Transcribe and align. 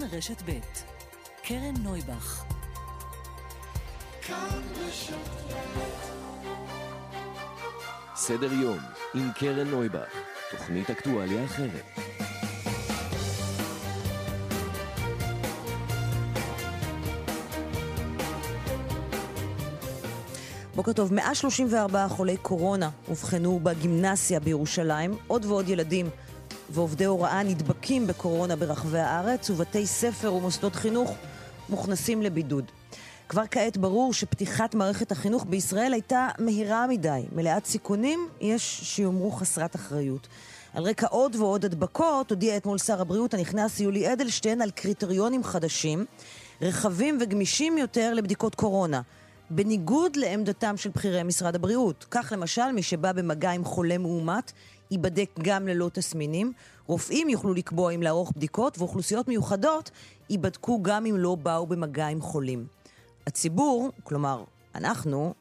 כאן 0.00 0.08
רשת 0.12 0.42
ב' 0.42 0.60
קרן 1.42 1.74
נויבך 1.82 2.44
סדר 8.14 8.52
יום 8.52 8.78
עם 9.14 9.30
קרן 9.34 9.68
נויבך, 9.68 10.08
תוכנית 10.50 10.90
אקטואליה 10.90 11.44
אחרת. 11.44 11.84
בוקר 20.74 20.92
טוב, 20.92 21.14
134 21.14 22.08
חולי 22.08 22.36
קורונה 22.36 22.90
אובחנו 23.08 23.60
בגימנסיה 23.62 24.40
בירושלים, 24.40 25.16
עוד 25.26 25.44
ועוד 25.44 25.68
ילדים 25.68 26.10
ועובדי 26.74 27.04
הוראה 27.04 27.42
נדבקים 27.42 28.06
בקורונה 28.06 28.56
ברחבי 28.56 28.98
הארץ, 28.98 29.50
ובתי 29.50 29.86
ספר 29.86 30.34
ומוסדות 30.34 30.74
חינוך 30.74 31.10
מוכנסים 31.68 32.22
לבידוד. 32.22 32.64
כבר 33.28 33.42
כעת 33.50 33.76
ברור 33.76 34.12
שפתיחת 34.12 34.74
מערכת 34.74 35.12
החינוך 35.12 35.46
בישראל 35.48 35.92
הייתה 35.92 36.28
מהירה 36.38 36.86
מדי, 36.86 37.22
מלאת 37.32 37.66
סיכונים, 37.66 38.28
יש 38.40 38.80
שיאמרו 38.82 39.30
חסרת 39.30 39.76
אחריות. 39.76 40.28
על 40.74 40.84
רקע 40.84 41.06
עוד 41.06 41.36
ועוד 41.36 41.64
הדבקות, 41.64 42.30
הודיע 42.30 42.56
אתמול 42.56 42.78
שר 42.78 43.00
הבריאות 43.00 43.34
הנכנס 43.34 43.80
יולי 43.80 44.12
אדלשטיין 44.12 44.62
על 44.62 44.70
קריטריונים 44.70 45.44
חדשים, 45.44 46.04
רחבים 46.62 47.18
וגמישים 47.20 47.78
יותר 47.78 48.14
לבדיקות 48.14 48.54
קורונה. 48.54 49.00
בניגוד 49.50 50.16
לעמדתם 50.16 50.76
של 50.76 50.90
בכירי 50.90 51.22
משרד 51.22 51.54
הבריאות. 51.54 52.06
כך 52.10 52.32
למשל, 52.36 52.72
מי 52.72 52.82
שבא 52.82 53.12
במגע 53.12 53.50
עם 53.50 53.64
חולה 53.64 53.98
מאומת, 53.98 54.52
ייבדק 54.90 55.30
גם 55.42 55.68
ללא 55.68 55.90
תסמינים. 55.92 56.52
רופאים 56.86 57.28
יוכלו 57.28 57.54
לקבוע 57.54 57.92
אם 57.92 58.02
לערוך 58.02 58.32
בדיקות, 58.36 58.78
ואוכלוסיות 58.78 59.28
מיוחדות 59.28 59.90
ייבדקו 60.30 60.82
גם 60.82 61.06
אם 61.06 61.16
לא 61.18 61.34
באו 61.34 61.66
במגע 61.66 62.06
עם 62.06 62.20
חולים. 62.20 62.66
הציבור, 63.26 63.90
כלומר, 64.02 64.44
אנחנו, 64.74 65.34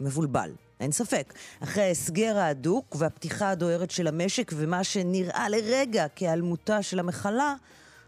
מבולבל. 0.00 0.50
אין 0.80 0.92
ספק. 0.92 1.34
אחרי 1.60 1.82
ההסגר 1.82 2.38
ההדוק 2.38 2.96
והפתיחה 2.98 3.50
הדוהרת 3.50 3.90
של 3.90 4.06
המשק 4.06 4.52
ומה 4.56 4.84
שנראה 4.84 5.48
לרגע 5.48 6.06
כהיעלמותה 6.16 6.82
של 6.82 6.98
המחלה, 6.98 7.54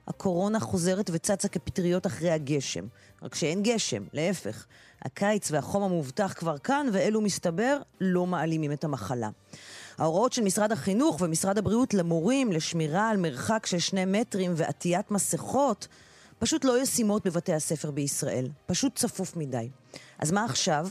הקורונה 0.09 0.61
חוזרת 0.61 1.11
וצצה 1.13 1.49
כפטריות 1.49 2.07
אחרי 2.07 2.31
הגשם. 2.31 2.87
רק 3.23 3.35
שאין 3.35 3.63
גשם, 3.63 4.03
להפך. 4.13 4.67
הקיץ 5.03 5.51
והחום 5.51 5.83
המובטח 5.83 6.33
כבר 6.37 6.59
כאן, 6.59 6.87
ואלו 6.93 7.21
מסתבר 7.21 7.79
לא 8.01 8.27
מעלימים 8.27 8.73
את 8.73 8.85
המחלה. 8.85 9.29
ההוראות 10.01 10.33
של 10.33 10.43
משרד 10.43 10.73
החינוך 10.73 11.21
ומשרד 11.21 11.59
הבריאות 11.59 11.95
למורים 11.95 12.53
לשמירה 12.53 13.09
על 13.09 13.17
מרחק 13.17 13.67
של 13.67 13.79
שני 13.79 14.05
מטרים 14.05 14.53
ועטיית 14.57 15.11
מסכות 15.11 15.89
פשוט 16.39 16.65
לא 16.65 16.83
ישימות 16.83 17.27
בבתי 17.27 17.53
הספר 17.53 17.91
בישראל. 17.91 18.49
פשוט 18.67 18.95
צפוף 18.97 19.37
מדי. 19.37 19.69
אז 20.19 20.33
מה 20.33 20.45
עכשיו? 20.45 20.89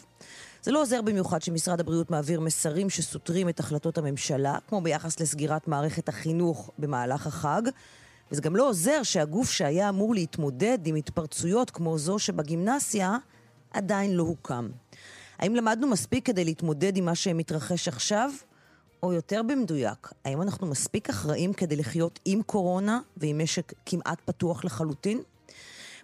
זה 0.61 0.71
לא 0.71 0.81
עוזר 0.81 1.01
במיוחד 1.01 1.41
שמשרד 1.41 1.79
הבריאות 1.79 2.11
מעביר 2.11 2.39
מסרים 2.39 2.89
שסותרים 2.89 3.49
את 3.49 3.59
החלטות 3.59 3.97
הממשלה, 3.97 4.57
כמו 4.67 4.81
ביחס 4.81 5.19
לסגירת 5.19 5.67
מערכת 5.67 6.09
החינוך 6.09 6.71
במהלך 6.79 7.27
החג, 7.27 7.61
וזה 8.31 8.41
גם 8.41 8.55
לא 8.55 8.69
עוזר 8.69 9.03
שהגוף 9.03 9.51
שהיה 9.51 9.89
אמור 9.89 10.13
להתמודד 10.13 10.79
עם 10.85 10.95
התפרצויות 10.95 11.69
כמו 11.69 11.97
זו 11.97 12.19
שבגימנסיה, 12.19 13.17
עדיין 13.71 14.15
לא 14.15 14.23
הוקם. 14.23 14.69
האם 15.39 15.55
למדנו 15.55 15.87
מספיק 15.87 16.25
כדי 16.25 16.45
להתמודד 16.45 16.97
עם 16.97 17.05
מה 17.05 17.15
שמתרחש 17.15 17.87
עכשיו? 17.87 18.31
או 19.03 19.13
יותר 19.13 19.41
במדויק, 19.43 20.11
האם 20.25 20.41
אנחנו 20.41 20.67
מספיק 20.67 21.09
אחראים 21.09 21.53
כדי 21.53 21.75
לחיות 21.75 22.19
עם 22.25 22.41
קורונה 22.41 22.99
ועם 23.17 23.43
משק 23.43 23.73
כמעט 23.85 24.21
פתוח 24.25 24.65
לחלוטין? 24.65 25.21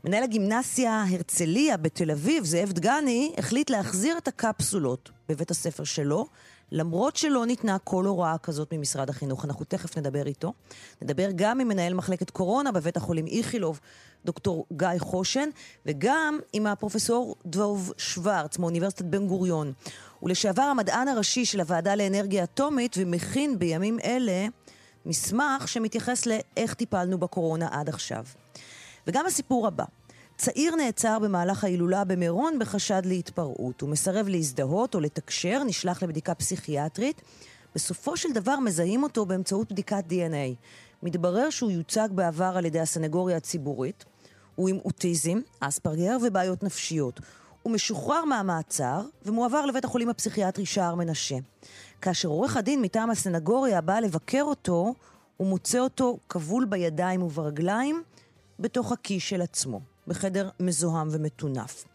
מנהל 0.03 0.23
הגימנסיה 0.23 1.03
הרצליה 1.09 1.77
בתל 1.77 2.11
אביב, 2.11 2.45
זאב 2.45 2.71
דגני, 2.71 3.33
החליט 3.37 3.69
להחזיר 3.69 4.17
את 4.17 4.27
הקפסולות 4.27 5.11
בבית 5.29 5.51
הספר 5.51 5.83
שלו, 5.83 6.25
למרות 6.71 7.15
שלא 7.15 7.45
ניתנה 7.45 7.77
כל 7.79 8.05
הוראה 8.05 8.37
כזאת 8.37 8.73
ממשרד 8.73 9.09
החינוך. 9.09 9.45
אנחנו 9.45 9.65
תכף 9.65 9.97
נדבר 9.97 10.27
איתו. 10.27 10.53
נדבר 11.01 11.29
גם 11.35 11.59
עם 11.59 11.67
מנהל 11.67 11.93
מחלקת 11.93 12.29
קורונה 12.29 12.71
בבית 12.71 12.97
החולים 12.97 13.27
איכילוב, 13.27 13.79
דוקטור 14.25 14.65
גיא 14.73 14.87
חושן, 14.99 15.49
וגם 15.85 16.39
עם 16.53 16.67
הפרופסור 16.67 17.35
דבוב 17.45 17.93
שוורץ 17.97 18.57
מאוניברסיטת 18.57 19.05
בן 19.05 19.27
גוריון. 19.27 19.73
ולשעבר 20.25 20.61
המדען 20.61 21.07
הראשי 21.07 21.45
של 21.45 21.59
הוועדה 21.59 21.95
לאנרגיה 21.95 22.43
אטומית, 22.43 22.95
ומכין 22.99 23.59
בימים 23.59 23.99
אלה 24.03 24.47
מסמך 25.05 25.67
שמתייחס 25.67 26.25
לאיך 26.25 26.73
טיפלנו 26.73 27.17
בקורונה 27.17 27.67
עד 27.71 27.89
עכשיו. 27.89 28.23
וגם 29.07 29.25
הסיפור 29.25 29.67
הבא. 29.67 29.83
צעיר 30.37 30.75
נעצר 30.75 31.19
במהלך 31.19 31.63
ההילולה 31.63 32.03
במירון 32.03 32.59
בחשד 32.59 33.01
להתפרעות. 33.05 33.81
הוא 33.81 33.89
מסרב 33.89 34.27
להזדהות 34.27 34.95
או 34.95 34.99
לתקשר, 34.99 35.63
נשלח 35.63 36.03
לבדיקה 36.03 36.35
פסיכיאטרית. 36.35 37.21
בסופו 37.75 38.17
של 38.17 38.29
דבר 38.33 38.59
מזהים 38.59 39.03
אותו 39.03 39.25
באמצעות 39.25 39.71
בדיקת 39.71 40.03
DNA. 40.09 40.55
מתברר 41.03 41.49
שהוא 41.49 41.71
יוצג 41.71 42.09
בעבר 42.11 42.53
על 42.57 42.65
ידי 42.65 42.79
הסנגוריה 42.79 43.37
הציבורית. 43.37 44.05
הוא 44.55 44.69
עם 44.69 44.77
אוטיזם, 44.85 45.39
אספרגר 45.59 46.17
ובעיות 46.27 46.63
נפשיות. 46.63 47.19
הוא 47.65 47.73
משוחרר 47.73 48.25
מהמעצר 48.25 49.01
ומועבר 49.25 49.65
לבית 49.65 49.85
החולים 49.85 50.09
הפסיכיאטרי 50.09 50.65
שער 50.65 50.95
מנשה. 50.95 51.35
כאשר 52.01 52.27
עורך 52.27 52.57
הדין 52.57 52.81
מטעם 52.81 53.09
הסנגוריה 53.09 53.81
בא 53.81 53.99
לבקר 53.99 54.41
אותו, 54.43 54.93
הוא 55.37 55.47
מוצא 55.47 55.79
אותו 55.79 56.17
כבול 56.29 56.65
בידיים 56.65 57.23
וברגליים 57.23 58.03
בתוך 58.59 58.91
הכיס 58.91 59.23
של 59.23 59.41
עצמו. 59.41 59.79
בחדר 60.07 60.49
מזוהם 60.59 61.07
ומטונף. 61.11 61.85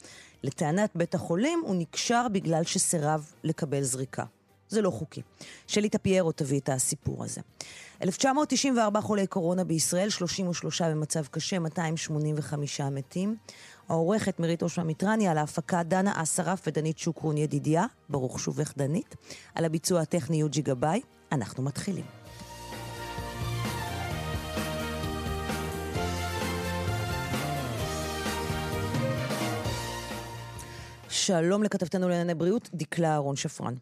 לטענת 0.42 0.90
בית 0.94 1.14
החולים, 1.14 1.62
הוא 1.64 1.76
נקשר 1.76 2.26
בגלל 2.32 2.64
שסירב 2.64 3.32
לקבל 3.44 3.82
זריקה. 3.82 4.24
זה 4.68 4.82
לא 4.82 4.90
חוקי. 4.90 5.22
שלי 5.66 5.88
טפיירו 5.88 6.32
תביא 6.32 6.60
את 6.60 6.68
הסיפור 6.68 7.24
הזה. 7.24 7.40
1994 8.02 9.00
חולי 9.00 9.26
קורונה 9.26 9.64
בישראל, 9.64 10.08
33 10.08 10.82
במצב 10.82 11.26
קשה, 11.26 11.58
285 11.58 12.80
מתים. 12.80 13.36
העורכת 13.90 14.40
מירית 14.40 14.62
אושמה 14.62 14.84
מיטרני, 14.84 15.28
על 15.28 15.38
ההפקה 15.38 15.82
דנה 15.82 16.22
אסרף 16.22 16.62
ודנית 16.66 16.98
שוקרון 16.98 17.36
ידידיה, 17.36 17.84
ברוך 18.08 18.40
שובך 18.40 18.74
דנית, 18.76 19.16
על 19.54 19.64
הביצוע 19.64 20.00
הטכני 20.00 20.36
יוג'י 20.36 20.62
גבאי. 20.62 21.00
אנחנו 21.32 21.62
מתחילים. 21.62 22.04
שלום 31.08 31.62
לכתבתנו 31.62 32.08
לענייני 32.08 32.34
בריאות, 32.34 32.70
דקלה 32.74 33.12
אהרון 33.12 33.36
שפרן. 33.36 33.74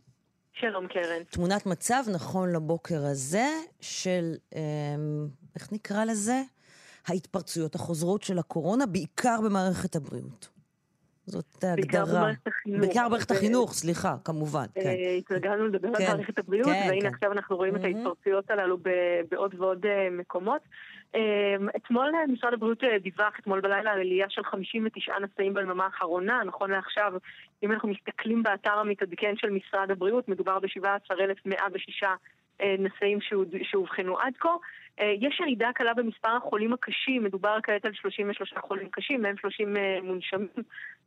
שלום 0.52 0.86
קרן. 0.88 1.22
תמונת 1.30 1.66
מצב 1.66 2.04
נכון 2.12 2.52
לבוקר 2.52 3.04
הזה 3.04 3.48
של, 3.80 4.34
אה, 4.54 4.60
איך 5.54 5.72
נקרא 5.72 6.04
לזה? 6.04 6.42
ההתפרצויות 7.08 7.74
החוזרות 7.74 8.22
של 8.22 8.38
הקורונה, 8.38 8.86
בעיקר 8.86 9.36
במערכת 9.44 9.96
הבריאות. 9.96 10.48
זאת 11.26 11.64
ההגדרה. 11.64 11.76
בעיקר 11.76 12.04
במערכת 12.04 12.46
החינוך. 12.46 12.80
בעיקר 12.80 13.08
במערכת 13.08 13.30
החינוך, 13.30 13.72
סליחה, 13.72 14.16
כמובן, 14.24 14.66
אה, 14.76 14.82
כן. 14.82 14.94
התרגלנו 15.18 15.66
לדבר 15.66 15.94
כן, 15.98 16.04
על 16.04 16.16
מערכת 16.16 16.38
הבריאות, 16.38 16.66
כן, 16.66 16.86
והנה 16.88 17.00
כן. 17.00 17.14
עכשיו 17.14 17.32
אנחנו 17.32 17.56
רואים. 17.56 17.76
את 17.76 17.84
ההתפרצויות 17.84 18.50
הללו 18.50 18.78
בעוד 19.30 19.54
ועוד 19.58 19.86
אה, 19.86 20.08
מקומות. 20.10 20.60
אמ, 21.14 21.68
אתמול 21.76 22.12
אה, 22.14 22.26
משרד 22.26 22.52
הבריאות 22.52 22.84
אה, 22.84 22.98
דיווח 22.98 23.38
אתמול 23.40 23.60
בלילה 23.60 23.92
על 23.92 24.00
עלייה 24.00 24.26
של 24.30 24.44
59 24.44 25.12
נשאים 25.18 25.54
ביממה 25.54 25.84
האחרונה, 25.84 26.42
נכון 26.44 26.70
לעכשיו, 26.70 27.12
אם 27.62 27.72
אנחנו 27.72 27.88
מסתכלים 27.88 28.42
באתר 28.42 28.72
המתעדכן 28.72 29.34
של 29.36 29.50
משרד 29.50 29.90
הבריאות, 29.90 30.28
מדובר 30.28 30.58
ב-17,106 30.58 32.02
אה, 32.04 32.14
נשאים 32.78 33.18
שאובחנו 33.62 34.18
עד 34.18 34.32
כה. 34.38 34.56
יש 35.00 35.40
ירידה 35.40 35.70
קלה 35.74 35.94
במספר 35.94 36.36
החולים 36.36 36.72
הקשים, 36.72 37.24
מדובר 37.24 37.58
כעת 37.62 37.84
על 37.84 37.92
33 37.94 38.54
חולים 38.60 38.88
קשים, 38.90 39.22
מהם 39.22 39.36
30 39.36 39.76
מונשמים. 40.02 40.48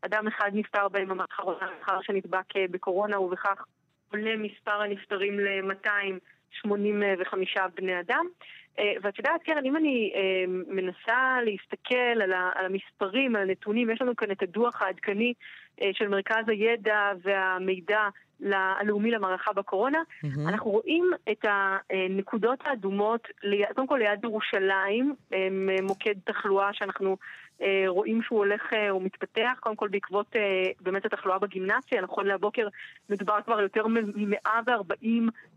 אדם 0.02 0.28
אחד 0.28 0.52
נפטר 0.54 0.88
ביממה 0.88 1.26
האחרונה 1.32 1.68
לאחר 1.80 2.02
שנדבק 2.02 2.56
בקורונה, 2.72 3.20
ובכך 3.20 3.66
עולה 4.12 4.38
מספר 4.38 4.82
הנפטרים 4.82 5.40
ל-285 5.40 7.34
בני 7.76 8.00
אדם. 8.00 8.26
אה, 8.80 8.94
ואת 9.02 9.18
יודעת, 9.18 9.44
קרן, 9.44 9.66
אם 9.66 9.78
אני 9.78 10.14
אה, 10.16 10.46
מנסה 10.68 11.38
להסתכל 11.46 12.22
על 12.22 12.34
המספרים, 12.66 13.36
על 13.36 13.42
הנתונים, 13.42 13.90
יש 13.90 14.02
לנו 14.02 14.16
כאן 14.16 14.32
את 14.32 14.44
הדוח 14.44 14.82
העדכני 14.82 15.34
אה, 15.34 15.40
של 15.94 16.08
מרכז 16.08 16.44
הידע 16.48 17.12
והמידע 17.22 18.08
הלאומי 18.52 19.12
למערכה 19.12 19.54
בקורונה, 19.54 19.98
mm-hmm. 20.02 20.50
אנחנו 20.50 20.72
רואים 20.72 21.12
את 21.32 21.46
הנקודות 21.90 22.60
האדומות, 22.66 23.28
קודם 23.76 23.88
כל 23.88 23.98
ליד 23.98 24.24
ירושלים, 24.24 25.16
מוקד 25.82 26.16
תחלואה 26.24 26.74
שאנחנו 26.74 27.18
רואים 27.88 28.22
שהוא 28.22 28.40
הולך, 28.40 28.74
הוא 28.90 29.02
מתפתח, 29.02 29.58
קודם 29.60 29.76
כל 29.76 29.88
בעקבות 29.88 30.36
באמת 30.80 31.06
התחלואה 31.06 31.40
בגימנסיה, 31.40 32.02
נכון 32.02 32.28
להבוקר 32.28 32.68
מדובר 33.10 33.42
כבר 33.46 33.62
יותר 33.62 33.88
מ-140 33.88 35.08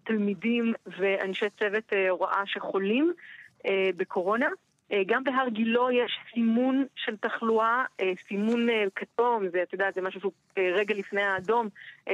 תלמידים 0.04 0.72
ואנשי 0.86 1.46
צוות 1.58 1.92
הוראה 2.10 2.42
שחולים 2.46 3.12
בקורונה. 3.96 4.48
גם 5.06 5.24
בהר 5.24 5.48
גילו 5.48 5.90
יש 5.90 6.18
סימון 6.34 6.86
של 6.96 7.16
תחלואה, 7.16 7.84
סימון 8.28 8.66
כתום, 8.94 9.48
זה, 9.48 9.62
את 9.62 9.72
יודעת, 9.72 9.94
זה 9.94 10.02
משהו 10.02 10.20
שהוא 10.20 10.32
רגע 10.58 10.94
לפני 10.94 11.22
האדום, 11.22 11.68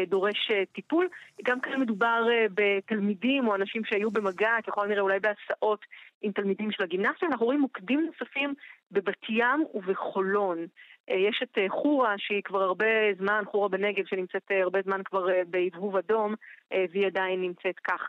דורש 0.06 0.50
טיפול. 0.72 1.08
גם 1.42 1.60
כאן 1.60 1.80
מדובר 1.80 2.24
בתלמידים 2.54 3.48
או 3.48 3.54
אנשים 3.54 3.84
שהיו 3.84 4.10
במגע, 4.10 4.52
ככל 4.66 4.84
הנראה 4.84 5.00
אולי 5.00 5.18
בהסעות 5.20 5.84
עם 6.22 6.32
תלמידים 6.32 6.70
של 6.70 6.82
הגימנסיה. 6.82 7.28
אנחנו 7.28 7.46
רואים 7.46 7.60
מוקדים 7.60 8.06
נוספים 8.06 8.54
בבת 8.90 9.28
ים 9.28 9.64
ובחולון. 9.74 10.66
יש 11.08 11.40
את 11.42 11.58
חורה, 11.68 12.14
שהיא 12.18 12.42
כבר 12.42 12.62
הרבה 12.62 13.14
זמן, 13.18 13.42
חורה 13.46 13.68
בנגב, 13.68 14.06
שנמצאת 14.06 14.50
הרבה 14.62 14.82
זמן 14.82 15.00
כבר 15.04 15.26
בהבהוב 15.46 15.96
אדום, 15.96 16.34
והיא 16.70 17.06
עדיין 17.06 17.40
נמצאת 17.40 17.78
כך. 17.84 18.08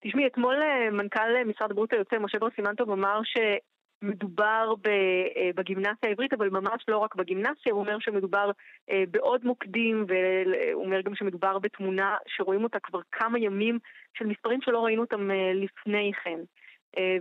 תשמעי, 0.00 0.26
אתמול 0.26 0.56
מנכ"ל 0.92 1.44
משרד 1.46 1.70
הבריאות 1.70 1.92
היוצא, 1.92 2.18
משה 2.18 2.38
בר 2.38 2.50
סימנטוב, 2.56 2.90
אמר 2.90 3.20
שמדובר 3.24 4.74
בגימנסיה 5.54 6.08
העברית, 6.08 6.32
אבל 6.32 6.48
ממש 6.50 6.84
לא 6.88 6.98
רק 6.98 7.14
בגימנסיה, 7.14 7.72
הוא 7.72 7.80
אומר 7.80 7.96
שמדובר 8.00 8.50
בעוד 9.10 9.44
מוקדים, 9.44 10.04
והוא 10.08 10.84
אומר 10.84 11.00
גם 11.00 11.14
שמדובר 11.14 11.58
בתמונה 11.58 12.16
שרואים 12.26 12.64
אותה 12.64 12.78
כבר 12.82 13.00
כמה 13.12 13.38
ימים, 13.38 13.78
של 14.18 14.26
מספרים 14.26 14.60
שלא 14.62 14.84
ראינו 14.84 15.02
אותם 15.02 15.30
לפני 15.54 16.12
כן. 16.24 16.38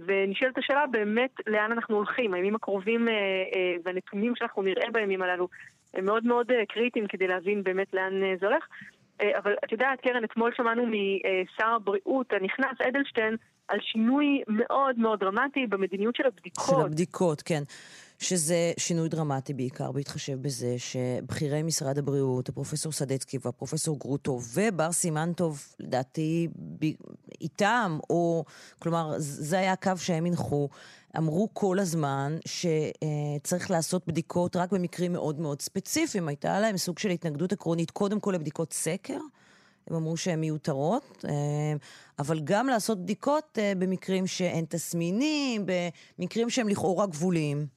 ונשאלת 0.05 0.57
השאלה 0.57 0.87
באמת 0.87 1.31
לאן 1.47 1.71
אנחנו 1.71 1.95
הולכים. 1.95 2.33
הימים 2.33 2.55
הקרובים 2.55 3.07
והנתונים 3.83 4.35
שאנחנו 4.35 4.61
נראה 4.61 4.91
בימים 4.91 5.21
הללו 5.21 5.47
הם 5.93 6.05
מאוד 6.05 6.25
מאוד 6.25 6.51
קריטיים 6.69 7.07
כדי 7.07 7.27
להבין 7.27 7.63
באמת 7.63 7.93
לאן 7.93 8.13
זה 8.39 8.47
הולך. 8.47 8.67
אבל 9.21 9.53
את 9.65 9.71
יודעת, 9.71 10.01
קרן, 10.01 10.23
אתמול 10.23 10.51
שמענו 10.57 10.83
משר 10.85 11.67
הבריאות 11.75 12.33
הנכנס, 12.33 12.81
אדלשטיין, 12.89 13.35
על 13.67 13.79
שינוי 13.81 14.43
מאוד 14.47 14.99
מאוד 14.99 15.19
דרמטי 15.19 15.67
במדיניות 15.67 16.15
של 16.15 16.23
הבדיקות. 16.25 16.65
של 16.65 16.81
הבדיקות, 16.85 17.41
כן. 17.41 17.63
שזה 18.19 18.71
שינוי 18.77 19.09
דרמטי 19.09 19.53
בעיקר, 19.53 19.91
בהתחשב 19.91 20.41
בזה 20.41 20.75
שבכירי 20.77 21.63
משרד 21.63 21.97
הבריאות, 21.97 22.49
הפרופסור 22.49 22.91
סדצקי 22.91 23.37
והפרופסור 23.41 23.99
גרוטו 23.99 24.39
ובר 24.55 24.91
סימנטוב, 24.91 25.59
לדעתי, 25.79 26.47
איתם, 27.45 27.99
או, 28.09 28.45
כלומר, 28.79 29.13
זה 29.17 29.59
היה 29.59 29.71
הקו 29.71 29.91
שהם 29.97 30.25
הנחו, 30.25 30.69
אמרו 31.17 31.49
כל 31.53 31.79
הזמן 31.79 32.37
שצריך 32.45 33.71
לעשות 33.71 34.07
בדיקות 34.07 34.55
רק 34.55 34.71
במקרים 34.71 35.13
מאוד 35.13 35.39
מאוד 35.39 35.61
ספציפיים. 35.61 36.27
הייתה 36.27 36.59
להם 36.59 36.77
סוג 36.77 36.99
של 36.99 37.09
התנגדות 37.09 37.53
עקרונית, 37.53 37.91
קודם 37.91 38.19
כל 38.19 38.31
לבדיקות 38.31 38.73
סקר. 38.73 39.19
הם 39.87 39.95
אמרו 39.95 40.17
שהן 40.17 40.39
מיותרות, 40.39 41.25
אבל 42.19 42.39
גם 42.43 42.67
לעשות 42.67 43.03
בדיקות 43.03 43.57
במקרים 43.77 44.27
שאין 44.27 44.65
תסמינים, 44.69 45.65
במקרים 46.19 46.49
שהם 46.49 46.69
לכאורה 46.69 47.05
גבוליים. 47.05 47.74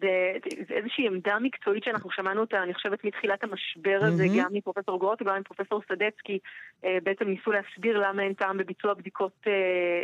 זה, 0.00 0.32
זה 0.68 0.74
איזושהי 0.74 1.06
עמדה 1.06 1.38
מקצועית 1.40 1.84
שאנחנו 1.84 2.10
שמענו 2.10 2.40
אותה, 2.40 2.62
אני 2.62 2.74
חושבת, 2.74 3.04
מתחילת 3.04 3.44
המשבר 3.44 3.98
הזה, 4.02 4.24
mm-hmm. 4.24 4.38
גם 4.38 4.48
מפרופסור 4.52 4.98
גרוט 4.98 5.22
וגם 5.22 5.40
מפרופסור 5.40 5.82
סדצקי, 5.88 6.38
אה, 6.84 6.98
בעצם 7.02 7.24
ניסו 7.28 7.52
להסביר 7.52 7.98
למה 7.98 8.22
אין 8.22 8.34
טעם 8.34 8.58
בביצוע 8.58 8.94
בדיקות 8.94 9.32
אה, 9.46 9.52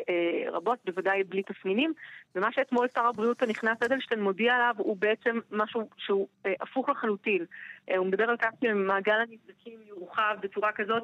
אה, 0.09 0.51
רבות, 0.51 0.79
בוודאי 0.85 1.25
בלי 1.25 1.43
תסמינים. 1.43 1.93
ומה 2.35 2.53
שאתמול 2.53 2.87
שר 2.95 3.07
הבריאות 3.07 3.43
הנכנס 3.43 3.83
אדלשטיין 3.83 4.23
מודיע 4.23 4.55
עליו 4.55 4.75
הוא 4.79 4.97
בעצם 4.97 5.39
משהו 5.51 5.89
שהוא 5.97 6.29
אה, 6.47 6.53
הפוך 6.61 6.89
לחלוטין. 6.89 7.45
אה, 7.91 7.97
הוא 7.97 8.07
מדבר 8.07 8.31
על 8.31 8.37
כך 8.37 8.49
שמעגל 8.65 9.21
הנבדקים 9.21 9.79
יורחב 9.89 10.37
בצורה 10.41 10.73
כזאת 10.73 11.03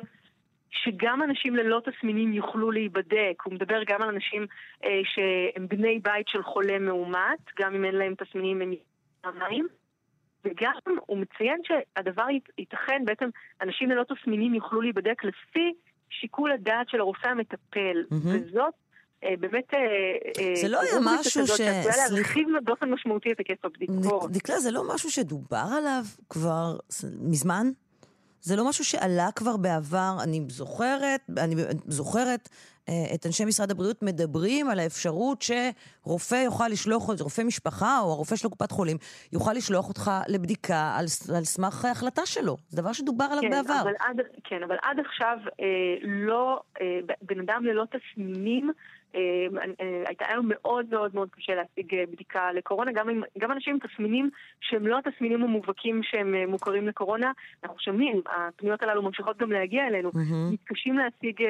שגם 0.70 1.22
אנשים 1.22 1.56
ללא 1.56 1.80
תסמינים 1.84 2.32
יוכלו 2.32 2.70
להיבדק. 2.70 3.42
הוא 3.44 3.54
מדבר 3.54 3.82
גם 3.86 4.02
על 4.02 4.08
אנשים 4.08 4.46
אה, 4.84 5.00
שהם 5.04 5.68
בני 5.68 5.98
בית 5.98 6.28
של 6.28 6.42
חולה 6.42 6.78
מאומת, 6.78 7.38
גם 7.58 7.74
אם 7.74 7.84
אין 7.84 7.94
להם 7.94 8.14
תסמינים 8.14 8.62
הם 8.62 8.74
פעמיים. 9.20 9.68
וגם 10.44 10.96
הוא 11.06 11.18
מציין 11.18 11.60
שהדבר 11.64 12.26
ייתכן, 12.58 13.02
בעצם 13.04 13.28
אנשים 13.62 13.90
ללא 13.90 14.04
תסמינים 14.04 14.54
יוכלו 14.54 14.80
להיבדק 14.80 15.24
לפי 15.24 15.72
שיקול 16.10 16.52
הדעת 16.52 16.88
של 16.88 17.00
הרופא 17.00 17.28
המטפל. 17.28 18.04
Mm-hmm. 18.10 18.28
וזאת 18.28 18.74
אה, 19.24 19.34
באמת... 19.40 19.74
אה, 19.74 19.78
אה, 20.44 20.54
זה 20.62 20.68
לא 20.68 20.80
היה 20.80 20.92
משהו 21.02 21.46
ש... 21.46 21.50
שעשויה 21.50 21.96
להרחיב 21.96 22.48
באופן 22.64 22.90
משמעותי 22.90 23.32
את 23.32 23.38
היקף 23.38 23.64
הבדיקות. 23.64 24.30
דקלה, 24.30 24.58
זה 24.60 24.70
לא 24.70 24.82
משהו 24.94 25.10
שדובר 25.10 25.66
עליו 25.78 26.02
כבר 26.28 26.76
מזמן? 27.20 27.66
זה 28.46 28.56
לא 28.56 28.68
משהו 28.68 28.84
שעלה 28.84 29.28
כבר 29.34 29.56
בעבר. 29.56 30.16
אני 30.22 30.40
זוכרת, 30.48 31.20
אני 31.38 31.54
זוכרת 31.86 32.48
אה, 32.88 33.14
את 33.14 33.26
אנשי 33.26 33.44
משרד 33.44 33.70
הבריאות 33.70 34.02
מדברים 34.02 34.70
על 34.70 34.78
האפשרות 34.78 35.42
שרופא 35.42 36.34
יוכל 36.34 36.68
לשלוח, 36.68 37.02
רופא 37.20 37.42
משפחה 37.42 38.00
או 38.00 38.12
הרופא 38.12 38.36
של 38.36 38.48
קופת 38.48 38.70
חולים, 38.70 38.96
יוכל 39.32 39.52
לשלוח 39.52 39.88
אותך 39.88 40.10
לבדיקה 40.28 40.96
על, 40.98 41.04
על 41.36 41.44
סמך 41.44 41.84
ההחלטה 41.84 42.26
שלו. 42.26 42.56
זה 42.68 42.82
דבר 42.82 42.92
שדובר 42.92 43.24
עליו 43.24 43.42
כן, 43.42 43.50
בעבר. 43.50 43.80
אבל 43.82 43.94
עד, 44.00 44.20
כן, 44.44 44.62
אבל 44.62 44.76
עד 44.82 45.00
עכשיו 45.00 45.38
אה, 45.60 45.66
לא, 46.02 46.60
אה, 46.80 47.00
בן 47.22 47.40
אדם 47.40 47.64
ללא 47.64 47.84
תסמינים 47.84 48.72
הייתה 50.06 50.24
היום 50.28 50.46
מאוד 50.48 50.86
מאוד 50.90 51.14
מאוד 51.14 51.28
קשה 51.30 51.54
להשיג 51.54 51.94
אה, 51.94 52.04
בדיקה 52.12 52.52
לקורונה, 52.52 52.92
גם, 52.92 53.08
עם, 53.08 53.22
גם 53.38 53.52
אנשים 53.52 53.74
עם 53.74 53.88
תסמינים 53.88 54.30
שהם 54.60 54.86
לא 54.86 54.98
התסמינים 54.98 55.42
המובהקים 55.42 56.00
שהם 56.02 56.34
מוכרים 56.48 56.88
לקורונה, 56.88 57.32
אנחנו 57.64 57.78
שומעים, 57.80 58.20
הפניות 58.26 58.82
הללו 58.82 59.02
ממשיכות 59.02 59.36
גם 59.36 59.52
להגיע 59.52 59.86
אלינו, 59.86 60.10
mm-hmm. 60.10 60.52
מתקשים 60.52 60.98
להשיג 60.98 61.42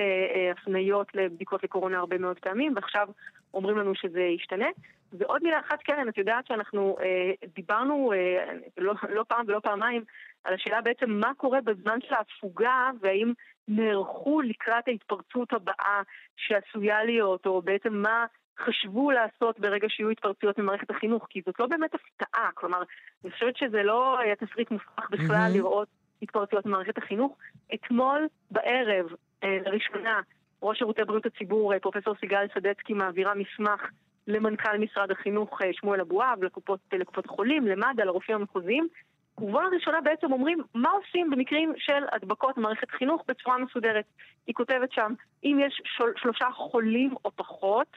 הפניות 0.52 1.14
לבדיקות 1.14 1.64
לקורונה 1.64 1.98
הרבה 1.98 2.18
מאוד 2.18 2.38
פעמים, 2.38 2.72
ועכשיו 2.76 3.08
אומרים 3.56 3.79
לנו 3.79 3.94
שזה 3.94 4.20
ישתנה. 4.20 4.67
ועוד 5.12 5.43
מילה 5.43 5.61
אחת, 5.61 5.82
קרן, 5.82 6.08
את 6.08 6.19
יודעת 6.19 6.47
שאנחנו 6.47 6.97
אה, 7.00 7.32
דיברנו 7.55 8.12
אה, 8.12 8.53
לא, 8.79 8.94
לא 9.08 9.25
פעם 9.29 9.44
ולא 9.49 9.61
פעמיים 9.61 10.05
על 10.44 10.55
השאלה 10.55 10.81
בעצם 10.81 11.11
מה 11.11 11.35
קורה 11.37 11.61
בזמן 11.61 11.99
של 12.00 12.14
ההפוגה, 12.14 12.91
והאם 13.00 13.32
נערכו 13.69 14.41
לקראת 14.41 14.88
ההתפרצות 14.88 15.53
הבאה 15.53 16.03
שעשויה 16.37 17.05
להיות, 17.05 17.47
או 17.47 17.62
בעצם 17.62 17.94
מה 17.94 18.26
חשבו 18.58 19.11
לעשות 19.11 19.61
ברגע 19.61 19.88
שיהיו 19.88 20.11
התפרצויות 20.11 20.59
במערכת 20.59 20.91
החינוך, 20.91 21.26
כי 21.31 21.43
זאת 21.47 21.61
לא 21.61 21.67
באמת 21.67 21.91
הפתעה, 21.94 22.50
כלומר, 22.55 22.82
אני 23.25 23.32
חושבת 23.32 23.56
שזה 23.56 23.82
לא 23.82 24.19
היה 24.19 24.37
תסריט 24.37 24.70
מופרך 24.70 25.11
בכלל 25.11 25.50
mm-hmm. 25.50 25.56
לראות 25.56 25.88
התפרצויות 26.23 26.67
במערכת 26.67 26.99
החינוך. 26.99 27.37
אתמול 27.75 28.29
בערב, 28.50 29.06
אה, 29.44 29.59
לראשונה, 29.64 30.20
ראש 30.62 30.79
שירותי 30.79 31.05
בריאות 31.05 31.26
הציבור, 31.26 31.75
אה, 31.75 31.81
פרופ' 31.81 31.97
סיגל 32.20 32.47
סדצקי, 32.55 32.93
מעבירה 32.93 33.32
מסמך 33.35 33.91
למנכ"ל 34.26 34.79
משרד 34.79 35.11
החינוך 35.11 35.62
אה, 35.62 35.69
שמואל 35.73 36.00
אבואב, 36.00 36.42
לקופות, 36.42 36.80
לקופות 36.92 37.26
חולים, 37.26 37.66
למד"א, 37.66 38.04
לרופאים 38.04 38.37
המחוזיים, 38.37 38.88
ובו 39.38 39.61
לראשונה 39.61 40.00
בעצם 40.00 40.33
אומרים 40.33 40.59
מה 40.75 40.90
עושים 40.90 41.30
במקרים 41.30 41.73
של 41.76 42.04
הדבקות 42.12 42.57
במערכת 42.57 42.90
חינוך 42.90 43.25
בצורה 43.28 43.59
מסודרת. 43.59 44.04
היא 44.47 44.54
כותבת 44.54 44.92
שם, 44.92 45.12
אם 45.45 45.59
יש 45.66 45.83
של, 45.85 46.04
שלושה 46.16 46.47
חולים 46.50 47.14
או 47.25 47.30
פחות, 47.30 47.97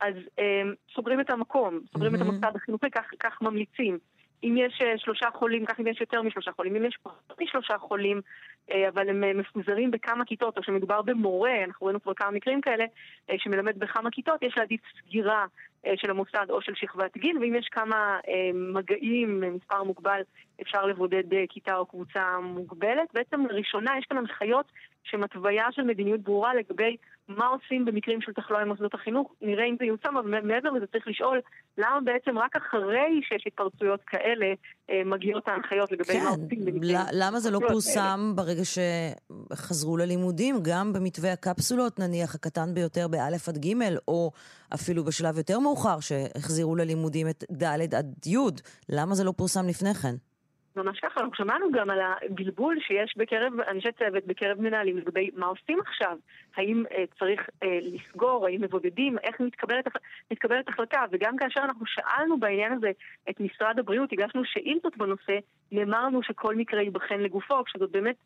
אז 0.00 0.14
אה, 0.38 0.62
סוגרים 0.94 1.20
את 1.20 1.30
המקום, 1.30 1.80
סוגרים 1.92 2.14
mm-hmm. 2.14 2.16
את 2.16 2.20
המוסד 2.20 2.56
החינוכי, 2.56 2.90
כך, 2.90 3.04
כך 3.20 3.42
ממליצים. 3.42 3.98
אם 4.44 4.54
יש 4.58 4.80
אה, 4.82 4.98
שלושה 4.98 5.26
חולים, 5.34 5.66
כך 5.66 5.80
אם 5.80 5.86
יש 5.86 6.00
יותר 6.00 6.22
משלושה 6.22 6.52
חולים. 6.52 6.76
אם 6.76 6.84
יש 6.84 6.98
פחות 7.02 7.40
משלושה 7.40 7.78
חולים, 7.78 8.16
אה, 8.16 8.22
אבל 8.88 9.08
הם 9.08 9.24
אה, 9.24 9.32
מפוזרים 9.34 9.90
בכמה 9.90 10.24
כיתות, 10.24 10.58
או 10.58 10.62
שמדובר 10.62 11.02
במורה, 11.02 11.64
אנחנו 11.64 11.86
ראינו 11.86 12.02
כבר 12.02 12.14
כמה 12.14 12.30
מקרים 12.30 12.60
כאלה, 12.60 12.84
שמלמד 13.38 13.78
בכמה 13.78 14.10
כיתות, 14.10 14.42
יש 14.42 14.56
להעדיף 14.56 14.80
סגירה 15.00 15.46
של 15.96 16.10
המוסד 16.10 16.46
או 16.50 16.62
של 16.62 16.74
שכבת 16.74 17.16
גיל, 17.16 17.38
ואם 17.38 17.54
יש 17.54 17.68
כמה 17.68 18.18
מגעים, 18.54 19.40
מספר 19.54 19.82
מוגבל, 19.82 20.20
אפשר 20.62 20.86
לבודד 20.86 21.22
כיתה 21.48 21.76
או 21.76 21.86
קבוצה 21.86 22.38
מוגבלת. 22.42 23.08
בעצם 23.14 23.46
לראשונה 23.46 23.98
יש 23.98 24.04
כאן 24.04 24.18
הנחיות 24.18 24.72
שהן 25.04 25.22
התוויה 25.24 25.66
של 25.72 25.82
מדיניות 25.82 26.20
ברורה 26.20 26.54
לגבי 26.54 26.96
מה 27.28 27.46
עושים 27.46 27.84
במקרים 27.84 28.20
של 28.20 28.32
תחלואה 28.32 28.64
במוסדות 28.64 28.94
החינוך, 28.94 29.32
נראה 29.42 29.64
אם 29.64 29.76
זה 29.78 29.84
יוצא, 29.84 30.08
אבל 30.08 30.40
מעבר 30.40 30.70
לזה 30.70 30.86
צריך 30.86 31.08
לשאול 31.08 31.40
למה 31.78 32.00
בעצם 32.04 32.38
רק 32.38 32.56
אחרי 32.56 33.20
שיש 33.22 33.46
התפרצויות 33.46 34.00
כאלה 34.06 34.46
אה, 34.46 34.83
מגיעות 35.06 35.48
ההנחיות 35.48 35.92
לגבי 35.92 36.12
כן, 36.12 36.24
מה 36.24 36.30
עושים 36.30 36.64
במקרים... 36.64 36.98
למה 37.12 37.40
זה 37.40 37.50
לא 37.50 37.60
פורסם 37.68 38.32
כאלה? 38.34 38.46
ברגע 38.46 38.62
שחזרו 38.64 39.96
ללימודים, 39.96 40.58
גם 40.62 40.92
במתווה 40.92 41.32
הקפסולות, 41.32 41.98
נניח 41.98 42.34
הקטן 42.34 42.74
ביותר 42.74 43.08
באלף 43.08 43.48
עד 43.48 43.58
ג', 43.58 43.72
או 44.08 44.30
אפילו 44.74 45.04
בשלב 45.04 45.38
יותר 45.38 45.58
מאוחר, 45.58 46.00
שהחזירו 46.00 46.76
ללימודים 46.76 47.28
את 47.28 47.44
ד' 47.52 47.94
עד 47.94 48.26
י', 48.26 48.36
למה 48.88 49.14
זה 49.14 49.24
לא 49.24 49.32
פורסם 49.36 49.68
לפני 49.68 49.94
כן? 49.94 50.14
ממש 50.76 51.00
ככה, 51.00 51.20
אנחנו 51.20 51.34
שמענו 51.34 51.72
גם 51.72 51.90
על 51.90 51.98
הבלבול 52.00 52.76
שיש 52.80 53.14
בקרב 53.16 53.52
אנשי 53.60 53.92
צוות, 53.92 54.26
בקרב 54.26 54.60
מנהלים, 54.60 54.98
לגבי 54.98 55.30
מה 55.36 55.46
עושים 55.46 55.80
עכשיו. 55.80 56.16
האם 56.56 56.84
אה, 56.92 57.04
צריך 57.18 57.40
אה, 57.62 57.78
לסגור, 57.82 58.46
האם 58.46 58.60
מבודדים, 58.60 59.18
איך 59.18 59.40
מתקבלת, 59.40 59.84
מתקבלת 60.30 60.68
החלטה. 60.68 61.04
וגם 61.10 61.36
כאשר 61.36 61.60
אנחנו 61.60 61.86
שאלנו 61.86 62.40
בעניין 62.40 62.72
הזה 62.72 62.90
את 63.30 63.40
משרד 63.40 63.78
הבריאות, 63.78 64.12
הגשנו 64.12 64.44
שאילתות 64.44 64.96
בנושא, 64.96 65.38
נאמר 65.72 66.06
לנו 66.06 66.22
שכל 66.22 66.56
מקרה 66.56 66.82
ייבחן 66.82 67.20
לגופו, 67.20 67.64
כשזאת 67.64 67.90
באמת 67.90 68.16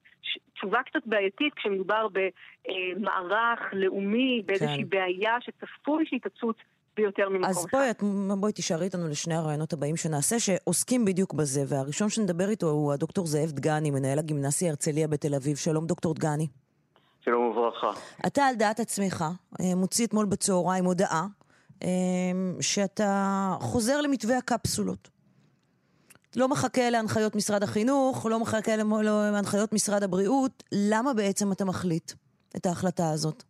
תשובה 0.55 0.83
קצת 0.83 1.07
בעייתית 1.07 1.55
כשמדובר 1.55 2.07
במערך 2.13 3.61
לאומי, 3.73 4.43
באיזושהי 4.47 4.83
כן. 4.83 4.89
בעיה 4.89 5.37
שצפוי 5.41 6.07
שהיא 6.07 6.21
תצוץ 6.21 6.57
ביותר 6.99 7.29
ממקום 7.29 7.45
אז 7.45 7.67
בואי, 7.73 7.91
את, 7.91 8.03
בואי 8.39 8.53
תישארי 8.53 8.85
איתנו 8.85 9.09
לשני 9.09 9.35
הרעיונות 9.35 9.73
הבאים 9.73 9.97
שנעשה, 9.97 10.41
שעוסקים 10.41 11.05
בדיוק 11.05 11.35
בזה, 11.35 11.65
והראשון 11.67 12.09
שנדבר 12.09 12.49
איתו 12.49 12.71
הוא 12.71 12.93
הדוקטור 12.93 13.27
זאב 13.27 13.51
דגני, 13.51 13.91
מנהל 13.91 14.19
הגימנסיה 14.19 14.71
הרצליה 14.71 15.09
בתל 15.09 15.35
אביב. 15.35 15.57
שלום, 15.57 15.87
דוקטור 15.87 16.15
דגני. 16.15 16.47
שלום 17.21 17.45
וברכה. 17.45 17.91
אתה 18.27 18.45
על 18.45 18.55
דעת 18.55 18.81
עצמך 18.81 19.25
אה, 19.61 19.75
מוציא 19.75 20.07
אתמול 20.07 20.27
בצהריים 20.27 20.85
הודעה 20.85 21.27
אה, 21.83 21.89
שאתה 22.61 23.55
חוזר 23.61 24.01
למתווה 24.01 24.39
הקפסולות. 24.39 25.09
לא 26.37 26.49
מחכה 26.49 26.91
להנחיות 26.91 27.37
משרד 27.37 27.63
החינוך, 27.63 28.27
לא 28.27 28.41
מחכה 28.41 28.77
להנחיות 28.77 29.73
משרד 29.73 30.03
הבריאות. 30.03 30.63
למה 30.73 31.15
בעצם 31.15 31.53
אתה 31.53 31.65
מחליט 31.65 32.13
את 32.57 32.67
ההחלטה 32.67 33.11
הזאת? 33.11 33.45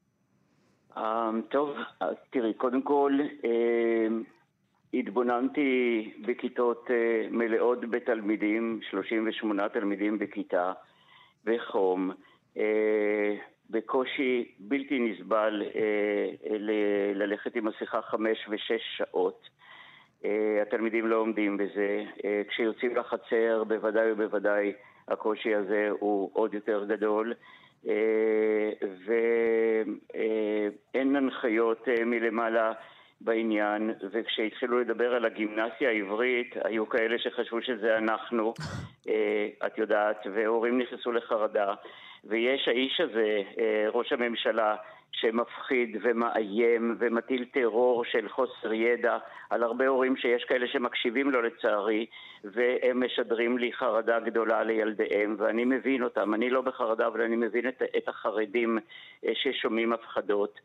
אמ, 0.98 1.42
טוב, 1.42 1.76
אז 2.00 2.16
תראי, 2.30 2.54
קודם 2.54 2.82
כל, 2.82 3.12
אמ, 3.44 4.22
התבוננתי 4.94 6.12
בכיתות 6.26 6.90
אה, 6.90 7.28
מלאות 7.30 7.90
בתלמידים, 7.90 8.80
38 8.90 9.68
תלמידים 9.68 10.18
בכיתה, 10.18 10.72
בחום, 11.44 12.10
אה, 12.58 13.34
בקושי 13.70 14.54
בלתי 14.58 14.98
נסבל 14.98 15.62
אה, 15.74 16.56
ללכת 17.14 17.56
עם 17.56 17.64
מסכה 17.64 18.02
חמש 18.02 18.38
ושש 18.50 18.82
שעות. 18.96 19.58
התלמידים 20.62 21.06
לא 21.06 21.16
עומדים 21.16 21.56
בזה. 21.56 22.04
כשיוצאים 22.48 22.96
לחצר, 22.96 23.64
בוודאי 23.64 24.12
ובוודאי 24.12 24.72
הקושי 25.08 25.54
הזה 25.54 25.88
הוא 25.90 26.30
עוד 26.32 26.54
יותר 26.54 26.84
גדול. 26.84 27.34
אה, 27.86 28.70
ואין 30.94 31.16
הנחיות 31.16 31.88
אה, 31.88 32.04
מלמעלה 32.04 32.72
בעניין, 33.20 33.90
וכשהתחילו 34.12 34.80
לדבר 34.80 35.14
על 35.14 35.24
הגימנסיה 35.24 35.88
העברית, 35.88 36.54
היו 36.64 36.88
כאלה 36.88 37.18
שחשבו 37.18 37.62
שזה 37.62 37.96
אנחנו, 37.96 38.54
אה, 39.08 39.48
את 39.66 39.78
יודעת, 39.78 40.26
והורים 40.34 40.78
נכנסו 40.78 41.12
לחרדה. 41.12 41.74
ויש 42.24 42.68
האיש 42.68 43.00
הזה, 43.00 43.42
ראש 43.92 44.12
הממשלה, 44.12 44.76
שמפחיד 45.12 45.96
ומאיים 46.02 46.96
ומטיל 46.98 47.44
טרור 47.44 48.04
של 48.04 48.28
חוסר 48.28 48.72
ידע 48.72 49.18
על 49.50 49.62
הרבה 49.62 49.86
הורים 49.86 50.16
שיש 50.16 50.44
כאלה 50.44 50.66
שמקשיבים 50.66 51.30
לו 51.30 51.42
לצערי 51.42 52.06
והם 52.44 53.04
משדרים 53.04 53.58
לי 53.58 53.72
חרדה 53.72 54.20
גדולה 54.20 54.62
לילדיהם 54.64 55.36
ואני 55.38 55.64
מבין 55.64 56.02
אותם, 56.02 56.34
אני 56.34 56.50
לא 56.50 56.60
בחרדה 56.60 57.06
אבל 57.06 57.20
אני 57.22 57.36
מבין 57.36 57.68
את, 57.68 57.82
את 57.96 58.08
החרדים 58.08 58.78
אה, 59.26 59.32
ששומעים 59.34 59.92
הפחדות 59.92 60.60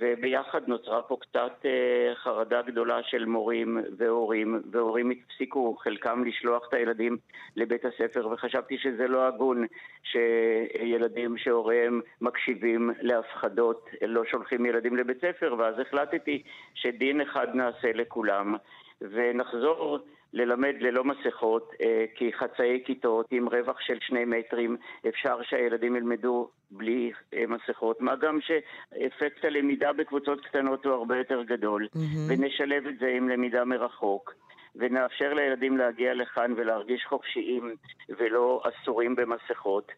וביחד 0.00 0.60
נוצרה 0.66 1.02
פה 1.02 1.16
קצת 1.20 1.52
אה, 1.64 2.14
חרדה 2.14 2.62
גדולה 2.62 3.02
של 3.02 3.24
מורים 3.24 3.78
והורים, 3.96 4.62
והורים 4.70 5.10
הפסיקו 5.10 5.76
חלקם 5.76 6.24
לשלוח 6.24 6.68
את 6.68 6.74
הילדים 6.74 7.16
לבית 7.56 7.84
הספר, 7.84 8.28
וחשבתי 8.28 8.78
שזה 8.78 9.08
לא 9.08 9.26
הגון 9.26 9.66
שילדים 10.02 11.38
שהוריהם 11.38 12.00
מקשיבים 12.20 12.90
להפחדות 13.00 13.88
לא 14.02 14.24
שולחים 14.24 14.66
ילדים 14.66 14.96
לבית 14.96 15.20
ספר, 15.20 15.54
ואז 15.58 15.74
החלטתי 15.78 16.42
שדין 16.74 17.20
אחד 17.20 17.54
נעשה 17.54 17.92
לכולם, 17.92 18.54
ונחזור 19.00 19.98
ללמד 20.32 20.74
ללא 20.80 21.04
מסכות, 21.04 21.72
אה, 21.80 22.04
כי 22.14 22.32
חצאי 22.32 22.82
כיתות 22.84 23.26
עם 23.30 23.48
רווח 23.48 23.80
של 23.80 23.98
שני 24.00 24.24
מטרים, 24.24 24.76
אפשר 25.08 25.42
שהילדים 25.42 25.96
ילמדו 25.96 26.48
בלי 26.70 27.12
אה, 27.34 27.44
מסכות, 27.48 28.00
מה 28.00 28.16
גם 28.16 28.38
שאפקט 28.40 29.44
הלמידה 29.44 29.92
בקבוצות 29.92 30.40
קטנות 30.46 30.84
הוא 30.84 30.94
הרבה 30.94 31.18
יותר 31.18 31.42
גדול, 31.42 31.88
mm-hmm. 31.94 31.98
ונשלב 32.28 32.86
את 32.86 32.98
זה 32.98 33.06
עם 33.06 33.28
למידה 33.28 33.64
מרחוק. 33.64 34.34
ונאפשר 34.76 35.34
לילדים 35.34 35.76
להגיע 35.76 36.14
לכאן 36.14 36.52
ולהרגיש 36.56 37.04
חופשיים 37.04 37.74
ולא 38.08 38.62
אסורים 38.64 39.16
במסכות. 39.16 39.92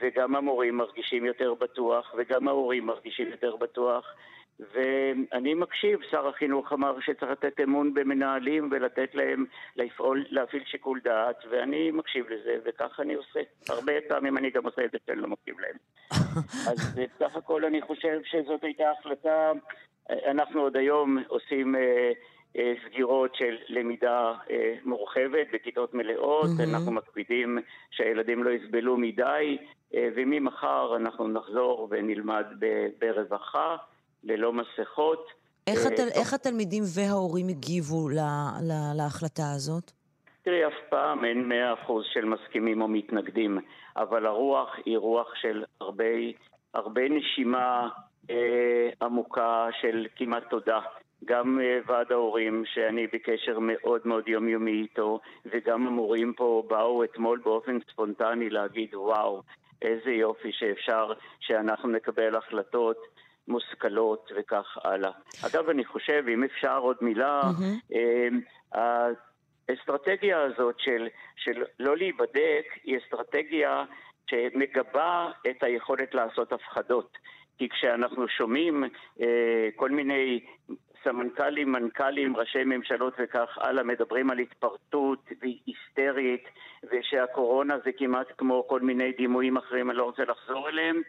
וגם 0.00 0.36
המורים 0.36 0.76
מרגישים 0.76 1.24
יותר 1.24 1.54
בטוח, 1.54 2.14
וגם 2.16 2.48
ההורים 2.48 2.86
מרגישים 2.86 3.28
יותר 3.28 3.56
בטוח, 3.56 4.14
ואני 4.60 5.54
מקשיב, 5.54 5.98
שר 6.10 6.28
החינוך 6.28 6.72
אמר 6.72 7.00
שצריך 7.00 7.30
לתת 7.30 7.60
אמון 7.60 7.94
במנהלים 7.94 8.68
ולתת 8.72 9.14
להם 9.14 9.44
לפעול, 9.76 10.24
להפעיל 10.30 10.62
שיקול 10.66 11.00
דעת, 11.04 11.44
ואני 11.50 11.90
מקשיב 11.90 12.26
לזה, 12.28 12.56
וכך 12.64 13.00
אני 13.00 13.14
עושה. 13.14 13.40
הרבה 13.68 13.92
פעמים 14.08 14.38
אני 14.38 14.50
גם 14.50 14.64
עושה 14.64 14.84
את 14.84 14.90
זה 14.90 14.98
שאני 15.06 15.20
לא 15.20 15.28
מקשיב 15.28 15.54
להם. 15.60 15.76
אז 16.70 16.98
בסך 16.98 17.36
הכל 17.36 17.64
אני 17.64 17.82
חושב 17.82 18.20
שזאת 18.24 18.64
הייתה 18.64 18.90
החלטה, 18.90 19.52
אנחנו 20.10 20.60
עוד 20.60 20.76
היום 20.76 21.18
עושים... 21.28 21.76
אה, 21.76 22.12
אה, 22.56 22.72
סגירות 22.86 23.34
של 23.34 23.56
למידה 23.68 24.34
אה, 24.50 24.74
מורחבת 24.84 25.46
בכיתות 25.52 25.94
מלאות, 25.94 26.50
mm-hmm. 26.50 26.74
אנחנו 26.74 26.92
מקפידים 26.92 27.58
שהילדים 27.90 28.44
לא 28.44 28.50
יסבלו 28.50 28.96
מדי, 28.96 29.58
אה, 29.94 30.08
וממחר 30.16 30.96
אנחנו 30.96 31.28
נחזור 31.28 31.88
ונלמד 31.90 32.44
ברווחה. 32.98 33.76
ללא 34.24 34.52
מסכות. 34.52 35.26
איך, 35.66 35.86
התל, 35.86 36.08
תוך... 36.08 36.18
איך 36.18 36.34
התלמידים 36.34 36.82
וההורים 36.94 37.48
הגיבו 37.48 38.08
לה, 38.08 38.50
לה, 38.62 38.94
להחלטה 38.96 39.52
הזאת? 39.56 39.92
תראי, 40.42 40.66
אף 40.66 40.88
פעם 40.88 41.24
אין 41.24 41.48
מאה 41.48 41.72
אחוז 41.72 42.04
של 42.12 42.24
מסכימים 42.24 42.82
או 42.82 42.88
מתנגדים, 42.88 43.58
אבל 43.96 44.26
הרוח 44.26 44.76
היא 44.84 44.98
רוח 44.98 45.34
של 45.40 45.64
הרבה, 45.80 46.04
הרבה 46.74 47.02
נשימה 47.08 47.88
אה, 48.30 48.88
עמוקה 49.02 49.68
של 49.80 50.06
כמעט 50.16 50.42
תודה. 50.50 50.80
גם 51.24 51.60
אה, 51.60 51.78
ועד 51.86 52.12
ההורים, 52.12 52.64
שאני 52.66 53.06
בקשר 53.06 53.58
מאוד 53.58 54.00
מאוד 54.04 54.28
יומיומי 54.28 54.82
איתו, 54.82 55.20
וגם 55.46 55.86
המורים 55.86 56.32
פה 56.36 56.62
באו 56.68 57.04
אתמול 57.04 57.40
באופן 57.44 57.78
ספונטני 57.92 58.50
להגיד, 58.50 58.94
וואו, 58.94 59.42
איזה 59.82 60.10
יופי 60.10 60.52
שאפשר 60.52 61.12
שאנחנו 61.40 61.88
נקבל 61.88 62.36
החלטות 62.36 62.96
מושכלות 63.48 64.30
וכך 64.36 64.78
הלאה. 64.84 65.10
אגב, 65.46 65.68
אני 65.68 65.84
חושב, 65.84 66.24
אם 66.28 66.44
אפשר 66.44 66.78
עוד 66.78 66.96
מילה, 67.00 67.40
mm-hmm. 67.42 68.78
האסטרטגיה 69.68 70.42
הזאת 70.42 70.74
של, 70.78 71.08
של 71.36 71.64
לא 71.78 71.96
להיבדק 71.96 72.64
היא 72.84 72.98
אסטרטגיה 72.98 73.84
שמגבה 74.30 75.30
את 75.50 75.62
היכולת 75.62 76.14
לעשות 76.14 76.52
הפחדות. 76.52 77.18
כי 77.58 77.68
כשאנחנו 77.68 78.28
שומעים 78.28 78.84
אה, 79.20 79.68
כל 79.76 79.90
מיני 79.90 80.40
סמנכ"לים, 81.04 81.72
מנכ"לים, 81.72 82.36
ראשי 82.36 82.64
ממשלות 82.64 83.14
וכך 83.18 83.58
הלאה 83.60 83.84
מדברים 83.84 84.30
על 84.30 84.38
התפרטות 84.38 85.28
והיסטרית 85.40 86.44
ושהקורונה 86.90 87.78
זה 87.84 87.90
כמעט 87.98 88.26
כמו 88.38 88.68
כל 88.68 88.80
מיני 88.80 89.12
דימויים 89.12 89.56
אחרים, 89.56 89.90
אני 89.90 89.98
לא 89.98 90.04
רוצה 90.04 90.22
לחזור 90.24 90.68
אליהם, 90.68 91.02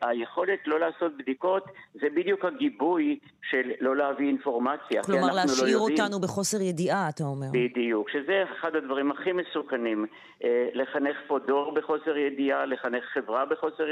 היכולת 0.00 0.58
לא 0.66 0.80
לעשות 0.80 1.16
בדיקות 1.16 1.64
זה 1.94 2.06
בדיוק 2.16 2.44
הגיבוי 2.44 3.18
של 3.50 3.70
לא 3.80 3.96
להביא 3.96 4.26
אינפורמציה. 4.26 5.02
כלומר, 5.02 5.26
לא 5.26 5.34
להשאיר 5.34 5.76
לא 5.76 5.82
אותנו 5.82 6.20
בחוסר 6.20 6.60
ידיעה, 6.62 7.08
אתה 7.08 7.24
אומר. 7.24 7.46
בדיוק, 7.52 8.10
שזה 8.10 8.44
אחד 8.52 8.76
הדברים 8.76 9.10
הכי 9.10 9.32
מסוכנים. 9.32 10.06
אה, 10.44 10.68
לחנך 10.74 11.16
פה 11.26 11.38
דור 11.38 11.74
בחוסר 11.74 12.16
ידיעה, 12.16 12.66
לחנך 12.66 13.04
חברה 13.04 13.44
בחוסר 13.44 13.84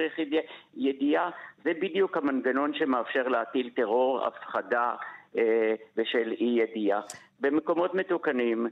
ידיעה, 0.76 1.30
זה 1.64 1.72
בדיוק 1.80 2.16
המנגנון 2.16 2.74
שמאפשר 2.74 3.28
להטיל 3.28 3.70
טרור, 3.76 4.26
הפחדה 4.26 4.94
אה, 5.38 5.74
ושל 5.96 6.32
אי 6.40 6.58
ידיעה. 6.62 7.00
במקומות 7.40 7.94
מתוקנים, 7.94 8.66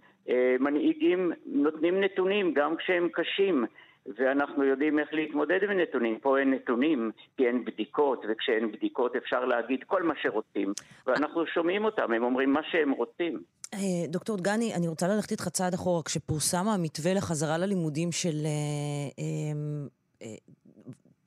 מנהיגים 0.61 1.33
נותנים 1.47 2.01
נתונים 2.01 2.55
גם 2.55 2.77
כשהם 2.77 3.09
קשים. 3.13 3.65
ואנחנו 4.19 4.65
יודעים 4.65 4.99
איך 4.99 5.09
להתמודד 5.13 5.59
עם 5.63 5.71
נתונים. 5.71 6.19
פה 6.19 6.39
אין 6.39 6.51
נתונים, 6.51 7.11
כי 7.37 7.47
אין 7.47 7.65
בדיקות, 7.65 8.25
וכשאין 8.29 8.73
בדיקות 8.73 9.17
אפשר 9.17 9.45
להגיד 9.45 9.85
כל 9.87 10.03
מה 10.03 10.15
שרוצים, 10.23 10.73
ואנחנו 11.07 11.47
שומעים 11.47 11.85
אותם, 11.85 12.13
הם 12.13 12.23
אומרים 12.23 12.53
מה 12.53 12.61
שהם 12.71 12.91
רוצים. 12.91 13.43
אה, 13.75 13.79
דוקטור 14.09 14.37
דגני, 14.37 14.75
אני 14.75 14.89
רוצה 14.89 15.09
ללכת 15.09 15.31
איתך 15.31 15.49
צעד 15.49 15.75
אחורה. 15.75 16.03
כשפורסם 16.03 16.69
המתווה 16.69 17.15
לחזרה 17.15 17.59
ללימודים 17.59 18.13
של 18.13 18.35
אה, 18.45 19.23
אה, 20.23 20.35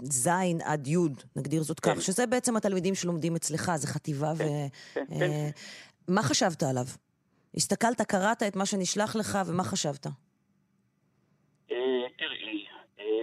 ז' 0.03 0.29
עד 0.63 0.87
י', 0.87 0.97
נגדיר 1.35 1.63
זאת 1.63 1.79
כך, 1.79 1.93
כן. 1.93 2.01
שזה 2.01 2.27
בעצם 2.27 2.57
התלמידים 2.57 2.95
שלומדים 2.95 3.35
אצלך, 3.35 3.71
זה 3.75 3.87
חטיבה 3.87 4.31
ו... 4.37 4.43
כן, 4.93 5.05
כן, 5.19 5.49
מה 6.07 6.23
חשבת 6.23 6.63
עליו? 6.63 6.85
הסתכלת, 7.55 8.01
קראת 8.01 8.43
את 8.43 8.55
מה 8.55 8.65
שנשלח 8.65 9.15
לך, 9.15 9.37
ומה 9.47 9.63
חשבת? 9.63 10.07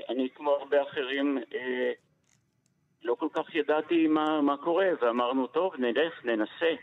אני, 0.09 0.29
כמו 0.35 0.51
הרבה 0.51 0.83
אחרים, 0.83 1.39
אה, 1.55 1.93
לא 3.03 3.15
כל 3.15 3.29
כך 3.33 3.55
ידעתי 3.55 4.07
מה, 4.07 4.41
מה 4.41 4.57
קורה, 4.57 4.89
ואמרנו, 5.01 5.47
טוב, 5.47 5.73
נלך, 5.79 6.25
ננסה. 6.25 6.75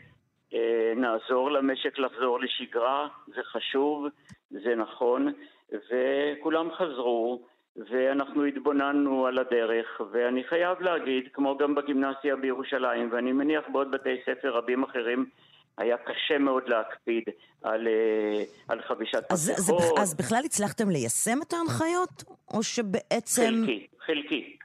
אה, 0.54 0.94
נעזור 0.96 1.52
למשק 1.52 2.00
לחזור 2.00 2.40
לשגרה, 2.40 3.08
זה 3.28 3.42
חשוב, 3.44 4.06
זה 4.50 4.76
נכון, 4.76 5.34
וכולם 5.72 6.72
חזרו, 6.72 7.42
ואנחנו 7.76 8.46
התבוננו 8.46 9.28
על 9.28 9.38
הדרך, 9.38 10.02
ואני 10.12 10.44
חייב 10.44 10.82
להגיד, 10.82 11.30
כמו 11.34 11.58
גם 11.58 11.76
בגימנסיה 11.76 12.36
בירושלים, 12.36 13.10
ואני 13.12 13.32
מניח 13.32 13.64
בעוד 13.72 13.92
בתי 13.92 14.22
ספר 14.26 14.50
רבים 14.50 14.84
אחרים 14.84 15.26
היה 15.78 15.98
קשה 15.98 16.38
מאוד 16.38 16.64
להקפיד 16.68 17.24
על, 17.64 17.88
אה, 17.88 18.44
על 18.68 18.82
חבישת 18.82 19.24
אז, 19.30 19.50
מסכות. 19.50 20.00
אז 20.00 20.16
בכלל 20.16 20.42
הצלחתם 20.46 20.90
ליישם 20.90 21.38
את 21.48 21.54
ההנחיות, 21.54 22.24
או 22.54 22.64
שבעצם... 22.64 23.42
חלקי, 23.42 23.88
חלקי. 24.06 24.58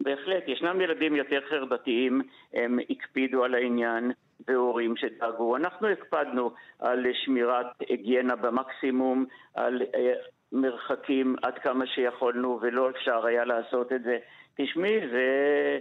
בהחלט, 0.00 0.44
ישנם 0.46 0.80
ילדים 0.80 1.16
יותר 1.16 1.40
חרדתיים, 1.50 2.22
הם 2.54 2.78
הקפידו 2.90 3.44
על 3.44 3.54
העניין, 3.54 4.12
והורים 4.48 4.96
שדאגו. 4.96 5.56
אנחנו 5.56 5.88
הקפדנו 5.88 6.50
על 6.78 7.06
שמירת 7.24 7.66
היגיינה 7.88 8.36
במקסימום, 8.36 9.26
על 9.54 9.82
אה, 9.94 10.12
מרחקים 10.52 11.36
עד 11.42 11.58
כמה 11.58 11.86
שיכולנו, 11.86 12.58
ולא 12.62 12.90
אפשר 12.90 13.26
היה 13.26 13.44
לעשות 13.44 13.92
את 13.92 14.02
זה. 14.02 14.18
תשמעי, 14.56 15.00
זה... 15.12 15.78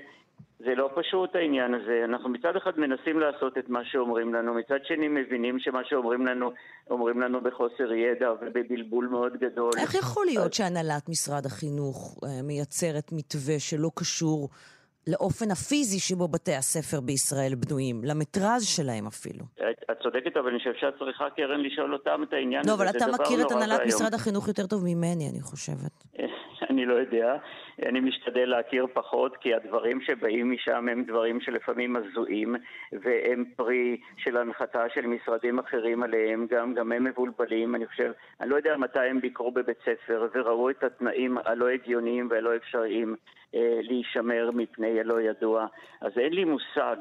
זה 0.60 0.75
לא 0.75 0.89
פשוט 0.95 1.36
העניין 1.36 1.74
הזה. 1.74 2.01
אנחנו 2.05 2.29
מצד 2.29 2.55
אחד 2.55 2.72
מנסים 2.77 3.19
לעשות 3.19 3.57
את 3.57 3.69
מה 3.69 3.86
שאומרים 3.86 4.33
לנו, 4.33 4.53
מצד 4.53 4.79
שני 4.83 5.07
מבינים 5.07 5.60
שמה 5.60 5.81
שאומרים 5.83 6.25
לנו, 6.25 6.51
אומרים 6.89 7.22
לנו 7.22 7.41
בחוסר 7.41 7.93
ידע 7.93 8.31
ובבלבול 8.41 9.07
מאוד 9.07 9.33
גדול. 9.38 9.72
איך 9.81 9.95
יכול 9.95 10.25
להיות 10.25 10.53
שהנהלת 10.53 11.10
משרד 11.10 11.45
החינוך 11.45 12.19
אה, 12.24 12.29
מייצרת 12.43 13.12
מתווה 13.12 13.60
שלא 13.60 13.89
קשור 13.95 14.50
לאופן 15.07 15.51
הפיזי 15.51 16.00
שבו 16.00 16.27
בתי 16.27 16.55
הספר 16.55 17.01
בישראל 17.01 17.55
בנויים, 17.55 18.01
למטראז' 18.03 18.65
שלהם 18.65 19.07
אפילו. 19.07 19.45
את, 19.55 19.91
את 19.91 19.98
צודקת, 20.03 20.38
אבל 20.38 20.50
אני 20.50 20.60
חושב 20.60 20.74
שאת 20.79 20.93
צריכה, 21.00 21.29
קרן, 21.36 21.62
לשאול 21.62 21.93
אותם 21.93 22.24
את 22.24 22.33
העניין 22.33 22.62
לא, 22.67 22.74
הזה. 22.74 22.83
לא, 22.83 22.89
אבל 22.89 22.98
אתה 22.98 23.05
מכיר 23.24 23.48
את 23.48 23.51
הנהלת 23.51 23.81
משרד 23.86 24.13
החינוך 24.13 24.48
יותר 24.48 24.67
טוב 24.67 24.83
ממני, 24.83 25.29
אני 25.29 25.41
חושבת. 25.41 25.95
אני 26.70 26.86
לא 26.86 26.93
יודע. 26.93 27.36
אני 27.86 28.00
משתדל 28.00 28.50
להכיר 28.50 28.88
פחות, 28.93 29.38
כי 29.38 29.53
הדברים 29.53 30.01
שבאים 30.01 30.51
משם 30.51 30.89
הם 30.89 31.03
דברים 31.03 31.41
שלפעמים 31.41 31.96
הזויים, 31.96 32.55
והם 32.91 33.46
פרי 33.55 33.98
של 34.17 34.38
הנחתה 34.38 34.89
של 34.93 35.05
משרדים 35.05 35.60
אחרים 35.60 36.03
עליהם, 36.03 36.48
גם, 36.50 36.74
גם 36.74 36.91
הם 36.91 37.03
מבולבלים. 37.03 37.75
אני 37.75 37.88
חושב, 37.88 38.12
אני 38.41 38.50
לא 38.50 38.55
יודע 38.55 38.77
מתי 38.77 39.00
הם 39.00 39.22
ביקרו 39.22 39.51
בבית 39.51 39.77
ספר 39.82 40.27
וראו 40.36 40.70
את 40.70 40.84
התנאים 40.84 41.38
הלא 41.46 41.70
הגיוניים 41.70 42.27
והלא 42.32 42.55
אפשריים 42.55 43.15
אה, 43.55 43.79
להישמר 43.82 44.51
מפני 44.53 45.00
הלא 45.00 45.22
ידוע. 45.22 45.65
אז 46.01 46.17
אין 46.17 46.34
לי 46.34 46.43
מושג. 46.43 46.98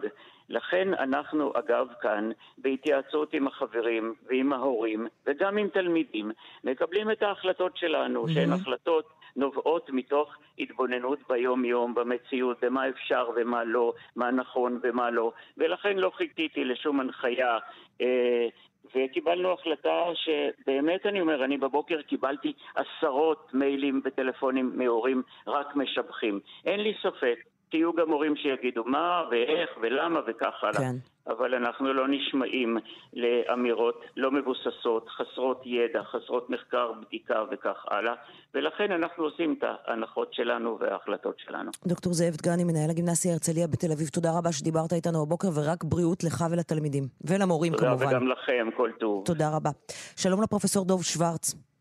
לכן 0.48 0.94
אנחנו, 0.94 1.52
אגב, 1.58 1.86
כאן, 2.00 2.30
בהתייעצות 2.58 3.34
עם 3.34 3.46
החברים 3.46 4.14
ועם 4.26 4.52
ההורים 4.52 5.06
וגם 5.26 5.58
עם 5.58 5.68
תלמידים, 5.68 6.30
מקבלים 6.64 7.10
את 7.10 7.22
ההחלטות 7.22 7.76
שלנו, 7.76 8.24
mm-hmm. 8.24 8.32
שהן 8.34 8.52
החלטות 8.52 9.21
נובעות 9.36 9.90
מתוך 9.90 10.36
התבוננות 10.58 11.18
ביום-יום, 11.28 11.94
במציאות, 11.94 12.64
במה 12.64 12.88
אפשר 12.88 13.28
ומה 13.36 13.64
לא, 13.64 13.92
מה 14.16 14.30
נכון 14.30 14.80
ומה 14.82 15.10
לא, 15.10 15.32
ולכן 15.58 15.96
לא 15.96 16.10
חיכיתי 16.10 16.64
לשום 16.64 17.00
הנחיה. 17.00 17.58
אה, 18.00 18.48
וקיבלנו 18.94 19.52
החלטה 19.52 20.04
שבאמת 20.14 21.06
אני 21.06 21.20
אומר, 21.20 21.44
אני 21.44 21.56
בבוקר 21.56 22.02
קיבלתי 22.02 22.52
עשרות 22.74 23.50
מיילים 23.54 24.00
וטלפונים 24.04 24.72
מהורים 24.74 25.22
רק 25.46 25.76
משבחים. 25.76 26.40
אין 26.64 26.80
לי 26.80 26.94
ספק 27.02 27.38
תהיו 27.72 27.92
גם 27.92 28.10
הורים 28.10 28.36
שיגידו 28.36 28.84
מה 28.84 29.22
ואיך 29.30 29.70
ולמה 29.80 30.20
וכך 30.26 30.54
הלאה. 30.62 30.80
כן. 30.80 30.96
אבל 31.26 31.54
אנחנו 31.54 31.92
לא 31.92 32.08
נשמעים 32.08 32.78
לאמירות 33.12 34.00
לא 34.16 34.30
מבוססות, 34.30 35.08
חסרות 35.08 35.62
ידע, 35.64 36.02
חסרות 36.02 36.50
מחקר, 36.50 36.92
בדיקה 36.92 37.44
וכך 37.50 37.76
הלאה, 37.90 38.14
ולכן 38.54 38.92
אנחנו 38.92 39.24
עושים 39.24 39.54
את 39.58 39.64
ההנחות 39.86 40.34
שלנו 40.34 40.78
וההחלטות 40.80 41.38
שלנו. 41.38 41.70
דוקטור 41.86 42.12
זאב 42.12 42.34
דגני, 42.36 42.64
מנהל 42.64 42.90
הגימנסיה 42.90 43.32
הרצליה 43.32 43.66
בתל 43.66 43.92
אביב, 43.92 44.08
תודה 44.08 44.28
רבה 44.38 44.52
שדיברת 44.52 44.92
איתנו 44.92 45.22
הבוקר, 45.22 45.48
ורק 45.54 45.84
בריאות 45.84 46.24
לך 46.24 46.44
ולתלמידים, 46.50 47.04
ולמורים 47.24 47.72
תודה 47.72 47.86
כמובן. 47.88 48.04
תודה 48.04 48.16
וגם 48.16 48.28
לכם, 48.28 48.68
כל 48.76 48.90
טוב. 49.00 49.24
תודה 49.24 49.56
רבה. 49.56 49.70
שלום 50.16 50.42
לפרופסור 50.42 50.84
דוב 50.84 51.02
שוורץ. 51.04 51.71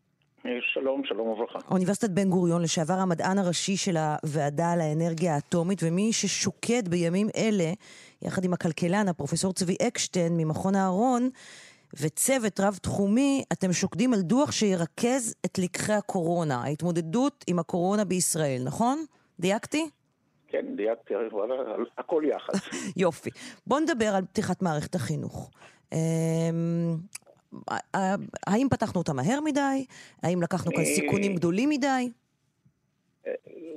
שלום, 0.60 1.04
שלום 1.04 1.28
וברכה. 1.28 1.58
אוניברסיטת 1.70 2.10
בן 2.10 2.30
גוריון, 2.30 2.62
לשעבר 2.62 2.94
המדען 2.94 3.38
הראשי 3.38 3.76
של 3.76 3.96
הוועדה 3.96 4.72
על 4.72 4.80
האנרגיה 4.80 5.34
האטומית, 5.34 5.78
ומי 5.82 6.12
ששוקד 6.12 6.88
בימים 6.88 7.28
אלה, 7.36 7.72
יחד 8.22 8.44
עם 8.44 8.52
הכלכלן, 8.52 9.08
הפרופסור 9.08 9.52
צבי 9.52 9.76
אקשטיין 9.88 10.36
ממכון 10.36 10.74
אהרון, 10.74 11.30
וצוות 12.00 12.60
רב-תחומי, 12.60 13.44
אתם 13.52 13.72
שוקדים 13.72 14.14
על 14.14 14.20
דוח 14.20 14.52
שירכז 14.52 15.34
את 15.46 15.58
לקחי 15.58 15.92
הקורונה, 15.92 16.62
ההתמודדות 16.64 17.44
עם 17.46 17.58
הקורונה 17.58 18.04
בישראל, 18.04 18.62
נכון? 18.64 19.04
דייקתי? 19.40 19.88
כן, 20.48 20.66
דייקתי, 20.76 21.14
הכל 21.98 22.22
יחד. 22.26 22.52
יופי. 22.96 23.30
בואו 23.66 23.80
נדבר 23.80 24.14
על 24.14 24.24
פתיחת 24.24 24.62
מערכת 24.62 24.94
החינוך. 24.94 25.50
האם 28.46 28.68
פתחנו 28.70 29.00
אותה 29.00 29.12
מהר 29.12 29.40
מדי? 29.44 29.84
האם 30.22 30.42
לקחנו 30.42 30.72
כאן 30.72 30.84
סיכונים 30.84 31.34
גדולים 31.34 31.68
מדי? 31.68 32.10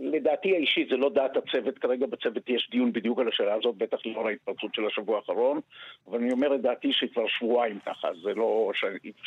לדעתי 0.02 0.54
האישית 0.56 0.90
זה 0.90 0.98
לא 0.98 1.10
דעת 1.10 1.38
הצוות, 1.38 1.78
כרגע 1.78 2.06
בצוות 2.06 2.50
יש 2.50 2.70
דיון 2.72 2.94
בדיוק 2.94 3.20
על 3.20 3.28
השאלה 3.28 3.54
הזאת, 3.54 3.76
בטח 3.76 3.98
לאור 4.06 4.28
ההתפרצות 4.28 4.76
של 4.76 4.86
השבוע 4.86 5.18
האחרון, 5.18 5.60
אבל 6.08 6.18
אני 6.18 6.32
אומר 6.32 6.56
את 6.56 6.62
דעתי 6.62 6.94
שכבר 6.94 7.28
שבועיים 7.28 7.80
ככה, 7.86 8.08
זה 8.24 8.34
לא 8.34 8.72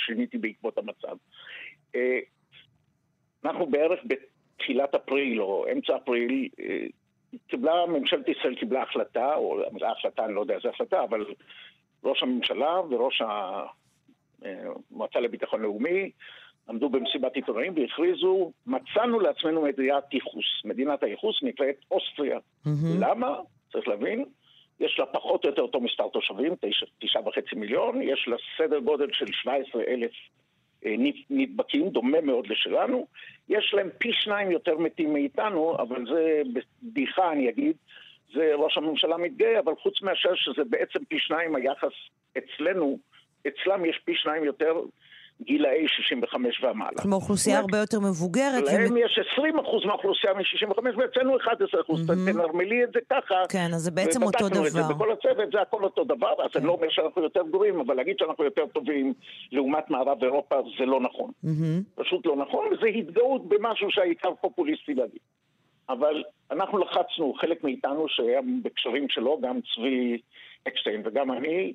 שיניתי 0.06 0.38
בעקבות 0.38 0.78
המצב. 0.78 1.16
אה, 1.94 2.18
אנחנו 3.44 3.66
בערך 3.66 4.00
בתחילת 4.04 4.94
אפריל 4.94 5.42
או 5.42 5.66
אמצע 5.72 5.96
אפריל, 5.96 6.48
אה, 6.60 6.86
קיבלה, 7.46 7.86
ממשלת 7.86 8.28
ישראל 8.28 8.54
קיבלה 8.54 8.82
החלטה, 8.82 9.34
או 9.34 9.62
החלטה, 9.86 10.24
אני 10.24 10.34
לא 10.34 10.40
יודע 10.40 10.54
איזה 10.54 10.68
החלטה, 10.68 11.02
אבל 11.02 11.24
ראש 12.04 12.22
הממשלה 12.22 12.80
וראש 12.90 13.22
המועצה 14.42 15.20
לביטחון 15.20 15.62
לאומי 15.62 16.10
עמדו 16.68 16.88
במסיבת 16.88 17.34
עיתונאים 17.34 17.72
והכריזו, 17.76 18.52
מצאנו 18.66 19.20
לעצמנו 19.20 19.62
מדינת 19.62 20.14
ייחוס. 20.14 20.64
מדינת 20.64 21.02
הייחוס 21.02 21.42
נקראת 21.42 21.76
אוסטריה. 21.90 22.38
Mm-hmm. 22.38 22.98
למה? 22.98 23.38
צריך 23.72 23.88
להבין. 23.88 24.24
יש 24.80 24.98
לה 24.98 25.06
פחות 25.06 25.44
או 25.44 25.50
יותר 25.50 25.62
אותו 25.62 25.80
מספר 25.80 26.08
תושבים, 26.08 26.54
תשע, 26.60 26.86
תשעה 27.00 27.28
וחצי 27.28 27.56
מיליון, 27.56 28.02
יש 28.02 28.28
לה 28.28 28.36
סדר 28.58 28.78
גודל 28.78 29.08
של 29.12 29.26
17 29.32 29.82
אלף 29.88 30.10
אה, 30.86 30.94
נדבקים, 31.30 31.88
דומה 31.88 32.20
מאוד 32.20 32.46
לשלנו. 32.46 33.06
יש 33.48 33.74
להם 33.74 33.88
פי 33.98 34.12
שניים 34.12 34.50
יותר 34.50 34.78
מתים 34.78 35.12
מאיתנו, 35.12 35.76
אבל 35.78 36.06
זה 36.06 36.42
בדיחה 36.82 37.32
אני 37.32 37.48
אגיד, 37.48 37.76
זה 38.34 38.54
ראש 38.54 38.76
הממשלה 38.76 39.16
מתגאה, 39.16 39.58
אבל 39.58 39.74
חוץ 39.82 40.02
מאשר 40.02 40.34
שזה 40.34 40.64
בעצם 40.64 41.04
פי 41.04 41.18
שניים 41.18 41.56
היחס 41.56 41.92
אצלנו, 42.38 42.98
אצלם 43.46 43.84
יש 43.84 44.00
פי 44.04 44.12
שניים 44.14 44.44
יותר 44.44 44.74
גילאי 45.42 45.88
65 45.88 46.64
ומעלה. 46.64 46.98
כלומר, 47.02 47.16
אוכלוסייה 47.16 47.58
הרבה 47.58 47.78
יותר 47.78 48.00
מבוגרת. 48.00 48.64
להם 48.64 48.96
יש 48.96 49.18
20 49.32 49.58
אחוז 49.58 49.84
מהאוכלוסייה 49.84 50.34
מ-65 50.34 50.78
ואצלנו 50.98 51.36
11 51.36 51.80
אחוז. 51.80 52.06
תנרמלי 52.06 52.84
את 52.84 52.88
זה 52.92 53.00
ככה. 53.10 53.34
כן, 53.48 53.68
אז 53.74 53.80
זה 53.80 53.90
בעצם 53.90 54.22
אותו 54.22 54.48
דבר. 54.48 54.66
את 54.66 54.72
זה 54.72 54.82
בכל 54.94 55.12
הצוות, 55.12 55.52
זה 55.52 55.60
הכל 55.60 55.84
אותו 55.84 56.04
דבר, 56.04 56.32
אז 56.44 56.50
אני 56.56 56.66
לא 56.66 56.72
אומר 56.72 56.86
שאנחנו 56.90 57.22
יותר 57.22 57.42
גרועים, 57.50 57.80
אבל 57.80 57.94
להגיד 57.94 58.16
שאנחנו 58.18 58.44
יותר 58.44 58.66
טובים 58.66 59.14
לעומת 59.52 59.90
מערב 59.90 60.24
אירופה 60.24 60.56
זה 60.78 60.84
לא 60.84 61.00
נכון. 61.00 61.30
פשוט 61.94 62.26
לא 62.26 62.36
נכון, 62.36 62.66
וזה 62.72 62.86
התגאות 62.86 63.48
במשהו 63.48 63.90
שהעיקר 63.90 64.34
פופוליסטי 64.40 64.94
להגיד. 64.94 65.20
אבל 65.88 66.24
אנחנו 66.50 66.78
לחצנו, 66.78 67.34
חלק 67.40 67.64
מאיתנו 67.64 68.06
שהיה 68.08 68.40
בקשרים 68.62 69.08
שלו, 69.08 69.40
גם 69.42 69.60
צבי 69.74 70.18
אקשטיין 70.68 71.02
וגם 71.04 71.32
אני, 71.32 71.72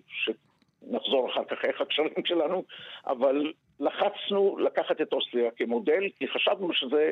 נחזור 0.87 1.29
אחר 1.31 1.43
כך 1.43 1.65
איך 1.65 1.81
הקשרים 1.81 2.25
שלנו, 2.25 2.63
אבל 3.07 3.53
לחצנו 3.79 4.57
לקחת 4.57 5.01
את 5.01 5.13
אוסטריה 5.13 5.51
כמודל, 5.51 6.03
כי 6.19 6.27
חשבנו 6.27 6.73
שזה, 6.73 7.11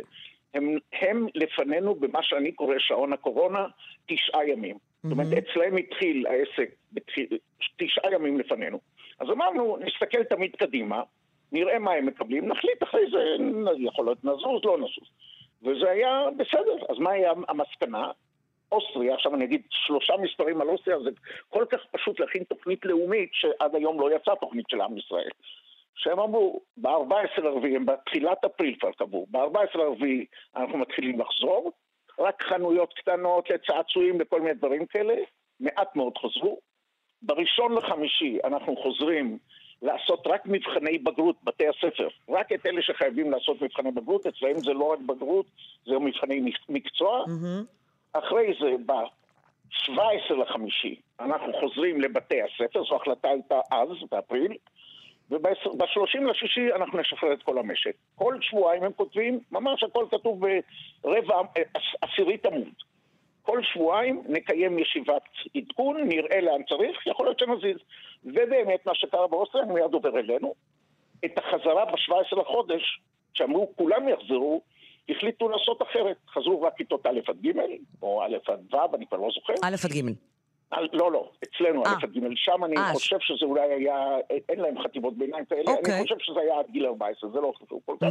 הם, 0.53 0.77
הם 0.93 1.27
לפנינו 1.35 1.95
במה 1.95 2.23
שאני 2.23 2.51
קורא 2.51 2.75
שעון 2.79 3.13
הקורונה, 3.13 3.65
תשעה 4.05 4.47
ימים. 4.47 4.75
Mm-hmm. 4.75 5.07
זאת 5.07 5.11
אומרת, 5.11 5.27
אצלהם 5.37 5.77
התחיל 5.77 6.27
העסק 6.27 6.69
בתחיל, 6.93 7.27
תשעה 7.77 8.13
ימים 8.13 8.39
לפנינו. 8.39 8.79
אז 9.19 9.29
אמרנו, 9.29 9.77
נסתכל 9.77 10.23
תמיד 10.23 10.55
קדימה, 10.55 11.03
נראה 11.51 11.79
מה 11.79 11.91
הם 11.91 12.05
מקבלים, 12.05 12.47
נחליט 12.47 12.83
אחרי 12.83 13.01
זה, 13.11 13.43
יכול 13.77 14.05
להיות 14.05 14.25
נזוז, 14.25 14.61
לא 14.65 14.77
נזוז. 14.77 15.09
וזה 15.63 15.89
היה 15.89 16.23
בסדר. 16.37 16.85
אז 16.89 16.97
מה 16.99 17.11
היה 17.11 17.31
המסקנה? 17.47 18.11
אוסטריה, 18.71 19.15
עכשיו 19.15 19.35
אני 19.35 19.45
אגיד 19.45 19.61
שלושה 19.69 20.13
מספרים 20.21 20.61
על 20.61 20.69
אוסטריה, 20.69 20.99
זה 20.99 21.09
כל 21.49 21.65
כך 21.69 21.79
פשוט 21.91 22.19
להכין 22.19 22.43
תוכנית 22.43 22.85
לאומית 22.85 23.29
שעד 23.33 23.75
היום 23.75 23.99
לא 23.99 24.15
יצאה 24.15 24.35
תוכנית 24.35 24.65
של 24.69 24.81
עם 24.81 24.97
ישראל. 24.97 25.29
שהם 25.95 26.19
אמרו, 26.19 26.61
ב-14 26.77 27.41
לרביעי, 27.41 27.75
הם 27.75 27.85
בתחילת 27.85 28.45
אפריל 28.45 28.75
כבר 28.79 28.91
קבעו, 28.91 29.27
ב-14 29.31 29.77
לרביעי 29.77 30.25
אנחנו 30.55 30.77
מתחילים 30.77 31.19
לחזור, 31.19 31.71
רק 32.19 32.43
חנויות 32.43 32.93
קטנות 32.93 33.49
לצעצועים 33.49 34.17
וכל 34.19 34.41
מיני 34.41 34.53
דברים 34.53 34.85
כאלה, 34.85 35.15
מעט 35.59 35.95
מאוד 35.95 36.17
חזרו. 36.17 36.59
בראשון 37.21 37.73
לחמישי 37.73 38.39
אנחנו 38.43 38.75
חוזרים 38.75 39.37
לעשות 39.81 40.27
רק 40.27 40.41
מבחני 40.45 40.97
בגרות, 40.97 41.35
בתי 41.43 41.67
הספר, 41.67 42.07
רק 42.29 42.51
את 42.51 42.65
אלה 42.65 42.81
שחייבים 42.81 43.31
לעשות 43.31 43.61
מבחני 43.61 43.91
בגרות, 43.91 44.25
אצלם 44.25 44.59
זה 44.59 44.73
לא 44.73 44.83
רק 44.83 44.99
בגרות, 44.99 45.45
זה 45.85 45.99
מבחני 45.99 46.51
מקצוע. 46.69 47.23
Mm-hmm. 47.23 47.80
אחרי 48.13 48.53
זה, 48.59 48.71
ב-17 48.85 50.33
לחמישי, 50.33 50.95
אנחנו 51.19 51.53
חוזרים 51.59 52.01
לבתי 52.01 52.41
הספר, 52.41 52.83
זו 52.83 52.95
החלטה 52.95 53.27
הייתה 53.27 53.59
אז, 53.71 53.89
באפריל, 54.11 54.57
וב-30 55.31 56.21
לשישי 56.29 56.73
אנחנו 56.75 56.99
נשחרר 56.99 57.33
את 57.33 57.43
כל 57.43 57.57
המשק. 57.57 57.95
כל 58.15 58.37
שבועיים 58.41 58.83
הם 58.83 58.91
כותבים, 58.91 59.39
ממש 59.51 59.83
הכל 59.83 60.05
כתוב 60.11 60.43
ברבע, 61.03 61.41
עשירית 62.01 62.45
עמוד. 62.45 62.73
כל 63.41 63.63
שבועיים 63.63 64.23
נקיים 64.29 64.79
ישיבת 64.79 65.23
עדכון, 65.57 66.07
נראה 66.07 66.41
לאן 66.41 66.63
צריך, 66.63 67.07
יכול 67.07 67.25
להיות 67.25 67.39
שנזיז. 67.39 67.77
ובאמת 68.23 68.85
מה 68.85 68.95
שקרה 68.95 69.27
באוסטריה 69.27 69.65
מיד 69.65 69.93
עובר 69.93 70.19
אלינו. 70.19 70.53
את 71.25 71.37
החזרה 71.37 71.85
ב-17 71.85 72.39
לחודש, 72.41 72.99
שאמרו 73.33 73.71
כולם 73.75 74.09
יחזרו, 74.09 74.61
החליטו 75.09 75.49
לעשות 75.49 75.81
אחרת. 75.81 76.17
חזרו 76.29 76.61
רק 76.61 76.73
כיתות 76.77 77.05
א' 77.05 77.19
עד 77.27 77.41
ג', 77.41 77.51
או 78.01 78.23
א' 78.23 78.37
עד 78.47 78.73
ו', 78.73 78.95
אני 78.95 79.07
כבר 79.07 79.17
לא 79.17 79.29
זוכר. 79.33 79.53
א' 79.63 79.75
עד 79.85 79.91
ג'. 79.91 80.15
לא, 80.93 81.11
לא, 81.11 81.31
אצלנו 81.43 81.83
א' 81.83 81.87
אה. 81.87 81.93
עד 82.03 82.11
ג', 82.13 82.19
שם 82.35 82.63
אני 82.63 82.77
אה, 82.77 82.93
חושב 82.93 83.17
שזה 83.19 83.45
אולי 83.45 83.73
היה, 83.73 84.17
אין 84.49 84.59
להם 84.59 84.83
חטיבות 84.83 85.17
ביניים 85.17 85.45
כאלה, 85.45 85.63
אני 85.67 85.77
אוקיי. 85.77 86.01
חושב 86.01 86.15
שזה 86.19 86.39
היה 86.39 86.59
עד 86.59 86.65
גיל 86.71 86.85
14, 86.85 87.29
זה 87.29 87.39
לא 87.39 87.53
חשוב 87.63 87.81
כל 87.85 87.95
כך. 88.01 88.07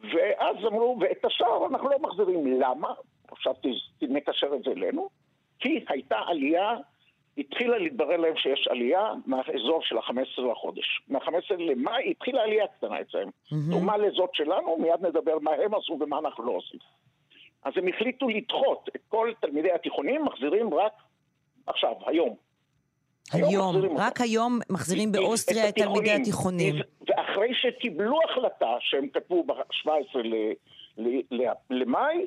ואז 0.00 0.56
אמרו, 0.66 0.98
ואת 1.00 1.24
השאר 1.24 1.66
אנחנו 1.66 1.88
לא 1.88 1.98
מחזירים. 2.00 2.60
למה? 2.60 2.88
עכשיו 3.30 3.54
נקשר 4.02 4.54
את 4.54 4.62
זה 4.64 4.70
אלינו. 4.70 5.08
כי 5.58 5.84
הייתה 5.88 6.16
עלייה, 6.26 6.74
התחילה 7.38 7.78
להתברר 7.78 8.16
להם 8.16 8.36
שיש 8.36 8.68
עלייה 8.70 9.12
מהאזור 9.26 9.80
של 9.82 9.98
ה-15 9.98 10.42
לחודש. 10.52 11.02
מה-15 11.08 11.54
למאי 11.58 12.10
התחילה 12.10 12.42
עלייה 12.42 12.66
קטנה 12.66 13.00
אצלם. 13.00 13.28
דומה 13.70 13.96
לזאת 13.96 14.30
שלנו, 14.32 14.76
מיד 14.78 15.06
נדבר 15.06 15.38
מה 15.38 15.50
הם 15.50 15.74
עשו 15.74 15.98
ומה 16.00 16.18
אנחנו 16.18 16.44
לא 16.44 16.52
עושים. 16.52 16.80
אז 17.64 17.72
הם 17.76 17.88
החליטו 17.88 18.28
לדחות 18.28 18.88
את 18.96 19.00
כל 19.08 19.32
תלמידי 19.40 19.72
התיכונים, 19.72 20.24
מחזירים 20.24 20.74
רק 20.74 20.92
עכשיו, 21.66 21.92
היום. 22.06 22.36
היום, 23.32 23.50
היום 23.50 23.98
רק 23.98 24.20
היום 24.20 24.58
מחזירים 24.70 25.12
באוסטריה 25.12 25.68
את 25.68 25.74
תלמידי 25.74 26.10
התיכונים. 26.10 26.74
ואחרי 27.08 27.54
שקיבלו 27.54 28.18
החלטה 28.30 28.76
שהם 28.80 29.08
כתבו 29.08 29.44
ב-17 29.44 30.18
למאי, 31.70 32.26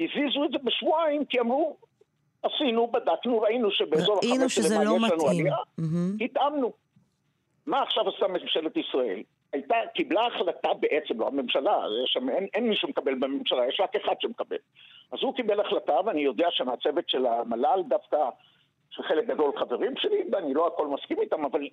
הזיזו 0.00 0.44
את 0.44 0.50
זה 0.52 0.58
בשבועיים, 0.64 1.24
כי 1.24 1.40
אמרו, 1.40 1.76
עשינו, 2.44 2.86
בדקנו, 2.86 3.40
ראינו 3.40 3.70
שבאזור 3.70 4.16
ה-15 4.16 4.24
למאי 4.34 4.46
יש 4.46 4.70
לנו 4.70 4.98
לא 4.98 5.30
עלייה, 5.30 5.56
התאמנו. 6.20 6.72
מה 7.66 7.82
עכשיו 7.82 8.08
עשה 8.08 8.26
ממשלת 8.28 8.76
ישראל? 8.76 9.22
הייתה, 9.52 9.74
קיבלה 9.94 10.26
החלטה 10.26 10.68
בעצם, 10.80 11.20
לא 11.20 11.26
הממשלה, 11.26 11.84
שם, 12.06 12.28
אין, 12.28 12.46
אין 12.54 12.68
מי 12.68 12.76
שמקבל 12.76 13.14
בממשלה, 13.14 13.68
יש 13.68 13.80
רק 13.80 13.96
אחד 13.96 14.14
שמקבל. 14.20 14.56
אז 15.12 15.18
הוא 15.22 15.34
קיבל 15.34 15.60
החלטה, 15.60 15.96
ואני 16.06 16.20
יודע 16.20 16.46
שמהצוות 16.50 17.08
של 17.08 17.26
המל"ל 17.26 17.82
דווקא 17.88 18.16
שחלק 18.90 19.26
גדול 19.26 19.52
חברים 19.58 19.92
שלי, 19.96 20.24
ואני 20.32 20.54
לא 20.54 20.66
הכל 20.66 20.86
מסכים 20.88 21.20
איתם, 21.20 21.44
אבל 21.44 21.68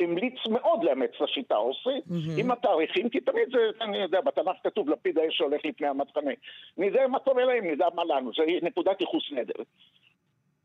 המליץ 0.00 0.46
מאוד 0.50 0.84
לאמץ 0.84 1.10
את 1.16 1.22
השיטה 1.22 1.54
האוסטרית, 1.54 2.04
mm-hmm. 2.04 2.40
עם 2.40 2.50
התאריכים, 2.50 3.08
כי 3.08 3.20
תמיד 3.20 3.48
זה, 3.52 3.84
אני 3.84 3.98
יודע, 3.98 4.20
בתנ"ך 4.20 4.56
כתוב 4.64 4.90
לפיד 4.90 5.18
האש 5.18 5.36
שהולך 5.36 5.60
לפני 5.64 5.86
המטחנה. 5.86 6.30
נדע 6.78 7.06
מה 7.06 7.18
קורה 7.18 7.44
להם, 7.44 7.64
נדע 7.66 7.86
מה 7.94 8.04
לנו, 8.04 8.30
זה 8.36 8.42
נקודת 8.62 9.00
ייחוס 9.00 9.32
נהדרת. 9.32 9.66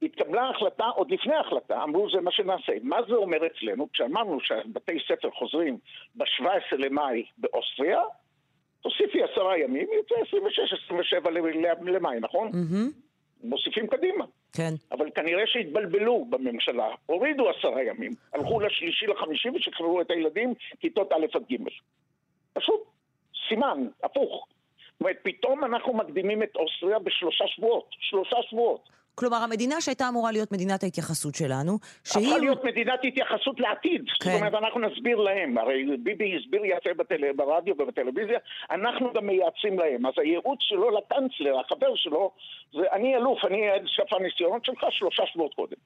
התקבלה 0.02 0.50
החלטה, 0.50 0.86
עוד 0.86 1.12
לפני 1.12 1.34
ההחלטה, 1.34 1.84
אמרו 1.84 2.10
זה 2.10 2.22
מה 2.22 2.32
שנעשה. 2.32 2.74
מה 2.84 2.98
זה 3.08 3.16
אומר 3.16 3.38
אצלנו? 3.46 3.92
כשאמרנו 3.92 4.40
שבתי 4.40 4.98
ספר 5.08 5.30
חוזרים 5.32 5.78
ב-17 6.16 6.76
למאי 6.78 7.26
באוסטריה, 7.38 8.02
תוסיפי 8.82 9.24
עשרה 9.24 9.58
ימים, 9.58 9.88
יוצא 9.94 10.38
26-27 11.26 11.30
למאי, 11.86 12.20
נכון? 12.20 12.52
Mm-hmm. 12.52 13.07
מוסיפים 13.44 13.88
קדימה. 13.88 14.26
כן. 14.54 14.74
אבל 14.92 15.10
כנראה 15.16 15.44
שהתבלבלו 15.48 16.26
בממשלה, 16.30 16.88
הורידו 17.06 17.50
עשרה 17.50 17.84
ימים, 17.84 18.12
הלכו 18.34 18.60
לשלישי 18.60 19.08
לחמישי 19.08 19.50
ושחררו 19.50 20.02
את 20.02 20.12
הילדים 20.12 20.54
כיתות 20.80 21.12
א' 21.12 21.26
עד 21.34 21.44
ג'. 21.52 21.56
פשוט 22.54 22.82
סימן, 23.48 23.88
הפוך. 24.04 24.48
זאת 24.92 25.02
אומרת, 25.02 25.18
פתאום 25.24 25.64
אנחנו 25.64 25.94
מקדימים 25.94 26.44
את 26.44 26.56
אוסטריה 26.56 27.00
בשלושה 27.00 27.48
שבועות. 27.48 27.90
שלושה 28.00 28.38
שבועות. 28.50 28.90
כלומר, 29.20 29.38
המדינה 29.38 29.82
שהייתה 29.82 30.10
אמורה 30.10 30.32
להיות 30.32 30.52
מדינת 30.52 30.84
ההתייחסות 30.84 31.36
שלנו, 31.36 31.78
שהיא... 32.04 32.28
הפכה 32.28 32.38
להיות 32.38 32.64
מדינת 32.64 33.00
התייחסות 33.04 33.60
לעתיד. 33.60 34.02
כן. 34.20 34.32
זאת 34.32 34.40
אומרת, 34.40 34.54
אנחנו 34.54 34.80
נסביר 34.80 35.18
להם. 35.18 35.58
הרי 35.58 35.98
ביבי 36.04 36.38
הסביר 36.38 36.62
יפה 36.66 36.94
בטל... 36.98 37.32
ברדיו 37.36 37.76
ובטלוויזיה, 37.80 38.40
אנחנו 38.72 39.14
גם 39.14 39.28
מייעצים 39.28 39.80
להם. 39.80 40.06
אז 40.06 40.14
הייעוץ 40.18 40.60
שלו 40.62 40.90
לקנצלר, 40.90 41.60
החבר 41.60 41.96
שלו, 41.96 42.32
זה 42.74 42.82
אני 42.92 43.16
אלוף, 43.16 43.46
אני 43.46 43.62
שף 43.86 44.14
הניסיונות 44.14 44.66
שלך 44.66 44.86
שלושה 44.90 45.24
שבועות 45.26 45.54
קודם. 45.54 45.78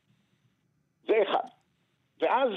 זה 1.07 1.13
אחד. 1.23 1.47
ואז 2.21 2.49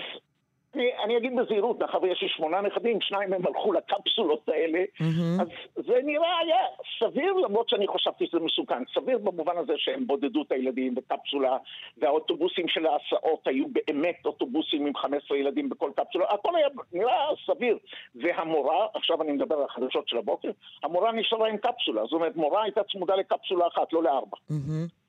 אני, 0.75 0.91
אני 1.05 1.17
אגיד 1.17 1.37
בזהירות, 1.37 1.79
מאחר 1.81 2.03
ויש 2.03 2.23
לי 2.23 2.29
שמונה 2.29 2.61
נכדים, 2.61 3.01
שניים 3.01 3.31
מהם 3.31 3.47
הלכו 3.47 3.73
לקפסולות 3.73 4.49
האלה, 4.49 4.79
mm-hmm. 4.79 5.43
אז 5.43 5.49
זה 5.77 5.95
נראה 6.05 6.39
היה 6.39 6.57
סביר, 6.99 7.33
למרות 7.33 7.69
שאני 7.69 7.89
חשבתי 7.89 8.27
שזה 8.27 8.41
מסוכן. 8.41 8.83
סביר 8.95 9.19
במובן 9.19 9.59
הזה 9.59 9.73
שהם 9.77 10.07
בודדו 10.07 10.43
את 10.43 10.53
הילדים 10.53 10.95
בקפסולה, 10.95 11.57
והאוטובוסים 11.99 12.69
של 12.69 12.87
ההסעות 12.87 13.47
היו 13.47 13.67
באמת 13.69 14.27
אוטובוסים 14.27 14.87
עם 14.87 14.97
15 14.97 15.39
ילדים 15.39 15.69
בכל 15.69 15.91
קפסולה, 15.97 16.25
הכל 16.31 16.57
היה 16.57 16.69
נראה 16.93 17.29
סביר. 17.47 17.79
והמורה, 18.15 18.87
עכשיו 18.95 19.23
אני 19.23 19.33
מדבר 19.33 19.55
על 19.57 19.65
החדשות 19.65 20.09
של 20.09 20.19
הבוקר, 20.19 20.51
המורה 20.83 21.13
נשארה 21.13 21.49
עם 21.49 21.57
קפסולה, 21.57 22.03
זאת 22.03 22.13
אומרת, 22.13 22.37
מורה 22.37 22.63
הייתה 22.63 22.81
צמודה 22.93 23.15
לקפסולה 23.15 23.67
אחת, 23.67 23.93
לא 23.93 24.03
לארבע. 24.03 24.37
Mm-hmm. 24.51 25.05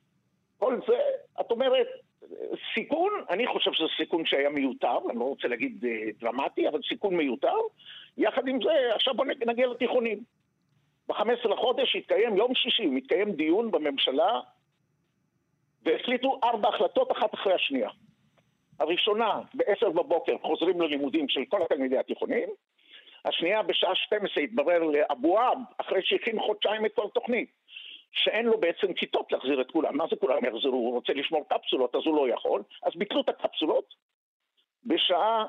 כל 0.60 0.80
זה, 0.88 1.00
את 1.42 1.52
אומרת, 1.52 1.88
סיכון, 2.74 3.12
אני 3.30 3.48
חושב 3.48 3.74
שזה 3.74 3.88
סיכון 3.98 4.26
שהיה 4.26 4.50
מיותר, 4.50 4.98
אני 5.10 5.20
לא 5.20 5.24
רוצה 5.24 5.48
להגיד 5.48 5.86
אה, 5.86 6.10
דרמטי, 6.20 6.68
אבל 6.68 6.80
סיכון 6.90 7.16
מיותר. 7.16 7.56
יחד 8.18 8.48
עם 8.48 8.60
זה, 8.64 8.96
עכשיו 8.96 9.14
בוא 9.14 9.26
נגיע 9.48 9.68
לתיכונים. 9.68 10.24
ב-15 11.08 11.50
לחודש 11.50 11.96
התקיים, 11.96 12.38
יום 12.38 12.56
שישי, 12.56 12.86
מתקיים 12.86 13.32
דיון 13.32 13.72
בממשלה, 13.72 14.40
והחליטו 15.84 16.40
ארבע 16.44 16.70
החלטות 16.70 17.12
אחת 17.12 17.34
אחרי 17.34 17.54
השנייה. 17.54 17.90
הראשונה, 18.80 19.40
ב-10 19.54 19.90
בבוקר 19.90 20.38
חוזרים 20.42 20.82
ללימודים 20.82 21.30
של 21.30 21.42
כל 21.50 21.62
התלמידי 21.62 21.98
התיכונים, 21.98 22.50
השנייה 23.26 23.64
בשעה 23.64 23.96
12 23.96 24.44
התברר 24.44 24.84
לאבואב, 24.84 25.58
אחרי 25.78 26.02
שהכין 26.04 26.40
חודשיים 26.40 26.86
את 26.86 26.96
כל 26.96 27.06
התוכנית. 27.12 27.50
שאין 28.16 28.46
לו 28.46 28.60
בעצם 28.60 28.94
כיתות 28.94 29.32
להחזיר 29.32 29.62
את 29.62 29.72
כולם. 29.72 29.98
מה 29.98 30.06
זה 30.10 30.16
כולם 30.16 30.46
יחזרו? 30.46 30.78
הוא 30.78 30.94
רוצה 30.94 31.14
לשמור 31.14 31.46
קפסולות, 31.50 31.96
אז 31.96 32.02
הוא 32.06 32.16
לא 32.16 32.34
יכול. 32.34 32.64
אז 32.84 32.92
ביטלו 32.96 33.22
את 33.22 33.30
הקפסולות. 33.30 33.94
בשעה 34.86 35.46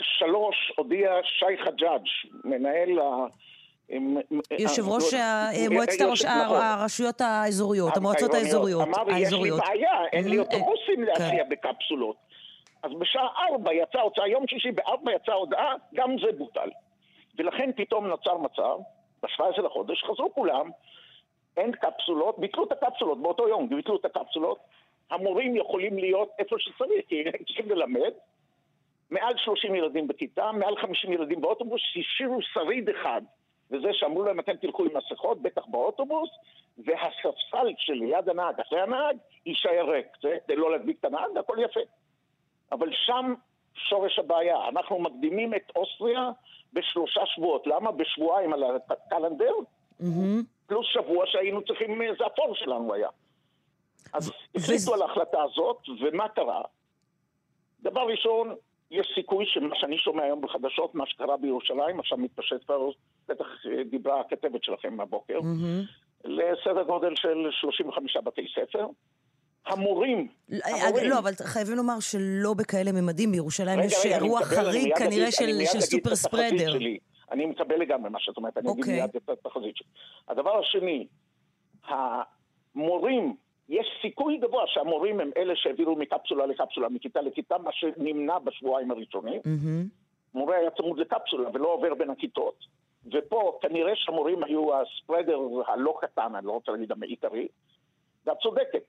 שלוש 0.00 0.72
הודיע 0.76 1.10
שי 1.22 1.64
חג'אג', 1.64 2.02
מנהל 2.44 2.98
ה... 2.98 3.26
יושב 4.58 4.88
ראש 4.88 5.14
מועצת 5.70 6.04
הרשויות 6.50 7.20
האזוריות, 7.20 7.96
המועצות 7.96 8.34
האזוריות. 8.34 8.88
אמר, 8.88 9.04
יש 9.18 9.32
לי 9.32 9.50
בעיה, 9.50 10.04
אין 10.12 10.28
לי 10.28 10.38
אוטובוסים 10.38 11.02
להציע 11.02 11.44
בקפסולות. 11.50 12.16
אז 12.82 12.90
בשעה 12.98 13.28
ארבע 13.48 13.74
יצא 13.74 14.00
הוצאה, 14.00 14.28
יום 14.28 14.46
שישי 14.48 14.72
בארבע 14.72 15.12
יצאה 15.12 15.34
הודעה, 15.34 15.74
גם 15.94 16.16
זה 16.18 16.32
בוטל. 16.38 16.70
ולכן 17.38 17.70
פתאום 17.76 18.06
נוצר 18.06 18.36
מצב, 18.36 18.76
ב-17 19.22 19.62
לחודש, 19.62 20.04
חזרו 20.04 20.34
כולם, 20.34 20.70
אין 21.56 21.72
קפסולות, 21.72 22.38
ביטלו 22.38 22.64
את 22.64 22.72
הקפסולות 22.72 23.22
באותו 23.22 23.48
יום, 23.48 23.68
ביטלו 23.68 23.96
את 23.96 24.04
הקפסולות. 24.04 24.58
המורים 25.10 25.56
יכולים 25.56 25.98
להיות 25.98 26.28
איפה 26.38 26.56
שצריך, 26.58 27.04
כי 27.08 27.20
הם 27.20 27.44
צריכים 27.46 27.70
ללמד. 27.70 28.12
מעל 29.10 29.34
30 29.36 29.74
ילדים 29.74 30.08
בכיתה, 30.08 30.52
מעל 30.52 30.76
50 30.76 31.12
ילדים 31.12 31.40
באוטובוס, 31.40 31.80
השאירו 31.96 32.38
שריד 32.42 32.88
אחד. 32.88 33.22
וזה 33.70 33.88
שאמרו 33.92 34.22
להם 34.22 34.40
אתם 34.40 34.56
תלכו 34.56 34.84
עם 34.84 34.90
מסכות, 34.96 35.42
בטח 35.42 35.62
באוטובוס, 35.66 36.30
והספסל 36.78 37.72
שליד 37.76 38.28
הנהג, 38.28 38.60
אחרי 38.60 38.80
הנהג, 38.80 39.16
יישאר 39.46 39.90
ריק. 39.90 40.06
זה 40.22 40.36
כדי 40.44 40.56
לא 40.56 40.70
להדביק 40.70 40.96
את 41.00 41.04
הנהג, 41.04 41.36
הכל 41.38 41.56
יפה. 41.60 41.80
אבל 42.72 42.88
שם 42.92 43.34
שורש 43.74 44.18
הבעיה. 44.18 44.68
אנחנו 44.68 44.98
מקדימים 44.98 45.54
את 45.54 45.72
אוסטריה 45.76 46.30
בשלושה 46.72 47.20
שבועות. 47.26 47.66
למה? 47.66 47.92
בשבועיים 47.92 48.52
על 48.52 48.64
הקלנדר, 48.90 49.52
mm-hmm. 50.00 50.44
פלוס 50.72 50.86
שבוע 50.92 51.24
שהיינו 51.26 51.62
צריכים, 51.64 52.00
זה 52.18 52.26
הפור 52.26 52.54
שלנו 52.54 52.94
היה. 52.94 53.08
אז 54.12 54.30
החליטו 54.54 54.94
על 54.94 55.02
ההחלטה 55.02 55.42
הזאת, 55.42 55.76
ומה 56.00 56.28
קרה? 56.28 56.62
דבר 57.82 58.00
ראשון, 58.00 58.54
יש 58.90 59.12
סיכוי 59.14 59.44
שמה 59.46 59.74
שאני 59.74 59.98
שומע 59.98 60.22
היום 60.22 60.40
בחדשות, 60.40 60.94
מה 60.94 61.06
שקרה 61.06 61.36
בירושלים, 61.36 62.00
עכשיו 62.00 62.18
מתפשט 62.18 62.64
כבר, 62.64 62.88
בטח 63.28 63.46
אה, 63.66 63.84
דיברה 63.84 64.20
הכתבת 64.20 64.64
שלכם 64.64 64.94
מהבוקר, 64.94 65.38
mm-hmm. 65.38 66.24
לסדר 66.24 66.82
גודל 66.82 67.16
של 67.16 67.48
35 67.60 68.16
בתי 68.24 68.46
ספר. 68.54 68.86
המורים, 69.66 70.28
אה, 70.52 70.86
המורים... 70.86 71.10
לא, 71.10 71.18
אבל 71.18 71.32
חייבים 71.44 71.76
לומר 71.76 72.00
שלא 72.00 72.54
בכאלה 72.54 72.92
ממדים, 72.92 73.32
בירושלים 73.32 73.80
יש 73.80 74.06
אירוע 74.06 74.44
חריג 74.44 74.98
כנראה 74.98 75.32
של, 75.32 75.64
של 75.72 75.80
סופר 75.80 76.14
ספרדר. 76.14 76.72
שלי. 76.72 76.98
אני 77.32 77.46
מקבל 77.46 77.76
לגמרי 77.76 78.10
מה 78.10 78.20
שאת 78.20 78.36
אומרת, 78.36 78.58
אני. 78.58 78.70
אגיד 78.72 78.84
אוקיי. 78.84 79.00
מיד 79.00 79.10
את 79.16 79.28
התחזית 79.28 79.76
שלי. 79.76 79.88
הדבר 80.28 80.58
השני, 80.58 81.06
המורים 81.84 83.36
יש 83.68 83.86
סיכוי 84.02 84.36
גבוה 84.36 84.64
שהמורים 84.66 85.20
הם 85.20 85.30
אלה 85.36 85.56
שהעבירו 85.56 85.96
מקפסולה 85.96 86.46
לקפסולה, 86.46 86.88
מכיתה 86.88 87.20
לכיתה, 87.20 87.58
מה 87.58 87.70
שנמנע 87.72 88.38
בשבועיים 88.38 88.90
הראשונים. 88.90 89.40
Mm-hmm. 89.40 89.88
מורה 90.34 90.56
היה 90.56 90.70
צמוד 90.70 90.98
לקפסולה 90.98 91.48
ולא 91.52 91.68
עובר 91.68 91.94
בין 91.94 92.10
הכיתות. 92.10 92.64
ופה 93.12 93.58
כנראה 93.62 93.92
שהמורים 93.96 94.44
היו 94.44 94.70
הספרדר 94.74 95.38
הלא 95.66 95.98
קטן, 96.00 96.34
אני 96.34 96.46
לא 96.46 96.52
רוצה 96.52 96.72
להגיד 96.72 96.92
המעיקרי, 96.92 97.48
ואת 98.26 98.36
צודקת. 98.42 98.82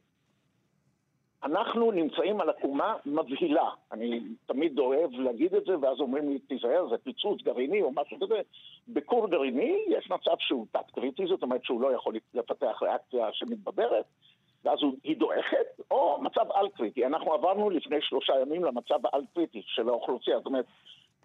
אנחנו 1.43 1.91
נמצאים 1.91 2.41
על 2.41 2.49
עקומה 2.49 2.95
מבהילה. 3.05 3.69
אני 3.91 4.19
תמיד 4.45 4.79
אוהב 4.79 5.11
להגיד 5.11 5.55
את 5.55 5.65
זה, 5.65 5.79
ואז 5.81 5.99
אומרים 5.99 6.29
לי, 6.29 6.39
תיזהר, 6.39 6.87
זה 6.89 6.97
פיצוץ 6.97 7.41
גרעיני 7.41 7.81
או 7.81 7.91
משהו 7.91 8.17
כזה. 8.19 8.41
בכור 8.87 9.29
גרעיני 9.29 9.85
יש 9.87 10.09
מצב 10.09 10.35
שהוא 10.39 10.65
תת-קריטי, 10.71 11.27
זאת 11.27 11.43
אומרת 11.43 11.63
שהוא 11.63 11.81
לא 11.81 11.93
יכול 11.93 12.15
לפתח 12.33 12.81
ריאקציה 12.81 13.27
שמתבברת, 13.33 14.05
ואז 14.63 14.79
היא 15.03 15.17
דועכת, 15.17 15.81
או 15.91 16.21
מצב 16.21 16.51
על-קריטי. 16.53 17.05
אנחנו 17.05 17.33
עברנו 17.33 17.69
לפני 17.69 17.97
שלושה 18.01 18.33
ימים 18.41 18.63
למצב 18.63 18.99
האל-קריטי 19.05 19.61
של 19.65 19.89
האוכלוסייה. 19.89 20.37
זאת 20.37 20.45
אומרת, 20.45 20.65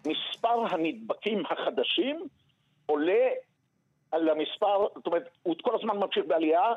מספר 0.07 0.65
הנדבקים 0.69 1.43
החדשים 1.45 2.27
עולה 2.85 3.29
על 4.11 4.29
המספר, 4.29 4.87
זאת 4.95 5.07
אומרת, 5.07 5.29
הוא 5.43 5.55
כל 5.61 5.75
הזמן 5.75 5.97
ממשיך 5.97 6.25
בעלייה, 6.27 6.73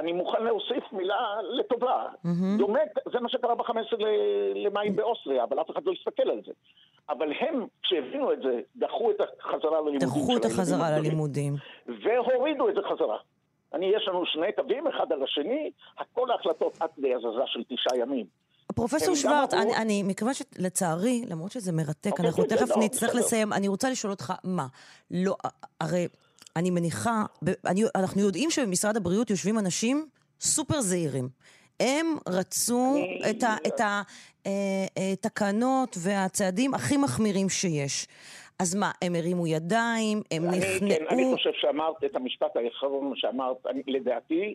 אני 0.00 0.12
מוכן 0.12 0.44
להוסיף 0.44 0.92
מילה 0.92 1.36
לטובה. 1.50 2.06
Mm-hmm. 2.06 2.58
דומה, 2.58 2.78
זה 3.12 3.20
מה 3.20 3.28
שקרה 3.28 3.54
ב-15 3.54 3.96
למאי 4.54 4.90
באוסטריה, 4.90 5.44
אבל 5.44 5.60
אף 5.60 5.70
אחד 5.70 5.84
לא 5.84 5.92
הסתכל 5.92 6.30
על 6.30 6.40
זה. 6.46 6.52
אבל 7.08 7.32
הם, 7.40 7.66
כשהבינו 7.82 8.32
את 8.32 8.38
זה, 8.42 8.60
דחו 8.76 9.10
את 9.10 9.20
החזרה 9.20 9.80
ללימודים. 9.80 10.08
דחו 10.08 10.36
את 10.36 10.44
החזרה 10.44 10.98
ללימודים. 10.98 11.54
והורידו 11.86 12.68
את 12.68 12.74
זה 12.74 12.80
חזרה. 12.90 13.18
אני, 13.74 13.86
יש 13.86 14.08
לנו 14.08 14.26
שני 14.26 14.52
קווים, 14.56 14.86
אחד 14.86 15.12
על 15.12 15.22
השני, 15.22 15.70
הכל 15.98 16.30
ההחלטות 16.30 16.76
עד 16.80 16.90
להזזה 16.98 17.42
של 17.46 17.62
תשעה 17.68 17.98
ימים. 17.98 18.26
פרופסור 18.74 19.14
שוורט, 19.14 19.54
אני, 19.54 19.76
אני, 19.76 20.02
מכיוון 20.02 20.34
שלצערי, 20.34 21.24
למרות 21.30 21.52
שזה 21.52 21.72
מרתק, 21.72 22.10
אוקיי, 22.10 22.26
אנחנו 22.26 22.44
תכף 22.44 22.70
לא, 22.76 22.82
נצטרך 22.84 23.14
לסיים, 23.14 23.52
אני 23.52 23.68
רוצה 23.68 23.90
לשאול 23.90 24.12
אותך, 24.12 24.32
מה? 24.44 24.66
לא, 25.10 25.36
הרי 25.80 26.08
אני 26.56 26.70
מניחה, 26.70 27.22
אני, 27.66 27.82
אנחנו 27.94 28.20
יודעים 28.20 28.50
שבמשרד 28.50 28.96
הבריאות 28.96 29.30
יושבים 29.30 29.58
אנשים 29.58 30.06
סופר 30.40 30.80
זהירים. 30.80 31.28
הם 31.80 32.06
רצו 32.28 32.96
את, 33.30 33.42
ה, 33.42 33.56
את 33.66 33.80
התקנות 34.96 35.96
אה, 35.96 36.12
אה, 36.12 36.22
והצעדים 36.22 36.74
הכי 36.74 36.96
מחמירים 36.96 37.48
שיש. 37.48 38.06
אז 38.58 38.74
מה, 38.74 38.90
הם 39.02 39.14
הרימו 39.14 39.46
ידיים, 39.46 40.22
הם 40.30 40.44
אני, 40.44 40.58
נכנעו? 40.58 40.90
כן, 40.90 41.04
אני 41.10 41.34
חושב 41.34 41.50
שאמרת 41.54 42.04
את 42.04 42.16
המשפט 42.16 42.56
האחרון 42.56 43.12
שאמרת, 43.16 43.66
אני, 43.66 43.82
לדעתי, 43.86 44.54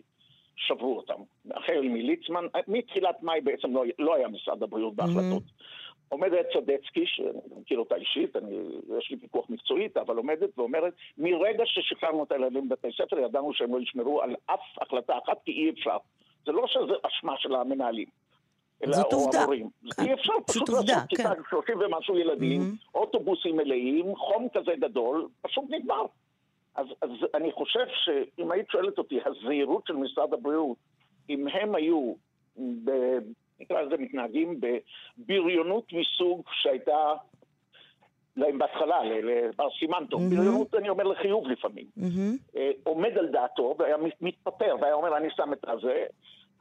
שברו 0.56 0.96
אותם. 0.96 1.22
החל 1.50 1.80
מליצמן, 1.82 2.44
מתחילת 2.68 3.22
מאי 3.22 3.40
בעצם 3.40 3.74
לא, 3.74 3.84
לא 3.98 4.14
היה 4.14 4.28
משרד 4.28 4.62
הבריאות 4.62 4.94
בהחלטות. 4.94 5.42
Mm-hmm. 5.42 5.79
עומדת 6.10 6.46
סדצקי, 6.52 7.06
שאני 7.06 7.60
מכיר 7.60 7.78
אותה 7.78 7.94
אישית, 7.94 8.36
אני, 8.36 8.56
יש 8.98 9.10
לי 9.10 9.16
ויכוח 9.22 9.50
מקצועי 9.50 9.88
אבל 10.00 10.16
עומדת 10.16 10.58
ואומרת, 10.58 10.92
מרגע 11.18 11.64
ששחררנו 11.66 12.24
את 12.24 12.32
הילדים 12.32 12.68
בבתי 12.68 12.88
ספר, 12.96 13.18
ידענו 13.18 13.54
שהם 13.54 13.74
לא 13.74 13.80
ישמרו 13.80 14.22
על 14.22 14.34
אף 14.46 14.60
החלטה 14.80 15.18
אחת, 15.24 15.38
כי 15.44 15.50
אי 15.52 15.70
אפשר. 15.70 15.96
זה 16.46 16.52
לא 16.52 16.66
שזה 16.66 16.92
אשמה 17.02 17.34
של 17.38 17.54
המנהלים. 17.54 18.06
זאת 18.86 19.12
עובדה. 19.12 19.46
כן. 19.96 20.02
אי 20.02 20.14
אפשר 20.14 20.32
פשוט 20.46 20.68
לעשות 20.68 21.08
כיתה 21.08 21.32
עם 21.32 21.42
30 21.50 21.78
ומשהו 21.80 22.18
ילדים, 22.18 22.60
mm-hmm. 22.60 22.90
אוטובוסים 22.94 23.56
מלאים, 23.56 24.16
חום 24.16 24.48
כזה 24.54 24.72
גדול, 24.80 25.28
פשוט 25.42 25.64
נגמר. 25.68 26.06
אז, 26.74 26.86
אז 27.02 27.10
אני 27.34 27.52
חושב 27.52 27.86
שאם 28.04 28.50
היית 28.50 28.70
שואלת 28.70 28.98
אותי, 28.98 29.18
הזהירות 29.26 29.86
של 29.86 29.92
משרד 29.92 30.34
הבריאות, 30.34 30.76
אם 31.30 31.48
הם 31.48 31.74
היו, 31.74 32.14
ב, 32.84 32.90
נקרא 33.60 33.82
לזה, 33.82 33.96
מתנהגים 33.96 34.60
בבריונות 35.18 35.92
מסוג 35.92 36.42
שהייתה 36.52 37.14
להם 38.36 38.58
בהתחלה, 38.58 39.04
לבר 39.04 39.68
סימנטו, 39.78 40.16
mm-hmm. 40.16 40.36
בריונות 40.36 40.74
אני 40.74 40.88
אומר 40.88 41.04
לחיוב 41.04 41.46
לפעמים, 41.48 41.86
mm-hmm. 41.98 42.58
עומד 42.84 43.18
על 43.18 43.28
דעתו 43.28 43.74
והיה 43.78 43.96
מתפטר 44.20 44.76
והיה 44.80 44.94
אומר 44.94 45.16
אני 45.16 45.28
שם 45.36 45.52
את 45.52 45.68
הזה, 45.68 46.04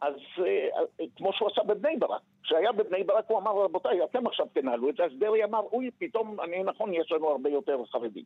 אז 0.02 0.14
אה, 0.46 1.06
כמו 1.16 1.34
שהוא 1.34 1.50
עשה 1.52 1.64
בבני 1.64 1.98
ברק, 1.98 2.22
כשהיה 2.44 2.72
בבני 2.72 3.04
ברק 3.04 3.26
הוא 3.28 3.40
אמר 3.40 3.52
רבותיי 3.52 4.04
אתם 4.04 4.28
עכשיו 4.28 4.46
תנהלו 4.54 4.90
את 4.90 4.96
זה, 4.96 5.04
אז 5.04 5.12
דרעי 5.20 5.44
אמר 5.44 5.62
אוי 5.72 5.92
פתאום, 5.98 6.40
אני 6.40 6.64
נכון 6.64 6.94
יש 6.94 7.12
לנו 7.12 7.28
הרבה 7.28 7.50
יותר 7.50 7.86
חרדים. 7.92 8.24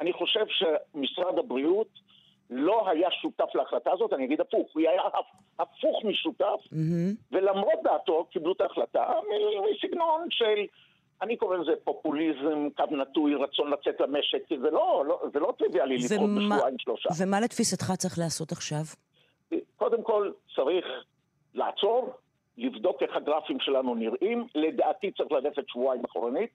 אני 0.00 0.12
חושב 0.12 0.44
שמשרד 0.48 1.38
הבריאות 1.38 1.88
לא 2.50 2.88
היה 2.90 3.08
שותף 3.10 3.54
להחלטה 3.54 3.90
הזאת, 3.92 4.12
אני 4.12 4.24
אגיד 4.24 4.40
הפוך, 4.40 4.68
הוא 4.72 4.80
היה 4.80 5.02
הפוך 5.58 6.04
משותף, 6.04 6.60
mm-hmm. 6.64 7.32
ולמרות 7.32 7.82
דעתו 7.84 8.24
קיבלו 8.30 8.52
את 8.52 8.60
ההחלטה 8.60 9.12
מסגנון 9.70 10.26
של, 10.30 10.66
אני 11.22 11.36
קורא 11.36 11.56
לזה 11.56 11.72
פופוליזם, 11.84 12.68
קו 12.76 12.96
נטוי, 12.96 13.34
רצון 13.34 13.70
לצאת 13.70 14.00
למשק, 14.00 14.38
כי 14.48 14.58
זה 14.58 14.70
לא, 14.70 15.04
לא, 15.08 15.22
זה 15.32 15.38
לא 15.38 15.54
טריוויאלי 15.58 15.96
לקרות 15.96 16.30
בשבועיים 16.38 16.78
שלושה. 16.78 17.08
ומה 17.18 17.40
לתפיסתך 17.40 17.92
צריך 17.98 18.18
לעשות 18.18 18.52
עכשיו? 18.52 18.82
קודם 19.76 20.02
כל 20.02 20.30
צריך 20.56 20.86
לעצור, 21.54 22.10
לבדוק 22.58 23.02
איך 23.02 23.16
הגרפים 23.16 23.60
שלנו 23.60 23.94
נראים, 23.94 24.46
לדעתי 24.54 25.10
צריך 25.12 25.32
ללכת 25.32 25.68
שבועיים 25.68 26.04
אחורנית. 26.04 26.50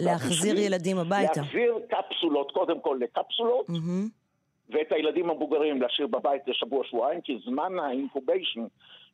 להחזיר 0.00 0.58
ילדים 0.58 0.98
הביתה. 0.98 1.40
להחזיר 1.40 1.74
קפסולות, 1.88 2.52
קודם 2.52 2.80
כל 2.80 2.98
לקפסולות, 3.00 3.68
mm-hmm. 3.68 4.27
ואת 4.70 4.92
הילדים 4.92 5.30
המבוגרים 5.30 5.82
להשאיר 5.82 6.06
בבית 6.06 6.42
לשבוע-שבועיים, 6.46 7.20
כי 7.20 7.38
זמן 7.44 7.78
האינקוביישן 7.78 8.64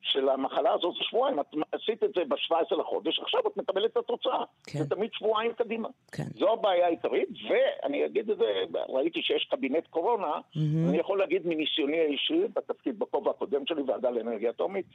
של 0.02 0.28
המחלה 0.28 0.72
הזאת 0.72 0.94
זה 0.94 1.04
שבועיים. 1.04 1.40
את 1.40 1.46
עשית 1.72 2.04
את 2.04 2.10
זה 2.14 2.20
ב-17 2.28 2.76
לחודש, 2.76 3.18
עכשיו 3.18 3.40
את 3.40 3.56
מקבלת 3.56 3.90
את 3.90 3.96
התוצאה. 3.96 4.44
כן. 4.66 4.78
זה 4.78 4.90
תמיד 4.90 5.10
שבועיים 5.12 5.52
קדימה. 5.52 5.88
כן. 6.12 6.22
זו 6.22 6.52
הבעיה 6.52 6.86
העיקרית, 6.86 7.28
ואני 7.48 8.06
אגיד 8.06 8.30
את 8.30 8.38
זה, 8.38 8.44
ראיתי 8.88 9.22
שיש 9.22 9.44
קבינט 9.50 9.86
קורונה, 9.86 10.32
mm-hmm. 10.36 10.58
אני 10.88 10.98
יכול 10.98 11.18
להגיד 11.18 11.46
מניסיוני 11.46 12.00
האישי, 12.00 12.42
בתפקיד 12.54 12.98
בכובע 12.98 13.30
הקודם 13.30 13.66
שלי, 13.66 13.82
ועדה 13.82 14.10
לאנרגיה 14.10 14.50
אטומית, 14.50 14.86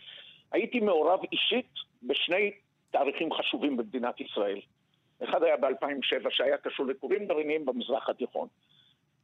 הייתי 0.51 0.79
מעורב 0.79 1.19
אישית 1.31 1.73
בשני 2.03 2.51
תאריכים 2.91 3.33
חשובים 3.33 3.77
במדינת 3.77 4.21
ישראל. 4.21 4.59
אחד 5.23 5.43
היה 5.43 5.57
ב-2007 5.57 6.29
שהיה 6.29 6.57
קשור 6.57 6.85
לכורים 6.85 7.27
גרעיניים 7.27 7.65
במזרח 7.65 8.09
התיכון. 8.09 8.47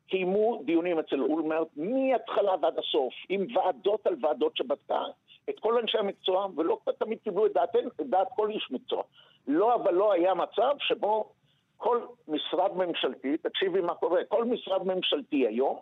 קיימו 0.08 0.62
דיונים 0.66 1.00
אצל 1.00 1.22
אולמרט 1.22 1.68
מההתחלה 1.78 2.52
ועד 2.62 2.80
הסוף, 2.80 3.14
עם 3.30 3.46
ועדות 3.56 4.08
על 4.08 4.16
ועדות 4.22 4.58
שבדקה 4.58 5.02
את 5.50 5.60
כל 5.60 5.78
אנשי 5.78 5.98
המקצוע, 5.98 6.48
ולא 6.56 6.80
תמיד 7.00 7.18
קיבלו 7.24 7.46
את, 7.46 7.54
דעתן, 7.54 7.88
את 8.02 8.10
דעת 8.10 8.28
כל 8.36 8.50
איש 8.50 8.68
מקצוע. 8.72 9.04
לא, 9.48 9.76
אבל 9.76 9.94
לא 9.94 10.14
היה 10.14 10.34
מצב 10.34 10.76
שבו 10.80 11.32
כל 11.78 12.00
משרד 12.28 12.72
ממשלתי, 12.78 13.38
תקשיבי 13.38 13.82
מה 13.82 13.94
קורה, 13.96 14.22
כל 14.28 14.46
משרד 14.46 14.84
ממשלתי 14.88 15.48
היום, 15.48 15.80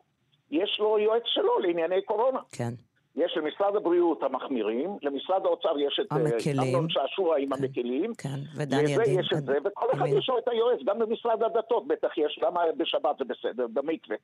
יש 0.52 0.78
לו 0.80 1.00
יועץ 1.00 1.24
שלו 1.26 1.60
לענייני 1.60 2.02
קורונה. 2.02 2.40
כן. 2.52 2.74
יש 3.16 3.38
למשרד 3.38 3.76
הבריאות 3.76 4.24
המחמירים, 4.24 4.98
למשרד 5.02 5.46
האוצר 5.46 5.80
יש 5.80 6.00
את 6.00 6.12
אה, 6.12 6.64
אמנון 6.64 6.90
שעשוע 6.90 7.38
עם 7.38 7.56
כן, 7.56 7.64
המקלים. 7.64 8.14
כן, 8.14 8.40
ודני 8.58 8.82
ידין. 8.82 9.02
לזה 9.02 9.12
יש 9.12 9.34
את 9.38 9.46
זה, 9.46 9.58
וכל 9.66 9.86
אחד 9.94 10.06
יש 10.08 10.30
לו 10.30 10.38
את 10.38 10.48
היועץ, 10.48 10.80
גם 10.86 11.00
במשרד 11.00 11.44
הדתות 11.44 11.88
בטח 11.88 12.18
יש, 12.18 12.40
למה 12.44 12.62
בשבת 12.78 13.18
זה 13.20 13.26
בסדר, 13.26 13.68
במקווה. 13.74 14.16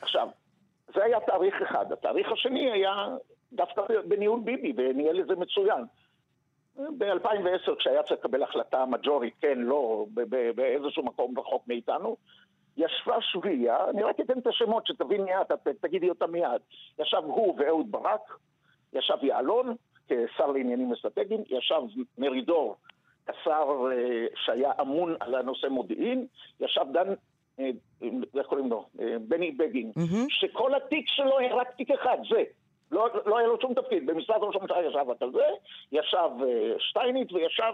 עכשיו, 0.00 0.28
זה 0.94 1.04
היה 1.04 1.20
תאריך 1.20 1.54
אחד. 1.62 1.92
התאריך 1.92 2.32
השני 2.32 2.70
היה 2.70 3.08
דווקא 3.52 3.82
בניהול 4.08 4.40
ביבי, 4.44 4.72
וניהל 4.76 5.20
את 5.20 5.26
זה 5.26 5.34
מצוין. 5.36 5.84
ב-2010, 6.76 7.74
כשהיה 7.78 8.02
צריך 8.02 8.20
לקבל 8.20 8.42
החלטה 8.42 8.84
מג'ורית, 8.86 9.34
כן, 9.40 9.58
לא, 9.58 10.06
באיזשהו 10.54 11.04
מקום 11.04 11.38
רחוק 11.38 11.68
מאיתנו, 11.68 12.16
ישבה 12.76 13.16
שביעייה, 13.20 13.76
אני 13.90 14.02
רק 14.02 14.20
אתן 14.20 14.38
את 14.38 14.46
השמות 14.46 14.86
שתבין 14.86 15.22
מיד, 15.22 15.52
את 15.52 15.68
תגידי 15.80 16.08
אותם 16.08 16.32
מיד. 16.32 16.60
ישב 16.98 17.22
הוא 17.24 17.54
ואהוד 17.58 17.92
ברק, 17.92 18.38
ישב 18.92 19.16
יעלון 19.22 19.76
כשר 20.08 20.46
לעניינים 20.46 20.92
אסטרטגיים, 20.92 21.42
ישב 21.50 21.80
מרידור 22.18 22.76
כשר 23.26 23.90
אה, 23.92 24.26
שהיה 24.34 24.72
אמון 24.80 25.16
על 25.20 25.34
הנושא 25.34 25.66
מודיעין, 25.66 26.26
ישב 26.60 26.84
דן, 26.92 27.08
אה, 27.60 27.70
איך 28.38 28.46
קוראים 28.46 28.70
לו? 28.70 28.86
אה, 29.00 29.16
בני 29.28 29.50
בגין, 29.50 29.92
mm-hmm. 29.98 30.26
שכל 30.28 30.74
התיק 30.74 31.04
שלו 31.08 31.38
היה 31.38 31.54
רק 31.54 31.74
תיק 31.76 31.90
אחד, 31.90 32.16
זה. 32.30 32.42
לא, 32.92 33.08
לא 33.26 33.38
היה 33.38 33.48
לו 33.48 33.60
שום 33.60 33.74
תפקיד. 33.74 34.06
במשרד 34.06 34.36
ראש 34.42 34.56
הממשלה 34.56 34.82
ישב 34.82 35.10
על 35.20 35.32
זה, 35.32 35.46
ישב 35.92 36.30
שטייניץ 36.78 37.32
וישב 37.32 37.72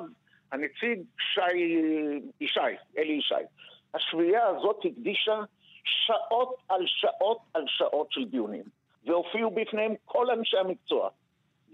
הנציג 0.52 1.02
שי 1.34 1.80
ישי, 2.40 2.60
אלי 2.98 3.12
ישי. 3.12 3.34
השביעייה 3.94 4.46
הזאת 4.46 4.76
הקדישה 4.84 5.40
שעות 5.84 6.56
על 6.68 6.82
שעות 6.86 7.38
על 7.54 7.64
שעות 7.66 8.06
של 8.10 8.24
דיונים, 8.24 8.64
והופיעו 9.06 9.50
בפניהם 9.50 9.94
כל 10.04 10.30
אנשי 10.30 10.56
המקצוע. 10.58 11.08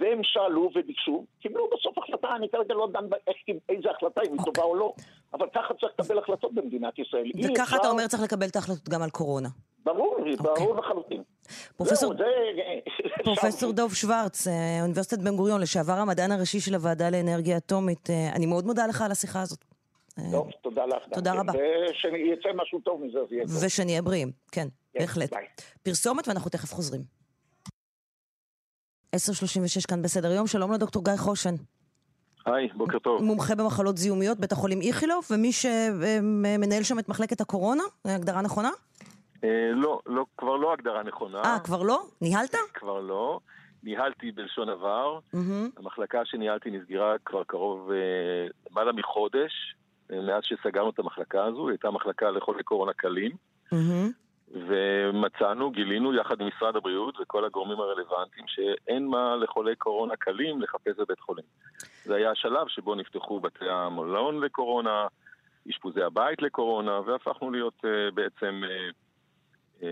והם 0.00 0.20
שאלו 0.22 0.70
וביקשו, 0.74 1.24
קיבלו 1.40 1.68
בסוף 1.72 1.98
החלטה, 1.98 2.28
אני 2.36 2.48
כרגע 2.48 2.74
לא 2.74 2.88
דן 2.92 3.06
באיזה 3.68 3.90
החלטה, 3.90 4.20
אם 4.26 4.32
היא 4.32 4.40
טובה 4.44 4.62
או 4.62 4.74
לא, 4.74 4.92
אבל 5.34 5.46
ככה 5.54 5.74
צריך 5.74 5.92
לקבל 5.98 6.18
החלטות 6.18 6.54
במדינת 6.54 6.98
ישראל. 6.98 7.30
וככה 7.44 7.76
אתה 7.76 7.88
אומר 7.88 8.06
צריך 8.06 8.22
לקבל 8.22 8.46
את 8.46 8.56
ההחלטות 8.56 8.88
גם 8.88 9.02
על 9.02 9.10
קורונה. 9.10 9.48
ברור, 9.84 10.16
ברור 10.38 10.68
אוקיי. 10.68 10.82
לחלוטין. 10.84 11.22
פרופסור, 11.76 12.14
פרופסור 13.24 13.72
דוב 13.72 13.94
שוורץ, 13.94 14.46
אה, 14.48 14.82
אוניברסיטת 14.82 15.18
בן 15.18 15.36
גוריון, 15.36 15.60
לשעבר 15.60 15.92
המדען 15.92 16.32
הראשי 16.32 16.60
של 16.60 16.74
הוועדה 16.74 17.10
לאנרגיה 17.10 17.56
אטומית, 17.56 18.10
אה, 18.10 18.32
אני 18.36 18.46
מאוד 18.46 18.66
מודה 18.66 18.86
לך 18.86 19.02
על 19.02 19.10
השיחה 19.10 19.42
הזאת. 19.42 19.64
טוב, 20.32 20.50
תודה 20.62 20.86
לך. 20.86 21.02
תודה 21.14 21.32
רבה. 21.32 21.52
ושיצא 21.52 22.48
משהו 22.54 22.80
טוב 22.80 23.02
מזה, 23.04 23.18
זה 23.28 23.34
יהיה 23.34 23.46
טוב. 23.46 23.64
ושנהיה 23.66 24.02
בריאים, 24.02 24.32
כן, 24.52 24.68
כן 24.92 25.00
בהחלט. 25.00 25.30
פרסומת 25.82 26.28
ואנחנו 26.28 26.50
תכף 26.50 26.72
חוזרים. 26.72 27.02
10.36 29.16 29.86
כאן 29.88 30.02
בסדר 30.02 30.32
יום, 30.32 30.46
שלום 30.46 30.72
לדוקטור 30.72 31.04
גיא 31.04 31.16
חושן. 31.16 31.54
היי, 32.46 32.68
בוקר 32.74 32.98
טוב. 32.98 33.22
מומחה 33.22 33.54
במחלות 33.54 33.96
זיהומיות, 33.98 34.38
בית 34.38 34.52
החולים 34.52 34.80
איכילוב, 34.80 35.26
ומי 35.30 35.52
שמנהל 35.52 36.82
שם 36.82 36.98
את 36.98 37.08
מחלקת 37.08 37.40
הקורונה, 37.40 37.82
הגדרה 38.04 38.42
נכונה? 38.42 38.70
אה, 39.44 39.70
לא, 39.74 40.00
לא, 40.06 40.24
כבר 40.38 40.56
לא 40.56 40.72
הגדרה 40.72 41.02
נכונה. 41.02 41.42
אה, 41.42 41.58
כבר 41.64 41.82
לא? 41.82 42.02
ניהלת? 42.20 42.54
כבר 42.74 43.00
לא. 43.00 43.40
ניהלתי 43.82 44.32
בלשון 44.32 44.68
עבר. 44.68 45.18
Mm-hmm. 45.18 45.76
המחלקה 45.76 46.24
שניהלתי 46.24 46.70
נסגרה 46.70 47.14
כבר 47.24 47.44
קרוב 47.44 47.90
אה, 47.90 47.96
למעלה 48.70 48.92
מחודש, 48.92 49.52
אה, 49.62 49.85
מאז 50.10 50.42
שסגרנו 50.42 50.90
את 50.90 50.98
המחלקה 50.98 51.44
הזו, 51.44 51.68
היא 51.68 51.70
הייתה 51.70 51.90
מחלקה 51.90 52.30
לחולי 52.30 52.62
קורונה 52.62 52.92
קלים. 52.92 53.32
Mm-hmm. 53.72 54.26
ומצאנו, 54.54 55.70
גילינו 55.70 56.14
יחד 56.14 56.40
עם 56.40 56.48
משרד 56.48 56.76
הבריאות 56.76 57.14
וכל 57.20 57.44
הגורמים 57.44 57.80
הרלוונטיים 57.80 58.46
שאין 58.46 59.06
מה 59.06 59.36
לחולי 59.36 59.76
קורונה 59.76 60.16
קלים 60.16 60.62
לחפש 60.62 60.96
בבית 60.98 61.20
חולים. 61.20 61.44
זה 62.04 62.14
היה 62.14 62.30
השלב 62.30 62.68
שבו 62.68 62.94
נפתחו 62.94 63.40
בתי 63.40 63.68
המלון 63.68 64.40
לקורונה, 64.40 65.06
אשפוזי 65.70 66.02
הבית 66.02 66.42
לקורונה, 66.42 67.00
והפכנו 67.00 67.50
להיות 67.50 67.74
uh, 67.84 68.14
בעצם... 68.14 68.62
Uh, 69.80 69.84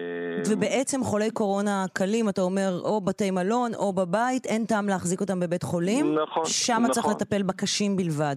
ובעצם 0.50 1.05
חולי 1.05 1.31
קורונה 1.31 1.85
קלים, 1.92 2.29
אתה 2.29 2.40
אומר, 2.40 2.81
או 2.85 3.00
בתי 3.00 3.31
מלון 3.31 3.74
או 3.74 3.92
בבית, 3.92 4.46
אין 4.46 4.64
טעם 4.64 4.88
להחזיק 4.88 5.20
אותם 5.20 5.40
בבית 5.40 5.62
חולים. 5.62 6.14
נכון, 6.14 6.44
שם 6.46 6.72
נכון. 6.72 6.90
צריך 6.90 7.07
לטפל 7.07 7.42
בקשים 7.42 7.96
בלבד. 7.96 8.37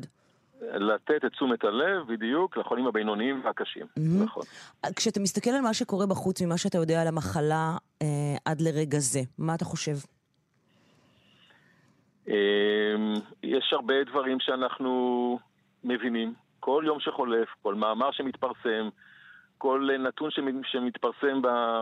לתת 0.61 1.25
את 1.25 1.31
תשומת 1.31 1.63
הלב, 1.63 2.07
בדיוק, 2.07 2.57
לחולים 2.57 2.87
הבינוניים 2.87 3.41
והקשים. 3.45 3.83
Mm-hmm. 3.85 4.23
נכון. 4.23 4.43
כשאתה 4.95 5.19
מסתכל 5.19 5.49
על 5.49 5.61
מה 5.61 5.73
שקורה 5.73 6.05
בחוץ, 6.05 6.41
ממה 6.41 6.57
שאתה 6.57 6.77
יודע 6.77 7.01
על 7.01 7.07
המחלה 7.07 7.77
אה, 8.01 8.07
עד 8.45 8.61
לרגע 8.61 8.99
זה, 8.99 9.19
מה 9.37 9.55
אתה 9.55 9.65
חושב? 9.65 9.95
אה, 12.29 12.35
יש 13.43 13.69
הרבה 13.73 14.03
דברים 14.03 14.37
שאנחנו 14.39 15.39
מבינים. 15.83 16.33
כל 16.59 16.83
יום 16.85 16.99
שחולף, 16.99 17.47
כל 17.61 17.75
מאמר 17.75 18.11
שמתפרסם, 18.11 18.89
כל 19.57 19.89
נתון 19.99 20.29
שמתפרסם 20.63 21.41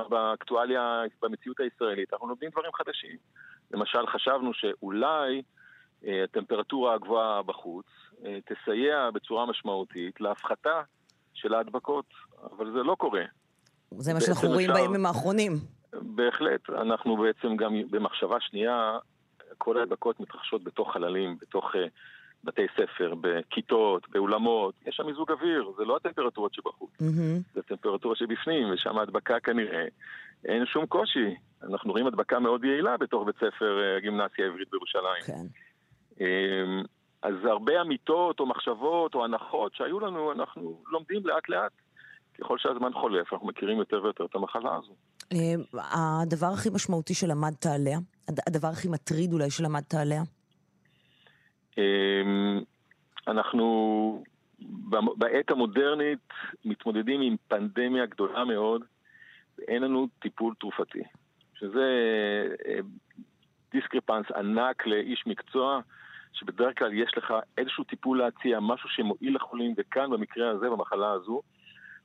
באקטואליה, 0.09 1.01
במציאות 1.21 1.59
הישראלית, 1.59 2.13
אנחנו 2.13 2.27
לומדים 2.27 2.49
דברים 2.49 2.71
חדשים. 2.73 3.17
למשל, 3.71 4.07
חשבנו 4.07 4.53
שאולי 4.53 5.41
הטמפרטורה 6.05 6.93
הגבוהה 6.93 7.41
בחוץ 7.43 7.85
אה, 8.25 8.37
תסייע 8.45 9.09
בצורה 9.13 9.45
משמעותית 9.45 10.21
להפחתה 10.21 10.81
של 11.33 11.53
ההדבקות, 11.53 12.05
אבל 12.57 12.71
זה 12.71 12.83
לא 12.83 12.95
קורה. 12.95 13.23
זה 13.97 14.13
מה 14.13 14.21
שאנחנו 14.21 14.49
רואים 14.49 14.71
אפשר... 14.71 14.81
בימים 14.81 15.05
האחרונים. 15.05 15.51
בהחלט. 15.93 16.69
אנחנו 16.69 17.17
בעצם 17.17 17.55
גם 17.55 17.73
במחשבה 17.89 18.37
שנייה, 18.39 18.97
כל 19.57 19.77
ההדבקות 19.77 20.19
מתרחשות 20.19 20.63
בתוך 20.63 20.93
חללים, 20.93 21.37
בתוך 21.41 21.75
uh, 21.75 21.77
בתי 22.43 22.61
ספר, 22.73 23.13
בכיתות, 23.21 24.09
באולמות. 24.09 24.75
יש 24.87 24.95
שם 24.95 25.05
מיזוג 25.05 25.31
אוויר, 25.31 25.71
זה 25.77 25.83
לא 25.83 25.95
הטמפרטורות 25.95 26.53
שבחוץ, 26.53 26.89
mm-hmm. 27.01 27.53
זה 27.53 27.59
הטמפרטורה 27.59 28.15
שבפנים, 28.15 28.73
ושם 28.73 28.97
ההדבקה 28.97 29.39
כנראה. 29.39 29.85
אין 30.45 30.65
שום 30.65 30.85
קושי. 30.85 31.35
אנחנו 31.63 31.91
רואים 31.91 32.07
הדבקה 32.07 32.39
מאוד 32.39 32.63
יעילה 32.63 32.97
בתוך 32.97 33.25
בית 33.25 33.35
ספר 33.35 33.81
אה, 33.81 33.97
הגימנסיה 33.97 34.45
העברית 34.45 34.67
בירושלים. 34.71 35.23
כן. 35.25 35.64
אמ, 36.21 36.83
אז 37.21 37.33
הרבה 37.45 37.81
אמיתות 37.81 38.39
או 38.39 38.45
מחשבות 38.45 39.15
או 39.15 39.23
הנחות 39.23 39.75
שהיו 39.75 39.99
לנו, 39.99 40.31
אנחנו 40.31 40.81
לומדים 40.91 41.27
לאט 41.27 41.49
לאט. 41.49 41.71
ככל 42.39 42.57
שהזמן 42.57 42.93
חולף, 42.93 43.33
אנחנו 43.33 43.47
מכירים 43.47 43.77
יותר 43.77 44.03
ויותר 44.03 44.25
את 44.25 44.35
המחלה 44.35 44.75
הזו. 44.75 44.93
אמ, 45.31 45.61
הדבר 45.73 46.47
הכי 46.53 46.69
משמעותי 46.69 47.13
שלמדת 47.13 47.65
עליה? 47.65 47.97
הדבר 48.47 48.67
הכי 48.67 48.87
מטריד 48.87 49.33
אולי 49.33 49.49
שלמדת 49.49 49.93
עליה? 49.93 50.21
אמ, 51.77 52.61
אנחנו 53.27 54.23
בעת 55.17 55.51
המודרנית 55.51 56.29
מתמודדים 56.65 57.21
עם 57.21 57.35
פנדמיה 57.47 58.05
גדולה 58.05 58.45
מאוד, 58.45 58.81
ואין 59.57 59.83
לנו 59.83 60.07
טיפול 60.19 60.53
תרופתי. 60.59 61.03
שזה 61.59 61.87
דיסקרפנס 63.71 64.25
אה, 64.31 64.39
ענק 64.39 64.87
לאיש 64.87 65.23
מקצוע 65.27 65.79
שבדרך 66.35 66.79
כלל 66.79 66.93
יש 66.93 67.17
לך 67.17 67.33
איזשהו 67.57 67.83
טיפול 67.83 68.17
להציע, 68.17 68.59
משהו 68.59 68.89
שמועיל 68.89 69.35
לחולים, 69.35 69.73
וכאן 69.77 70.09
במקרה 70.09 70.49
הזה, 70.49 70.69
במחלה 70.69 71.11
הזו, 71.11 71.41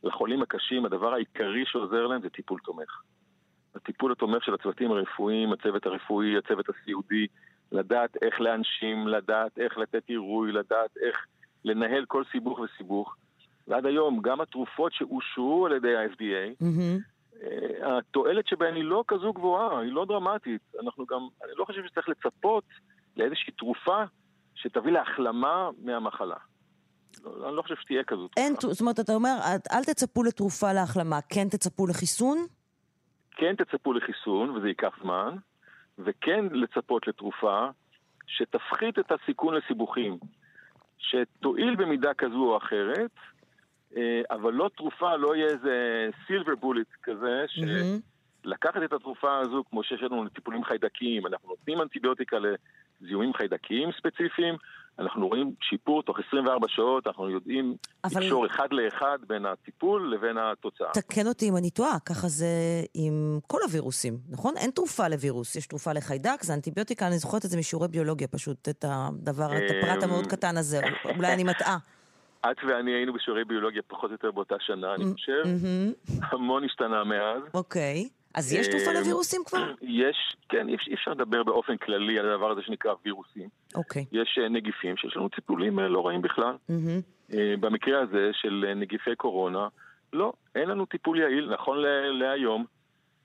לחולים 0.03 0.43
הקשים, 0.43 0.85
הדבר 0.85 1.15
העיקרי 1.15 1.65
שעוזר 1.67 2.07
להם 2.07 2.23
זה 2.23 2.31
טיפול 2.31 2.61
תומך. 2.65 3.03
הטיפול 3.75 4.13
התומך 4.13 4.45
של 4.45 4.55
הצוותים 4.55 4.93
הרפואיים, 4.93 5.53
הצוות 5.53 5.87
הרפואי, 5.87 6.39
הצוות 6.39 6.67
הסיעודי, 6.69 7.27
לדעת 7.73 8.17
איך 8.23 8.41
להנשים, 8.41 9.09
לדעת 9.09 9.59
איך 9.59 9.79
לתת 9.79 10.03
עירוי, 10.09 10.53
לדעת 10.53 10.97
איך 11.03 11.27
לנהל 11.65 12.05
כל 12.05 12.23
סיבוך 12.33 12.59
וסיבוך. 12.59 13.17
ועד 13.69 13.87
היום, 13.87 14.21
גם 14.23 14.41
התרופות 14.41 14.93
שאושרו 14.93 15.67
על 15.67 15.73
ידי 15.73 15.97
ה-FDA, 15.97 16.63
mm-hmm. 16.63 17.21
התועלת 17.83 18.47
שבהן 18.47 18.75
היא 18.75 18.85
לא 18.85 19.05
כזו 19.09 19.33
גבוהה, 19.33 19.81
היא 19.81 19.93
לא 19.93 20.05
דרמטית. 20.05 20.63
אנחנו 20.83 21.07
גם, 21.07 21.29
אני 21.45 21.53
לא 21.57 21.65
חושב 21.65 21.87
שצריך 21.87 22.09
לצפות 22.09 22.65
לאיזושהי 23.17 23.53
תרופה 23.53 24.05
שתביא 24.55 24.93
להחלמה 24.93 25.71
מהמחלה. 25.83 26.37
לא, 27.25 27.49
אני 27.49 27.57
לא 27.57 27.63
חושב 27.63 27.75
שתהיה 27.81 28.03
אין, 28.37 28.55
תרופה. 28.55 28.75
זאת 28.75 28.81
אומרת, 28.81 29.01
אתה 29.01 29.15
אומר, 29.15 29.37
אל 29.73 29.85
תצפו 29.85 30.23
לתרופה 30.23 30.73
להחלמה, 30.73 31.19
כן 31.29 31.49
תצפו 31.49 31.87
לחיסון? 31.87 32.39
כן 33.31 33.55
תצפו 33.57 33.93
לחיסון, 33.93 34.51
וזה 34.51 34.69
ייקח 34.69 34.93
זמן, 35.03 35.37
וכן 35.99 36.45
לצפות 36.53 37.09
לתרופה 37.09 37.69
שתפחית 38.27 38.99
את 38.99 39.13
הסיכון 39.13 39.55
לסיבוכים, 39.55 40.19
שתועיל 40.99 41.75
במידה 41.75 42.15
כזו 42.15 42.45
או 42.45 42.57
אחרת, 42.57 43.11
אה, 43.97 44.23
אבל 44.31 44.53
לא 44.53 44.71
תרופה, 44.77 45.17
לא 45.17 45.37
יהיה 45.37 45.47
איזה 45.47 46.09
סילבר 46.27 46.55
בולט 46.55 46.87
כזה, 47.03 47.45
שלקחת 47.49 48.83
את 48.85 48.93
התרופה 48.93 49.39
הזו, 49.39 49.65
כמו 49.71 49.83
שיש 49.83 50.03
לנו 50.03 50.25
לטיפולים 50.25 50.65
חיידקיים, 50.65 51.27
אנחנו 51.27 51.49
נותנים 51.49 51.81
אנטיביוטיקה 51.81 52.37
זיהומים 53.01 53.35
חיידקיים 53.35 53.89
ספציפיים, 53.99 54.57
אנחנו 54.99 55.29
רואים 55.29 55.53
שיפור 55.63 56.03
תוך 56.03 56.19
24 56.29 56.67
שעות, 56.69 57.07
אנחנו 57.07 57.31
יודעים 57.31 57.75
אבל... 58.05 58.21
לקשור 58.21 58.47
אחד 58.47 58.69
לאחד 58.71 59.19
בין 59.27 59.47
הטיפול 59.47 60.15
לבין 60.15 60.39
התוצאה. 60.39 60.91
תקן 60.93 61.27
אותי 61.27 61.49
אם 61.49 61.57
אני 61.57 61.71
טועה, 61.71 61.99
ככה 62.07 62.29
זה 62.29 62.47
עם 62.95 63.39
כל 63.47 63.59
הווירוסים, 63.67 64.19
נכון? 64.31 64.55
אין 64.57 64.71
תרופה 64.71 65.09
לווירוס, 65.09 65.57
יש 65.57 65.67
תרופה 65.67 65.93
לחיידק, 65.93 66.43
זה 66.43 66.55
אנטיביוטיקה, 66.55 67.07
אני 67.07 67.19
זוכרת 67.19 67.45
את 67.45 67.51
זה 67.51 67.59
משיעורי 67.59 67.89
ביולוגיה 67.89 68.29
פשוט, 68.29 68.69
את 68.69 68.85
הדבר, 68.89 69.57
את 69.57 69.71
הפרט 69.71 70.03
המאוד 70.03 70.25
אמ, 70.25 70.31
קטן 70.31 70.57
הזה, 70.57 70.81
אולי 71.17 71.35
אני 71.35 71.45
מטעה. 71.45 71.79
את 72.41 72.57
ואני 72.69 72.91
היינו 72.91 73.13
בשיעורי 73.13 73.45
ביולוגיה 73.45 73.83
פחות 73.89 74.11
או 74.11 74.15
יותר 74.15 74.31
באותה 74.31 74.55
שנה, 74.61 74.95
אני 74.95 75.05
חושב. 75.13 75.43
המון 76.23 76.65
השתנה 76.65 77.05
מאז. 77.05 77.43
אוקיי. 77.55 78.09
אז 78.35 78.53
יש 78.53 78.69
תרופה 78.69 78.91
אה, 78.91 79.01
לווירוסים 79.01 79.43
כבר? 79.47 79.73
יש, 79.83 80.37
כן, 80.49 80.69
אי 80.69 80.95
אפשר 80.95 81.11
לדבר 81.11 81.43
באופן 81.43 81.77
כללי 81.77 82.19
על 82.19 82.31
הדבר 82.31 82.51
הזה 82.51 82.63
שנקרא 82.63 82.95
וירוסים. 83.05 83.49
אוקיי. 83.75 84.05
יש 84.13 84.39
אה, 84.43 84.49
נגיפים 84.49 84.97
שיש 84.97 85.17
לנו 85.17 85.29
טיפולים 85.29 85.79
אה, 85.79 85.89
לא 85.89 86.07
רעים 86.07 86.23
בכלל. 86.23 86.57
במקרה 87.61 88.01
הזה 88.01 88.31
של 88.33 88.73
נגיפי 88.77 89.17
קורונה, 89.17 89.69
לא, 90.13 90.33
אין 90.55 90.69
לנו 90.69 90.87
טיפול 90.87 91.19
יעיל, 91.21 91.53
נכון 91.53 91.79
להיום, 92.19 92.65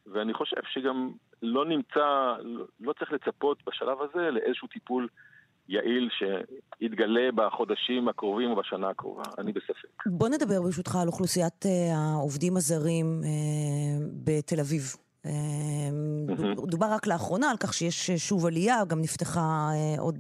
ואני 0.07 0.33
חושב 0.33 0.61
שגם 0.69 1.11
לא 1.41 1.65
נמצא, 1.65 2.35
לא 2.80 2.93
צריך 2.93 3.11
לצפות 3.11 3.57
בשלב 3.67 3.97
הזה 4.01 4.32
לאיזשהו 4.32 4.67
טיפול 4.67 5.07
יעיל 5.70 6.09
שיתגלה 6.18 7.32
בחודשים 7.36 8.07
הקרובים 8.07 8.51
או 8.51 8.55
בשנה 8.55 8.89
הקרובה, 8.89 9.24
אני 9.38 9.51
בספק. 9.51 10.03
בוא 10.05 10.30
נדבר 10.30 10.61
ברשותך 10.61 10.95
על 10.95 11.07
אוכלוסיית 11.07 11.66
אה, 11.66 11.72
העובדים 11.95 12.57
הזרים 12.57 13.22
אה, 13.24 13.30
בתל 14.24 14.59
אביב. 14.59 15.05
אה, 15.26 15.32
דובר 16.67 16.86
רק 16.86 17.07
לאחרונה 17.07 17.51
על 17.51 17.57
כך 17.57 17.73
שיש 17.73 18.11
שוב 18.11 18.45
עלייה, 18.45 18.86
גם 18.88 19.01
נפתחה 19.01 19.71
עוד 19.97 20.17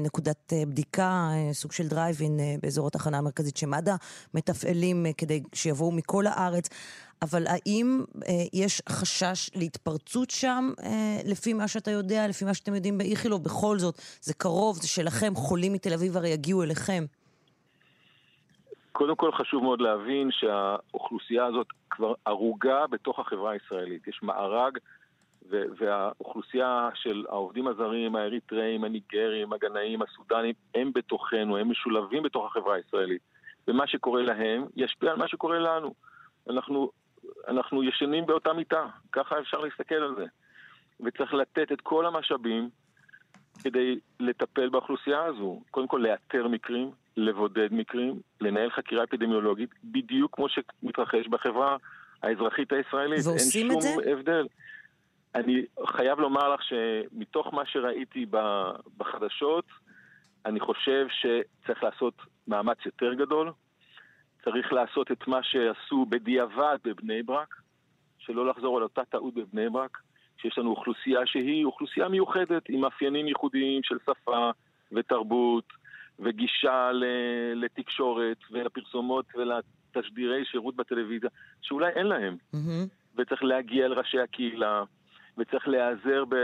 נקודת 0.00 0.52
בדיקה, 0.68 1.30
סוג 1.52 1.72
של 1.72 1.88
דרייב-אין 1.88 2.40
באזור 2.62 2.86
התחנה 2.86 3.18
המרכזית 3.18 3.56
שמד"א 3.56 3.94
מתפעלים 4.34 5.06
כדי 5.16 5.42
שיבואו 5.54 5.92
מכל 5.92 6.26
הארץ. 6.26 6.68
אבל 7.22 7.46
האם 7.46 8.04
אה, 8.28 8.44
יש 8.52 8.82
חשש 8.88 9.50
להתפרצות 9.54 10.30
שם, 10.30 10.72
אה, 10.82 11.20
לפי 11.24 11.52
מה 11.52 11.68
שאתה 11.68 11.90
יודע, 11.90 12.28
לפי 12.28 12.44
מה 12.44 12.54
שאתם 12.54 12.74
יודעים 12.74 12.98
באיכילוב? 12.98 13.44
בכל 13.44 13.78
זאת, 13.78 13.98
זה 14.22 14.34
קרוב, 14.34 14.82
זה 14.82 14.88
שלכם, 14.88 15.34
חולים 15.36 15.72
מתל 15.72 15.92
אביב 15.92 16.16
הרי 16.16 16.28
יגיעו 16.28 16.62
אליכם. 16.62 17.04
קודם 18.98 19.16
כל 19.16 19.32
חשוב 19.32 19.62
מאוד 19.62 19.80
להבין 19.80 20.30
שהאוכלוסייה 20.30 21.44
הזאת 21.44 21.66
כבר 21.90 22.14
ערוגה 22.24 22.86
בתוך 22.86 23.18
החברה 23.18 23.50
הישראלית. 23.50 24.08
יש 24.08 24.22
מארג, 24.22 24.78
והאוכלוסייה 25.50 26.88
של 26.94 27.24
העובדים 27.28 27.68
הזרים, 27.68 28.16
האריתראים, 28.16 28.84
הניגרים, 28.84 29.52
הגנאים, 29.52 30.02
הסודנים, 30.02 30.54
הם 30.74 30.92
בתוכנו, 30.94 31.56
הם 31.56 31.70
משולבים 31.70 32.22
בתוך 32.22 32.46
החברה 32.46 32.74
הישראלית. 32.74 33.22
ומה 33.68 33.86
שקורה 33.86 34.22
להם 34.22 34.64
ישפיע 34.76 35.10
על 35.10 35.16
מה 35.16 35.28
שקורה 35.28 35.58
לנו. 35.58 35.94
אנחנו, 36.50 36.90
אנחנו 37.48 37.82
ישנים 37.82 38.26
באותה 38.26 38.52
מיטה, 38.52 38.86
ככה 39.12 39.38
אפשר 39.38 39.58
להסתכל 39.58 39.94
על 39.94 40.14
זה. 40.16 40.24
וצריך 41.00 41.34
לתת 41.34 41.72
את 41.72 41.80
כל 41.80 42.06
המשאבים 42.06 42.70
כדי 43.62 43.98
לטפל 44.20 44.68
באוכלוסייה 44.68 45.24
הזו. 45.24 45.60
קודם 45.70 45.88
כל 45.88 46.04
לאתר 46.08 46.48
מקרים, 46.48 46.90
לבודד 47.18 47.68
מקרים, 47.70 48.20
לנהל 48.40 48.70
חקירה 48.70 49.04
אפידמיולוגית, 49.04 49.70
בדיוק 49.84 50.36
כמו 50.36 50.46
שמתרחש 50.48 51.26
בחברה 51.26 51.76
האזרחית 52.22 52.72
הישראלית. 52.72 53.26
ועושים 53.26 53.72
את 53.72 53.80
זה? 53.80 53.88
אין 53.88 54.02
שום 54.04 54.12
הבדל. 54.12 54.46
אני 55.34 55.64
חייב 55.86 56.18
לומר 56.20 56.54
לך 56.54 56.60
שמתוך 56.62 57.54
מה 57.54 57.66
שראיתי 57.66 58.26
בחדשות, 58.96 59.64
אני 60.46 60.60
חושב 60.60 61.06
שצריך 61.10 61.82
לעשות 61.82 62.14
מאמץ 62.48 62.78
יותר 62.86 63.14
גדול. 63.14 63.52
צריך 64.44 64.72
לעשות 64.72 65.12
את 65.12 65.28
מה 65.28 65.42
שעשו 65.42 66.06
בדיעבד 66.08 66.78
בבני 66.84 67.22
ברק, 67.22 67.54
שלא 68.18 68.46
לחזור 68.46 68.76
על 68.76 68.82
אותה 68.82 69.04
טעות 69.04 69.34
בבני 69.34 69.68
ברק, 69.68 69.98
שיש 70.36 70.58
לנו 70.58 70.70
אוכלוסייה 70.70 71.20
שהיא 71.26 71.64
אוכלוסייה 71.64 72.08
מיוחדת 72.08 72.62
עם 72.68 72.80
מאפיינים 72.80 73.28
ייחודיים 73.28 73.82
של 73.82 73.96
שפה 74.06 74.50
ותרבות 74.92 75.64
וגישה 76.18 76.90
לתקשורת 77.54 78.38
ולפרסומות 78.50 79.26
ולתשדירי 79.34 80.44
שירות 80.44 80.76
בטלוויזיה, 80.76 81.30
שאולי 81.62 81.88
אין 81.88 82.06
להם. 82.06 82.36
Mm-hmm. 82.54 83.16
וצריך 83.16 83.44
להגיע 83.44 83.88
לראשי 83.88 84.20
הקהילה, 84.20 84.82
וצריך 85.38 85.68
להיעזר 85.68 86.24
ב, 86.28 86.34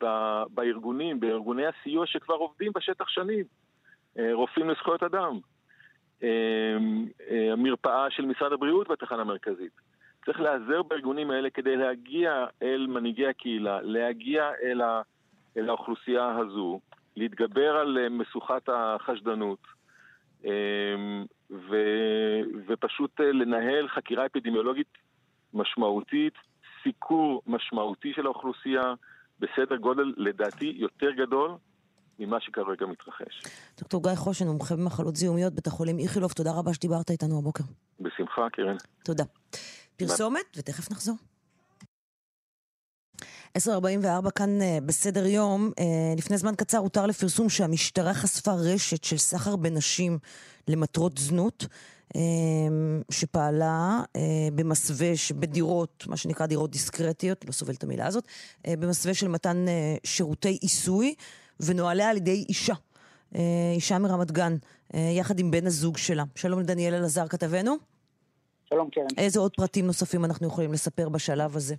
ב, 0.00 0.06
בארגונים, 0.50 1.20
בארגוני 1.20 1.62
הסיוע 1.66 2.06
שכבר 2.06 2.34
עובדים 2.34 2.72
בשטח 2.74 3.08
שנים. 3.08 3.44
אה, 4.18 4.30
רופאים 4.32 4.70
לזכויות 4.70 5.02
אדם, 5.02 5.38
אה, 6.22 6.28
אה, 7.30 7.52
המרפאה 7.52 8.10
של 8.10 8.26
משרד 8.26 8.52
הבריאות 8.52 8.88
בתחנה 8.88 9.20
המרכזית. 9.20 9.72
צריך 10.24 10.40
להיעזר 10.40 10.82
בארגונים 10.82 11.30
האלה 11.30 11.50
כדי 11.50 11.76
להגיע 11.76 12.46
אל 12.62 12.86
מנהיגי 12.86 13.26
הקהילה, 13.26 13.80
להגיע 13.82 14.50
אל, 14.62 14.80
ה, 14.80 15.02
אל 15.56 15.68
האוכלוסייה 15.68 16.36
הזו, 16.38 16.80
להתגבר 17.20 17.76
על 17.76 18.08
משוכת 18.08 18.68
החשדנות 18.68 19.58
ו, 21.50 21.76
ופשוט 22.68 23.20
לנהל 23.20 23.88
חקירה 23.88 24.26
אפידמיולוגית 24.26 24.98
משמעותית 25.54 26.34
סיקור 26.82 27.42
משמעותי 27.46 28.12
של 28.16 28.26
האוכלוסייה 28.26 28.94
בסדר 29.38 29.76
גודל, 29.76 30.14
לדעתי, 30.16 30.72
יותר 30.76 31.10
גדול 31.10 31.50
ממה 32.18 32.40
שכרגע 32.40 32.86
מתרחש. 32.86 33.42
דוקטור 33.78 34.02
גיא 34.02 34.14
חושן, 34.14 34.46
מומחה 34.46 34.76
במחלות 34.76 35.16
זיהומיות, 35.16 35.52
בית 35.52 35.66
החולים 35.66 35.98
איכילוב, 35.98 36.32
תודה 36.32 36.50
רבה 36.58 36.74
שדיברת 36.74 37.10
איתנו 37.10 37.38
הבוקר. 37.38 37.64
בשמחה, 38.00 38.50
קרן. 38.52 38.76
תודה. 39.04 39.24
פרסומת, 39.96 40.56
ותכף 40.58 40.90
נחזור. 40.92 41.16
10.44 43.58 44.30
כאן 44.30 44.62
אה, 44.62 44.78
בסדר 44.86 45.26
יום. 45.26 45.70
אה, 45.78 45.84
לפני 46.16 46.38
זמן 46.38 46.54
קצר 46.54 46.78
הותר 46.78 47.06
לפרסום 47.06 47.48
שהמשטרה 47.48 48.14
חשפה 48.14 48.52
רשת 48.52 49.04
של 49.04 49.18
סחר 49.18 49.56
בנשים 49.56 50.18
למטרות 50.68 51.18
זנות. 51.18 51.66
אמ, 52.14 53.02
שפעלה 53.10 54.00
אה, 54.16 54.48
במסווה, 54.54 55.08
בדירות, 55.38 56.04
מה 56.08 56.16
שנקרא 56.16 56.46
דירות 56.46 56.70
דיסקרטיות, 56.70 57.44
לא 57.44 57.52
סובל 57.52 57.74
את 57.74 57.84
המילה 57.84 58.06
הזאת, 58.06 58.24
אה, 58.66 58.76
במסווה 58.76 59.14
של 59.14 59.28
מתן 59.28 59.68
אה, 59.68 59.96
שירותי 60.04 60.58
עיסוי, 60.60 61.14
ונוהלה 61.60 62.10
על 62.10 62.16
ידי 62.16 62.44
אישה, 62.48 62.74
אישה 63.74 63.98
מרמת 63.98 64.30
גן, 64.30 64.56
יחד 64.94 65.38
עם 65.38 65.50
בן 65.50 65.66
הזוג 65.66 65.96
שלה. 65.96 66.24
שלום 66.34 66.60
לדניאל 66.60 66.94
אלעזר 66.94 67.28
כתבנו. 67.28 67.76
שלום 68.64 68.90
קרן. 68.90 69.06
איזה 69.18 69.40
עוד 69.40 69.52
פרטים 69.56 69.86
נוספים 69.86 70.24
אנחנו 70.24 70.46
יכולים 70.46 70.72
לספר 70.72 71.08
בשלב 71.08 71.56
הזה? 71.56 71.74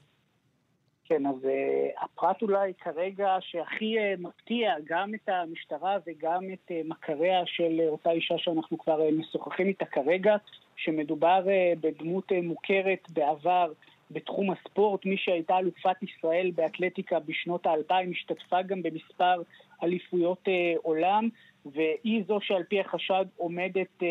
כן, 1.12 1.26
אז 1.26 1.36
uh, 1.36 2.04
הפרט 2.04 2.42
אולי 2.42 2.74
כרגע 2.84 3.38
שהכי 3.40 3.96
uh, 3.98 4.22
מפתיע 4.22 4.74
גם 4.86 5.14
את 5.16 5.30
המשטרה 5.30 5.98
וגם 6.08 6.44
את 6.54 6.72
uh, 6.72 6.74
מכריה 6.88 7.42
של 7.46 7.82
אותה 7.88 8.12
אישה 8.12 8.36
שאנחנו 8.38 8.78
כבר 8.78 9.00
משוחחים 9.20 9.68
איתה 9.68 9.86
כרגע, 9.86 10.36
שמדובר 10.76 11.46
בדמות 11.82 12.32
מוכרת 12.44 13.12
בעבר 13.14 13.72
בתחום 14.12 14.52
הספורט, 14.52 15.06
מי 15.06 15.16
שהייתה 15.18 15.58
אלופת 15.58 16.04
ישראל 16.04 16.52
באתלטיקה 16.56 17.20
בשנות 17.20 17.66
האלפיים, 17.66 18.12
השתתפה 18.12 18.62
גם 18.62 18.84
במספר 18.84 19.42
אליפויות 19.84 20.48
עולם. 20.84 21.30
והיא 21.66 22.24
זו 22.28 22.40
שעל 22.42 22.64
פי 22.64 22.80
החשד 22.80 23.26
עומדת 23.38 23.88
uh, 24.00 24.04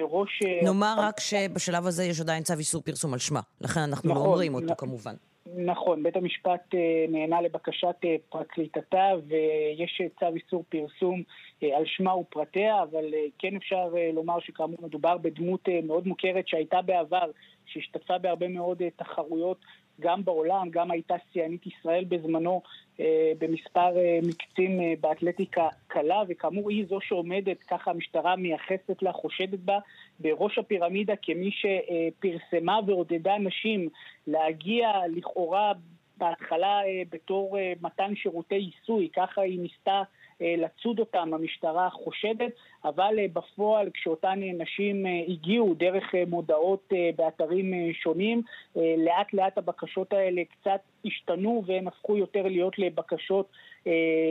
בראש... 0.00 0.42
נאמר 0.62 0.94
רק 0.98 1.20
שבשלב 1.20 1.86
הזה 1.86 2.04
יש 2.04 2.20
עדיין 2.20 2.42
צו 2.42 2.54
איסור 2.58 2.82
פרסום 2.82 3.12
על 3.12 3.18
שמה, 3.18 3.40
לכן 3.60 3.80
אנחנו 3.80 4.08
לא 4.08 4.14
נכון, 4.14 4.26
לא 4.26 4.30
אומרים 4.30 4.54
אותו 4.54 4.72
נ... 4.72 4.76
כמובן. 4.76 5.14
נכון, 5.54 6.02
בית 6.02 6.16
המשפט 6.16 6.74
אה, 6.74 7.04
נענה 7.08 7.40
לבקשת 7.40 7.96
אה, 8.04 8.16
פרקליטתה 8.28 9.10
ויש 9.26 10.00
אה, 10.00 10.06
צו 10.20 10.36
איסור 10.36 10.64
פרסום 10.68 11.22
על 11.62 11.82
שמה 11.86 12.16
ופרטיה, 12.16 12.82
אבל 12.82 13.04
כן 13.38 13.56
אפשר 13.56 13.88
לומר 14.12 14.40
שכאמור 14.40 14.78
מדובר 14.82 15.16
בדמות 15.18 15.68
מאוד 15.82 16.06
מוכרת 16.06 16.48
שהייתה 16.48 16.82
בעבר, 16.82 17.30
שהשתתפה 17.66 18.18
בהרבה 18.18 18.48
מאוד 18.48 18.82
תחרויות 18.96 19.58
גם 20.00 20.24
בעולם, 20.24 20.70
גם 20.70 20.90
הייתה 20.90 21.14
שיאנית 21.32 21.66
ישראל 21.66 22.04
בזמנו 22.04 22.62
אה, 23.00 23.32
במספר 23.38 23.96
אה, 23.96 24.18
מקצים 24.22 24.80
אה, 24.80 24.94
באתלטיקה 25.00 25.68
קלה, 25.86 26.22
וכאמור 26.28 26.70
היא 26.70 26.86
זו 26.88 26.98
שעומדת, 27.00 27.62
ככה 27.62 27.90
המשטרה 27.90 28.36
מייחסת 28.36 29.02
לה, 29.02 29.12
חושדת 29.12 29.58
בה, 29.58 29.78
בראש 30.20 30.58
הפירמידה 30.58 31.14
כמי 31.22 31.50
שפרסמה 31.50 32.78
ועודדה 32.86 33.38
נשים 33.38 33.88
להגיע 34.26 34.88
לכאורה 35.08 35.72
בהתחלה 36.16 36.80
בתור 37.10 37.56
מתן 37.80 38.16
שירותי 38.16 38.54
עיסוי, 38.54 39.08
ככה 39.16 39.40
היא 39.40 39.60
ניסתה 39.60 39.90
אה, 39.90 40.04
לצוד 40.40 40.98
אותם, 40.98 41.34
המשטרה 41.34 41.90
חושדת, 41.90 42.52
אבל 42.84 43.14
אה, 43.18 43.26
בפועל 43.32 43.90
כשאותן 43.94 44.40
נשים 44.58 45.06
אה, 45.06 45.10
הגיעו 45.28 45.74
דרך 45.74 46.04
מודעות 46.26 46.92
באתרים 47.16 47.92
שונים, 47.92 48.42
לאט 48.76 49.32
לאט 49.32 49.58
הבקשות 49.58 50.12
האלה 50.12 50.42
קצת 50.44 50.80
השתנו 51.04 51.62
והן 51.66 51.86
הפכו 51.86 52.16
יותר 52.16 52.42
להיות 52.42 52.78
לבקשות 52.78 53.50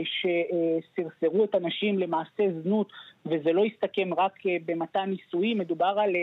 שסרסרו 0.03 1.43
את 1.43 1.55
הנשים 1.55 1.99
למעשה 1.99 2.43
זנות, 2.63 2.91
וזה 3.25 3.53
לא 3.53 3.63
הסתכם 3.65 4.13
רק 4.13 4.33
במתן 4.65 5.09
נישואים, 5.09 5.57
מדובר 5.57 5.95
על 5.99 6.15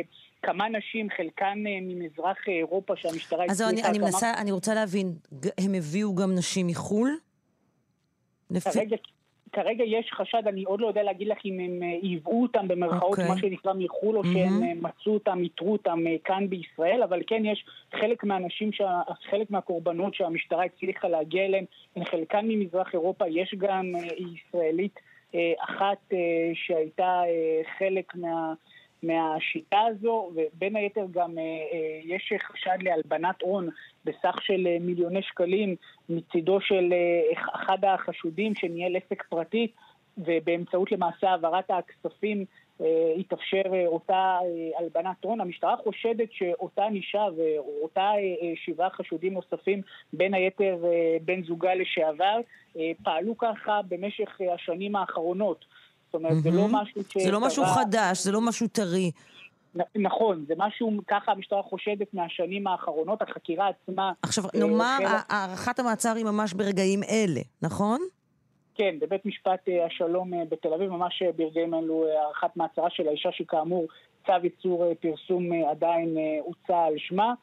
כמה 0.43 0.69
נשים, 0.69 1.09
חלקן 1.17 1.59
ממזרח 1.65 2.37
אירופה 2.49 2.97
שהמשטרה... 2.97 3.45
אז 3.51 3.63
אני, 3.63 3.83
אני, 3.85 3.99
כמה... 3.99 4.07
מנסה, 4.07 4.35
אני 4.35 4.53
רוצה 4.53 4.75
להבין, 4.75 5.15
הם 5.59 5.75
הביאו 5.75 6.15
גם 6.15 6.35
נשים 6.35 6.67
מחו"ל? 6.67 7.19
כרגע, 8.61 8.97
כרגע 9.53 9.85
יש 9.85 10.11
חשד, 10.13 10.43
אני 10.47 10.63
עוד 10.63 10.81
לא 10.81 10.87
יודע 10.87 11.03
להגיד 11.03 11.29
לך 11.29 11.39
אם 11.45 11.61
הם 11.61 11.83
ייבאו 12.03 12.33
אה, 12.33 12.43
אותם 12.43 12.69
במרכאות, 12.69 13.19
okay. 13.19 13.23
אוקיי. 13.23 13.29
מה 13.29 13.39
שנקרא 13.39 13.73
מחו"ל, 13.77 14.17
או 14.17 14.23
mm-hmm. 14.23 14.27
שהם 14.33 14.63
אה, 14.63 14.73
מצאו 14.75 15.15
אותם, 15.15 15.39
איתרו 15.43 15.73
אותם 15.73 16.07
אה, 16.07 16.17
כאן 16.25 16.49
בישראל, 16.49 17.03
אבל 17.03 17.23
כן 17.27 17.45
יש 17.45 17.65
חלק 18.01 18.25
מהאנשים, 18.25 18.71
חלק 19.31 19.51
מהקורבנות 19.51 20.15
שהמשטרה 20.15 20.65
הצליחה 20.65 21.09
להגיע 21.09 21.45
אליהם, 21.45 21.65
חלקן 22.05 22.45
ממזרח 22.49 22.93
אירופה, 22.93 23.25
יש 23.29 23.55
גם 23.59 23.93
ישראלית 24.19 25.01
אחת 25.59 26.13
שהייתה 26.55 27.23
חלק 27.79 28.15
מה... 28.15 28.53
מהשיטה 29.03 29.81
הזו, 29.81 30.31
ובין 30.35 30.77
היתר 30.77 31.07
גם 31.11 31.39
אה, 31.39 31.43
אה, 31.43 32.01
יש 32.05 32.33
חשד 32.43 32.79
להלבנת 32.83 33.43
הון 33.43 33.69
בסך 34.05 34.37
של 34.41 34.67
אה, 34.67 34.77
מיליוני 34.81 35.23
שקלים 35.23 35.77
מצידו 36.09 36.61
של 36.61 36.95
אחד 37.55 37.85
החשודים 37.85 38.55
שניהל 38.55 38.97
עסק 38.97 39.23
פרטי, 39.23 39.67
ובאמצעות 40.19 40.93
למעשה 40.93 41.31
העברת 41.31 41.71
הכספים 41.71 42.45
התאפשר 43.19 43.63
אותה 43.87 44.39
הלבנת 44.79 45.25
הון. 45.25 45.41
המשטרה 45.41 45.77
חושדת 45.77 46.33
שאותה 46.33 46.87
אישה 46.95 47.27
ואותה 47.37 48.11
שבעה 48.55 48.91
חשודים 48.91 49.35
נוספים, 49.35 49.83
בין 50.13 50.35
היתר 50.35 50.77
בן 51.25 51.43
זוגה 51.45 51.75
לשעבר, 51.75 52.41
פעלו 53.03 53.39
ככה 53.39 53.81
במשך 53.89 54.41
השנים 54.55 54.97
האחרונות. 54.97 55.65
זאת 56.13 56.15
אומרת, 56.15 56.33
mm-hmm. 56.33 56.43
זה 56.43 56.51
לא 56.51 56.69
משהו 56.71 57.03
ש... 57.09 57.19
זה 57.23 57.31
לא 57.31 57.41
משהו 57.41 57.65
חדש, 57.65 58.25
זה 58.25 58.33
לא 58.33 58.41
משהו 58.41 58.69
טרי. 58.69 59.11
נכון, 59.97 60.45
זה 60.49 60.55
משהו, 60.57 60.91
ככה 61.09 61.33
המשטרה 61.33 61.63
חושדת 61.63 62.15
מהשנים 62.15 62.67
האחרונות, 62.67 63.23
החקירה 63.23 63.69
עצמה... 63.69 64.13
עכשיו, 64.23 64.45
אה, 64.45 64.61
נאמר, 64.61 64.99
הארכת 65.29 65.79
המעצר 65.79 66.17
היא 66.17 66.25
ממש 66.25 66.53
ברגעים 66.53 67.03
אלה, 67.03 67.41
נכון? 67.63 68.01
כן, 68.75 68.95
בבית 69.01 69.27
משפט 69.27 69.69
אה, 69.69 69.87
השלום 69.87 70.35
אה, 70.35 70.43
בתל 70.51 70.75
אביב, 70.75 70.91
ממש 70.91 71.23
ברגעים 71.37 71.75
אלו 71.75 72.05
הארכת 72.25 72.57
מעצרה 72.57 72.91
של 72.91 73.09
האישה 73.09 73.33
שכאמור 73.33 73.87
צו 74.27 74.33
ייצור 74.43 74.95
פרסום 75.01 75.53
עדיין 75.71 76.17
הוצא 76.41 76.77
על 76.77 76.95
שמה. 76.97 77.35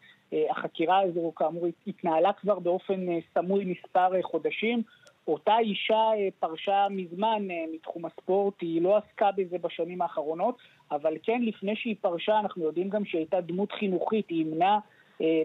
החקירה 0.50 1.00
הזו 1.00 1.32
כאמור 1.36 1.66
התנהלה 1.88 2.34
כבר 2.34 2.60
באופן 2.60 3.06
סמוי 3.34 3.66
מספר 3.66 4.22
חודשים. 4.22 4.84
אותה 5.32 5.58
אישה 5.60 6.04
פרשה 6.40 6.88
מזמן 6.90 7.48
מתחום 7.74 8.06
הספורט, 8.06 8.54
היא 8.62 8.82
לא 8.82 8.98
עסקה 8.98 9.32
בזה 9.38 9.58
בשנים 9.58 10.02
האחרונות, 10.02 10.58
אבל 10.92 11.14
כן, 11.24 11.42
לפני 11.42 11.76
שהיא 11.76 11.96
פרשה, 12.02 12.40
אנחנו 12.40 12.64
יודעים 12.64 12.90
גם 12.90 13.06
שהיא 13.06 13.20
הייתה 13.20 13.42
דמות 13.42 13.72
חינוכית, 13.72 14.30
היא 14.30 14.42
ימנה 14.42 14.80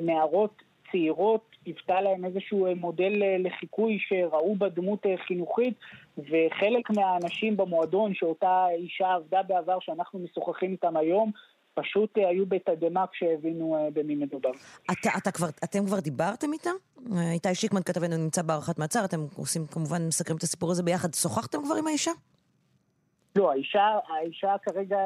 נערות 0.00 0.62
צעירות, 0.92 1.40
היוותה 1.66 2.00
להם 2.00 2.24
איזשהו 2.24 2.66
מודל 2.76 3.12
לחיקוי 3.38 3.98
שראו 4.00 4.56
בה 4.56 4.68
דמות 4.68 5.06
חינוכית, 5.26 5.74
וחלק 6.18 6.90
מהאנשים 6.90 7.56
במועדון 7.56 8.14
שאותה 8.14 8.66
אישה 8.74 9.14
עבדה 9.14 9.42
בעבר, 9.42 9.78
שאנחנו 9.80 10.18
משוחחים 10.18 10.72
איתם 10.72 10.96
היום, 10.96 11.30
פשוט 11.74 12.18
אה, 12.18 12.28
היו 12.28 12.46
בתדהמה 12.46 13.04
כשהבינו 13.12 13.76
אה, 13.76 13.90
במי 13.92 14.14
מדובר. 14.14 14.50
אתה, 14.84 15.10
אתה 15.18 15.30
כבר, 15.30 15.48
אתם 15.64 15.86
כבר 15.86 16.00
דיברתם 16.00 16.52
איתה? 16.52 16.70
אה, 17.16 17.32
איתי 17.32 17.54
שיקמן 17.54 17.82
כתבנו 17.82 18.16
נמצא 18.16 18.42
בהארכת 18.42 18.78
מעצר, 18.78 19.04
אתם 19.04 19.26
עושים 19.36 19.66
כמובן, 19.66 20.06
מסקרים 20.06 20.36
את 20.36 20.42
הסיפור 20.42 20.70
הזה 20.70 20.82
ביחד. 20.82 21.14
שוחחתם 21.14 21.58
כבר 21.64 21.74
עם 21.74 21.86
האישה? 21.86 22.10
לא, 23.36 23.50
האישה, 23.50 23.98
האישה 24.08 24.54
כרגע, 24.62 24.98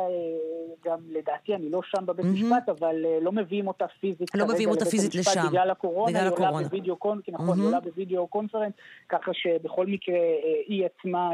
גם 0.85 0.99
לדעתי, 1.11 1.55
אני 1.55 1.71
לא 1.71 1.81
שם 1.85 2.07
בבית 2.07 2.27
mm-hmm. 2.27 2.29
משפט, 2.29 2.69
אבל 2.69 2.95
לא 3.21 3.33
מביאים 3.33 3.69
אותה 3.69 3.85
פיזית 4.01 4.35
לא 4.35 4.47
מביאים 4.47 4.69
אותה 4.69 4.85
פיזית 4.85 5.15
לשם. 5.15 5.43
בגלל 5.49 5.71
הקורונה, 5.71 6.11
בגלל 6.11 6.23
היא 6.23 6.33
הקורונה. 6.33 6.55
עולה 6.55 6.69
בווידאו 6.69 6.97
קונפרנס, 6.97 7.41
נכון, 7.41 7.49
mm-hmm. 7.49 7.61
היא 7.61 7.67
עולה 7.67 7.81
בווידאו 7.81 8.27
קונפרנס, 8.27 8.73
ככה 9.09 9.31
שבכל 9.35 9.87
מקרה 9.87 10.19
היא 10.67 10.87
עצמה 10.87 11.31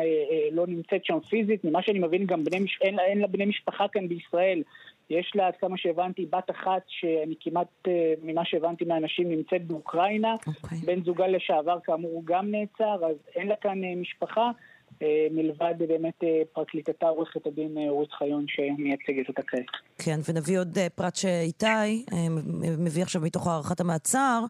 לא 0.52 0.66
נמצאת 0.66 1.04
שם 1.04 1.20
פיזית. 1.20 1.64
ממה 1.64 1.82
שאני 1.82 1.98
מבין, 1.98 2.26
גם 2.26 2.44
בני, 2.44 2.66
אין, 2.80 2.98
אין 2.98 3.18
לה 3.18 3.26
בני 3.26 3.44
משפחה 3.44 3.88
כאן 3.92 4.08
בישראל. 4.08 4.62
יש 5.10 5.32
לה, 5.34 5.46
עד 5.46 5.56
כמה 5.56 5.76
שהבנתי, 5.78 6.26
בת 6.26 6.50
אחת 6.50 6.82
שאני 6.88 7.34
כמעט, 7.40 7.68
אה, 7.86 8.14
ממה 8.22 8.44
שהבנתי 8.44 8.84
מהאנשים, 8.84 9.30
נמצאת 9.30 9.66
באוקראינה. 9.66 10.34
Okay. 10.34 10.50
אוקיי. 10.62 10.78
בן 10.78 11.04
זוגה 11.04 11.26
לשעבר, 11.26 11.78
כאמור, 11.84 12.10
הוא 12.10 12.22
גם 12.26 12.50
נעצר, 12.50 13.06
אז 13.06 13.16
אין 13.34 13.48
לה 13.48 13.56
כאן 13.56 13.84
אה, 13.84 13.94
משפחה. 13.96 14.50
אה, 15.02 15.26
מלבד 15.30 15.74
באמת 15.78 16.20
פרקליטתה 16.52 17.06
עורכת 17.06 17.46
הדין 17.46 17.88
אורית 17.88 18.12
חיון 18.12 18.44
שמייצגת 18.48 19.28
אותה 19.28 19.42
כעת. 19.42 19.64
כן, 19.98 20.20
ונביא 20.28 20.58
עוד 20.58 20.78
פרט 20.94 21.16
שאיתי 21.16 22.04
מביא 22.78 23.02
עכשיו 23.02 23.22
מתוך 23.22 23.46
הארכת 23.46 23.80
המעצר. 23.80 24.44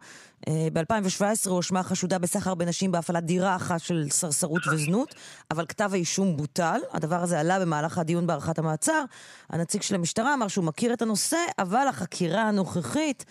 ב-2017 0.49 1.51
הואשמה 1.51 1.83
חשודה 1.83 2.19
בסחר 2.19 2.55
בנשים 2.55 2.93
בהפעלת 2.93 3.25
דירה 3.25 3.57
אחת 3.57 3.81
של 3.81 4.07
סרסרות 4.11 4.63
וזנות, 4.73 5.15
אבל 5.51 5.67
כתב 5.67 5.91
האישום 5.93 6.37
בוטל. 6.37 6.81
הדבר 6.93 7.17
הזה 7.17 7.41
עלה 7.41 7.61
במהלך 7.61 7.99
הדיון 7.99 8.27
בהארכת 8.27 8.59
המעצר. 8.59 9.05
הנציג 9.51 9.83
של 9.83 9.95
המשטרה 9.95 10.35
אמר 10.35 10.49
שהוא 10.49 10.65
מכיר 10.65 10.93
את 10.93 11.03
הנושא, 11.03 11.39
אבל 11.59 11.87
החקירה 11.89 12.43
הנוכחית, 12.43 13.25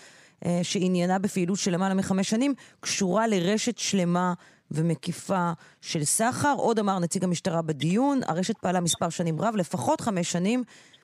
שעניינה 0.64 1.20
בפעילות 1.20 1.58
של 1.58 1.72
למעלה 1.72 1.94
מחמש 1.94 2.30
שנים, 2.30 2.54
קשורה 2.80 3.28
לרשת 3.28 3.78
שלמה 3.78 4.34
ומקיפה 4.74 5.52
של 5.82 6.04
סחר. 6.04 6.54
עוד 6.58 6.80
אמר 6.80 7.00
נציג 7.00 7.24
המשטרה 7.24 7.62
בדיון, 7.62 8.20
הרשת 8.28 8.58
פעלה 8.58 8.80
מספר 8.80 9.10
שנים 9.10 9.42
רב, 9.42 9.56
לפחות 9.56 10.02
חמש 10.02 10.32
שנים. 10.32 10.64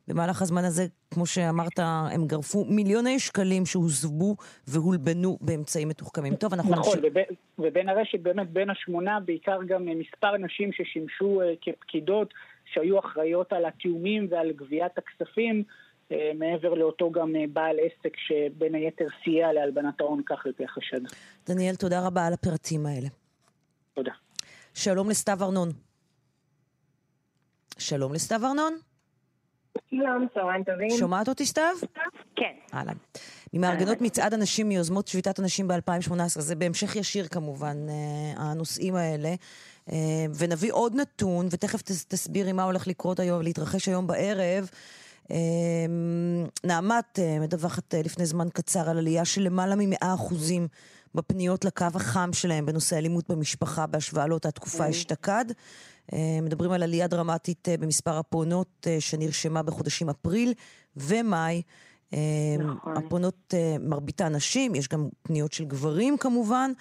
במהלך 0.09 0.41
הזמן 0.41 0.65
הזה, 0.65 0.85
כמו 1.13 1.25
שאמרת, 1.25 1.79
הם 2.11 2.27
גרפו 2.27 2.65
מיליוני 2.65 3.19
שקלים 3.19 3.65
שהוסבו 3.65 4.35
והולבנו 4.67 5.37
באמצעים 5.41 5.87
מתוחכמים. 5.87 6.35
טוב, 6.35 6.53
אנחנו... 6.53 6.71
נכון, 6.71 6.97
נמשיך... 6.97 7.11
ובין, 7.11 7.25
ובין 7.59 7.89
הרשת, 7.89 8.19
באמת, 8.19 8.49
בין 8.49 8.69
השמונה, 8.69 9.19
בעיקר 9.19 9.59
גם 9.67 9.85
מספר 9.85 10.37
נשים 10.37 10.71
ששימשו 10.73 11.41
uh, 11.41 11.45
כפקידות, 11.61 12.33
שהיו 12.73 12.99
אחראיות 12.99 13.53
על 13.53 13.65
התיאומים 13.65 14.27
ועל 14.29 14.51
גביית 14.51 14.91
הכספים. 14.97 15.63
uh, 16.09 16.13
מעבר 16.35 16.73
לאותו 16.73 17.11
גם 17.11 17.35
uh, 17.35 17.49
בעל 17.53 17.75
עסק 17.79 18.17
שבין 18.17 18.75
היתר 18.75 19.07
סייע 19.23 19.53
להלבנת 19.53 20.01
ההון, 20.01 20.21
כך 20.25 20.45
על 20.45 20.51
פי 20.51 20.63
החשד. 20.63 21.01
דניאל, 21.47 21.75
תודה 21.75 22.07
רבה 22.07 22.27
על 22.27 22.33
הפרטים 22.33 22.85
האלה. 22.85 23.07
תודה. 23.93 24.11
שלום 24.73 25.09
לסתיו 25.09 25.43
ארנון. 25.43 25.69
שלום 27.77 28.13
לסתיו 28.13 28.45
ארנון. 28.45 28.77
שלום, 29.89 30.27
צהריים 30.33 30.63
טובים. 30.63 30.89
שומעת 30.89 31.29
אותי 31.29 31.45
סתיו? 31.45 31.75
כן. 32.35 32.53
אהלן. 32.73 32.93
ממארגנות 33.53 34.01
מצעד 34.01 34.33
הנשים 34.33 34.69
מיוזמות 34.69 35.07
שביתת 35.07 35.39
הנשים 35.39 35.67
ב-2018, 35.67 36.13
זה 36.25 36.55
בהמשך 36.55 36.95
ישיר 36.95 37.27
כמובן, 37.27 37.77
אה, 37.89 38.43
הנושאים 38.43 38.95
האלה. 38.95 39.33
אה, 39.91 40.25
ונביא 40.37 40.73
עוד 40.73 40.95
נתון, 40.95 41.47
ותכף 41.51 41.81
תסבירי 41.81 42.51
מה 42.51 42.63
הולך 42.63 42.87
לקרות 42.87 43.19
היום, 43.19 43.41
להתרחש 43.41 43.87
היום 43.87 44.07
בערב. 44.07 44.69
אה, 45.31 45.37
נעמת 46.63 47.19
מדווחת 47.41 47.93
לפני 48.03 48.25
זמן 48.25 48.47
קצר 48.53 48.89
על 48.89 48.97
עלייה 48.97 49.25
של 49.25 49.41
למעלה 49.41 49.75
מ-100 49.75 50.13
אחוזים 50.13 50.67
בפניות 51.15 51.65
לקו 51.65 51.85
החם 51.93 52.29
שלהם 52.33 52.65
בנושא 52.65 52.97
אלימות 52.97 53.29
במשפחה 53.29 53.87
בהשוואה 53.87 54.27
לאותה 54.27 54.51
תקופה 54.51 54.85
mm-hmm. 54.85 54.89
אשתקד. 54.89 55.45
אה, 56.13 56.39
מדברים 56.41 56.71
על 56.71 56.83
עלייה 56.83 57.07
דרמטית 57.07 57.69
אה, 57.69 57.77
במספר 57.77 58.17
הפונות 58.17 58.87
אה, 58.87 58.97
שנרשמה 58.99 59.63
בחודשים 59.63 60.09
אפריל 60.09 60.53
ומאי. 60.97 61.61
נכון. 62.59 62.97
הפונות 62.97 63.53
מרביתה 63.79 64.29
נשים, 64.29 64.75
יש 64.75 64.87
גם 64.87 65.09
פניות 65.21 65.53
של 65.53 65.65
גברים 65.65 66.17
כמובן, 66.17 66.71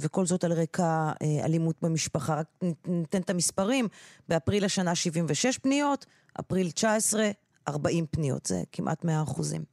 וכל 0.00 0.26
זאת 0.26 0.44
על 0.44 0.52
רקע 0.52 1.12
אלימות 1.44 1.76
במשפחה. 1.82 2.34
רק 2.34 2.46
ניתן 2.86 3.20
את 3.20 3.30
המספרים, 3.30 3.88
באפריל 4.28 4.64
השנה 4.64 4.94
76 4.94 5.58
פניות, 5.58 6.06
אפריל 6.40 6.70
19, 6.70 7.30
40 7.68 8.06
פניות, 8.10 8.46
זה 8.46 8.62
כמעט 8.72 9.04
100 9.04 9.22
אחוזים. 9.22 9.64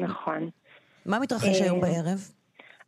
נכון. 0.00 0.50
מה 1.06 1.18
מתרחש 1.18 1.60
היום 1.60 1.80
בערב? 1.80 2.30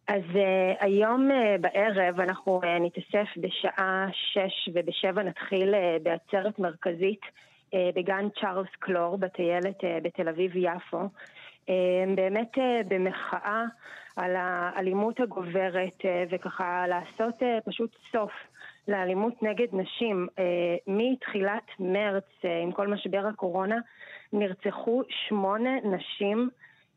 אז 0.08 0.22
uh, 0.32 0.38
היום 0.84 1.30
uh, 1.30 1.60
בערב 1.60 2.20
אנחנו 2.20 2.60
uh, 2.62 2.66
נתאסף 2.80 3.28
בשעה 3.36 4.06
שש 4.12 4.68
ובשבע 4.74 5.22
נתחיל 5.22 5.74
uh, 5.74 6.02
בעצרת 6.02 6.58
מרכזית 6.58 7.20
uh, 7.22 7.76
בגן 7.94 8.28
צ'ארלס 8.40 8.68
קלור 8.78 9.18
בטיילת 9.18 9.80
uh, 9.80 9.86
בתל 10.02 10.28
אביב-יפו. 10.28 11.00
Uh, 11.66 11.70
באמת 12.16 12.54
uh, 12.54 12.60
במחאה 12.88 13.64
על 14.16 14.36
האלימות 14.36 15.20
הגוברת 15.20 16.00
uh, 16.00 16.06
וככה 16.30 16.84
לעשות 16.88 17.42
uh, 17.42 17.46
פשוט 17.64 17.96
סוף 18.12 18.32
לאלימות 18.88 19.42
נגד 19.42 19.68
נשים. 19.72 20.26
Uh, 20.36 20.40
מתחילת 20.86 21.66
מרץ, 21.80 22.28
uh, 22.42 22.48
עם 22.62 22.72
כל 22.72 22.88
משבר 22.88 23.26
הקורונה, 23.26 23.76
נרצחו 24.32 25.02
שמונה 25.08 25.70
נשים 25.84 26.50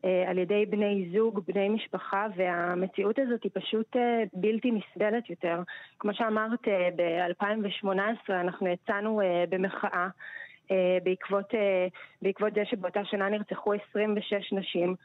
על 0.03 0.37
ידי 0.37 0.65
בני 0.65 1.09
זוג, 1.13 1.39
בני 1.47 1.69
משפחה, 1.69 2.27
והמציאות 2.35 3.19
הזאת 3.19 3.43
היא 3.43 3.51
פשוט 3.53 3.95
אה, 3.95 4.23
בלתי 4.33 4.71
נסבלת 4.71 5.29
יותר. 5.29 5.61
כמו 5.99 6.13
שאמרת, 6.13 6.67
אה, 6.67 6.89
ב-2018 6.95 8.29
אנחנו 8.29 8.67
יצאנו 8.67 9.21
במחאה 9.49 10.07
בעקבות, 11.03 11.53
בעקבות 12.21 12.53
זה 12.53 12.65
שבאותה 12.65 13.05
שנה 13.05 13.29
נרצחו 13.29 13.73
26 13.73 14.53
נשים, 14.53 14.95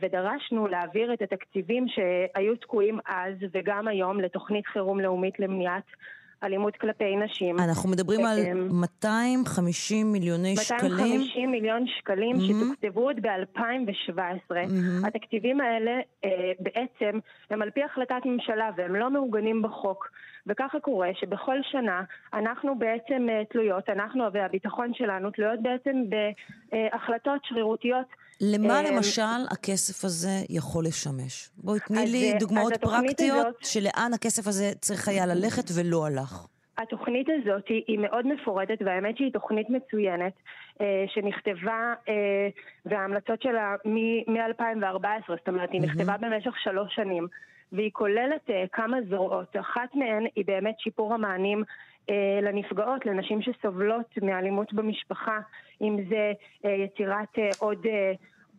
ודרשנו 0.00 0.66
להעביר 0.66 1.12
את 1.12 1.22
התקציבים 1.22 1.86
שהיו 1.88 2.56
תקועים 2.56 2.98
אז 3.06 3.34
וגם 3.52 3.88
היום 3.88 4.20
לתוכנית 4.20 4.66
חירום 4.66 5.00
לאומית 5.00 5.40
למניעת 5.40 5.84
אלימות 6.42 6.76
כלפי 6.76 7.16
נשים. 7.16 7.58
אנחנו 7.58 7.88
מדברים 7.88 8.26
על 8.26 8.38
250 8.70 10.12
מיליוני 10.12 10.54
250 10.54 10.78
שקלים. 10.78 11.20
250 11.20 11.50
מיליון 11.50 11.86
שקלים 11.86 12.36
mm-hmm. 12.36 12.74
שתוקצבו 12.74 13.00
עוד 13.00 13.16
ב-2017. 13.22 14.50
Mm-hmm. 14.50 15.06
התקציבים 15.06 15.60
האלה 15.60 16.00
אה, 16.24 16.52
בעצם 16.60 17.18
הם 17.50 17.62
על 17.62 17.70
פי 17.70 17.84
החלטת 17.84 18.20
ממשלה 18.24 18.70
והם 18.76 18.94
לא 18.94 19.10
מעוגנים 19.10 19.62
בחוק. 19.62 20.10
וככה 20.46 20.80
קורה 20.80 21.08
שבכל 21.14 21.56
שנה 21.62 22.02
אנחנו 22.34 22.78
בעצם 22.78 23.26
אה, 23.30 23.42
תלויות, 23.50 23.88
אנחנו 23.90 24.24
והביטחון 24.32 24.94
שלנו 24.94 25.30
תלויות 25.30 25.62
בעצם 25.62 25.96
בהחלטות 26.72 27.40
שרירותיות. 27.44 28.06
למה 28.40 28.74
אה, 28.74 28.90
למשל 28.90 29.40
הכסף 29.50 30.04
הזה 30.04 30.44
יכול 30.48 30.84
לשמש? 30.84 31.50
בואי 31.56 31.80
תני 31.80 32.06
לי 32.06 32.32
דוגמאות 32.38 32.72
פרקטיות 32.80 33.46
הזאת... 33.46 33.64
שלאן 33.64 34.10
הכסף 34.14 34.46
הזה 34.46 34.72
צריך 34.80 35.08
היה 35.08 35.26
ללכת 35.26 35.70
ולא 35.76 36.06
הלך. 36.06 36.46
התוכנית 36.78 37.26
הזאת 37.40 37.68
היא, 37.68 37.82
היא 37.86 37.98
מאוד 37.98 38.26
מפורטת, 38.26 38.78
והאמת 38.80 39.16
שהיא 39.16 39.32
תוכנית 39.32 39.70
מצוינת, 39.70 40.32
אה, 40.80 41.04
שנכתבה, 41.08 41.94
אה, 42.08 42.48
וההמלצות 42.86 43.42
שלה 43.42 43.74
מ-2014, 43.84 45.04
זאת 45.28 45.48
אומרת, 45.48 45.70
היא 45.72 45.80
נכתבה 45.80 46.16
במשך 46.20 46.52
שלוש 46.62 46.94
שנים. 46.94 47.26
והיא 47.72 47.90
כוללת 47.92 48.48
uh, 48.48 48.52
כמה 48.72 48.96
זרועות. 49.08 49.56
אחת 49.60 49.94
מהן 49.94 50.26
היא 50.36 50.44
באמת 50.46 50.74
שיפור 50.80 51.14
המענים 51.14 51.64
לנפגעות, 52.42 53.06
לנשים 53.06 53.42
שסובלות 53.42 54.18
מאלימות 54.22 54.72
במשפחה, 54.72 55.38
אם 55.80 55.96
זה 56.08 56.32
uh, 56.64 56.68
יצירת 56.68 57.38
uh, 57.38 57.56
עוד... 57.58 57.86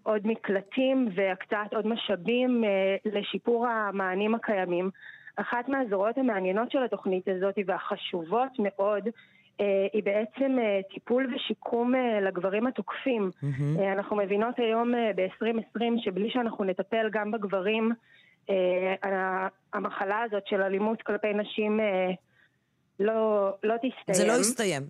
עוד 0.04 0.28
מקלטים 0.28 1.10
והקצאת 1.16 1.74
עוד 1.74 1.88
משאבים 1.88 2.64
לשיפור 3.06 3.68
המענים 3.68 4.36
הקיימים. 4.36 4.90
אחת 5.36 5.70
מהזרועות 5.70 6.18
המעניינות 6.18 6.72
של 6.72 6.84
התוכנית 6.84 7.28
הזאת 7.28 7.56
והחשובות 7.66 8.52
מאוד 8.60 9.08
היא 9.94 10.04
בעצם 10.04 10.58
טיפול 10.94 11.36
ושיקום 11.36 11.94
לגברים 12.22 12.68
התוקפים. 12.68 13.32
Mm-hmm. 13.44 13.82
אנחנו 13.94 14.16
מבינות 14.16 14.60
היום 14.60 14.92
ב-2020 15.16 15.84
שבלי 15.98 16.30
שאנחנו 16.30 16.64
נטפל 16.66 17.10
גם 17.12 17.32
בגברים, 17.32 17.92
המחלה 19.74 20.22
הזאת 20.22 20.48
של 20.48 20.62
אלימות 20.62 21.02
כלפי 21.02 21.34
נשים 21.34 21.80
לא, 23.06 23.52
לא 23.64 23.76
תסתיים. 23.76 24.14
זה 24.14 24.28
לא 24.28 24.34
יסתיים. 24.34 24.82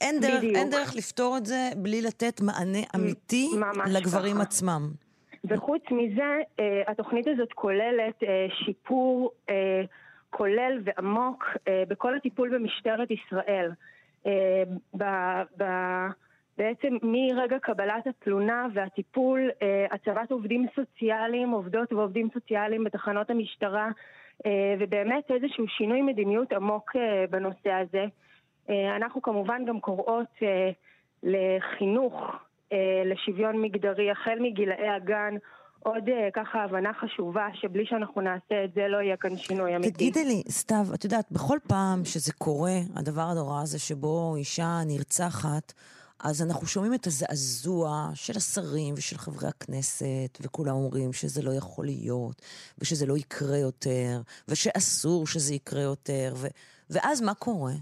אין 0.00 0.20
דרך, 0.20 0.42
אין 0.54 0.70
דרך 0.70 0.96
לפתור 0.96 1.36
את 1.36 1.46
זה 1.46 1.70
בלי 1.76 2.02
לתת 2.02 2.40
מענה 2.40 2.78
אמיתי 2.96 3.50
לגברים 3.86 4.34
ככה. 4.34 4.42
עצמם. 4.42 4.90
וחוץ 5.44 5.82
מזה, 5.90 6.62
התוכנית 6.86 7.26
הזאת 7.28 7.52
כוללת 7.52 8.22
שיפור 8.64 9.30
כולל 10.30 10.80
ועמוק 10.84 11.44
בכל 11.88 12.16
הטיפול 12.16 12.58
במשטרת 12.58 13.08
ישראל. 13.10 13.70
ב, 14.96 15.04
ב, 15.58 15.64
בעצם 16.58 16.96
מרגע 17.02 17.58
קבלת 17.58 18.06
התלונה 18.06 18.66
והטיפול, 18.74 19.50
הצבת 19.90 20.30
עובדים 20.30 20.66
סוציאליים, 20.74 21.50
עובדות 21.50 21.92
ועובדים 21.92 22.28
סוציאליים 22.34 22.84
בתחנות 22.84 23.30
המשטרה, 23.30 23.90
ובאמת 24.80 25.30
איזשהו 25.30 25.68
שינוי 25.68 26.02
מדיניות 26.02 26.52
עמוק 26.52 26.90
בנושא 27.30 27.70
הזה. 27.70 28.04
אנחנו 28.96 29.22
כמובן 29.22 29.64
גם 29.68 29.80
קוראות 29.80 30.36
לחינוך, 31.22 32.14
לשוויון 33.04 33.62
מגדרי, 33.62 34.10
החל 34.10 34.38
מגילאי 34.40 34.88
הגן. 34.88 35.34
עוד 35.78 36.04
ככה 36.34 36.64
הבנה 36.64 36.92
חשובה 37.00 37.48
שבלי 37.54 37.86
שאנחנו 37.86 38.20
נעשה 38.20 38.64
את 38.64 38.74
זה 38.74 38.88
לא 38.88 38.96
יהיה 38.96 39.16
כאן 39.16 39.36
שינוי 39.36 39.76
אמיתי. 39.76 39.90
תגידי 39.92 40.24
לי, 40.24 40.42
סתיו, 40.48 40.86
את 40.94 41.04
יודעת, 41.04 41.32
בכל 41.32 41.58
פעם 41.68 42.04
שזה 42.04 42.32
קורה, 42.32 42.76
הדבר 42.96 43.22
הנורא 43.22 43.62
הזה 43.62 43.78
שבו 43.78 44.34
אישה 44.36 44.78
נרצחת, 44.86 45.72
אז 46.24 46.42
אנחנו 46.42 46.66
שומעים 46.66 46.94
את 46.94 47.06
הזעזוע 47.06 48.10
של 48.14 48.32
השרים 48.36 48.94
ושל 48.94 49.18
חברי 49.18 49.48
הכנסת, 49.48 50.38
וכולם 50.40 50.74
אומרים 50.74 51.12
שזה 51.12 51.42
לא 51.42 51.50
יכול 51.54 51.84
להיות, 51.84 52.42
ושזה 52.78 53.06
לא 53.06 53.16
יקרה 53.16 53.58
יותר, 53.58 54.20
ושאסור 54.48 55.26
שזה 55.26 55.54
יקרה 55.54 55.82
יותר, 55.82 56.34
ו... 56.36 56.46
ואז 56.90 57.22
מה 57.22 57.34
קורה? 57.34 57.72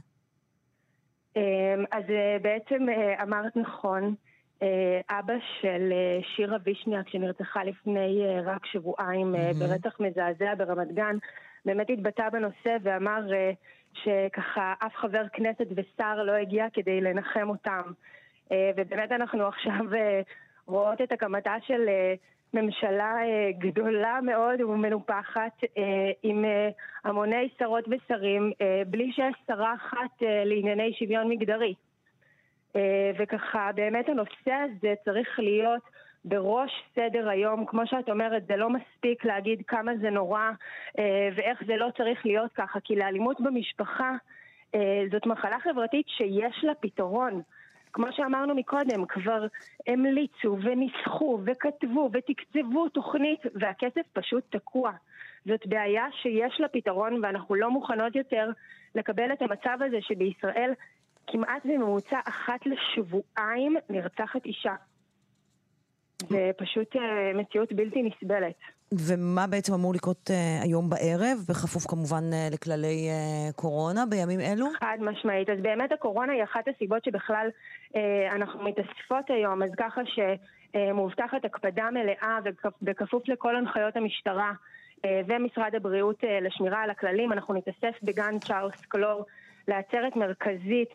אמ, 1.36 1.84
אז 1.92 2.04
אה, 2.10 2.36
בעצם 2.42 2.88
אה, 2.88 3.22
אמרת 3.22 3.56
נכון, 3.56 4.14
אה, 4.62 5.00
אבא 5.10 5.34
של 5.60 5.92
שירה 6.36 6.56
וישניאק, 6.64 7.08
שנרצחה 7.08 7.64
לפני 7.64 8.22
רק 8.44 8.66
שבועיים 8.66 9.34
mm-hmm. 9.34 9.58
ברצח 9.58 10.00
מזעזע 10.00 10.54
ברמת 10.54 10.92
גן, 10.92 11.16
באמת 11.64 11.90
התבטא 11.90 12.30
בנושא 12.30 12.76
ואמר 12.82 13.20
שככה 13.92 14.74
אף 14.78 14.92
חבר 14.96 15.24
כנסת 15.32 15.66
ושר 15.76 16.22
לא 16.22 16.32
הגיע 16.32 16.66
כדי 16.72 17.00
לנחם 17.00 17.48
אותם. 17.48 17.82
אה, 18.52 18.70
ובאמת 18.76 19.12
אנחנו 19.12 19.46
עכשיו 19.52 19.94
אה, 19.94 20.20
רואות 20.66 21.00
את 21.00 21.12
הקמתה 21.12 21.54
של 21.66 21.88
אה, 21.88 22.14
ממשלה 22.54 23.16
גדולה 23.58 24.18
מאוד 24.22 24.60
ומנופחת 24.60 25.60
עם 26.22 26.44
המוני 27.04 27.48
שרות 27.58 27.84
ושרים, 27.88 28.52
בלי 28.86 29.12
שיש 29.12 29.34
שרה 29.46 29.74
אחת 29.74 30.22
לענייני 30.44 30.92
שוויון 30.98 31.28
מגדרי. 31.28 31.74
וככה, 33.18 33.70
באמת 33.74 34.08
הנושא 34.08 34.52
הזה 34.52 34.94
צריך 35.04 35.38
להיות 35.38 35.82
בראש 36.24 36.70
סדר 36.94 37.28
היום. 37.28 37.66
כמו 37.66 37.86
שאת 37.86 38.08
אומרת, 38.08 38.46
זה 38.46 38.56
לא 38.56 38.70
מספיק 38.70 39.24
להגיד 39.24 39.62
כמה 39.66 39.92
זה 39.96 40.10
נורא 40.10 40.50
ואיך 41.36 41.62
זה 41.66 41.76
לא 41.76 41.88
צריך 41.96 42.26
להיות 42.26 42.52
ככה, 42.52 42.80
כי 42.80 42.96
לאלימות 42.96 43.40
במשפחה 43.40 44.12
זאת 45.12 45.26
מחלה 45.26 45.60
חברתית 45.60 46.06
שיש 46.08 46.64
לה 46.64 46.74
פתרון. 46.74 47.42
כמו 47.94 48.06
שאמרנו 48.12 48.54
מקודם, 48.54 49.06
כבר 49.06 49.46
המליצו 49.86 50.56
וניסחו 50.62 51.38
וכתבו 51.46 52.10
ותקצבו 52.12 52.88
תוכנית 52.88 53.40
והכסף 53.54 54.06
פשוט 54.12 54.44
תקוע. 54.56 54.92
זאת 55.46 55.66
בעיה 55.66 56.04
שיש 56.22 56.60
לה 56.60 56.68
פתרון 56.68 57.24
ואנחנו 57.24 57.54
לא 57.54 57.70
מוכנות 57.70 58.16
יותר 58.16 58.50
לקבל 58.94 59.32
את 59.32 59.42
המצב 59.42 59.78
הזה 59.86 59.96
שבישראל 60.00 60.72
כמעט 61.26 61.64
בממוצע 61.64 62.20
אחת 62.24 62.60
לשבועיים 62.66 63.76
נרצחת 63.90 64.46
אישה. 64.46 64.74
זה 66.28 66.50
פשוט 66.56 66.96
אה, 66.96 67.32
מציאות 67.34 67.72
בלתי 67.72 68.02
נסבלת. 68.02 68.56
ומה 68.92 69.46
בעצם 69.46 69.72
אמור 69.74 69.94
לקרות 69.94 70.30
uh, 70.30 70.64
היום 70.64 70.90
בערב, 70.90 71.38
בכפוף 71.48 71.86
כמובן 71.86 72.22
uh, 72.32 72.54
לכללי 72.54 73.08
uh, 73.10 73.52
קורונה 73.52 74.06
בימים 74.06 74.40
אלו? 74.40 74.66
חד 74.80 74.98
משמעית. 75.00 75.50
אז 75.50 75.58
באמת 75.62 75.92
הקורונה 75.92 76.32
היא 76.32 76.44
אחת 76.44 76.68
הסיבות 76.68 77.04
שבכלל 77.04 77.48
אנחנו 78.32 78.64
מתאספות 78.64 79.30
היום, 79.30 79.62
אז 79.62 79.70
ככה 79.78 80.00
שמובטחת 80.04 81.44
uh, 81.44 81.46
הקפדה 81.46 81.90
מלאה 81.90 82.38
ובכפוף 82.82 83.28
לכל 83.28 83.56
הנחיות 83.56 83.96
המשטרה 83.96 84.52
uh, 84.96 85.00
ומשרד 85.26 85.74
הבריאות 85.74 86.24
לשמירה 86.42 86.82
על 86.82 86.90
הכללים, 86.90 87.32
אנחנו 87.32 87.54
נתאסף 87.54 87.94
בגן 88.02 88.38
צ'ארלס 88.38 88.86
קלור. 88.86 89.24
לעצרת 89.68 90.16
מרכזית, 90.16 90.88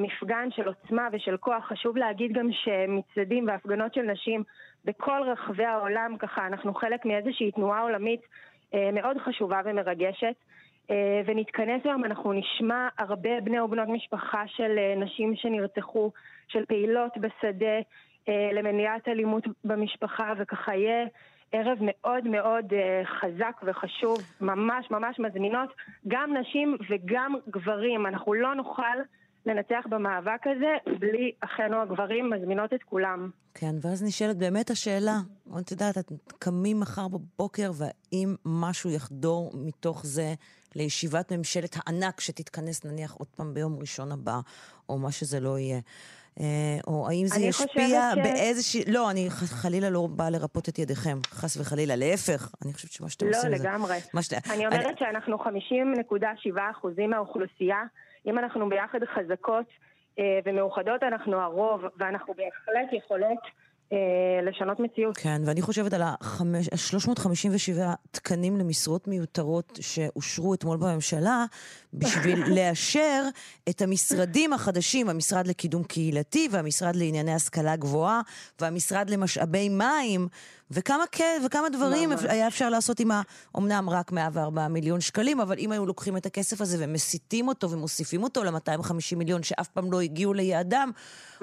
מפגן 0.00 0.48
של 0.50 0.68
עוצמה 0.68 1.08
ושל 1.12 1.36
כוח. 1.36 1.64
חשוב 1.64 1.96
להגיד 1.96 2.32
גם 2.32 2.48
שמצדדים 2.52 3.46
והפגנות 3.48 3.94
של 3.94 4.02
נשים 4.02 4.42
בכל 4.84 5.22
רחבי 5.26 5.64
העולם, 5.64 6.16
ככה 6.18 6.46
אנחנו 6.46 6.74
חלק 6.74 7.04
מאיזושהי 7.04 7.50
תנועה 7.52 7.80
עולמית 7.80 8.20
אה, 8.74 8.90
מאוד 8.92 9.18
חשובה 9.18 9.60
ומרגשת. 9.64 10.34
אה, 10.90 11.20
ונתכנס 11.26 11.80
היום, 11.84 12.04
אנחנו 12.04 12.32
נשמע 12.32 12.88
הרבה 12.98 13.40
בני 13.40 13.60
ובנות 13.60 13.88
משפחה 13.88 14.42
של 14.46 14.78
אה, 14.78 14.94
נשים 15.04 15.36
שנרצחו, 15.36 16.10
של 16.48 16.64
פעילות 16.66 17.18
בשדה 17.18 17.80
למניעת 18.52 19.08
אלימות 19.08 19.44
במשפחה, 19.64 20.32
וככה 20.38 20.74
יהיה 20.74 21.06
ערב 21.52 21.78
מאוד 21.80 22.28
מאוד 22.28 22.64
חזק 23.04 23.60
וחשוב, 23.64 24.18
ממש 24.40 24.90
ממש 24.90 25.18
מזמינות 25.18 25.68
גם 26.08 26.36
נשים 26.36 26.76
וגם 26.90 27.34
גברים. 27.48 28.06
אנחנו 28.06 28.34
לא 28.34 28.54
נוכל 28.54 28.96
לנצח 29.46 29.84
במאבק 29.88 30.46
הזה 30.46 30.98
בלי 30.98 31.32
אחינו 31.40 31.82
הגברים 31.82 32.30
מזמינות 32.30 32.72
את 32.74 32.82
כולם. 32.82 33.30
כן, 33.54 33.74
ואז 33.82 34.02
נשאלת 34.02 34.36
באמת 34.36 34.70
השאלה, 34.70 35.16
את 35.60 35.70
יודעת, 35.70 35.98
את 35.98 36.12
קמים 36.38 36.80
מחר 36.80 37.08
בבוקר 37.08 37.70
והאם 37.78 38.34
משהו 38.44 38.90
יחדור 38.90 39.50
מתוך 39.54 40.06
זה 40.06 40.34
לישיבת 40.76 41.32
ממשלת 41.32 41.76
הענק 41.76 42.20
שתתכנס 42.20 42.84
נניח 42.84 43.14
עוד 43.14 43.28
פעם 43.36 43.54
ביום 43.54 43.78
ראשון 43.80 44.12
הבא, 44.12 44.40
או 44.88 44.98
מה 44.98 45.12
שזה 45.12 45.40
לא 45.40 45.58
יהיה. 45.58 45.80
אה, 46.40 46.78
או 46.86 47.08
האם 47.08 47.26
זה 47.26 47.40
ישפיע 47.40 48.10
ש... 48.14 48.18
באיזושהי... 48.22 48.92
לא, 48.92 49.10
אני 49.10 49.30
חלילה 49.30 49.90
לא 49.90 50.08
באה 50.10 50.30
לרפות 50.30 50.68
את 50.68 50.78
ידיכם, 50.78 51.18
חס 51.24 51.56
וחלילה, 51.60 51.96
להפך. 51.96 52.54
אני 52.64 52.72
חושבת 52.72 52.92
שמה 52.92 53.08
שאתם 53.08 53.26
לא, 53.26 53.36
עושים 53.36 53.56
זה... 53.56 53.56
לא, 53.56 53.70
לגמרי. 53.70 53.96
אני 54.50 54.66
אומרת 54.66 54.86
אני... 54.86 54.94
שאנחנו 54.98 55.36
50.7 55.36 56.60
אחוזים 56.70 57.10
מהאוכלוסייה. 57.10 57.82
אם 58.26 58.38
אנחנו 58.38 58.68
ביחד 58.68 58.98
חזקות 59.14 59.66
אה, 60.18 60.38
ומאוחדות, 60.44 61.02
אנחנו 61.02 61.40
הרוב, 61.40 61.80
ואנחנו 61.96 62.34
בהחלט 62.34 62.92
יכולות 62.92 63.38
לשנות 64.42 64.80
מציאות. 64.80 65.16
כן, 65.16 65.42
ואני 65.44 65.62
חושבת 65.62 65.92
על 65.92 66.02
ה-357 66.02 67.80
תקנים 68.10 68.56
למשרות 68.56 69.08
מיותרות 69.08 69.78
שאושרו 69.80 70.54
אתמול 70.54 70.76
בממשלה, 70.76 71.44
בשביל 71.94 72.44
לאשר 72.56 73.22
את 73.68 73.82
המשרדים 73.82 74.52
החדשים, 74.52 75.08
המשרד 75.08 75.46
לקידום 75.46 75.84
קהילתי 75.84 76.48
והמשרד 76.50 76.96
לענייני 76.96 77.34
השכלה 77.34 77.76
גבוהה 77.76 78.20
והמשרד 78.60 79.10
למשאבי 79.10 79.68
מים, 79.68 80.28
וכמה, 80.70 81.04
וכמה 81.46 81.68
דברים 81.68 82.10
ממש. 82.10 82.24
היה 82.28 82.48
אפשר 82.48 82.70
לעשות 82.70 83.00
עם 83.00 83.10
ה... 83.10 83.22
אמנם 83.58 83.90
רק 83.90 84.12
104 84.12 84.68
מיליון 84.68 85.00
שקלים, 85.00 85.40
אבל 85.40 85.58
אם 85.58 85.72
היו 85.72 85.86
לוקחים 85.86 86.16
את 86.16 86.26
הכסף 86.26 86.60
הזה 86.60 86.76
ומסיטים 86.80 87.48
אותו 87.48 87.70
ומוסיפים 87.70 88.22
אותו 88.22 88.44
ל-250 88.44 89.16
מיליון 89.16 89.42
שאף 89.42 89.68
פעם 89.68 89.92
לא 89.92 90.00
הגיעו 90.00 90.34
ליעדם, 90.34 90.90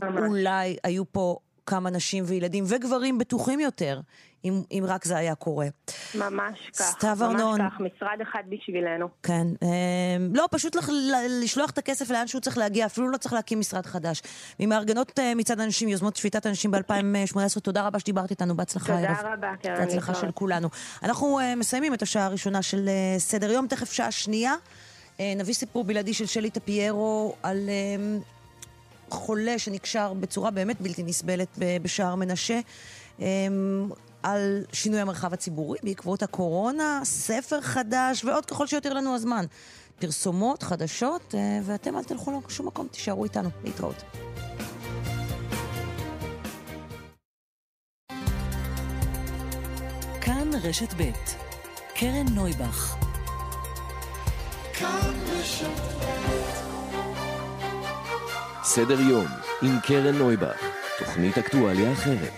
ממש. 0.01 0.19
אולי 0.27 0.77
היו 0.83 1.03
פה 1.11 1.37
כמה 1.69 1.89
נשים 1.89 2.23
וילדים 2.27 2.63
וגברים 2.67 3.17
בטוחים 3.17 3.59
יותר, 3.59 3.99
אם, 4.45 4.61
אם 4.71 4.83
רק 4.87 5.05
זה 5.05 5.17
היה 5.17 5.35
קורה. 5.35 5.67
ממש 6.15 6.59
כך. 6.77 6.81
סתיו 6.81 7.17
ארנון. 7.21 7.61
ממש 7.61 7.73
כך, 7.73 7.79
משרד 7.79 8.21
אחד 8.21 8.43
בשבילנו. 8.49 9.07
כן. 9.23 9.47
אה, 9.63 9.67
לא, 10.33 10.47
פשוט 10.51 10.75
לח, 10.75 10.89
לשלוח 11.43 11.69
את 11.69 11.77
הכסף 11.77 12.09
לאן 12.09 12.27
שהוא 12.27 12.41
צריך 12.41 12.57
להגיע, 12.57 12.85
אפילו 12.85 13.09
לא 13.09 13.17
צריך 13.17 13.33
להקים 13.33 13.59
משרד 13.59 13.85
חדש. 13.85 14.21
ממארגנות 14.59 15.19
אה, 15.19 15.35
מצד 15.35 15.59
אנשים, 15.59 15.89
יוזמות 15.89 16.15
שביתת 16.15 16.45
אנשים 16.45 16.71
ב-2018, 16.71 17.59
תודה 17.59 17.87
רבה 17.87 17.99
שדיברת 17.99 18.31
איתנו, 18.31 18.55
בהצלחה 18.55 18.93
הערב. 18.93 19.17
תודה 19.17 19.33
רבה, 19.33 19.51
קרן. 19.63 19.75
בהצלחה 19.75 20.13
של 20.13 20.31
כולנו. 20.31 20.69
אנחנו 21.03 21.39
אה, 21.39 21.55
מסיימים 21.55 21.93
את 21.93 22.01
השעה 22.01 22.25
הראשונה 22.25 22.61
של 22.61 22.87
אה, 22.87 23.19
סדר 23.19 23.51
יום, 23.51 23.67
תכף 23.67 23.91
שעה 23.91 24.11
שנייה. 24.11 24.55
אה, 25.19 25.33
נביא 25.35 25.53
סיפור 25.53 25.83
בלעדי 25.83 26.13
של 26.13 26.25
שלי 26.25 26.49
טפיירו 26.49 27.35
על... 27.43 27.69
אה, 27.69 28.19
חולה 29.13 29.59
שנקשר 29.59 30.13
בצורה 30.13 30.51
באמת 30.51 30.81
בלתי 30.81 31.03
נסבלת 31.03 31.59
בשער 31.81 32.15
מנשה. 32.15 32.59
אמ, 33.19 33.89
על 34.23 34.63
שינוי 34.73 34.99
המרחב 34.99 35.33
הציבורי 35.33 35.79
בעקבות 35.83 36.23
הקורונה, 36.23 37.01
ספר 37.03 37.61
חדש 37.61 38.25
ועוד 38.25 38.45
ככל 38.45 38.67
שיותר 38.67 38.93
לנו 38.93 39.15
הזמן. 39.15 39.45
פרסומות, 39.99 40.63
חדשות, 40.63 41.35
ואתם 41.63 41.97
אל 41.97 42.03
תלכו 42.03 42.41
לשום 42.47 42.67
מקום, 42.67 42.87
תישארו 42.87 43.23
איתנו. 43.23 43.49
להתראות. 43.63 44.03
כאן 50.21 50.49
רשת 50.63 50.93
ב' 50.97 51.11
קרן 51.95 52.25
נויבך 52.35 52.95
סדר 58.63 58.99
יום 58.99 59.25
עם 59.61 59.79
קרן 59.83 60.15
נויבך, 60.15 60.57
תוכנית 60.99 61.37
אקטואליה 61.37 61.91
אחרת. 61.93 62.33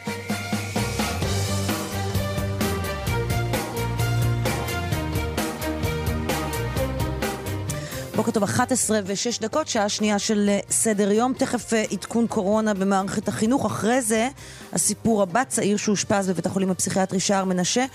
בוקר 8.15 8.31
טוב, 8.31 8.43
11 8.43 8.99
ו-6 9.05 9.41
דקות, 9.41 9.67
שעה 9.67 9.89
שנייה 9.89 10.19
של 10.19 10.49
אה, 10.49 10.59
סדר 10.69 11.11
יום. 11.11 11.33
תכף 11.33 11.73
אה, 11.73 11.83
עדכון 11.91 12.27
קורונה 12.27 12.73
במערכת 12.73 13.27
החינוך. 13.27 13.65
אחרי 13.65 14.01
זה, 14.01 14.29
הסיפור 14.73 15.21
הבא, 15.21 15.43
צעיר 15.43 15.77
שאושפז 15.77 16.29
בבית 16.29 16.45
החולים 16.45 16.71
הפסיכיאטרי 16.71 17.19
שער 17.19 17.45
מנשה, 17.45 17.85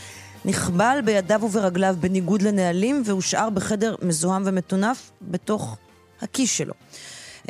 נחבל 0.44 0.98
בידיו 1.04 1.40
וברגליו 1.42 1.96
בניגוד 2.00 2.42
לנהלים 2.42 3.02
והושאר 3.04 3.50
בחדר 3.50 3.94
מזוהם 4.02 4.42
ומטונף 4.46 5.10
בתוך 5.22 5.76
הכיס 6.22 6.50
שלו. 6.50 6.74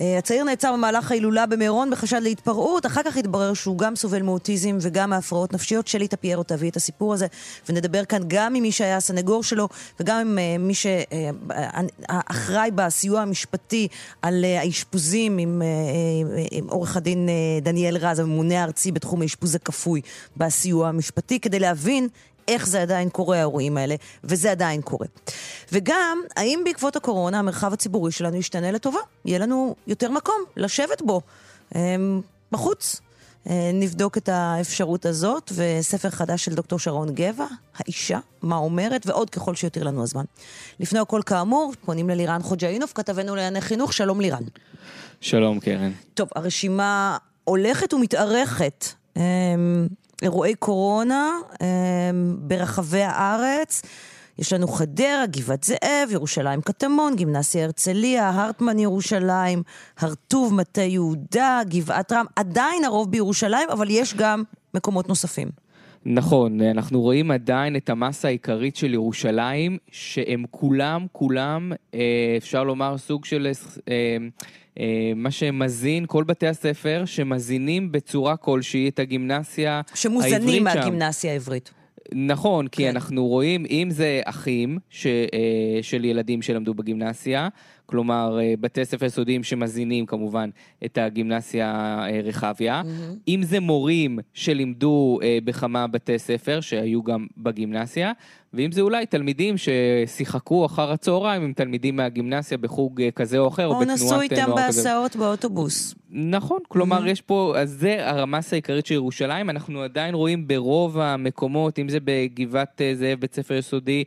אה, 0.01 0.19
הצעיר 0.19 0.45
נעצר 0.45 0.73
במהלך 0.73 1.11
ההילולה 1.11 1.47
במירון 1.47 1.91
בחשד 1.91 2.21
להתפרעות, 2.23 2.87
אחר 2.87 3.03
כך 3.03 3.17
התברר 3.17 3.55
שהוא 3.55 3.79
גם 3.79 3.97
סובל 3.97 4.23
מאוטיזם 4.23 4.79
וגם 4.81 5.11
מהפרעות 5.11 5.53
נפשיות. 5.53 5.87
שלי 5.87 6.09
תפיירו 6.09 6.43
תביא 6.43 6.71
את 6.71 6.77
הסיפור 6.77 7.15
הזה, 7.15 7.27
ונדבר 7.69 8.05
כאן 8.05 8.23
גם 8.27 8.55
עם 8.55 8.63
מי 8.63 8.73
שהיה 8.73 8.97
הסנגור 8.97 9.43
שלו 9.43 9.69
וגם 10.01 10.21
עם 10.21 10.39
אה, 10.39 10.59
מי 10.59 10.73
שאחראי 10.75 12.71
בסיוע 12.75 13.21
המשפטי 13.21 13.89
על 14.23 14.45
אה, 14.45 14.61
האשפוזים, 14.61 15.39
עם, 15.39 15.63
עם 16.51 16.69
עורך 16.69 16.97
הדין 16.97 17.29
דניאל 17.63 17.97
רז, 17.97 18.19
הממונה 18.19 18.61
הארצי 18.61 18.93
בתחום 18.93 19.23
האשפוז 19.23 19.55
הכפוי 19.55 20.01
בסיוע 20.37 20.89
המשפטי, 20.89 21.41
כדי 21.41 21.59
להבין 21.59 22.09
איך 22.49 22.67
זה 22.67 22.83
עדיין 22.83 23.09
קורה, 23.09 23.37
האירועים 23.37 23.77
האלה, 23.77 23.95
וזה 24.25 24.51
עדיין 24.51 24.83
קורה. 24.83 25.07
וגם, 25.73 26.19
האם 26.37 26.63
בעקבות 26.65 26.97
הקורונה 26.97 27.39
המרחב 27.39 27.73
הציבורי 27.73 28.13
שלנו 28.13 28.37
ישתנה 28.37 28.73
לטובה? 28.73 28.99
יהיה 29.25 29.39
לנו 29.39 29.75
יותר 29.87 30.11
מקום 30.11 30.45
לשבת 30.57 31.03
בו, 31.03 31.21
אמ, 31.75 32.21
בחוץ. 32.53 33.01
אה, 33.51 33.71
נבדוק 33.75 34.17
את 34.17 34.29
האפשרות 34.29 35.07
הזאת, 35.07 35.53
וספר 35.55 36.11
חדש 36.11 36.45
של 36.45 36.55
דוקטור 36.55 36.79
שרון 36.79 37.15
גבע, 37.15 37.47
האישה, 37.77 38.19
מה 38.43 38.57
אומרת, 38.57 39.07
ועוד 39.07 39.31
ככל 39.31 39.55
שיותיר 39.55 39.85
לנו 39.85 40.03
הזמן. 40.03 40.25
לפני 40.81 40.99
הכל, 40.99 41.21
כאמור, 41.27 41.73
פונים 41.85 42.09
ללירן 42.11 42.43
חוג'אינוף, 42.43 42.93
כתבנו 42.95 43.35
לענייני 43.35 43.61
חינוך, 43.61 43.93
שלום 43.93 44.21
לירן. 44.21 44.43
שלום, 45.21 45.61
קרן. 45.61 45.93
טוב, 46.15 46.29
הרשימה 46.35 47.17
הולכת 47.45 47.95
ומתארכת. 47.95 48.85
אמ, 50.23 50.27
אירועי 50.27 50.55
קורונה 50.55 51.31
אה, 51.63 51.67
ברחבי 52.39 53.03
הארץ. 53.03 53.83
יש 54.39 54.53
לנו 54.53 54.69
חדרה, 54.69 55.27
גבעת 55.27 55.65
זאב, 55.65 56.09
ירושלים 56.11 56.61
קטמון, 56.61 57.17
גימנסיה 57.17 57.65
הרצליה, 57.65 58.31
הרטמן 58.31 58.79
ירושלים, 58.79 59.63
הרטוב, 59.99 60.55
מטה 60.55 60.83
יהודה, 60.83 61.61
גבעת 61.69 62.13
רם. 62.13 62.25
עדיין 62.37 62.85
הרוב 62.85 63.11
בירושלים, 63.11 63.69
אבל 63.73 63.87
יש 63.91 64.15
גם 64.15 64.43
מקומות 64.75 65.09
נוספים. 65.09 65.49
נכון, 66.07 66.61
אנחנו 66.61 67.01
רואים 67.01 67.31
עדיין 67.31 67.77
את 67.77 67.91
המסה 67.91 68.29
העיקרית 68.29 68.77
של 68.77 68.95
ירושלים, 68.95 69.79
שהם 69.91 70.45
כולם, 70.51 71.07
כולם, 71.13 71.73
אה, 71.95 72.35
אפשר 72.37 72.65
לומר, 72.65 72.99
סוג 72.99 73.25
של... 73.25 73.53
אה, 74.81 75.13
מה 75.17 75.31
שמזין, 75.31 76.05
כל 76.07 76.25
בתי 76.25 76.47
הספר 76.47 77.03
שמזינים 77.07 77.93
בצורה 77.93 78.37
כלשהי 78.37 78.89
את 78.89 78.99
הגימנסיה 78.99 79.73
העברית 79.75 79.97
שם. 79.97 79.97
שמוזנים 79.97 80.65
מהגימנסיה 80.65 81.33
העברית. 81.33 81.71
נכון, 82.13 82.69
כי 82.69 82.83
כן. 82.83 82.89
אנחנו 82.89 83.27
רואים, 83.27 83.67
אם 83.71 83.89
זה 83.91 84.21
אחים 84.25 84.79
ש, 84.91 85.07
אה, 85.07 85.83
של 85.83 86.05
ילדים 86.05 86.43
שלמדו 86.43 86.75
בגימנסיה, 86.75 87.49
כלומר 87.87 88.39
אה, 88.41 88.55
בתי 88.61 88.85
ספר 88.85 89.07
יסודיים 89.07 89.43
שמזינים 89.43 90.07
כמובן 90.07 90.51
את 90.85 90.99
הגימנסיה 90.99 91.99
אה, 92.09 92.21
רחביה, 92.25 92.83
mm-hmm. 92.83 93.15
אם 93.29 93.41
זה 93.43 93.61
מורים 93.61 94.19
שלימדו 94.35 95.19
אה, 95.23 95.39
בכמה 95.45 95.87
בתי 95.87 96.19
ספר 96.19 96.61
שהיו 96.61 97.03
גם 97.03 97.27
בגימנסיה, 97.39 98.13
ואם 98.55 98.73
זה 98.73 98.81
אולי 98.81 99.07
תלמידים 99.07 99.55
ששיחקו 99.57 100.67
אחר 100.67 100.93
הצהריים 100.93 101.43
עם 101.43 101.53
תלמידים 101.53 101.97
מהגימנסיה 101.97 102.59
בחוג 102.59 103.03
כזה 103.15 103.39
או 103.39 103.49
אחר, 103.49 103.67
או, 103.67 103.75
או 103.75 103.81
בתנועת 103.81 104.01
נוער 104.01 104.09
כזה. 104.09 104.15
או 104.15 104.27
נסעו 104.27 104.39
איתם 104.41 104.55
בהסעות 104.57 105.17
באוטובוס. 105.17 105.95
נכון, 106.11 106.59
כלומר 106.69 107.05
mm-hmm. 107.05 107.11
יש 107.11 107.21
פה, 107.21 107.55
אז 107.57 107.71
זה 107.71 108.11
הרמסה 108.11 108.57
העיקרית 108.57 108.87
של 108.87 108.95
ירושלים, 108.95 109.51
אנחנו 109.51 109.83
עדיין 109.83 110.15
רואים 110.15 110.49
ברוב 110.49 110.99
המקומות, 110.99 111.79
אם 111.79 111.89
זה 111.89 111.99
בגבעת 112.05 112.81
זאב, 112.95 113.21
בית 113.21 113.35
ספר 113.35 113.55
יסודי, 113.55 114.05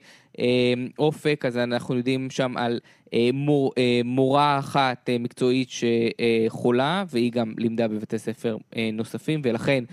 אופק, 1.00 1.46
אז 1.46 1.58
אנחנו 1.58 1.96
יודעים 1.96 2.30
שם 2.30 2.58
על 2.58 2.80
אה, 3.14 3.30
מור, 3.34 3.74
אה, 3.78 4.02
מורה 4.06 4.60
אחת 4.60 5.10
אה, 5.10 5.18
מקצועית 5.18 5.70
שחולה, 5.70 7.04
והיא 7.10 7.32
גם 7.32 7.54
לימדה 7.58 7.88
בבתי 7.88 8.20
ספר 8.20 8.58
נוספים, 8.94 9.42
ולכן 9.44 9.84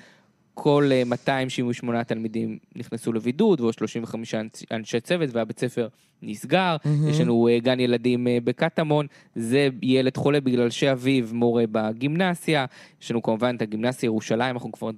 כל 0.54 0.90
278 1.06 2.04
תלמידים 2.04 2.58
נכנסו 2.76 3.12
לבידוד, 3.12 3.60
ועוד 3.60 3.74
35 3.74 4.34
אנשי 4.70 5.00
צוות, 5.00 5.28
והבית 5.32 5.58
ספר 5.58 5.88
נסגר. 6.22 6.76
Mm-hmm. 6.76 7.10
יש 7.10 7.20
לנו 7.20 7.48
גן 7.62 7.80
ילדים 7.80 8.26
בקטמון, 8.44 9.06
זה 9.34 9.68
ילד 9.82 10.16
חולה 10.16 10.40
בגלל 10.40 10.70
שאביו 10.70 11.24
מורה 11.32 11.64
בגימנסיה. 11.72 12.64
יש 13.02 13.10
לנו 13.10 13.22
כמובן 13.22 13.56
את 13.56 13.62
הגימנסיה 13.62 14.06
ירושלים, 14.06 14.56
אנחנו 14.56 14.72
כבר 14.72 14.90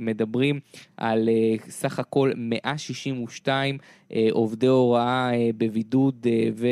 מדברים 0.00 0.60
על 0.96 1.28
סך 1.68 1.98
הכל 1.98 2.32
162 2.36 3.78
אה, 4.14 4.28
עובדי 4.30 4.66
הוראה 4.66 5.30
אה, 5.34 5.50
בבידוד, 5.56 6.26
אה, 6.26 6.48
ו... 6.56 6.66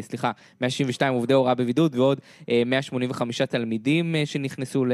סליחה, 0.00 0.30
162 0.60 1.14
עובדי 1.14 1.34
הוראה 1.34 1.54
בבידוד 1.54 1.94
ועוד 1.94 2.20
185 2.66 3.42
תלמידים 3.42 4.14
שנכנסו, 4.24 4.84
ל... 4.84 4.92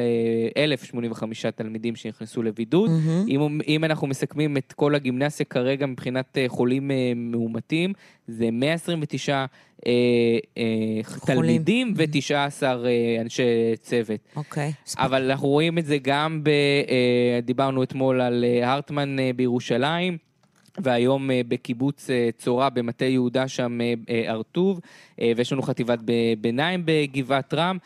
1,085 0.57 1.47
תלמידים 1.47 1.97
שנכנסו 1.97 2.43
לבידוד. 2.43 2.91
Mm-hmm. 2.91 3.29
אם, 3.31 3.61
אם 3.69 3.85
אנחנו 3.85 4.07
מסכמים 4.07 4.57
את 4.57 4.73
כל 4.73 4.95
הגימנסיה 4.95 5.47
כרגע 5.47 5.87
מבחינת 5.87 6.39
חולים 6.49 6.91
מאומתים, 7.17 7.93
זה 8.29 8.51
129 8.51 9.45
אה, 9.87 9.93
אה, 10.59 10.65
תלמידים 11.27 11.95
ו-19 11.97 12.63
אה, 12.63 13.21
אנשי 13.21 13.43
צוות. 13.81 14.21
אוקיי. 14.37 14.73
אבל 14.97 15.31
אנחנו 15.31 15.49
רואים 15.49 15.79
את 15.79 15.87
זה 15.87 15.99
גם, 16.03 16.45
ב, 16.45 16.49
אה, 16.49 17.41
דיברנו 17.43 17.83
אתמול 17.83 18.21
על 18.21 18.45
אה, 18.45 18.73
הרטמן 18.73 19.19
אה, 19.19 19.31
בירושלים. 19.37 20.28
והיום 20.83 21.31
אה, 21.31 21.41
בקיבוץ 21.49 22.11
אה, 22.11 22.29
צורה 22.39 22.71
במטה 22.71 23.05
יהודה 23.05 23.49
שם 23.49 23.79
אה, 23.81 24.25
ארטוב, 24.29 24.81
ויש 25.37 25.53
לנו 25.53 25.63
חטיבת 25.63 25.99
ביניים 26.41 26.83
בגבעת 26.85 27.55
רם, 27.55 27.79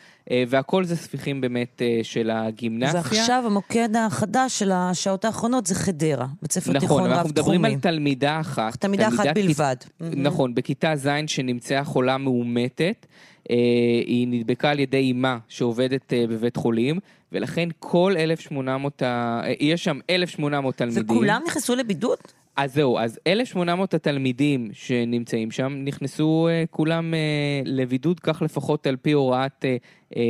והכל 0.47 0.83
זה 0.83 0.95
ספיחים 0.95 1.41
באמת 1.41 1.81
של 2.03 2.29
הגימנסיה. 2.29 2.95
ועכשיו 2.95 3.43
המוקד 3.45 3.89
החדש 3.95 4.59
של 4.59 4.71
השעות 4.73 5.25
האחרונות 5.25 5.65
זה 5.65 5.75
חדרה, 5.75 6.25
בית 6.41 6.51
ספר 6.51 6.71
נכון, 6.71 6.79
תיכון 6.79 7.03
רב-תחומי. 7.03 7.17
נכון, 7.17 7.19
אנחנו 7.19 7.29
מדברים 7.29 7.65
על 7.65 7.79
תלמידה 7.79 8.39
אחת. 8.39 8.75
תלמידה 8.75 9.07
אחת 9.07 9.25
בלבד. 9.35 9.75
נכון, 9.99 10.55
בכיתה 10.55 10.95
ז' 10.95 11.09
שנמצאה 11.27 11.83
חולה 11.83 12.17
מאומתת. 12.17 13.05
היא 14.05 14.27
נדבקה 14.27 14.69
על 14.69 14.79
ידי 14.79 14.97
אימה 14.97 15.37
שעובדת 15.47 16.13
בבית 16.29 16.55
חולים, 16.55 16.99
ולכן 17.31 17.69
כל 17.79 18.13
1,800, 18.17 19.01
יש 19.59 19.83
שם 19.83 19.99
1,800 20.09 20.75
תלמידים. 20.75 21.03
וכולם 21.03 21.41
נכנסו 21.47 21.75
לבידוד? 21.75 22.17
אז 22.55 22.73
זהו, 22.73 22.99
אז 22.99 23.19
1,800 23.27 23.93
התלמידים 23.93 24.69
שנמצאים 24.73 25.51
שם 25.51 25.73
נכנסו 25.85 26.47
uh, 26.49 26.67
כולם 26.71 27.13
uh, 27.13 27.67
לבידוד, 27.69 28.19
כך 28.19 28.41
לפחות 28.41 28.87
על 28.87 28.95
פי 28.95 29.11
הוראת 29.11 29.65
uh, 29.65 29.83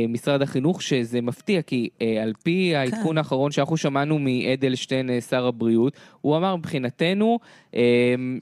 משרד 0.08 0.42
החינוך, 0.42 0.82
שזה 0.82 1.20
מפתיע, 1.20 1.62
כי 1.62 1.88
uh, 1.98 2.02
על 2.22 2.32
פי 2.42 2.70
כן. 2.72 2.78
העדכון 2.78 3.18
האחרון 3.18 3.52
שאנחנו 3.52 3.76
שמענו 3.76 4.18
מאדלשטיין, 4.18 5.10
uh, 5.10 5.20
שר 5.30 5.46
הבריאות, 5.46 5.92
הוא 6.20 6.36
אמר 6.36 6.56
מבחינתנו... 6.56 7.38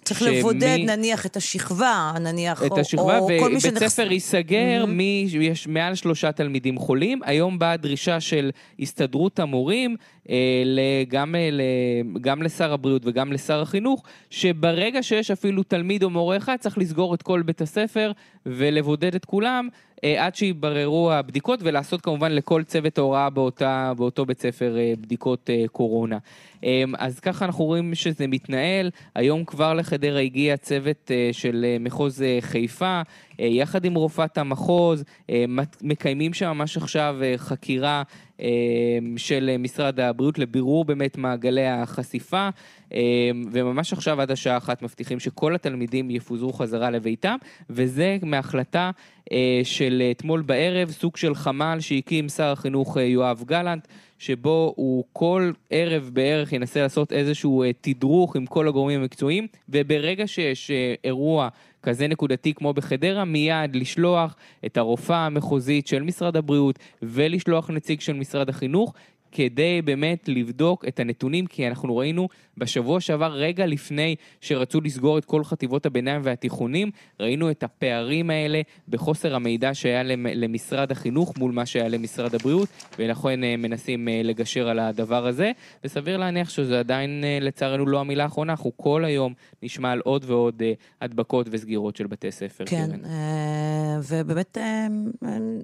צריך. 0.04 0.22
לבודד 0.22 0.78
נניח 0.86 1.26
את 1.26 1.36
השכבה, 1.36 2.12
נניח, 2.20 2.64
את 2.64 2.78
השכבה, 2.78 3.18
או, 3.18 3.30
או 3.30 3.38
כל 3.40 3.52
מי 3.52 3.60
שנכנס... 3.60 3.76
ובית 3.76 3.88
ספר 3.88 4.12
ייסגר, 4.12 4.84
mm-hmm. 4.84 5.36
יש 5.40 5.66
מעל 5.66 5.94
שלושה 5.94 6.32
תלמידים 6.32 6.78
חולים. 6.78 7.20
היום 7.24 7.58
באה 7.58 7.76
דרישה 7.76 8.20
של 8.20 8.50
הסתדרות 8.80 9.38
המורים, 9.38 9.96
גם, 11.08 11.34
גם 12.20 12.42
לשר 12.42 12.72
הבריאות 12.72 13.02
וגם 13.04 13.32
לשר 13.32 13.62
החינוך, 13.62 14.02
שברגע 14.30 15.02
שיש 15.02 15.30
אפילו 15.30 15.62
תלמיד 15.62 16.02
או 16.02 16.10
מורה 16.10 16.36
אחד, 16.36 16.56
צריך 16.60 16.78
לסגור 16.78 17.14
את 17.14 17.22
כל 17.22 17.42
בית 17.42 17.60
הספר 17.60 18.12
ולבודד 18.46 19.14
את 19.14 19.24
כולם. 19.24 19.68
עד 20.18 20.34
שיבררו 20.34 21.12
הבדיקות, 21.12 21.60
ולעשות 21.62 22.00
כמובן 22.00 22.32
לכל 22.32 22.64
צוות 22.64 22.98
ההוראה 22.98 23.28
באותו 23.96 24.26
בית 24.26 24.40
ספר 24.40 24.76
בדיקות 25.00 25.50
קורונה. 25.72 26.18
אז 26.98 27.20
ככה 27.20 27.44
אנחנו 27.44 27.64
רואים 27.64 27.94
שזה 27.94 28.26
מתנהל. 28.26 28.90
היום 29.14 29.44
כבר 29.44 29.74
לחדרה 29.74 30.20
הגיע 30.20 30.56
צוות 30.56 31.10
של 31.32 31.76
מחוז 31.80 32.24
חיפה, 32.40 33.02
יחד 33.38 33.84
עם 33.84 33.94
רופאת 33.94 34.38
המחוז, 34.38 35.04
מקיימים 35.82 36.34
שם 36.34 36.46
ממש 36.46 36.76
עכשיו 36.76 37.16
חקירה 37.36 38.02
של 39.16 39.56
משרד 39.58 40.00
הבריאות 40.00 40.38
לבירור 40.38 40.84
באמת 40.84 41.16
מעגלי 41.16 41.66
החשיפה. 41.66 42.48
אמ, 42.94 43.44
וממש 43.52 43.92
עכשיו 43.92 44.20
עד 44.20 44.30
השעה 44.30 44.56
אחת 44.56 44.82
מבטיחים 44.82 45.20
שכל 45.20 45.54
התלמידים 45.54 46.10
יפוזרו 46.10 46.52
חזרה 46.52 46.90
לביתם, 46.90 47.36
וזה 47.70 48.18
מהחלטה 48.22 48.90
אה, 49.32 49.60
של 49.64 50.02
אתמול 50.10 50.42
בערב, 50.42 50.90
סוג 50.90 51.16
של 51.16 51.34
חמ"ל 51.34 51.76
שהקים 51.80 52.28
שר 52.28 52.52
החינוך 52.52 52.96
אה, 52.96 53.02
יואב 53.02 53.42
גלנט. 53.46 53.88
שבו 54.22 54.72
הוא 54.76 55.04
כל 55.12 55.52
ערב 55.70 56.10
בערך 56.12 56.52
ינסה 56.52 56.82
לעשות 56.82 57.12
איזשהו 57.12 57.62
אה, 57.62 57.70
תדרוך 57.80 58.36
עם 58.36 58.46
כל 58.46 58.68
הגורמים 58.68 59.00
המקצועיים, 59.00 59.46
וברגע 59.68 60.26
שיש 60.26 60.70
אירוע 61.04 61.48
כזה 61.82 62.08
נקודתי 62.08 62.54
כמו 62.54 62.72
בחדרה, 62.72 63.24
מיד 63.24 63.76
לשלוח 63.76 64.36
את 64.66 64.76
הרופאה 64.76 65.26
המחוזית 65.26 65.86
של 65.86 66.02
משרד 66.02 66.36
הבריאות 66.36 66.78
ולשלוח 67.02 67.70
נציג 67.70 68.00
של 68.00 68.12
משרד 68.12 68.48
החינוך, 68.48 68.94
כדי 69.32 69.82
באמת 69.82 70.28
לבדוק 70.28 70.84
את 70.88 71.00
הנתונים, 71.00 71.46
כי 71.46 71.68
אנחנו 71.68 71.96
ראינו 71.96 72.28
בשבוע 72.56 73.00
שעבר, 73.00 73.32
רגע 73.32 73.66
לפני 73.66 74.16
שרצו 74.40 74.80
לסגור 74.80 75.18
את 75.18 75.24
כל 75.24 75.44
חטיבות 75.44 75.86
הביניים 75.86 76.20
והתיכונים, 76.24 76.90
ראינו 77.20 77.50
את 77.50 77.62
הפערים 77.62 78.30
האלה 78.30 78.60
בחוסר 78.88 79.34
המידע 79.34 79.74
שהיה 79.74 80.02
למשרד 80.16 80.92
החינוך 80.92 81.38
מול 81.38 81.52
מה 81.52 81.66
שהיה 81.66 81.88
למשרד 81.88 82.34
הבריאות, 82.34 82.68
ולכן 82.98 83.44
אה, 83.44 83.56
מנסים 83.56 84.08
אה, 84.08 84.20
לגשר 84.24 84.68
על 84.68 84.78
הדבר 84.78 85.26
הזה, 85.26 85.52
וסביר 85.84 86.16
להניח 86.16 86.50
שזה 86.50 86.78
עדיין 86.78 87.24
אה, 87.24 87.38
לצערנו 87.40 87.86
לא 87.86 88.00
המילה 88.00 88.22
האחרונה, 88.22 88.52
אנחנו 88.52 88.72
כל 88.76 89.04
היום 89.04 89.34
נשמע 89.62 89.90
על 89.90 90.00
עוד 90.04 90.24
ועוד 90.26 90.62
הדבקות 91.00 91.46
וסגירות 91.50 91.96
של 91.96 92.06
בתי 92.06 92.30
ספר. 92.30 92.64
כן, 92.66 92.90
ובאמת 94.08 94.58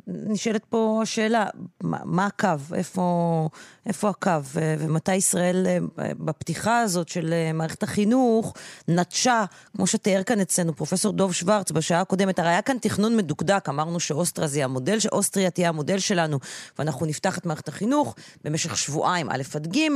נשאלת 0.07 0.65
פה 0.65 1.01
השאלה, 1.03 1.47
מה 1.83 2.27
הקו? 2.27 2.49
איפה... 2.75 3.49
איפה 3.87 4.09
הקו, 4.09 4.31
ומתי 4.55 5.15
ישראל 5.15 5.67
אה, 5.67 5.79
בפתיחה 6.19 6.81
הזאת 6.81 7.09
של 7.09 7.33
אה, 7.33 7.53
מערכת 7.53 7.83
החינוך 7.83 8.55
נטשה, 8.89 9.45
כמו 9.77 9.87
שתיאר 9.87 10.23
כאן 10.23 10.41
אצלנו 10.41 10.77
פרופסור 10.77 11.13
דוב 11.13 11.33
שוורץ 11.33 11.71
בשעה 11.71 12.01
הקודמת, 12.01 12.39
הרי 12.39 12.49
היה 12.49 12.63
כאן 12.63 12.77
תכנון 12.81 13.17
מדוקדק, 13.17 13.69
אמרנו 13.69 14.01
שאוסטריה 14.01 14.49
זה 14.49 14.65
המודל, 14.65 14.99
שאוסטריה 14.99 15.51
תהיה 15.51 15.69
המודל 15.69 15.99
שלנו, 15.99 16.39
ואנחנו 16.79 17.07
נפתח 17.07 17.39
את 17.39 17.47
מערכת 17.47 17.69
החינוך 17.69 18.15
במשך 18.45 18.77
שבועיים, 18.77 19.31
א' 19.31 19.43
עד 19.55 19.77
ג', 19.77 19.89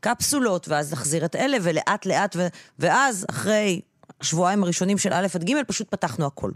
קפסולות, 0.00 0.68
ואז 0.68 0.92
נחזיר 0.92 1.24
את 1.24 1.36
אלה, 1.36 1.56
ולאט 1.62 2.06
לאט, 2.06 2.36
ואז 2.78 3.26
אחרי 3.30 3.80
השבועיים 4.20 4.64
הראשונים 4.64 4.98
של 4.98 5.12
א' 5.12 5.26
עד 5.34 5.44
ג', 5.44 5.54
פשוט 5.66 5.88
פתחנו 5.90 6.26
הכל. 6.26 6.50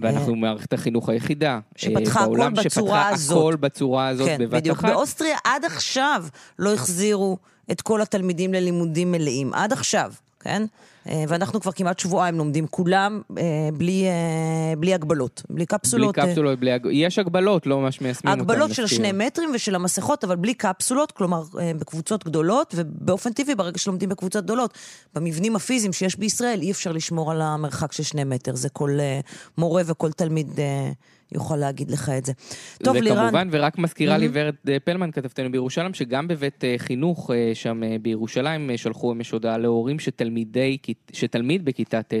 ואנחנו 0.00 0.36
מערכת 0.36 0.72
החינוך 0.72 1.08
היחידה 1.08 1.52
אה, 1.54 1.60
שפתחה 1.76 2.20
הכל 2.20 2.50
בצורה 2.64 3.08
הזאת. 3.08 3.38
הכל 3.38 3.56
בצורה 3.56 4.08
הזאת 4.08 4.28
כן, 4.28 4.38
בבת 4.38 4.50
בדיוק. 4.50 4.78
אחת. 4.78 4.88
באוסטריה 4.88 5.38
עד 5.44 5.64
עכשיו 5.64 6.24
לא 6.58 6.74
החזירו 6.74 7.38
את 7.70 7.80
כל 7.80 8.02
התלמידים 8.02 8.54
ללימודים 8.54 9.12
מלאים. 9.12 9.54
עד 9.54 9.72
עכשיו, 9.72 10.12
כן? 10.40 10.62
אה, 11.08 11.24
ואנחנו 11.28 11.60
כבר 11.60 11.72
כמעט 11.72 11.98
שבועיים 11.98 12.38
לומדים 12.38 12.66
כולם 12.66 13.20
אה, 13.38 13.42
בלי, 13.74 14.04
אה, 14.06 14.76
בלי 14.78 14.94
הגבלות, 14.94 15.42
בלי 15.50 15.66
קפסולות. 15.66 16.18
בלי 16.18 16.26
קפסולות, 16.26 16.58
בלי. 16.58 16.70
יש 16.92 17.18
הגבלות, 17.18 17.66
לא 17.66 17.80
ממש 17.80 18.00
מיישמים 18.00 18.32
אותן. 18.32 18.40
הגבלות 18.40 18.74
של 18.74 18.86
שני 18.86 19.12
מטרים 19.12 19.50
ושל 19.54 19.74
המסכות, 19.74 20.24
אבל 20.24 20.36
בלי 20.36 20.54
קפסולות, 20.54 21.12
כלומר 21.12 21.42
בקבוצות 21.78 22.24
גדולות, 22.24 22.74
ובאופן 22.76 23.32
טבעי, 23.32 23.54
ברגע 23.54 23.78
שלומדים 23.78 24.08
בקבוצות 24.08 24.44
גדולות, 24.44 24.78
במבנים 25.14 25.56
הפיזיים 25.56 25.92
שיש 25.92 26.16
בישראל, 26.16 26.60
אי 26.62 26.70
אפשר 26.70 26.92
לשמור 26.92 27.30
על 27.32 27.42
המרחק 27.42 27.92
של 27.92 28.02
שני 28.02 28.24
מטר. 28.24 28.54
זה 28.54 28.68
כל 28.68 28.98
מורה 29.58 29.82
וכל 29.86 30.12
תלמיד 30.12 30.60
יוכל 31.32 31.56
להגיד 31.56 31.90
לך 31.90 32.08
את 32.18 32.24
זה. 32.24 32.32
טוב, 32.84 32.96
לירן... 32.96 33.18
וכמובן, 33.18 33.48
ורק 33.52 33.78
מזכירה 33.78 34.16
mm-hmm. 34.16 34.18
לי 34.18 34.28
ורד 34.32 34.54
אה, 34.68 34.76
פלמן, 34.80 35.10
כתבתנו 35.10 35.52
בירושלים, 35.52 35.94
שגם 35.94 36.28
בבית 36.28 36.64
אה, 36.64 36.74
חינוך 36.78 37.30
אה, 37.30 37.50
שם 37.54 37.80
בירושלים 38.02 38.70
שלחו 38.76 39.12
אמש 39.12 39.30
הודעה 39.30 39.58
להורים 39.58 39.98
שתלמידי, 39.98 40.76
שתלמיד 41.12 41.64
בכיתה 41.64 42.02
ט' 42.02 42.14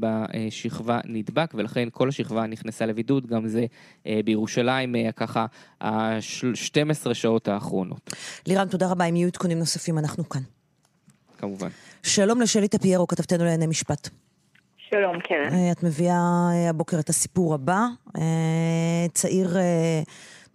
בשכבה 0.00 1.00
נדבק, 1.04 1.52
ולכן 1.54 1.88
כל 1.92 2.08
השכבה 2.08 2.46
נכנסה 2.46 2.86
לבידוד, 2.86 3.26
גם 3.26 3.48
זה 3.48 3.66
בירושלים, 4.24 4.94
ככה, 5.16 5.46
ה-12 5.80 7.14
שעות 7.14 7.48
האחרונות. 7.48 8.10
לירן, 8.46 8.68
תודה 8.68 8.90
רבה. 8.90 9.04
אם 9.04 9.16
יהיו 9.16 9.28
עדכונים 9.28 9.58
נוספים, 9.58 9.98
אנחנו 9.98 10.28
כאן. 10.28 10.42
כמובן. 11.38 11.68
שלום 12.02 12.40
לשלי 12.40 12.68
טפיירו, 12.68 13.06
כתבתנו 13.06 13.44
לענייני 13.44 13.66
משפט. 13.66 14.08
שלום, 14.94 15.20
קרן. 15.20 15.52
אה, 15.52 15.72
את 15.72 15.82
מביאה 15.82 16.48
אה, 16.52 16.70
הבוקר 16.70 16.98
את 16.98 17.08
הסיפור 17.08 17.54
הבא. 17.54 17.86
אה, 18.18 19.06
צעיר 19.14 19.56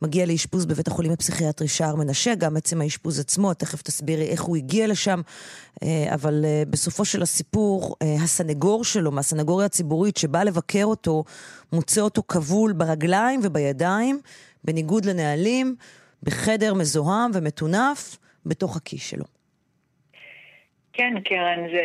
מגיע 0.01 0.25
לאשפוז 0.25 0.65
בבית 0.65 0.87
החולים 0.87 1.11
הפסיכיאטרי 1.11 1.67
שער 1.67 1.95
מנשה, 1.95 2.35
גם 2.35 2.57
עצם 2.57 2.81
האשפוז 2.81 3.19
עצמו, 3.19 3.53
תכף 3.53 3.81
תסבירי 3.81 4.27
איך 4.27 4.41
הוא 4.41 4.57
הגיע 4.57 4.87
לשם, 4.87 5.21
אבל 6.13 6.45
בסופו 6.69 7.05
של 7.05 7.21
הסיפור, 7.21 7.95
הסנגור 8.23 8.83
שלו, 8.83 9.11
מהסנגוריה 9.11 9.65
הציבורית 9.65 10.17
שבא 10.17 10.43
לבקר 10.43 10.83
אותו, 10.85 11.23
מוצא 11.73 12.01
אותו 12.01 12.23
כבול 12.27 12.73
ברגליים 12.73 13.39
ובידיים, 13.43 14.19
בניגוד 14.63 15.05
לנהלים, 15.05 15.75
בחדר 16.23 16.73
מזוהם 16.73 17.31
ומטונף, 17.33 18.17
בתוך 18.45 18.77
הכיס 18.77 19.01
שלו. 19.01 19.36
כן, 20.97 21.13
קרן, 21.23 21.67
זה... 21.71 21.81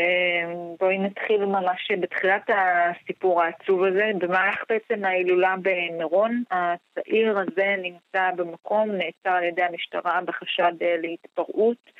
בואי 0.80 0.98
נתחיל 0.98 1.44
ממש 1.44 1.92
בתחילת 2.00 2.50
הסיפור 2.50 3.42
העצוב 3.42 3.84
הזה. 3.84 4.10
במהלך 4.18 4.64
בעצם 4.68 5.04
ההילולה 5.04 5.54
במירון, 5.62 6.42
הצעיר 6.50 7.38
הזה 7.38 7.74
נמצא 7.82 8.30
במקום, 8.36 8.90
נעצר 8.90 9.30
על 9.30 9.44
ידי 9.44 9.62
המשטרה 9.62 10.20
בחשד 10.24 10.72
אה, 10.82 10.96
להתפרעות. 10.98 11.90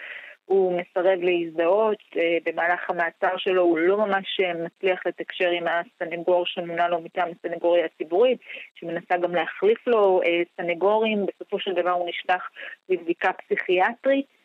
הוא 0.45 0.81
מסרב 0.81 1.19
להזדהות, 1.23 1.99
אה, 2.17 2.39
במהלך 2.45 2.91
המעצר 2.91 3.37
שלו 3.37 3.63
הוא 3.63 3.79
לא 3.79 3.97
ממש 3.97 4.41
אה, 4.41 4.53
מצליח 4.65 5.07
לתקשר 5.07 5.51
עם 5.51 5.65
הסנגור 5.67 6.47
שמונה 6.47 6.89
לו 6.89 7.01
מטעם 7.01 7.29
הסנגוריה 7.31 7.85
הציבורית, 7.85 8.39
שמנסה 8.75 9.17
גם 9.17 9.35
להחליף 9.35 9.87
לו 9.87 10.21
סנגורים, 10.57 11.27
בסופו 11.27 11.61
של 11.61 11.73
דבר 11.73 11.91
הוא 11.91 12.09
נשלח 12.09 12.51
לבדיקה 12.89 13.31
פסיכיאטרית. 13.33 14.42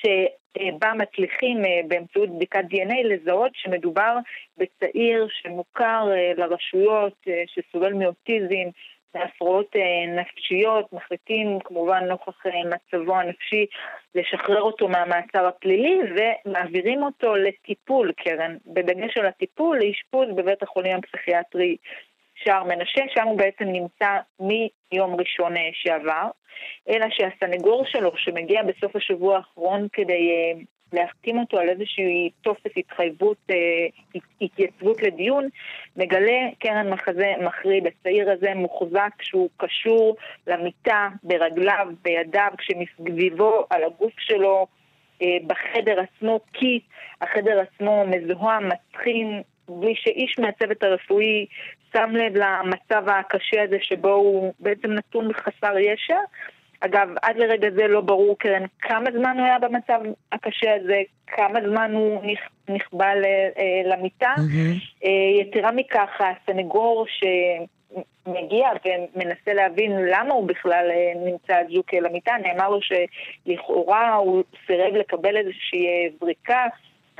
שבה 0.00 0.92
מצליחים 0.94 1.64
אה, 1.64 1.80
באמצעות 1.88 2.36
בדיקת 2.36 2.64
DNA 2.70 3.04
לזהות 3.04 3.52
שמדובר 3.54 4.16
בצעיר 4.58 5.28
שמוכר 5.30 6.08
אה, 6.12 6.32
לרשויות, 6.36 7.14
אה, 7.28 7.42
שסובל 7.46 7.92
מאוטיזם, 7.92 8.68
מהפרעות 9.14 9.76
נפשיות, 10.08 10.92
מחליטים 10.92 11.58
כמובן 11.64 12.04
נוכח 12.04 12.46
מצבו 12.46 13.16
הנפשי 13.16 13.66
לשחרר 14.14 14.62
אותו 14.62 14.88
מהמעצר 14.88 15.46
הפלילי 15.46 15.98
ומעבירים 16.46 17.02
אותו 17.02 17.34
לטיפול, 17.36 18.12
קרן, 18.12 18.56
בדגש 18.66 19.16
על 19.16 19.26
הטיפול, 19.26 19.78
לאשפוז 19.78 20.28
בבית 20.36 20.62
החולים 20.62 20.96
הפסיכיאטרי 20.96 21.76
שער 22.44 22.64
מנשה, 22.64 23.02
שם 23.14 23.26
הוא 23.26 23.38
בעצם 23.38 23.64
נמצא 23.64 24.18
מיום 24.40 25.16
ראשון 25.20 25.54
שעבר. 25.72 26.28
אלא 26.88 27.06
שהסנגור 27.10 27.84
שלו, 27.86 28.12
שמגיע 28.16 28.62
בסוף 28.62 28.96
השבוע 28.96 29.36
האחרון 29.36 29.88
כדי 29.92 30.30
uh, 30.30 30.64
להחתים 30.92 31.38
אותו 31.38 31.58
על 31.58 31.68
איזושהי 31.68 32.30
טופס 32.42 32.70
התחייבות, 32.76 33.36
uh, 33.50 34.18
התייצבות 34.40 35.02
לדיון, 35.02 35.48
מגלה 35.96 36.48
קרן 36.58 36.90
מחזה 36.90 37.32
מחריד, 37.42 37.86
הצעיר 37.86 38.30
הזה 38.30 38.54
מוחזק 38.54 39.12
שהוא 39.22 39.48
קשור 39.56 40.16
למיטה, 40.46 41.08
ברגליו, 41.22 41.86
בידיו, 42.02 42.50
כשמסביבו, 42.58 43.66
על 43.70 43.84
הגוף 43.84 44.12
שלו, 44.18 44.66
בחדר 45.46 46.00
עצמו, 46.00 46.40
כי 46.52 46.80
החדר 47.20 47.60
עצמו 47.60 48.04
מזוהם, 48.06 48.68
מצחין, 48.68 49.42
בלי 49.68 49.94
שאיש 49.96 50.38
מהצוות 50.38 50.82
הרפואי 50.82 51.46
שם 51.92 52.10
לב 52.12 52.36
למצב 52.36 53.08
הקשה 53.08 53.62
הזה 53.62 53.76
שבו 53.80 54.12
הוא 54.12 54.52
בעצם 54.60 54.90
נתון 54.90 55.28
בחסר 55.28 55.78
ישע. 55.78 56.18
אגב, 56.80 57.08
עד 57.22 57.36
לרגע 57.36 57.68
זה 57.70 57.88
לא 57.88 58.00
ברור 58.00 58.38
קרן 58.38 58.62
כמה 58.80 59.10
זמן 59.12 59.36
הוא 59.38 59.46
היה 59.46 59.58
במצב 59.58 60.00
הקשה 60.32 60.74
הזה, 60.74 61.00
כמה 61.26 61.60
זמן 61.68 61.92
הוא 61.94 62.22
נכבה 62.68 63.06
אה, 63.06 63.82
למיטה. 63.84 64.34
Mm-hmm. 64.36 65.06
יתרה 65.40 65.72
מכך, 65.72 66.20
הסנגור 66.20 67.06
שמגיע 68.26 68.68
ומנסה 68.84 69.52
להבין 69.54 69.92
למה 69.92 70.34
הוא 70.34 70.48
בכלל 70.48 70.90
אה, 70.90 71.12
נמצא 71.30 71.60
אזוק 71.60 71.94
למיטה, 71.94 72.32
נאמר 72.42 72.68
לו 72.68 72.78
שלכאורה 72.82 74.14
הוא 74.14 74.42
סירב 74.66 74.94
לקבל 74.94 75.36
איזושהי 75.36 76.10
זריקה. 76.20 76.66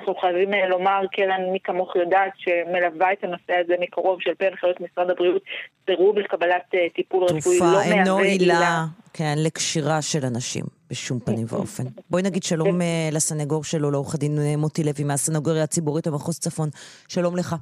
אנחנו 0.00 0.14
חייבים 0.14 0.54
אה, 0.54 0.68
לומר, 0.68 1.00
קרן, 1.12 1.52
מי 1.52 1.58
כמוך 1.64 1.96
יודעת, 1.96 2.32
שמלווה 2.36 3.12
את 3.12 3.24
הנושא 3.24 3.52
הזה 3.64 3.74
מקרוב 3.80 4.20
של 4.20 4.34
פי 4.34 4.46
הנחיות 4.46 4.80
משרד 4.80 5.10
הבריאות, 5.10 5.42
סירוב 5.86 6.18
לקבלת 6.18 6.74
אה, 6.74 6.86
טיפול 6.94 7.24
רפואי 7.24 7.58
לא 7.58 7.66
מהווה 7.66 7.82
עילה. 7.82 8.04
תרופה 8.04 8.10
אינו 8.10 8.18
עילה, 8.18 8.84
כן, 9.12 9.34
לקשירה 9.36 10.02
של 10.02 10.24
אנשים, 10.24 10.64
בשום 10.90 11.18
פנים 11.20 11.46
ואופן. 11.48 11.82
בואי 12.10 12.22
נגיד 12.22 12.42
שלום 12.42 12.80
אה, 12.80 13.08
לסנגור 13.12 13.64
שלו, 13.64 13.90
לעורך 13.90 14.14
הדין 14.14 14.38
מוטי 14.58 14.84
לוי 14.84 15.04
מהסנגוריה 15.04 15.62
הציבורית 15.62 16.08
במחוז 16.08 16.38
צפון. 16.38 16.68
שלום 17.08 17.36
לך. 17.36 17.56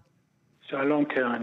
שלום, 0.62 1.04
קרן. 1.04 1.42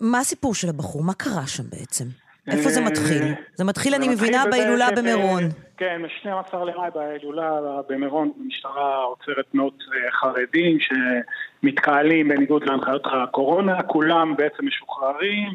מה 0.00 0.18
הסיפור 0.18 0.54
של 0.54 0.68
הבחור? 0.68 1.02
מה 1.02 1.14
קרה 1.14 1.46
שם 1.46 1.64
בעצם? 1.70 2.25
איפה 2.50 2.68
זה 2.68 2.80
מתחיל? 2.80 3.22
זה 3.54 3.64
מתחיל, 3.64 3.94
אני 3.94 4.08
מבינה, 4.08 4.44
בהילולה 4.50 4.88
במירון. 4.96 5.42
כן, 5.76 6.02
ב-12 6.02 6.56
למאי 6.56 6.90
בהילולה 6.94 7.50
במירון 7.88 8.32
המשטרה 8.40 8.96
עוצרת 8.96 9.54
מאות 9.54 9.78
אה, 9.94 10.10
חרדים 10.12 10.78
שמתקהלים 10.80 12.28
בניגוד 12.28 12.64
להנחיות 12.64 13.02
הקורונה, 13.06 13.82
כולם 13.82 14.36
בעצם 14.36 14.66
משוחררים. 14.66 15.52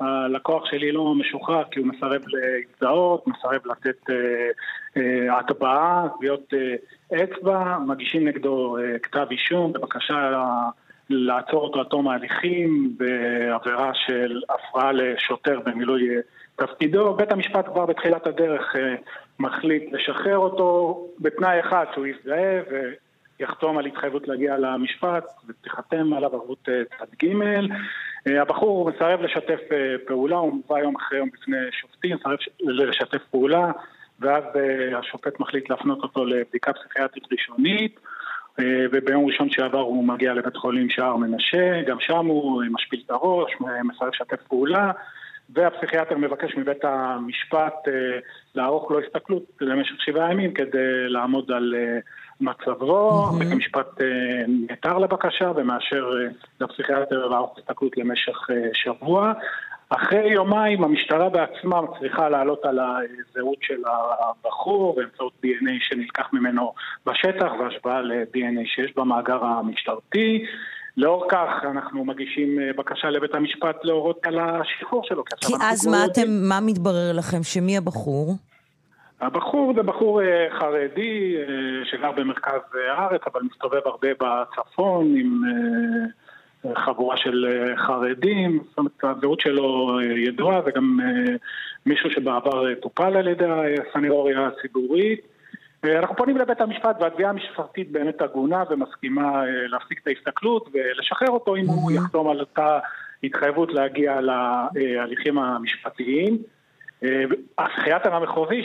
הלקוח 0.00 0.66
שלי 0.66 0.92
לא 0.92 1.14
משוחרר 1.14 1.64
כי 1.70 1.80
הוא 1.80 1.88
מסרב 1.88 2.22
להזדהות, 2.26 3.26
מסרב 3.26 3.60
לתת 3.64 4.10
אה, 4.10 4.16
אה, 4.96 5.38
הטבעה, 5.38 6.06
טביעות 6.16 6.54
אה, 6.54 7.24
אצבע, 7.24 7.78
מגישים 7.86 8.28
נגדו 8.28 8.76
אה, 8.78 8.98
כתב 8.98 9.26
אישום 9.30 9.72
בבקשה 9.72 10.30
לעצור 11.10 11.62
אותו 11.62 11.80
עד 11.80 11.86
תום 11.86 12.08
ההליכים 12.08 12.94
בעבירה 12.96 13.90
של 13.94 14.40
הפרעה 14.50 14.92
לשוטר 14.92 15.60
במילוי 15.64 16.16
אה, 16.16 16.20
תפקידו. 16.56 17.14
בית 17.14 17.32
המשפט 17.32 17.66
כבר 17.66 17.86
בתחילת 17.86 18.26
הדרך 18.26 18.76
אה, 18.76 18.94
מחליט 19.38 19.92
לשחרר 19.92 20.38
אותו 20.38 20.98
בתנאי 21.18 21.60
אחד 21.60 21.84
שהוא 21.94 22.06
יזדהה 22.06 22.60
ויחתום 23.40 23.78
על 23.78 23.86
התחייבות 23.86 24.28
להגיע 24.28 24.58
למשפט 24.58 25.24
ותיחתם 25.48 26.12
עליו 26.12 26.34
ערבות 26.34 26.68
אה, 26.68 26.82
צד 26.98 27.24
ג'. 27.24 27.32
הבחור 28.26 28.90
מסרב 28.90 29.20
לשתף 29.20 29.60
פעולה, 30.06 30.36
הוא 30.36 30.52
מובא 30.52 30.78
יום 30.78 30.96
אחרי 30.96 31.18
יום 31.18 31.30
בפני 31.32 31.56
שופטים, 31.70 32.16
מסרב 32.16 32.36
לשתף 32.60 33.22
פעולה 33.30 33.70
ואז 34.20 34.44
השופט 34.98 35.40
מחליט 35.40 35.70
להפנות 35.70 36.02
אותו 36.02 36.24
לבדיקה 36.24 36.72
פסיכיאטרית 36.72 37.24
ראשונית 37.32 38.00
וביום 38.60 39.26
ראשון 39.26 39.50
שעבר 39.50 39.80
הוא 39.80 40.04
מגיע 40.04 40.34
לבית 40.34 40.56
חולים 40.56 40.90
שער 40.90 41.16
מנשה, 41.16 41.82
גם 41.86 41.96
שם 42.00 42.26
הוא 42.26 42.62
משפיל 42.70 43.02
את 43.06 43.10
הראש, 43.10 43.52
מסרב 43.84 44.08
לשתף 44.08 44.42
פעולה, 44.48 44.92
והפסיכיאטר 45.54 46.16
מבקש 46.16 46.56
מבית 46.56 46.84
המשפט 46.84 47.88
אה, 47.88 48.18
לערוך 48.54 48.90
לו 48.90 49.00
הסתכלות 49.00 49.42
למשך 49.60 49.94
שבעה 49.98 50.32
ימים 50.32 50.54
כדי 50.54 51.08
לעמוד 51.08 51.50
על 51.50 51.74
אה, 51.78 51.98
מצבו. 52.40 53.26
Mm-hmm. 53.28 53.38
בית 53.38 53.52
המשפט 53.52 54.00
נעתר 54.48 54.98
לבקשה 54.98 55.52
ומאשר 55.56 56.10
לפסיכיאטר 56.60 57.26
לערוך 57.26 57.58
הסתכלות 57.58 57.96
למשך 57.96 58.38
שבוע. 58.72 59.32
אחרי 59.94 60.32
יומיים 60.32 60.84
המשטרה 60.84 61.28
בעצמה 61.28 61.80
מצליחה 61.80 62.28
לעלות 62.28 62.64
על 62.64 62.78
הזהות 62.78 63.58
של 63.60 63.82
הבחור 64.20 64.96
באמצעות 64.96 65.32
DNA 65.44 65.70
שנלקח 65.80 66.32
ממנו 66.32 66.72
בשטח 67.06 67.52
והשוואה 67.60 68.00
ל-DNA 68.00 68.66
שיש 68.74 68.92
במאגר 68.96 69.44
המשטרתי. 69.44 70.44
לאור 70.96 71.26
כך 71.30 71.48
אנחנו 71.70 72.04
מגישים 72.04 72.58
אה, 72.60 72.70
בקשה 72.76 73.10
לבית 73.10 73.34
המשפט 73.34 73.84
להורות 73.84 74.26
על 74.26 74.38
השחרור 74.38 75.04
שלו. 75.04 75.24
כי 75.24 75.52
אז 75.60 75.86
מה 75.86 76.04
אתם, 76.04 76.28
מה 76.48 76.60
מתברר 76.60 77.12
לכם? 77.14 77.42
שמי 77.42 77.76
הבחור? 77.76 78.34
הבחור 79.20 79.72
זה 79.76 79.82
בחור 79.82 80.22
אה, 80.22 80.46
חרדי 80.60 81.36
אה, 81.36 81.44
שגר 81.90 82.12
במרכז 82.12 82.60
הארץ 82.88 83.20
אבל 83.32 83.40
מסתובב 83.42 83.80
הרבה 83.84 84.08
בצפון 84.20 85.16
עם 85.16 85.42
חבורה 86.76 87.16
של 87.16 87.46
אה, 87.48 87.76
חרדים, 87.76 88.60
זאת 88.68 88.78
אומרת 88.78 88.92
הזהות 89.02 89.40
שלו 89.40 89.98
אה, 89.98 90.04
ידועה 90.04 90.60
וגם 90.66 90.98
אה, 91.02 91.34
מישהו 91.86 92.10
שבעבר 92.10 92.74
טופל 92.74 93.16
על 93.16 93.28
ידי 93.28 93.44
הסנגוריה 93.88 94.46
הציבורית. 94.46 95.20
אנחנו 95.84 96.16
פונים 96.16 96.36
לבית 96.36 96.60
המשפט 96.60 96.96
והתביעה 97.00 97.30
המשפטית 97.30 97.92
באמת 97.92 98.22
הגונה 98.22 98.62
ומסכימה 98.70 99.42
להפסיק 99.46 100.00
את 100.02 100.06
ההסתכלות 100.06 100.68
ולשחרר 100.72 101.28
אותו 101.28 101.56
אם 101.56 101.66
הוא 101.66 101.92
יחתום 101.92 102.28
על 102.28 102.40
אותה 102.40 102.78
התחייבות 103.24 103.72
להגיע 103.72 104.20
להליכים 104.20 105.38
המשפטיים. 105.38 106.38
הפסיכיאטר 107.58 108.14
המחוזי 108.14 108.62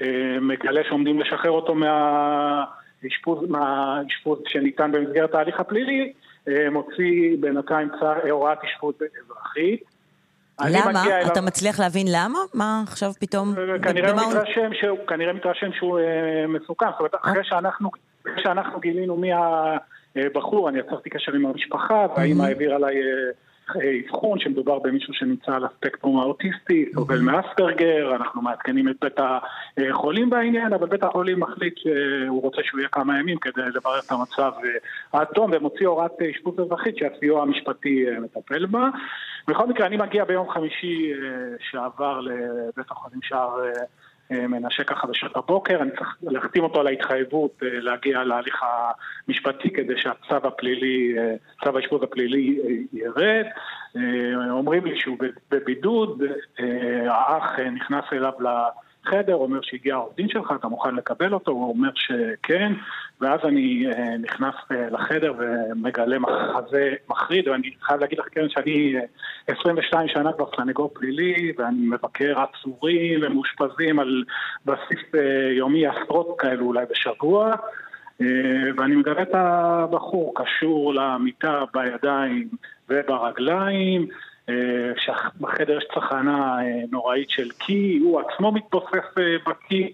שמגלה 0.00 0.84
שעומדים 0.88 1.20
לשחרר 1.20 1.50
אותו 1.50 1.74
מהאשפוז 3.48 4.38
שניתן 4.46 4.92
במסגרת 4.92 5.34
ההליך 5.34 5.60
הפלילי, 5.60 6.12
מוציא 6.70 7.36
בינתיים 7.40 7.90
אה, 8.02 8.30
הוראת 8.30 8.58
אשפוז 8.64 8.94
אזרחית. 9.24 9.82
למה? 10.60 11.04
אתה 11.26 11.40
מצליח 11.40 11.80
להבין 11.80 12.06
למה? 12.10 12.38
מה 12.54 12.82
עכשיו 12.86 13.12
פתאום? 13.20 13.54
אה, 13.58 13.78
כנראה 13.78 14.12
מתרשם 14.14 14.70
שהוא, 14.74 14.98
כנראה 15.06 15.32
מתרשם 15.32 15.72
שהוא 15.72 16.00
מסוכן. 16.48 16.86
זאת 16.90 16.98
אומרת, 16.98 17.14
אחרי 17.14 17.44
שאנחנו, 17.44 17.90
שאנחנו 18.36 18.80
גילינו 18.80 19.16
מי 19.16 19.30
הבחור, 20.16 20.68
אני 20.68 20.78
יצרתי 20.78 21.10
קשר 21.10 21.32
עם 21.32 21.46
המשפחה, 21.46 22.06
והאימא 22.16 22.42
העבירה 22.42 22.76
עליי 22.76 22.94
אבחון 23.70 24.38
שמדובר 24.38 24.78
במישהו 24.78 25.14
שנמצא 25.14 25.54
על 25.54 25.64
הספקטרום 25.64 26.20
האוטיסטי, 26.20 26.86
סובל 26.94 27.20
מאספרגר, 27.20 28.16
אנחנו 28.16 28.42
מעדכנים 28.42 28.88
את 28.88 28.96
בית 29.00 29.16
החולים 29.18 30.30
בעניין, 30.30 30.72
אבל 30.72 30.86
בית 30.86 31.02
החולים 31.02 31.40
מחליט 31.40 31.78
שהוא 31.78 32.42
רוצה 32.42 32.62
שהוא 32.64 32.80
יהיה 32.80 32.88
כמה 32.88 33.18
ימים 33.18 33.38
כדי 33.38 33.62
לברר 33.74 33.98
את 33.98 34.12
המצב 34.12 34.52
עד 35.12 35.26
תום, 35.26 35.50
ומוציא 35.54 35.86
הוראת 35.86 36.22
אשפוז 36.22 36.60
אזרחית 36.60 36.96
שהסיוע 36.96 37.42
המשפטי 37.42 38.04
מטפל 38.20 38.66
בה. 38.66 38.88
בכל 39.48 39.66
מקרה, 39.66 39.86
אני 39.86 39.96
מגיע 39.96 40.24
ביום 40.24 40.50
חמישי 40.50 41.12
שעבר 41.70 42.20
לבית 42.20 42.90
החולים 42.90 43.20
שער 43.22 43.64
אה, 43.64 43.82
מנשה 44.30 44.84
ככה 44.84 45.06
בשעות 45.06 45.36
הבוקר, 45.36 45.82
אני 45.82 45.90
צריך 45.90 46.16
להחתים 46.22 46.64
אותו 46.64 46.80
על 46.80 46.86
ההתחייבות 46.86 47.62
אה, 47.62 47.68
להגיע 47.80 48.24
להליך 48.24 48.64
המשפטי 49.28 49.70
כדי 49.70 49.94
שהצו 49.96 50.36
הפלילי, 50.46 51.18
אה, 51.18 51.34
צו 51.64 51.76
האשפוז 51.76 52.02
הפלילי 52.02 52.58
ירד. 52.92 53.44
אומרים 54.50 54.84
לי 54.84 55.00
שהוא 55.00 55.16
בבידוד, 55.50 56.22
האח 57.08 57.58
נכנס 57.58 58.04
אליו 58.12 58.32
חדר, 59.06 59.34
אומר 59.34 59.58
שהגיע 59.62 59.94
העורך 59.94 60.16
דין 60.16 60.28
שלך, 60.28 60.52
אתה 60.60 60.68
מוכן 60.68 60.94
לקבל 60.94 61.34
אותו? 61.34 61.50
הוא 61.52 61.68
אומר 61.68 61.90
שכן, 61.94 62.72
ואז 63.20 63.40
אני 63.44 63.86
אה, 63.92 64.16
נכנס 64.18 64.54
אה, 64.72 64.90
לחדר 64.90 65.32
ומגלה 65.38 66.18
מחזה 66.18 66.90
מחריד, 67.08 67.48
ואני 67.48 67.70
חייב 67.80 68.00
להגיד 68.00 68.18
לך, 68.18 68.26
כן, 68.32 68.48
שאני 68.48 68.94
22 69.48 70.08
אה, 70.08 70.14
שנה 70.14 70.32
כבר 70.32 70.46
סנגור 70.56 70.90
פלילי, 70.94 71.52
ואני 71.58 71.86
מבקר 71.86 72.40
עצורים 72.40 73.20
ומאושפזים 73.22 73.98
על 73.98 74.24
בסיס 74.66 75.22
יומי 75.56 75.86
עשרות 75.86 76.36
כאלו 76.38 76.66
אולי 76.66 76.84
בשבוע. 76.90 77.54
ואני 78.76 78.96
מגלה 78.96 79.22
את 79.22 79.34
הבחור 79.34 80.34
קשור 80.36 80.94
למיטה 80.94 81.62
בידיים 81.74 82.48
וברגליים, 82.88 84.08
שבחדר 84.96 85.78
יש 85.78 85.84
צחנה 85.94 86.58
אה, 86.62 86.80
נוראית 86.90 87.30
של 87.30 87.50
קי, 87.50 87.98
הוא 88.02 88.20
עצמו 88.20 88.52
מתבוסס 88.52 89.18
אה, 89.18 89.36
בקי. 89.46 89.92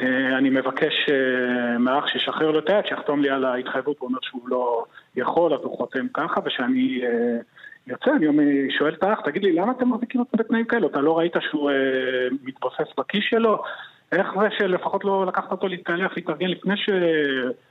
אה, 0.00 0.38
אני 0.38 0.50
מבקש 0.50 1.10
מהאח 1.78 2.06
שישחרר 2.06 2.50
לו 2.50 2.58
את 2.58 2.68
היד, 2.70 2.86
שיחתום 2.86 3.22
לי 3.22 3.30
על 3.30 3.44
ההתחייבות, 3.44 3.96
הוא 3.98 4.08
אומר 4.08 4.18
שהוא 4.22 4.48
לא 4.48 4.84
יכול, 5.16 5.54
אז 5.54 5.60
הוא 5.62 5.76
חותם 5.76 6.06
ככה, 6.14 6.40
ושאני 6.44 7.00
יוצא, 7.86 8.10
אני 8.10 8.70
שואל 8.78 8.94
את 8.94 9.02
האח, 9.02 9.20
תגיד 9.24 9.42
לי, 9.42 9.52
למה 9.52 9.72
אתם 9.72 9.90
מחזיקים 9.90 10.20
אותו 10.20 10.36
בתנאים 10.36 10.64
כאלו? 10.64 10.88
אתה 10.88 11.00
לא 11.00 11.18
ראית 11.18 11.32
שהוא 11.40 11.70
מתבוסס 12.42 12.94
בכי 12.98 13.20
שלו? 13.20 13.62
איך 14.12 14.26
זה 14.40 14.48
שלפחות 14.58 15.04
לא 15.04 15.26
לקחת 15.26 15.52
אותו 15.52 15.68
להתקלח, 15.68 16.12
להתארגן 16.16 16.48
לפני 16.48 16.74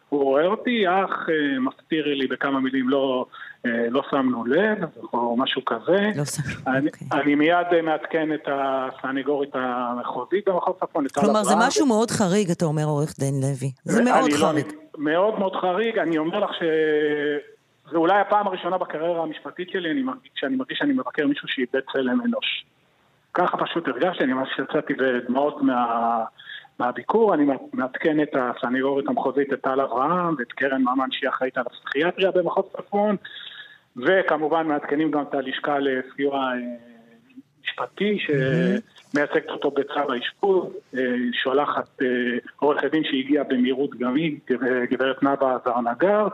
שהוא 0.09 0.23
רואה 0.23 0.45
אותי? 0.45 0.87
אח 0.87 1.27
מסתיר 1.59 2.05
לי 2.07 2.27
בכמה 2.27 2.59
מילים, 2.59 2.89
לא... 2.89 3.25
אה, 3.65 3.89
לא 3.89 4.01
שמנו 4.11 4.45
לב, 4.45 4.77
או 5.13 5.37
משהו 5.37 5.65
כזה. 5.65 6.11
לא 6.15 6.25
שמנו, 6.25 6.77
אני, 6.77 6.87
אוקיי. 6.87 7.21
אני 7.21 7.35
מיד 7.35 7.67
אה, 7.73 7.81
מעדכן 7.81 8.33
את 8.33 8.47
הסנגורית 8.47 9.49
המחוזית 9.53 10.47
במחוז 10.47 10.75
צפון, 10.79 11.05
כלומר, 11.07 11.43
זה 11.43 11.55
משהו 11.57 11.85
מאוד 11.85 12.11
חריג, 12.11 12.51
אתה 12.51 12.65
אומר, 12.65 12.83
עורך 12.85 13.13
דין 13.19 13.33
לוי. 13.41 13.71
זה 13.83 14.03
מאוד 14.03 14.31
לא- 14.31 14.37
חריג. 14.37 14.65
לא, 14.67 14.73
מאוד 14.97 15.39
מאוד 15.39 15.55
חריג, 15.55 15.97
אני 15.97 16.17
אומר 16.17 16.39
לך 16.39 16.53
ש... 16.53 16.63
זה 17.91 17.97
אולי 17.97 18.19
הפעם 18.19 18.47
הראשונה 18.47 18.77
בקריירה 18.77 19.23
המשפטית 19.23 19.69
שלי, 19.69 19.91
אני 19.91 20.01
מרגיש, 20.01 20.31
שאני 20.35 20.55
מרגיש 20.55 20.77
שאני 20.77 20.93
מבקר 20.93 21.27
מישהו 21.27 21.47
שאיבד 21.47 21.79
צלם 21.93 22.21
אנוש. 22.21 22.65
ככה 23.33 23.57
פשוט 23.57 23.87
הרגשתי, 23.87 24.23
אני 24.23 24.33
ממש 24.33 24.49
יצאתי 24.69 24.93
בדמעות 24.93 25.61
מה... 25.61 26.23
מהביקור, 26.79 27.33
אני 27.33 27.45
מעדכן 27.73 28.21
את 28.21 28.35
הסנגורית 28.35 29.07
המחוזית, 29.07 29.53
את 29.53 29.61
טל 29.61 29.81
אברהם 29.81 30.35
ואת 30.37 30.51
קרן 30.51 30.81
ממן 30.81 31.11
שהיא 31.11 31.29
אחראית 31.29 31.57
על 31.57 31.63
הפסיכיאטריה 31.67 32.31
במחוז 32.31 32.65
צפון 32.77 33.15
וכמובן 33.97 34.67
מעדכנים 34.67 35.11
גם 35.11 35.21
את 35.21 35.33
הלשכה 35.33 35.79
לסיוע 35.79 36.37
אה, 36.37 36.53
משפטי 37.63 38.17
שמייצגת 38.19 39.49
אותו 39.49 39.71
בצו 39.71 40.13
האשפוז, 40.13 40.65
שולחת 41.43 42.01
עורכת 42.59 42.91
דין 42.91 43.03
שהגיעה 43.03 43.43
במהירות 43.43 43.95
גם 43.95 44.15
היא, 44.15 44.39
גברת 44.91 45.23
נאוה 45.23 45.57
זרנגר, 45.65 46.27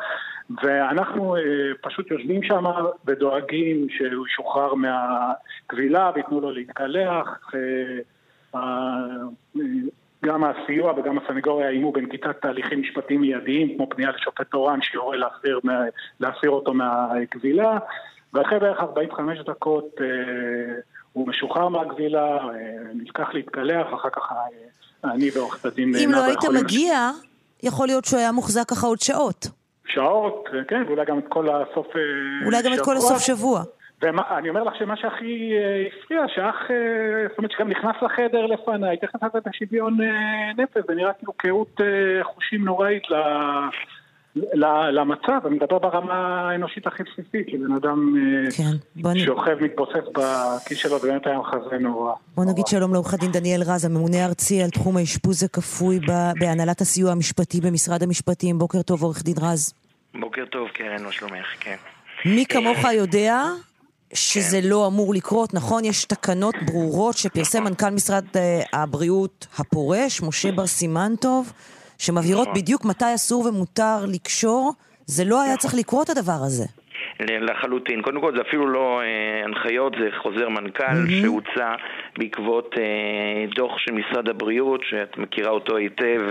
ואנחנו 0.63 1.35
פשוט 1.81 2.11
יושבים 2.11 2.43
שם 2.43 2.63
ודואגים 3.05 3.87
שהוא 3.89 4.27
ישוחרר 4.27 4.73
מהכבילה 4.73 6.11
וייתנו 6.15 6.41
לו 6.41 6.51
להתקלח. 6.51 7.51
גם 10.25 10.43
הסיוע 10.43 10.93
וגם 10.97 11.17
הסנגוריה 11.17 11.69
איימו 11.69 11.91
בנקיטת 11.91 12.41
תהליכים 12.41 12.81
משפטיים 12.81 13.21
מיידיים, 13.21 13.75
כמו 13.75 13.89
פנייה 13.89 14.11
לשופט 14.11 14.51
תורן 14.51 14.81
שיורה 14.81 15.17
להסיר, 15.17 15.59
להסיר 16.19 16.49
אותו 16.49 16.73
מהכבילה, 16.73 17.77
ואחרי 18.33 18.59
בערך 18.59 18.79
45 18.79 19.39
דקות 19.39 19.85
אה, 20.01 20.05
הוא 21.13 21.27
משוחרר 21.27 21.67
מהכבילה, 21.67 22.37
אה, 22.37 22.49
נלקח 22.93 23.33
להתקלח, 23.33 23.87
ואחר 23.91 24.09
כך 24.09 24.31
אה, 24.31 25.11
אני 25.11 25.29
ועורכת 25.35 25.65
הדין... 25.65 25.95
אם 26.03 26.11
לא 26.11 26.23
היית 26.23 26.43
מגיע, 26.53 27.09
יכול 27.63 27.87
להיות 27.87 28.05
שהוא 28.05 28.19
היה 28.19 28.31
מוחזק 28.31 28.69
ככה 28.69 28.87
עוד 28.87 28.99
שעות. 28.99 29.47
שעות, 29.87 30.49
כן, 30.67 30.83
ואולי 30.87 31.05
גם 31.05 31.19
את 31.19 31.25
כל 31.29 31.49
הסוף 31.49 31.87
שבוע. 31.87 32.45
אולי 32.45 32.61
גם 32.63 32.73
את 32.73 32.79
כל 32.79 32.97
הסוף 32.97 33.19
שבוע. 33.19 33.63
ואני 34.05 34.49
אומר 34.49 34.63
לך 34.63 34.75
שמה 34.79 34.97
שהכי 34.97 35.51
אה, 35.53 35.83
הפריע, 35.87 36.21
שאח, 36.27 36.55
אה, 36.71 37.27
זאת 37.29 37.37
אומרת 37.37 37.51
שגם 37.51 37.69
נכנס 37.69 37.95
לחדר 38.01 38.45
לפניי, 38.45 38.97
תכף 38.97 39.23
נתת 39.23 39.35
את 39.35 39.47
השוויון 39.47 39.97
אה, 40.01 40.53
נפש, 40.63 40.83
זה 40.87 40.95
נראה 40.95 41.13
כאילו 41.13 41.33
קהות 41.33 41.79
חושים 42.23 42.65
נוראית 42.65 43.03
למצב, 44.91 45.39
אני 45.45 45.55
מדבר 45.55 45.79
ברמה 45.79 46.49
האנושית 46.49 46.87
הכי 46.87 47.03
בסיסית, 47.03 47.53
לבן 47.53 47.75
אדם 47.75 48.15
כן, 48.57 49.17
שוכב, 49.25 49.57
מתבוסס 49.61 50.07
בכיס 50.13 50.77
שלו, 50.77 50.99
זה 50.99 51.07
באמת 51.07 51.27
היה 51.27 51.39
מחזה 51.39 51.77
נורא. 51.79 52.13
בוא 52.35 52.45
נגיד 52.45 52.67
שלום 52.67 52.93
לעורך 52.93 53.13
הדין 53.13 53.31
דניאל 53.31 53.61
רז, 53.61 53.85
הממונה 53.85 54.17
הארצי 54.23 54.63
על 54.63 54.69
תחום 54.69 54.97
האשפוז 54.97 55.43
הכפוי 55.43 55.99
בהנהלת 56.39 56.81
הסיוע 56.81 57.11
המשפטי 57.11 57.61
במשרד 57.61 58.03
המשפטים. 58.03 58.57
בוקר 58.57 58.81
טוב, 58.81 59.03
עורך 59.03 59.23
דין 59.23 59.35
רז. 59.41 59.73
בוקר 60.19 60.45
טוב, 60.45 60.67
קרן, 60.69 61.03
מה 61.03 61.11
שלומך? 61.11 61.45
כן. 61.59 61.75
מי 62.25 62.45
כמוך 62.45 62.77
יודע 62.93 63.41
שזה 64.15 64.61
כן. 64.61 64.67
לא 64.67 64.87
אמור 64.87 65.13
לקרות, 65.13 65.53
נכון? 65.53 65.85
יש 65.85 66.05
תקנות 66.05 66.55
ברורות 66.65 67.17
שפרסם. 67.17 67.63
מנכ"ל 67.63 67.89
משרד 67.89 68.25
אה, 68.35 68.61
הבריאות 68.73 69.47
הפורש, 69.57 70.21
משה 70.21 70.51
בר 70.51 70.67
סימנטוב, 70.67 71.51
שמבהירות 71.97 72.47
נכון. 72.47 72.61
בדיוק 72.61 72.85
מתי 72.85 73.15
אסור 73.15 73.45
ומותר 73.45 74.05
לקשור. 74.05 74.73
זה 75.05 75.25
לא 75.25 75.41
היה. 75.41 75.57
צריך 75.57 75.73
לקרות 75.73 76.09
הדבר 76.09 76.43
הזה. 76.43 76.65
לחלוטין. 77.19 78.01
קודם 78.01 78.21
כל 78.21 78.35
זה 78.35 78.41
אפילו 78.41 78.67
לא 78.67 79.01
אה, 79.01 79.43
הנחיות, 79.45 79.95
זה 79.99 80.09
חוזר 80.17 80.49
מנכ"ל 80.49 80.83
mm-hmm. 80.83 81.21
שהוצא 81.21 81.75
בעקבות 82.17 82.75
אה, 82.77 83.45
דוח 83.55 83.77
של 83.77 83.91
משרד 83.91 84.29
הבריאות, 84.29 84.81
שאת 84.83 85.17
מכירה 85.17 85.49
אותו 85.49 85.77
היטב, 85.77 86.21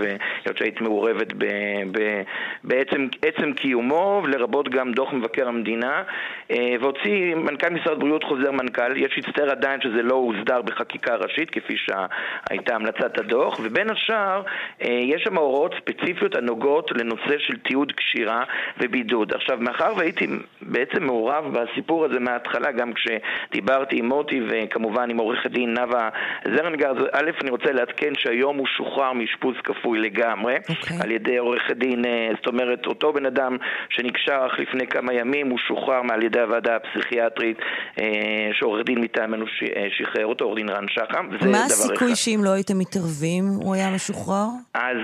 היות 0.45 0.57
שהיית 0.57 0.81
מעורבת 0.81 1.33
ב, 1.37 1.45
ב, 1.91 2.21
בעצם 2.63 3.07
עצם 3.21 3.53
קיומו, 3.53 4.21
לרבות 4.27 4.69
גם 4.69 4.91
דוח 4.91 5.13
מבקר 5.13 5.47
המדינה, 5.47 6.03
אה, 6.51 6.75
והוציא 6.79 7.35
מנכ"ל 7.35 7.69
משרד 7.69 7.93
הבריאות 7.93 8.23
חוזר 8.23 8.51
מנכ"ל, 8.51 8.97
יש 8.97 9.17
להצטער 9.17 9.49
עדיין 9.49 9.81
שזה 9.81 10.01
לא 10.01 10.13
הוסדר 10.15 10.61
בחקיקה 10.61 11.15
ראשית, 11.15 11.49
כפי 11.49 11.75
שהייתה 11.77 12.75
המלצת 12.75 13.17
הדוח, 13.17 13.59
ובין 13.63 13.89
השאר 13.89 14.43
אה, 14.81 14.99
יש 15.03 15.23
שם 15.23 15.37
הוראות 15.37 15.75
ספציפיות 15.79 16.35
הנוגעות 16.35 16.91
לנושא 16.91 17.37
של 17.37 17.57
תיעוד 17.57 17.91
קשירה 17.91 18.43
ובידוד. 18.79 19.33
עכשיו, 19.33 19.57
מאחר 19.61 19.93
והייתי 19.97 20.27
בעצם 20.75 21.03
מעורב 21.03 21.45
בסיפור 21.53 22.05
הזה 22.05 22.19
מההתחלה, 22.19 22.71
גם 22.71 22.91
כשדיברתי 22.93 23.99
עם 23.99 24.05
מוטי 24.05 24.41
וכמובן 24.47 25.09
עם 25.09 25.17
עורכת 25.17 25.51
דין 25.51 25.73
נאוה 25.73 26.09
זרנגר, 26.55 26.91
א', 27.11 27.31
אני 27.41 27.49
רוצה 27.49 27.71
לעדכן 27.71 28.13
שהיום 28.17 28.57
הוא 28.57 28.67
שוחרר 28.77 29.13
מאשפוז 29.13 29.55
כפוי 29.63 29.99
לגמרי, 29.99 30.55
okay. 30.55 30.69
אוקיי. 30.69 30.97
על 31.01 31.11
ידי 31.11 31.37
עורכת 31.37 31.77
דין, 31.77 32.05
אה, 32.05 32.29
זאת 32.37 32.47
אומרת, 32.47 32.85
אותו 32.85 33.13
בן 33.13 33.25
אדם 33.25 33.57
שנקשר 33.89 34.47
אך 34.47 34.59
לפני 34.59 34.87
כמה 34.87 35.13
ימים, 35.13 35.49
הוא 35.49 35.57
שוחרר 35.67 36.01
מעל 36.01 36.23
ידי 36.23 36.39
הוועדה 36.39 36.75
הפסיכיאטרית, 36.75 37.57
אה, 37.99 38.49
שעורך 38.53 38.85
דין 38.85 38.99
מטעמנו 39.01 39.45
אה, 39.45 39.87
שחרר 39.97 40.25
אותו, 40.25 40.45
עורך 40.45 40.57
דין 40.57 40.69
רן 40.69 40.85
שחם, 40.87 41.27
מה 41.51 41.65
הסיכוי 41.65 42.15
שאם 42.15 42.39
לא 42.43 42.49
הייתם 42.49 42.79
מתערבים, 42.79 43.43
הוא 43.61 43.75
היה 43.75 43.91
משוחרר? 43.95 44.45
אז 44.73 44.97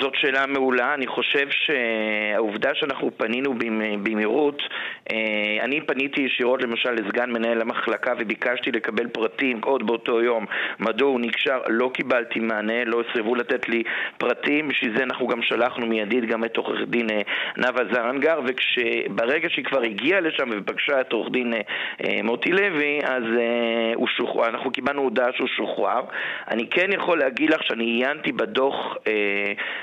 זאת 0.00 0.12
שאלה 0.14 0.46
מעולה, 0.46 0.94
אני 0.94 1.06
חושב 1.06 1.46
שהעובדה 1.50 2.70
שאנחנו 2.74 3.10
פנינו 3.16 3.54
במהירות, 4.02 4.62
אני 5.60 5.80
פניתי 5.80 6.20
ישירות 6.20 6.62
למשל 6.62 6.90
לסגן 6.90 7.30
מנהל 7.30 7.60
המחלקה 7.60 8.12
וביקשתי 8.18 8.72
לקבל 8.72 9.08
פרטים 9.08 9.60
עוד 9.64 9.86
באותו 9.86 10.22
יום 10.22 10.46
מדוע 10.80 11.08
הוא 11.08 11.20
נקשר, 11.20 11.58
לא 11.68 11.90
קיבלתי 11.94 12.40
מענה, 12.40 12.84
לא 12.84 13.02
סירבו 13.12 13.34
לתת 13.34 13.68
לי 13.68 13.82
פרטים, 14.18 14.68
בשביל 14.68 14.96
זה 14.96 15.02
אנחנו 15.02 15.26
גם 15.26 15.42
שלחנו 15.42 15.86
מיידית 15.86 16.24
גם 16.24 16.44
את 16.44 16.56
עורך 16.56 16.80
דין 16.88 17.10
אה, 17.10 17.20
נאוה 17.56 17.84
זרנגר, 17.92 18.40
וברגע 18.40 19.48
שהיא 19.50 19.64
כבר 19.64 19.82
הגיעה 19.82 20.20
לשם 20.20 20.48
ופגשה 20.52 21.00
את 21.00 21.12
עורך 21.12 21.32
דין 21.32 21.54
אה, 21.54 21.60
אה, 22.04 22.22
מוטי 22.22 22.50
לוי, 22.52 23.00
אז 23.04 23.22
שוחרר, 24.16 24.48
אנחנו 24.48 24.70
קיבלנו 24.70 25.02
הודעה 25.02 25.32
שהוא 25.32 25.48
שוחרר. 25.48 26.00
אני 26.50 26.66
כן 26.70 26.92
יכול 26.92 27.18
להגיד 27.18 27.50
לך 27.50 27.62
שאני 27.62 27.84
עיינתי 27.84 28.32
בדוח 28.32 28.96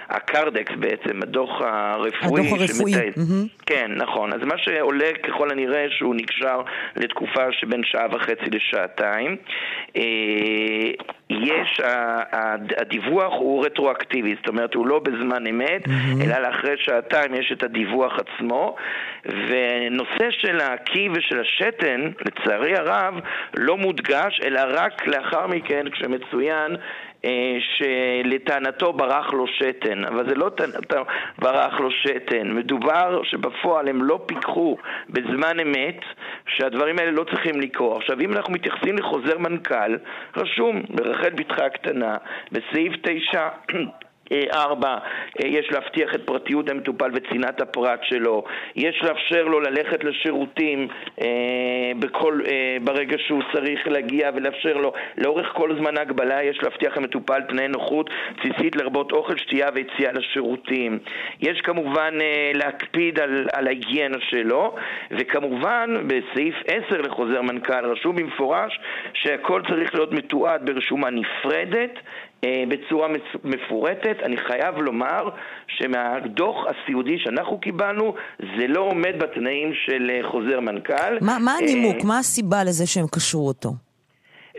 הקרדקס 0.09 0.73
בעצם, 0.79 1.21
הדוח 1.21 1.61
הרפואי. 1.61 2.41
הדוח 2.41 2.59
הרפואי. 2.59 2.93
שמתאר... 2.93 3.07
Mm-hmm. 3.07 3.63
כן, 3.65 3.91
נכון. 3.95 4.33
אז 4.33 4.39
מה 4.43 4.57
שעולה 4.57 5.09
ככל 5.23 5.51
הנראה 5.51 5.85
שהוא 5.89 6.15
נקשר 6.15 6.61
לתקופה 6.95 7.51
שבין 7.51 7.81
שעה 7.83 8.07
וחצי 8.11 8.49
לשעתיים. 8.51 9.35
אה, 9.97 10.91
יש, 11.29 11.81
הדיווח 12.77 13.33
הוא 13.33 13.65
רטרואקטיבי, 13.65 14.35
זאת 14.35 14.47
אומרת 14.47 14.73
הוא 14.73 14.87
לא 14.87 14.99
בזמן 14.99 15.47
אמת, 15.47 15.87
mm-hmm. 15.87 16.23
אלא 16.25 16.39
לאחרי 16.39 16.75
שעתיים 16.77 17.33
יש 17.33 17.51
את 17.51 17.63
הדיווח 17.63 18.13
עצמו, 18.19 18.75
ונושא 19.25 20.31
של 20.31 20.59
הקי 20.61 21.09
ושל 21.13 21.39
השתן, 21.39 22.11
לצערי 22.25 22.75
הרב, 22.75 23.13
לא 23.57 23.77
מודגש, 23.77 24.41
אלא 24.45 24.61
רק 24.67 25.07
לאחר 25.07 25.47
מכן 25.47 25.85
כשמצוין 25.91 26.75
שלטענתו 27.59 28.93
ברח 28.93 29.33
לו 29.33 29.47
שתן, 29.47 30.05
אבל 30.05 30.29
זה 30.29 30.35
לא 30.35 30.49
טענתו 30.49 31.05
ברח 31.39 31.79
לו 31.79 31.91
שתן, 31.91 32.51
מדובר 32.51 33.23
שבפועל 33.23 33.87
הם 33.87 34.03
לא 34.03 34.19
פיקחו 34.25 34.77
בזמן 35.09 35.59
אמת 35.59 35.99
שהדברים 36.47 36.99
האלה 36.99 37.11
לא 37.11 37.23
צריכים 37.23 37.61
לקרות. 37.61 37.97
עכשיו 38.01 38.21
אם 38.21 38.33
אנחנו 38.33 38.53
מתייחסים 38.53 38.97
לחוזר 38.97 39.37
מנכ"ל, 39.37 39.97
רשום 40.37 40.81
ברחל 40.89 41.29
בתך 41.29 41.59
הקטנה, 41.59 42.17
בסעיף 42.51 42.93
9 43.01 43.49
ארבע, 44.53 44.97
אה, 45.41 45.47
יש 45.47 45.71
להבטיח 45.71 46.15
את 46.15 46.21
פרטיות 46.25 46.69
המטופל 46.69 47.11
וצנעת 47.13 47.61
הפרט 47.61 47.99
שלו, 48.03 48.43
יש 48.75 49.03
לאפשר 49.03 49.43
לו 49.43 49.59
ללכת 49.59 50.03
לשירותים 50.03 50.87
אה, 51.21 51.27
בכל, 51.99 52.39
אה, 52.47 52.77
ברגע 52.83 53.17
שהוא 53.27 53.41
צריך 53.53 53.87
להגיע 53.87 54.29
ולאפשר 54.35 54.73
לו 54.77 54.93
לאורך 55.17 55.47
כל 55.53 55.75
זמן 55.77 55.97
ההגבלה 55.97 56.43
יש 56.43 56.63
להבטיח 56.63 56.97
למטופל 56.97 57.41
תנאי 57.41 57.67
נוחות 57.67 58.09
בסיסית 58.37 58.75
לרבות 58.75 59.11
אוכל, 59.11 59.37
שתייה 59.37 59.69
ויציאה 59.73 60.11
לשירותים. 60.11 60.99
יש 61.39 61.61
כמובן 61.61 62.13
להקפיד 62.53 63.19
על, 63.19 63.47
על 63.53 63.67
ההיגיינה 63.67 64.17
שלו 64.29 64.75
וכמובן 65.11 66.07
בסעיף 66.07 66.55
10 66.67 67.01
לחוזר 67.01 67.41
מנכ"ל 67.41 67.85
רשום 67.85 68.15
במפורש 68.15 68.79
שהכל 69.13 69.61
צריך 69.69 69.95
להיות 69.95 70.11
מתועד 70.11 70.65
ברשומה 70.65 71.09
נפרדת 71.09 71.99
בצורה 72.45 73.07
מפורטת. 73.43 74.17
אני 74.23 74.37
חייב 74.37 74.77
לומר 74.77 75.29
שמהדוח 75.67 76.55
הסיעודי 76.67 77.19
שאנחנו 77.19 77.59
קיבלנו, 77.59 78.13
זה 78.39 78.67
לא 78.67 78.79
עומד 78.79 79.13
בתנאים 79.19 79.73
של 79.85 80.11
אה, 80.13 80.29
חוזר 80.31 80.59
מנכ"ל. 80.59 81.17
מה, 81.21 81.37
מה 81.39 81.53
הנימוק? 81.53 81.95
אה, 82.01 82.07
מה 82.07 82.19
הסיבה 82.19 82.63
לזה 82.63 82.87
שהם 82.87 83.05
קשרו 83.11 83.47
אותו? 83.47 83.69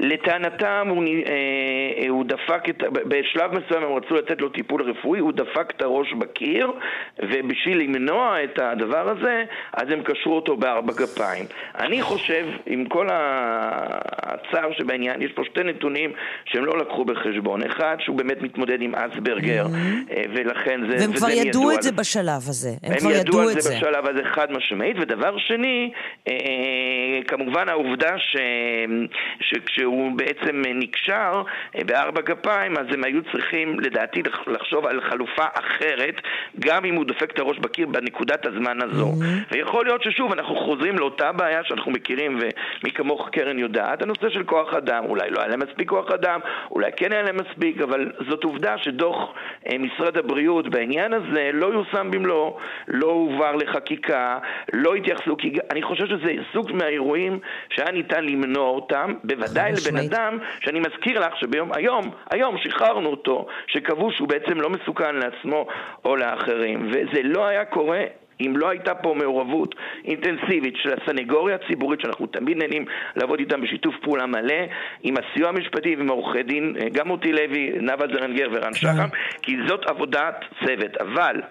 לטענתם 0.01 0.87
הוא, 0.91 1.05
אה, 1.05 2.09
הוא 2.09 2.25
דפק, 2.25 2.69
את, 2.69 2.83
בשלב 2.93 3.51
מסוים 3.51 3.83
הם 3.83 3.93
רצו 3.93 4.15
לתת 4.15 4.41
לו 4.41 4.49
טיפול 4.49 4.83
רפואי, 4.83 5.21
הוא 5.21 5.33
דפק 5.33 5.73
את 5.77 5.83
הראש 5.83 6.13
בקיר 6.13 6.73
ובשביל 7.19 7.79
למנוע 7.79 8.45
את 8.45 8.59
הדבר 8.59 9.09
הזה 9.09 9.45
אז 9.73 9.89
הם 9.91 10.03
קשרו 10.03 10.37
אותו 10.37 10.57
בארבע 10.57 10.93
גפיים. 10.93 11.45
אני 11.79 12.03
חושב, 12.03 12.47
עם 12.67 12.85
כל 12.85 13.09
הצער 13.13 14.73
שבעניין, 14.79 15.23
יש 15.23 15.33
פה 15.33 15.43
שתי 15.45 15.63
נתונים 15.63 16.13
שהם 16.45 16.65
לא 16.65 16.79
לקחו 16.79 17.05
בחשבון. 17.05 17.63
אחד, 17.63 17.97
שהוא 18.01 18.17
באמת 18.17 18.43
מתמודד 18.43 18.83
עם 18.83 18.95
אסברגר 18.95 19.67
mm-hmm. 19.67 20.29
ולכן 20.35 20.81
זה... 20.91 20.97
והם 21.01 21.13
כבר 21.13 21.31
ידעו 21.31 21.73
את 21.73 21.83
זה 21.83 21.93
בשלב 21.93 22.43
הזה. 22.49 22.71
הם, 22.83 22.93
הם 22.93 22.99
כבר 22.99 23.11
ידעו 23.11 23.51
את 23.51 23.61
זה 23.61 23.71
בשלב 23.77 24.07
הזה 24.07 24.21
חד 24.35 24.53
משמעית. 24.53 24.97
ודבר 25.01 25.39
שני, 25.39 25.91
אה, 26.29 26.35
כמובן 27.29 27.69
העובדה 27.69 28.19
ש... 28.19 28.37
שכשהוא 29.41 29.82
והוא 29.83 30.13
בעצם 30.17 30.63
נקשר 30.75 31.43
בארבע 31.87 32.21
גפיים, 32.21 32.77
אז 32.79 32.87
הם 32.91 33.05
היו 33.05 33.21
צריכים 33.33 33.81
לדעתי 33.81 34.23
לחשוב 34.47 34.87
על 34.87 35.01
חלופה 35.01 35.45
אחרת, 35.55 36.15
גם 36.59 36.85
אם 36.85 36.95
הוא 36.95 37.05
דופק 37.05 37.31
את 37.31 37.39
הראש 37.39 37.59
בקיר 37.59 37.87
בנקודת 37.87 38.47
הזמן 38.47 38.83
הזו. 38.83 39.13
Mm-hmm. 39.13 39.55
ויכול 39.55 39.85
להיות 39.85 40.03
ששוב, 40.03 40.33
אנחנו 40.33 40.57
חוזרים 40.57 40.99
לאותה 40.99 41.33
בעיה 41.33 41.65
שאנחנו 41.65 41.93
מכירים, 41.93 42.37
ומי 42.37 42.93
כמוך 42.95 43.29
קרן 43.33 43.59
יודעת, 43.59 44.03
הנושא 44.03 44.29
של 44.31 44.45
כוח 44.45 44.75
אדם, 44.75 45.05
אולי 45.05 45.31
לא 45.31 45.41
היה 45.41 45.49
להם 45.49 45.61
מספיק 45.61 45.89
כוח 45.89 46.11
אדם, 46.11 46.41
אולי 46.71 46.91
כן 46.97 47.13
היה 47.13 47.23
להם 47.23 47.37
מספיק, 47.37 47.81
אבל 47.81 48.13
זאת 48.29 48.45
עובדה 48.45 48.79
שדוח 48.79 49.35
אה, 49.69 49.79
משרד 49.79 50.17
הבריאות 50.19 50.69
בעניין 50.69 51.13
הזה 51.13 51.51
לא 51.53 51.67
יושם 51.67 52.11
במלואו, 52.11 52.59
לא 52.89 53.07
הועבר 53.07 53.57
לחקיקה, 53.57 54.39
לא 54.73 54.95
התייחסו, 54.95 55.37
כי 55.37 55.53
אני 55.71 55.83
חושב 55.83 56.07
שזה 56.07 56.33
סוג 56.53 56.73
מהאירועים 56.73 57.39
שהיה 57.71 57.91
ניתן 57.91 58.25
למנוע 58.25 58.69
אותם, 58.69 59.15
בוודאי 59.25 59.72
לבן 59.73 59.97
אדם, 59.97 60.39
שאני 60.61 60.81
מזכיר 60.81 61.21
לך 61.21 61.37
שביום, 61.37 61.71
היום, 61.75 62.11
היום 62.31 62.57
שחררנו 62.59 63.09
אותו, 63.09 63.47
שקבעו 63.67 64.13
שהוא 64.13 64.29
בעצם 64.29 64.61
לא 64.61 64.71
מסוכן 64.71 65.15
לעצמו 65.15 65.67
או 66.05 66.17
לאחרים, 66.17 66.91
וזה 66.91 67.23
לא 67.23 67.47
היה 67.47 67.65
קורה 67.65 68.05
אם 68.41 68.57
לא 68.57 68.69
הייתה 68.69 68.95
פה 68.95 69.15
מעורבות 69.15 69.75
אינטנסיבית 70.05 70.75
של 70.77 70.91
הסנגוריה 70.93 71.57
הציבורית, 71.57 72.01
שאנחנו 72.01 72.27
תמיד 72.27 72.57
נהנים 72.57 72.85
לעבוד 73.17 73.39
איתם 73.39 73.61
בשיתוף 73.61 73.95
פעולה 74.03 74.27
מלא, 74.27 74.55
עם 75.03 75.15
הסיוע 75.17 75.49
המשפטי 75.49 75.97
ועם 75.97 76.09
עורכי 76.09 76.43
דין, 76.43 76.77
אה, 76.81 76.89
גם 76.89 77.09
מוטי 77.09 77.33
לוי, 77.33 77.73
נאוה 77.81 78.07
זרנגר 78.13 78.49
ורן 78.53 78.75
שחם, 78.75 79.09
כי 79.43 79.57
זאת 79.69 79.87
עבודת 79.87 80.45
צוות. 80.65 80.97
אבל 80.97 81.43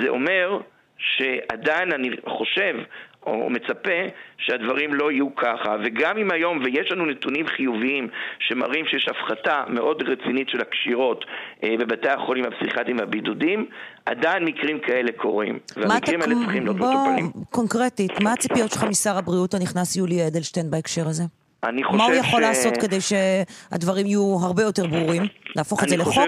זה 0.00 0.08
אומר 0.08 0.60
שעדיין 0.98 1.92
אני 1.92 2.10
חושב 2.26 2.76
או 3.26 3.50
מצפה 3.50 4.00
שהדברים 4.38 4.94
לא 4.94 5.12
יהיו 5.12 5.34
ככה. 5.36 5.76
וגם 5.84 6.18
אם 6.18 6.30
היום, 6.30 6.62
ויש 6.64 6.92
לנו 6.92 7.06
נתונים 7.06 7.46
חיוביים 7.46 8.08
שמראים 8.38 8.84
שיש 8.86 9.08
הפחתה 9.08 9.64
מאוד 9.68 10.02
רצינית 10.02 10.48
של 10.48 10.60
הקשירות 10.60 11.24
אה, 11.64 11.74
בבתי 11.78 12.08
החולים 12.08 12.44
הפסיכיאטריים 12.44 12.98
והבידודים, 12.98 13.66
עדיין 14.06 14.44
מקרים 14.44 14.78
כאלה 14.78 15.12
קורים. 15.12 15.58
והמקרים 15.76 16.22
האלה 16.22 16.34
צריכים 16.34 16.64
להיות 16.64 16.76
מטופלים. 16.76 17.30
בוא, 17.34 17.44
קונקרטית, 17.50 18.20
מה 18.20 18.32
הציפיות 18.32 18.70
שלך 18.70 18.84
משר 18.84 19.18
הבריאות 19.18 19.54
הנכנס 19.54 19.96
יולי 19.96 20.26
אדלשטיין 20.26 20.70
בהקשר 20.70 21.08
הזה? 21.08 21.22
אני 21.64 21.84
חושב 21.84 21.98
ש... 21.98 22.00
מה 22.00 22.06
הוא 22.06 22.14
יכול 22.14 22.40
ש... 22.40 22.42
לעשות 22.42 22.76
כדי 22.76 22.98
שהדברים 23.00 24.06
יהיו 24.06 24.36
הרבה 24.42 24.62
יותר 24.62 24.86
ברורים? 24.86 25.22
להפוך 25.56 25.84
את 25.84 25.88
זה 25.88 26.04
חושב... 26.04 26.20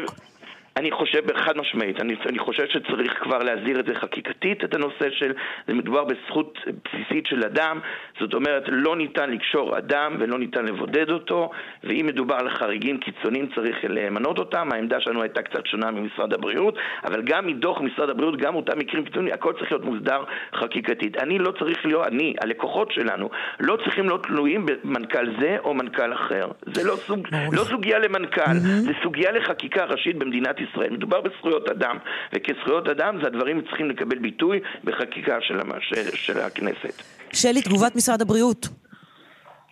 אני 0.76 0.90
חושב, 0.90 1.36
חד 1.36 1.56
משמעית, 1.56 2.00
אני, 2.00 2.14
אני 2.28 2.38
חושב 2.38 2.66
שצריך 2.68 3.12
כבר 3.22 3.38
להסדיר 3.38 3.80
את 3.80 3.86
זה 3.86 3.94
חקיקתית, 3.94 4.64
את 4.64 4.74
הנושא 4.74 5.10
של, 5.10 5.32
זה 5.68 5.74
מדובר 5.74 6.04
בזכות 6.04 6.58
בסיסית 6.84 7.26
של 7.26 7.44
אדם, 7.44 7.80
זאת 8.20 8.34
אומרת, 8.34 8.62
לא 8.68 8.96
ניתן 8.96 9.30
לקשור 9.30 9.78
אדם 9.78 10.16
ולא 10.18 10.38
ניתן 10.38 10.64
לבודד 10.64 11.10
אותו, 11.10 11.50
ואם 11.84 12.06
מדובר 12.06 12.34
על 12.34 12.50
חריגים 12.50 12.98
קיצוניים 12.98 13.48
צריך 13.54 13.76
למנות 13.88 14.38
אותם, 14.38 14.68
העמדה 14.72 15.00
שלנו 15.00 15.22
הייתה 15.22 15.42
קצת 15.42 15.66
שונה 15.66 15.90
ממשרד 15.90 16.32
הבריאות, 16.32 16.76
אבל 17.04 17.22
גם 17.22 17.46
מדוח 17.46 17.80
משרד 17.80 18.10
הבריאות, 18.10 18.36
גם 18.36 18.54
אותם 18.54 18.78
מקרים 18.78 19.04
קיצוניים, 19.04 19.34
הכל 19.34 19.52
צריך 19.52 19.72
להיות 19.72 19.84
מוסדר 19.84 20.24
חקיקתית. 20.54 21.16
אני 21.16 21.38
לא 21.38 21.52
צריך 21.58 21.86
להיות, 21.86 22.06
אני, 22.06 22.34
הלקוחות 22.40 22.92
שלנו, 22.92 23.30
לא 23.60 23.76
צריכים 23.84 24.06
להיות 24.06 24.26
תלויים 24.26 24.66
במנכ"ל 24.66 25.26
זה 25.40 25.56
או 25.64 25.74
מנכ"ל 25.74 26.12
אחר. 26.12 26.46
זה 26.66 26.88
לא, 26.88 26.96
סוג, 26.96 27.28
לא 27.52 27.64
סוגיה 27.64 27.98
למנכ"ל, 27.98 28.54
זה 28.58 28.92
סוגיה 29.02 29.32
לחקיקה 29.32 29.84
ראשית 29.84 30.16
במדינת 30.16 30.61
ישראל. 30.70 30.90
מדובר 30.90 31.20
בזכויות 31.20 31.68
אדם, 31.68 31.98
וכזכויות 32.32 32.88
אדם 32.88 33.18
זה 33.20 33.26
הדברים 33.26 33.60
צריכים 33.60 33.90
לקבל 33.90 34.18
ביטוי 34.18 34.60
בחקיקה 34.84 35.36
של, 35.40 35.60
המש... 35.60 35.92
של 36.14 36.40
הכנסת. 36.40 37.02
שלי, 37.32 37.62
תגובת 37.62 37.96
משרד 37.96 38.22
הבריאות. 38.22 38.68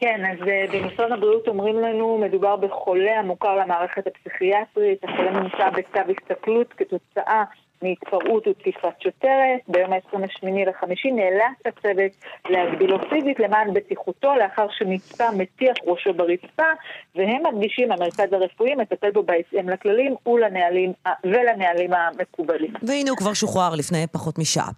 כן, 0.00 0.22
אז 0.32 0.48
אה, 0.48 0.64
במשרד 0.72 1.12
הבריאות 1.12 1.48
אומרים 1.48 1.80
לנו, 1.80 2.18
מדובר 2.18 2.56
בחולה 2.56 3.18
המוכר 3.18 3.56
למערכת 3.56 4.06
הפסיכיאטרית, 4.06 5.04
החולה 5.04 5.30
נמצא 5.30 5.70
בצו 5.70 6.10
הסתכלות 6.10 6.66
כתוצאה 6.76 7.44
מהתפרעות 7.82 8.46
ותקיפת 8.46 9.00
שוטרת. 9.02 9.60
ביום 9.68 9.92
ה-28 9.92 10.68
לחמישי 10.68 11.10
נאלץ 11.10 11.60
הצוות 11.66 12.12
להגבילו 12.50 12.98
פיזית 13.10 13.40
למען 13.40 13.74
בטיחותו 13.74 14.34
לאחר 14.34 14.66
שנצפה 14.70 15.24
מטיח 15.30 15.76
ראשו 15.86 16.14
ברצפה, 16.14 16.70
והם 17.14 17.42
מדגישים, 17.46 17.92
המרכז 17.92 18.32
הרפואי 18.32 18.74
מטפל 18.74 19.10
בו 19.10 19.22
בהתאם 19.22 19.68
לכללים 19.68 20.14
ולנהלים, 20.26 20.92
ולנהלים 21.24 21.90
המקובלים. 21.92 22.72
והנה 22.82 23.10
הוא 23.10 23.18
כבר 23.18 23.34
שוחרר 23.34 23.74
לפני 23.74 24.06
פחות 24.12 24.38
משעה, 24.38 24.70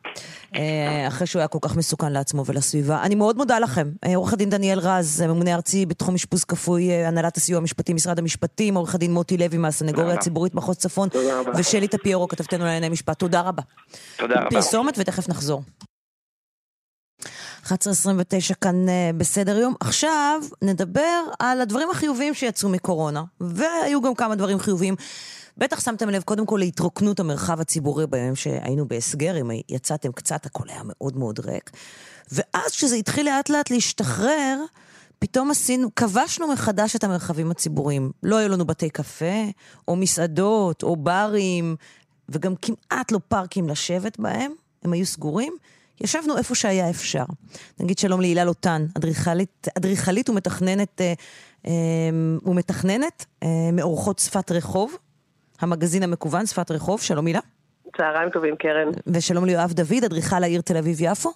אה, 0.56 1.08
אחרי 1.08 1.26
שהוא 1.26 1.40
היה 1.40 1.48
כל 1.48 1.58
כך 1.60 1.76
מסוכן 1.76 2.12
לעצמו 2.12 2.46
ולסביבה. 2.46 3.02
אני 3.02 3.14
מאוד 3.14 3.36
מודה 3.36 3.58
לכם. 3.58 3.86
אה, 4.06 4.16
עורך 4.16 4.32
הדין 4.32 4.50
דניאל 4.50 4.78
רז, 4.78 5.22
ממונה 5.22 5.54
ארצי 5.54 5.86
בתחום 5.86 6.14
אשפוז 6.14 6.44
כפוי, 6.44 6.90
אה, 6.90 7.08
הנהלת 7.08 7.36
הסיוע 7.36 7.58
המשפטי, 7.58 7.92
משרד 7.92 8.18
המשפטים, 8.18 8.74
עורך 8.74 8.94
הדין 8.94 9.12
מוטי 9.12 9.36
לוי 9.36 9.58
מהסנגוריה 9.58 10.14
הציבורית 10.14 10.54
מחוז 10.54 10.76
צפון, 10.76 11.08
ושלי 11.54 11.88
טפיירו, 11.88 12.28
כתבתנו 12.28 12.64
לענייני 12.64 12.91
משפט. 12.92 13.18
תודה 13.18 13.40
רבה. 13.40 13.62
תודה 14.16 14.34
רבה. 14.34 14.50
פרסומת 14.50 14.94
ותכף 14.98 15.28
נחזור. 15.28 15.62
11.29 17.66 18.54
כאן 18.60 18.86
uh, 18.88 19.16
בסדר 19.16 19.58
יום. 19.58 19.74
עכשיו 19.80 20.40
נדבר 20.62 21.22
על 21.38 21.60
הדברים 21.60 21.90
החיוביים 21.90 22.34
שיצאו 22.34 22.68
מקורונה, 22.68 23.22
והיו 23.40 24.02
גם 24.02 24.14
כמה 24.14 24.34
דברים 24.34 24.58
חיוביים. 24.58 24.94
בטח 25.58 25.80
שמתם 25.80 26.08
לב 26.08 26.22
קודם 26.22 26.46
כל 26.46 26.56
להתרוקנות 26.56 27.20
המרחב 27.20 27.60
הציבורי 27.60 28.06
בימים 28.06 28.36
שהיינו 28.36 28.88
בהסגר, 28.88 29.40
אם 29.40 29.50
יצאתם 29.68 30.12
קצת, 30.12 30.46
הכל 30.46 30.64
היה 30.68 30.80
מאוד 30.84 31.16
מאוד 31.16 31.38
ריק. 31.38 31.70
ואז 32.32 32.70
כשזה 32.70 32.96
התחיל 32.96 33.26
לאט 33.26 33.50
לאט 33.50 33.70
להשתחרר, 33.70 34.58
פתאום 35.18 35.50
עשינו, 35.50 35.94
כבשנו 35.96 36.52
מחדש 36.52 36.96
את 36.96 37.04
המרחבים 37.04 37.50
הציבוריים. 37.50 38.10
לא 38.22 38.36
היו 38.36 38.48
לנו 38.48 38.64
בתי 38.64 38.90
קפה, 38.90 39.44
או 39.88 39.96
מסעדות, 39.96 40.82
או 40.82 40.96
ברים, 40.96 41.76
וגם 42.28 42.54
כמעט 42.56 43.12
לא 43.12 43.18
פארקים 43.28 43.68
לשבת 43.68 44.18
בהם, 44.18 44.52
הם 44.82 44.92
היו 44.92 45.06
סגורים. 45.06 45.52
ישבנו 46.00 46.38
איפה 46.38 46.54
שהיה 46.54 46.90
אפשר. 46.90 47.24
נגיד 47.80 47.98
שלום 47.98 48.20
להילה 48.20 48.44
לוטן, 48.44 48.82
אדריכלית, 48.98 49.68
אדריכלית 49.78 50.30
ומתכננת, 50.30 51.00
אה, 51.00 51.12
אה, 51.66 51.72
ומתכננת 52.46 53.26
אה, 53.42 53.48
מאורחות 53.72 54.18
שפת 54.18 54.52
רחוב, 54.52 54.96
המגזין 55.60 56.02
המקוון 56.02 56.46
שפת 56.46 56.70
רחוב, 56.70 57.00
שלום 57.00 57.26
הילה. 57.26 57.40
צהריים 57.96 58.30
טובים, 58.30 58.56
קרן. 58.56 58.88
ושלום 59.06 59.44
ליואב 59.44 59.72
דוד, 59.72 60.04
אדריכל 60.04 60.42
העיר 60.42 60.60
תל 60.60 60.76
אביב-יפו. 60.76 61.32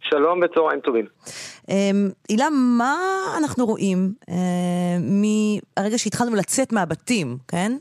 שלום 0.00 0.40
וצהריים 0.44 0.80
טובים. 0.80 1.06
הילה, 2.28 2.48
מה 2.50 2.96
אנחנו 3.38 3.66
רואים 3.66 4.14
מהרגע 4.98 5.98
שהתחלנו 5.98 6.34
לצאת 6.36 6.72
מהבתים, 6.72 7.36
כן? 7.48 7.72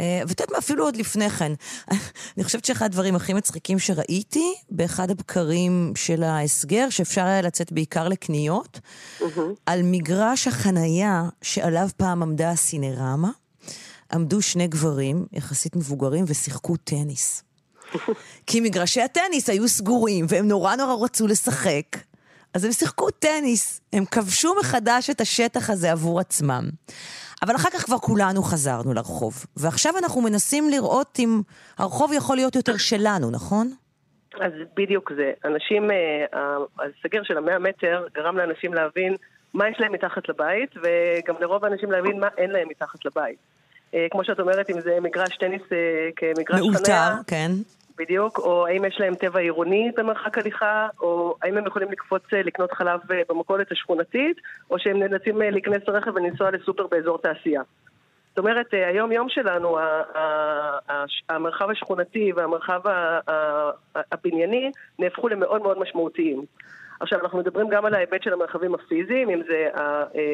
אה, 0.00 0.20
ואת 0.20 0.40
יודעת 0.40 0.50
מה, 0.52 0.58
אפילו 0.58 0.84
עוד 0.84 0.96
לפני 0.96 1.30
כן. 1.30 1.52
אני 2.36 2.44
חושבת 2.44 2.64
שאחד 2.64 2.86
הדברים 2.86 3.16
הכי 3.16 3.34
מצחיקים 3.34 3.78
שראיתי 3.78 4.54
באחד 4.70 5.10
הבקרים 5.10 5.92
של 5.96 6.22
ההסגר, 6.22 6.90
שאפשר 6.90 7.24
היה 7.24 7.42
לצאת 7.42 7.72
בעיקר 7.72 8.08
לקניות, 8.08 8.80
על 9.66 9.80
מגרש 9.82 10.48
החנייה 10.48 11.28
שעליו 11.42 11.88
פעם 11.96 12.22
עמדה 12.22 12.50
הסינרמה, 12.50 13.30
עמדו 14.12 14.42
שני 14.42 14.66
גברים, 14.66 15.26
יחסית 15.32 15.76
מבוגרים, 15.76 16.24
ושיחקו 16.28 16.76
טניס. 16.76 17.42
כי 18.46 18.60
מגרשי 18.60 19.00
הטניס 19.00 19.48
היו 19.48 19.68
סגורים, 19.68 20.26
והם 20.28 20.48
נורא 20.48 20.76
נורא 20.76 21.04
רצו 21.04 21.26
לשחק. 21.26 21.96
אז 22.54 22.64
הם 22.64 22.72
שיחקו 22.72 23.10
טניס, 23.10 23.80
הם 23.92 24.04
כבשו 24.04 24.54
מחדש 24.60 25.10
את 25.10 25.20
השטח 25.20 25.70
הזה 25.70 25.92
עבור 25.92 26.20
עצמם. 26.20 26.68
אבל 27.42 27.56
אחר 27.56 27.70
כך 27.70 27.84
כבר 27.84 27.98
כולנו 27.98 28.42
חזרנו 28.42 28.94
לרחוב. 28.94 29.46
ועכשיו 29.56 29.98
אנחנו 29.98 30.20
מנסים 30.20 30.70
לראות 30.70 31.16
אם 31.18 31.40
הרחוב 31.78 32.12
יכול 32.12 32.36
להיות 32.36 32.54
יותר 32.54 32.76
שלנו, 32.76 33.30
נכון? 33.30 33.70
אז 34.40 34.52
בדיוק 34.76 35.12
זה. 35.16 35.32
אנשים, 35.44 35.90
אה, 35.90 36.56
הסגר 36.78 37.22
של 37.22 37.36
המאה 37.36 37.58
מטר 37.58 38.06
גרם 38.14 38.36
לאנשים 38.36 38.74
להבין 38.74 39.16
מה 39.54 39.68
יש 39.68 39.76
להם 39.80 39.92
מתחת 39.92 40.28
לבית, 40.28 40.70
וגם 40.76 41.34
לרוב 41.40 41.64
האנשים 41.64 41.90
להבין 41.90 42.20
מה 42.20 42.28
אין 42.38 42.50
להם 42.50 42.68
מתחת 42.68 43.04
לבית. 43.04 43.38
אה, 43.94 44.06
כמו 44.10 44.24
שאת 44.24 44.40
אומרת, 44.40 44.70
אם 44.70 44.80
זה 44.80 44.98
מגרש 45.02 45.36
טניס 45.36 45.62
אה, 45.72 46.08
כמגרש 46.16 46.60
חניה. 46.60 46.70
מאולתר, 46.70 47.12
כן. 47.26 47.50
בדיוק, 47.98 48.38
או 48.38 48.66
האם 48.66 48.84
יש 48.84 49.00
להם 49.00 49.14
טבע 49.14 49.40
עירוני 49.40 49.90
במרחק 49.96 50.38
הליכה, 50.38 50.88
או 51.00 51.36
האם 51.42 51.56
הם 51.56 51.66
יכולים 51.66 51.90
לקפוץ 51.90 52.22
אה, 52.32 52.42
לקנות 52.42 52.72
חלב 52.72 53.00
אה, 53.12 53.22
במכולת 53.28 53.72
השכונתית, 53.72 54.36
או 54.70 54.78
שהם 54.78 54.98
נאלצים 54.98 55.42
אה, 55.42 55.50
להיכנס 55.50 55.88
לרכב 55.88 56.10
ולנסוע 56.14 56.50
לסופר 56.50 56.86
באזור 56.86 57.18
תעשייה. 57.18 57.62
זאת 58.28 58.38
אומרת, 58.38 58.66
היום-יום 58.72 59.28
שלנו, 59.28 59.78
המרחב 61.28 61.70
השכונתי 61.70 62.32
והמרחב 62.32 62.80
הבנייני 63.94 64.70
נהפכו 64.98 65.28
למאוד 65.28 65.62
מאוד 65.62 65.78
משמעותיים. 65.78 66.44
עכשיו, 67.00 67.20
אנחנו 67.20 67.38
מדברים 67.38 67.68
גם 67.68 67.84
על 67.84 67.94
ההיבט 67.94 68.22
של 68.22 68.32
המרחבים 68.32 68.74
הפיזיים, 68.74 69.30
אם 69.30 69.42
זה 69.46 69.68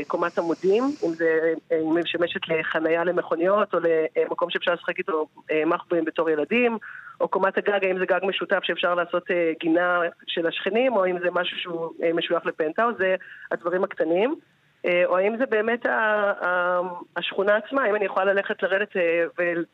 קומת 0.07 0.39
עמודים, 0.39 0.85
אם 1.05 1.11
זה 1.15 1.53
משמשת 1.95 2.49
לחנייה 2.49 3.05
למכוניות, 3.05 3.74
או 3.74 3.78
למקום 4.16 4.51
שאפשר 4.51 4.73
לשחק 4.73 4.99
איתו 4.99 5.27
מחבואים 5.66 6.05
בתור 6.05 6.31
ילדים, 6.31 6.78
או 7.20 7.28
קומת 7.28 7.59
הגג, 7.59 7.85
האם 7.85 7.99
זה 7.99 8.07
גג 8.07 8.20
משותף 8.23 8.59
שאפשר 8.62 8.95
לעשות 8.95 9.27
גינה 9.61 10.01
של 10.27 10.47
השכנים, 10.47 10.97
או 10.97 11.07
אם 11.07 11.19
זה 11.19 11.28
משהו 11.32 11.57
שהוא 11.59 11.93
משוייך 12.15 12.47
לפנטאוס, 12.47 12.95
זה 12.99 13.15
הדברים 13.51 13.85
הקטנים. 13.85 14.35
או 15.05 15.16
האם 15.16 15.37
זה 15.39 15.47
באמת 15.47 15.87
השכונה 17.16 17.57
עצמה, 17.57 17.82
האם 17.82 17.97
אני 17.97 18.05
יכולה 18.05 18.32
ללכת 18.32 18.62
לרדת 18.62 18.89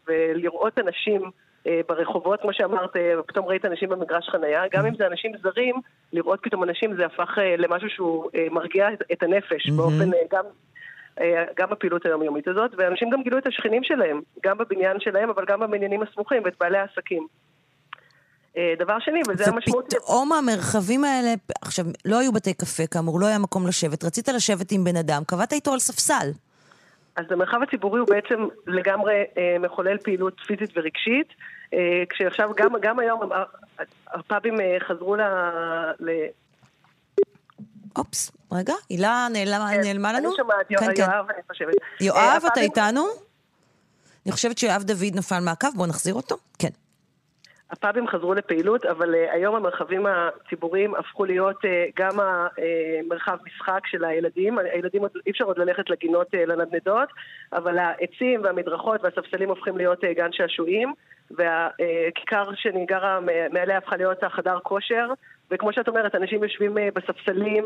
ולראות 0.09 0.79
אנשים 0.79 1.31
ברחובות, 1.89 2.41
כמו 2.41 2.53
שאמרת, 2.53 2.91
פתאום 3.27 3.47
ראית 3.47 3.65
אנשים 3.65 3.89
במגרש 3.89 4.29
חנייה, 4.29 4.63
גם 4.73 4.87
אם 4.87 4.97
זה 4.97 5.07
אנשים 5.07 5.33
זרים, 5.43 5.75
לראות 6.13 6.41
פתאום 6.43 6.63
אנשים 6.63 6.97
זה 6.97 7.07
הפך 7.07 7.39
למשהו 7.59 7.89
שהוא 7.91 8.31
מרגיע 8.51 8.89
את 9.13 9.23
הנפש 9.23 9.71
באופן 9.71 10.11
גם 10.31 10.45
גם 11.57 11.71
בפעילות 11.71 12.07
היומיומית 12.07 12.49
הזאת, 12.49 12.71
ואנשים 12.79 13.11
גם 13.11 13.23
גילו 13.23 13.39
את 13.39 13.47
השכנים 13.47 13.85
שלהם, 13.85 14.21
גם 14.43 14.59
בבניין 14.59 15.01
שלהם, 15.01 15.31
אבל 15.31 15.45
גם 15.49 15.61
בבניינים 15.61 16.03
הסמוכים, 16.03 16.43
ואת 16.45 16.55
בעלי 16.61 16.79
העסקים. 16.79 17.27
דבר 18.79 18.99
שני, 19.01 19.21
וזה 19.29 19.51
המשמעות... 19.51 19.85
ופתאום 19.85 20.33
המרחבים 20.33 21.05
האלה, 21.05 21.35
עכשיו, 21.63 21.85
לא 22.05 22.19
היו 22.19 22.33
בתי 22.33 22.55
קפה, 22.55 22.87
כאמור, 22.87 23.21
לא 23.21 23.27
היה 23.27 23.39
מקום 23.39 23.67
לשבת, 23.67 24.05
רצית 24.05 24.29
לשבת 24.29 24.73
עם 24.73 24.85
בן 24.85 24.97
אדם, 24.97 25.23
קבעת 25.27 25.53
איתו 25.53 25.73
על 25.73 25.79
ספסל. 25.79 26.31
אז 27.17 27.25
המרחב 27.31 27.63
הציבורי 27.63 28.01
הוא 28.01 28.09
בעצם 28.09 28.47
לגמרי 28.67 29.25
אה, 29.39 29.57
מחולל 29.61 29.99
פעילות 29.99 30.41
פיזית 30.47 30.71
ורגשית, 30.77 31.29
אה, 31.29 31.56
כשעכשיו 32.09 32.51
גם, 32.57 32.71
גם 32.81 32.99
היום 32.99 33.21
הפאבים 34.09 34.61
אה, 34.61 34.77
חזרו 34.89 35.17
ל... 35.17 35.21
ל... 36.01 36.11
אופס, 37.99 38.33
רגע, 38.53 38.75
הילה 38.89 39.27
נעלמה, 39.33 39.71
כן, 39.71 39.81
נעלמה 39.81 40.13
לנו? 40.13 40.29
אני 40.29 40.37
שומעת, 40.37 40.67
כן, 40.69 40.77
כן. 40.77 41.03
יואב, 41.03 41.31
אני 41.31 41.43
חושבת. 41.49 41.75
יואב, 42.01 42.43
אתה 42.53 42.61
איתנו? 42.61 43.07
אני 44.27 44.33
חושבת 44.33 44.59
שיואב 44.59 44.83
דוד 44.83 45.15
נפל 45.15 45.41
מהקו, 45.41 45.69
בואו 45.75 45.89
נחזיר 45.89 46.15
אותו. 46.15 46.37
כן. 46.59 46.69
הפאבים 47.71 48.09
חזרו 48.09 48.35
לפעילות, 48.35 48.85
אבל 48.85 49.15
uh, 49.15 49.35
היום 49.35 49.57
המרחבים 49.57 50.07
הציבוריים 50.07 50.95
הפכו 50.95 51.25
להיות 51.25 51.57
uh, 51.57 51.69
גם 51.97 52.21
המרחב 52.21 53.37
משחק 53.45 53.81
של 53.87 54.05
הילדים. 54.05 54.59
הילדים, 54.59 55.03
אי 55.27 55.31
אפשר 55.31 55.45
עוד 55.45 55.59
ללכת 55.59 55.91
לגינות 55.91 56.27
uh, 56.35 56.37
לנדנדות, 56.37 57.09
אבל 57.53 57.79
העצים 57.79 58.45
והמדרכות 58.45 59.01
והספסלים 59.05 59.49
הופכים 59.49 59.77
להיות 59.77 60.05
uh, 60.05 60.07
גן 60.17 60.33
שעשועים, 60.33 60.93
והכיכר 61.31 62.45
שאני 62.55 62.87
גרה 62.87 63.19
מעליה 63.53 63.79
הפכה 63.79 63.97
להיות 63.97 64.23
החדר 64.23 64.59
כושר. 64.63 65.07
וכמו 65.51 65.73
שאת 65.73 65.89
אומרת, 65.89 66.15
אנשים 66.15 66.43
יושבים 66.43 66.79
אה, 66.79 66.89
בספסלים, 66.95 67.65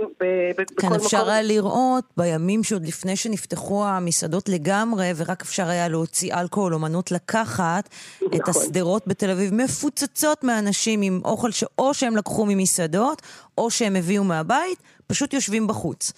בכל 0.58 0.86
מקום. 0.86 0.98
כן, 0.98 1.04
אפשר 1.04 1.30
היה 1.30 1.42
לראות 1.42 2.04
בימים 2.16 2.64
שעוד 2.64 2.86
לפני 2.86 3.16
שנפתחו 3.16 3.86
המסעדות 3.86 4.48
לגמרי, 4.48 5.10
ורק 5.16 5.42
אפשר 5.42 5.68
היה 5.68 5.88
להוציא 5.88 6.34
אלכוהול 6.34 6.74
או 6.74 6.78
מנות 6.78 7.12
לקחת, 7.12 7.88
נכון. 8.22 8.40
את 8.40 8.48
השדרות 8.48 9.06
בתל 9.06 9.30
אביב 9.30 9.54
מפוצצות 9.54 10.44
מאנשים 10.44 11.02
עם 11.02 11.20
אוכל 11.24 11.50
שאו 11.50 11.94
שהם 11.94 12.16
לקחו 12.16 12.46
ממסעדות, 12.46 13.22
או 13.58 13.70
שהם 13.70 13.96
הביאו 13.96 14.24
מהבית, 14.24 14.82
פשוט 15.06 15.34
יושבים 15.34 15.66
בחוץ. 15.66 16.12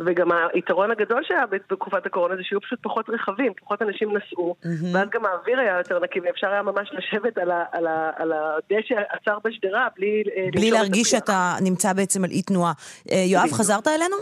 וגם 0.00 0.28
היתרון 0.52 0.90
הגדול 0.90 1.22
שהיה 1.24 1.46
בתקופת 1.46 2.06
הקורונה 2.06 2.36
זה 2.36 2.42
שהיו 2.44 2.60
פשוט 2.60 2.78
פחות 2.82 3.06
רכבים, 3.08 3.52
פחות 3.60 3.82
אנשים 3.82 4.16
נסעו, 4.16 4.56
mm-hmm. 4.62 4.68
ואז 4.94 5.08
גם 5.10 5.24
האוויר 5.24 5.58
היה 5.60 5.78
יותר 5.78 6.00
נקי, 6.00 6.20
ואפשר 6.20 6.46
היה 6.46 6.62
ממש 6.62 6.90
לשבת 6.92 7.38
על, 7.38 7.50
ה, 7.50 7.64
על, 7.72 7.86
ה, 7.86 8.10
על 8.16 8.32
הדשא 8.32 8.94
הצר 9.10 9.38
בשדרה 9.44 9.88
בלי... 9.96 10.22
אה, 10.36 10.48
בלי 10.52 10.70
להרגיש 10.70 11.10
שאתה 11.10 11.54
נמצא 11.60 11.92
בעצם 11.92 12.24
על 12.24 12.30
אי 12.30 12.42
תנועה. 12.42 12.72
אה, 13.12 13.24
יואב, 13.26 13.52
חזרת 13.52 13.88
אלינו? 13.88 14.16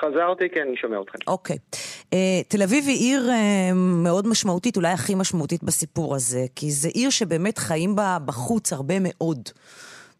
חזרתי, 0.00 0.48
כן, 0.48 0.60
אני 0.68 0.76
שומע 0.76 0.96
אתכם. 1.00 1.18
אוקיי. 1.26 1.56
Okay. 1.56 1.76
Uh, 2.14 2.48
תל 2.48 2.62
אביב 2.62 2.84
היא 2.86 2.96
עיר 2.98 3.28
uh, 3.28 3.74
מאוד 4.04 4.26
משמעותית, 4.26 4.76
אולי 4.76 4.88
הכי 4.88 5.14
משמעותית 5.14 5.64
בסיפור 5.64 6.14
הזה, 6.14 6.40
כי 6.56 6.70
זו 6.70 6.88
עיר 6.88 7.10
שבאמת 7.10 7.58
חיים 7.58 7.96
בה 7.96 8.18
בחוץ 8.24 8.72
הרבה 8.72 8.94
מאוד. 9.00 9.48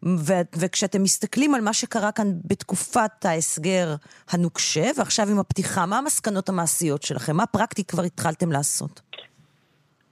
ו- 0.03 0.59
וכשאתם 0.59 1.03
מסתכלים 1.03 1.55
על 1.55 1.61
מה 1.61 1.73
שקרה 1.73 2.11
כאן 2.11 2.27
בתקופת 2.45 3.25
ההסגר 3.25 3.87
הנוקשה, 4.29 4.85
ועכשיו 4.97 5.25
עם 5.31 5.39
הפתיחה, 5.39 5.85
מה 5.85 5.97
המסקנות 5.97 6.49
המעשיות 6.49 7.01
שלכם? 7.03 7.35
מה 7.35 7.45
פרקטית 7.45 7.91
כבר 7.91 8.03
התחלתם 8.03 8.51
לעשות? 8.51 9.01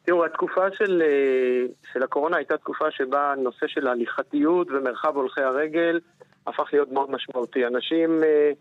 תראו, 0.06 0.26
התקופה 0.26 0.66
של, 0.78 1.02
אה, 1.06 1.66
של 1.94 2.04
הקורונה 2.04 2.38
הייתה 2.38 2.58
תקופה 2.58 2.92
שבה 2.92 3.32
הנושא 3.32 3.68
של 3.68 3.88
הליכתיות 3.88 4.68
ומרחב 4.72 5.16
הולכי 5.16 5.42
הרגל 5.42 6.00
הפך 6.48 6.70
להיות 6.74 6.92
מאוד 6.92 7.12
משמעותי. 7.12 7.68
אנשים 7.68 8.24
אה, 8.24 8.52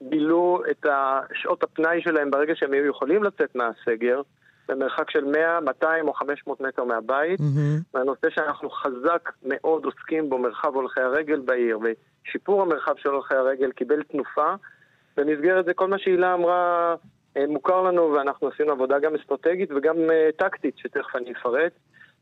בילו 0.00 0.62
את 0.70 0.86
שעות 1.34 1.62
הפנאי 1.62 2.02
שלהם 2.02 2.30
ברגע 2.30 2.54
שהם 2.56 2.72
היו 2.72 2.86
יכולים 2.86 3.24
לצאת 3.24 3.54
מהסגר, 3.54 4.20
במרחק 4.68 5.10
של 5.10 5.24
100, 5.24 5.60
200 5.60 6.08
או 6.08 6.14
500 6.14 6.60
מטר 6.60 6.84
מהבית. 6.84 7.40
Mm-hmm. 7.40 7.94
והנושא 7.94 8.30
שאנחנו 8.30 8.70
חזק 8.70 9.32
מאוד 9.42 9.84
עוסקים 9.84 10.30
בו, 10.30 10.38
מרחב 10.38 10.74
הולכי 10.74 11.00
הרגל 11.00 11.40
בעיר, 11.40 11.78
ושיפור 11.78 12.62
המרחב 12.62 12.94
של 12.96 13.08
הולכי 13.08 13.34
הרגל 13.34 13.72
קיבל 13.72 14.02
תנופה. 14.02 14.54
במסגרת 15.16 15.64
זה 15.64 15.74
כל 15.74 15.88
מה 15.88 15.98
שהילה 15.98 16.34
אמרה 16.34 16.94
אה, 17.36 17.46
מוכר 17.48 17.82
לנו, 17.82 18.12
ואנחנו 18.12 18.48
עשינו 18.48 18.72
עבודה 18.72 18.98
גם 18.98 19.14
אסטרטגית 19.14 19.70
וגם 19.76 19.96
uh, 19.96 20.36
טקטית, 20.38 20.78
שתכף 20.78 21.16
אני 21.16 21.32
אפרט. 21.32 21.72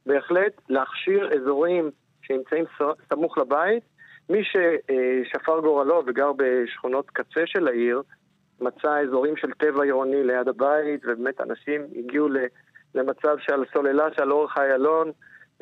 בהחלט 0.06 0.60
להכשיר 0.68 1.30
אזורים 1.34 1.90
שנמצאים 2.22 2.64
סמוך 3.08 3.38
לבית. 3.38 3.82
מי 4.28 4.42
ששפר 4.44 5.60
גורלו 5.60 6.02
וגר 6.06 6.30
בשכונות 6.36 7.10
קצה 7.10 7.40
של 7.46 7.68
העיר, 7.68 8.02
מצא 8.60 9.00
אזורים 9.00 9.36
של 9.36 9.50
טבע 9.50 9.82
עירוני 9.82 10.24
ליד 10.24 10.48
הבית, 10.48 11.00
ובאמת 11.04 11.40
אנשים 11.40 11.80
הגיעו 11.96 12.28
למצב 12.94 13.36
שעל 13.38 13.64
סוללה 13.72 14.08
שעל 14.16 14.32
אורך 14.32 14.58
איילון 14.58 15.10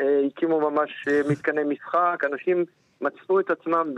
אה, 0.01 0.21
הקימו 0.27 0.71
ממש 0.71 1.05
אה, 1.09 1.21
מתקני 1.31 1.65
משחק, 1.65 2.23
אנשים 2.33 2.65
מצאו 3.01 3.41
את 3.41 3.51
עצמם 3.51 3.95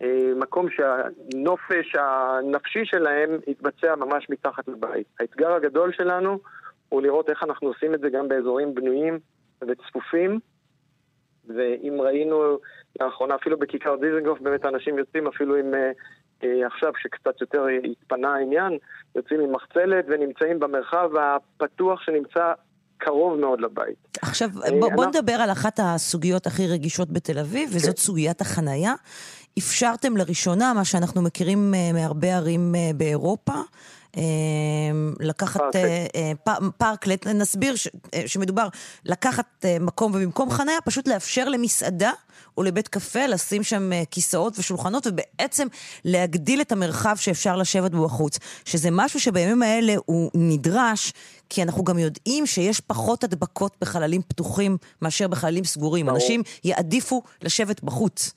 במקום 0.00 0.66
שהנופש 0.70 1.96
הנפשי 1.98 2.84
שלהם 2.84 3.30
התבצע 3.48 3.94
ממש 3.94 4.26
מתחת 4.30 4.68
לבית. 4.68 5.06
האתגר 5.20 5.52
הגדול 5.52 5.92
שלנו 5.92 6.38
הוא 6.88 7.02
לראות 7.02 7.30
איך 7.30 7.42
אנחנו 7.42 7.68
עושים 7.68 7.94
את 7.94 8.00
זה 8.00 8.10
גם 8.10 8.28
באזורים 8.28 8.74
בנויים 8.74 9.18
וצפופים. 9.62 10.40
ואם 11.48 12.00
ראינו 12.00 12.58
לאחרונה, 13.00 13.34
אפילו 13.34 13.58
בכיכר 13.58 13.96
דיזנגוף, 13.96 14.40
באמת 14.40 14.66
אנשים 14.66 14.98
יוצאים 14.98 15.26
אפילו 15.26 15.56
עם 15.56 15.74
אה, 15.74 15.80
אה, 15.80 15.90
עכשיו, 16.66 16.92
שקצת 17.02 17.40
יותר 17.40 17.66
התפנה 17.90 18.34
העניין, 18.34 18.78
יוצאים 19.16 19.40
עם 19.40 19.52
מחצלת 19.52 20.04
ונמצאים 20.08 20.60
במרחב 20.60 21.10
הפתוח 21.16 22.00
שנמצא 22.00 22.52
קרוב 22.98 23.38
מאוד 23.40 23.60
לבית. 23.60 24.18
עכשיו, 24.22 24.48
אה, 24.64 24.70
בוא, 24.80 24.90
בוא 24.94 25.06
נדבר 25.06 25.32
על 25.32 25.50
אחת 25.50 25.80
הסוגיות 25.82 26.46
הכי 26.46 26.66
רגישות 26.66 27.12
בתל 27.12 27.38
אביב, 27.38 27.70
כן. 27.70 27.76
וזאת 27.76 27.98
סוגיית 27.98 28.40
החנייה. 28.40 28.94
אפשרתם 29.58 30.16
לראשונה, 30.16 30.72
מה 30.74 30.84
שאנחנו 30.84 31.22
מכירים 31.22 31.74
אה, 31.74 31.92
מהרבה 31.92 32.36
ערים 32.36 32.74
באירופה, 32.96 33.54
לקחת 35.20 35.60
פארקלט, 36.78 37.26
נסביר 37.26 37.74
שמדובר 38.26 38.68
לקחת 39.04 39.64
מקום 39.80 40.12
ובמקום 40.14 40.50
חניה, 40.50 40.80
פשוט 40.84 41.08
לאפשר 41.08 41.48
למסעדה 41.48 42.10
או 42.58 42.62
לבית 42.62 42.88
קפה, 42.88 43.26
לשים 43.26 43.62
שם 43.62 43.92
אה, 43.92 44.02
כיסאות 44.10 44.58
ושולחנות, 44.58 45.06
ובעצם 45.06 45.66
להגדיל 46.04 46.60
את 46.60 46.72
המרחב 46.72 47.16
שאפשר 47.16 47.56
לשבת 47.56 47.90
בו 47.90 48.04
בחוץ. 48.04 48.38
שזה 48.64 48.88
משהו 48.92 49.20
שבימים 49.20 49.62
האלה 49.62 49.94
הוא 50.06 50.30
נדרש, 50.34 51.12
כי 51.48 51.62
אנחנו 51.62 51.84
גם 51.84 51.98
יודעים 51.98 52.46
שיש 52.46 52.80
פחות 52.80 53.24
הדבקות 53.24 53.76
בחללים 53.80 54.22
פתוחים 54.28 54.76
מאשר 55.02 55.28
בחללים 55.28 55.64
סגורים. 55.64 56.08
אנשים 56.08 56.42
יעדיפו 56.64 57.22
לשבת 57.42 57.82
בחוץ. 57.82 58.32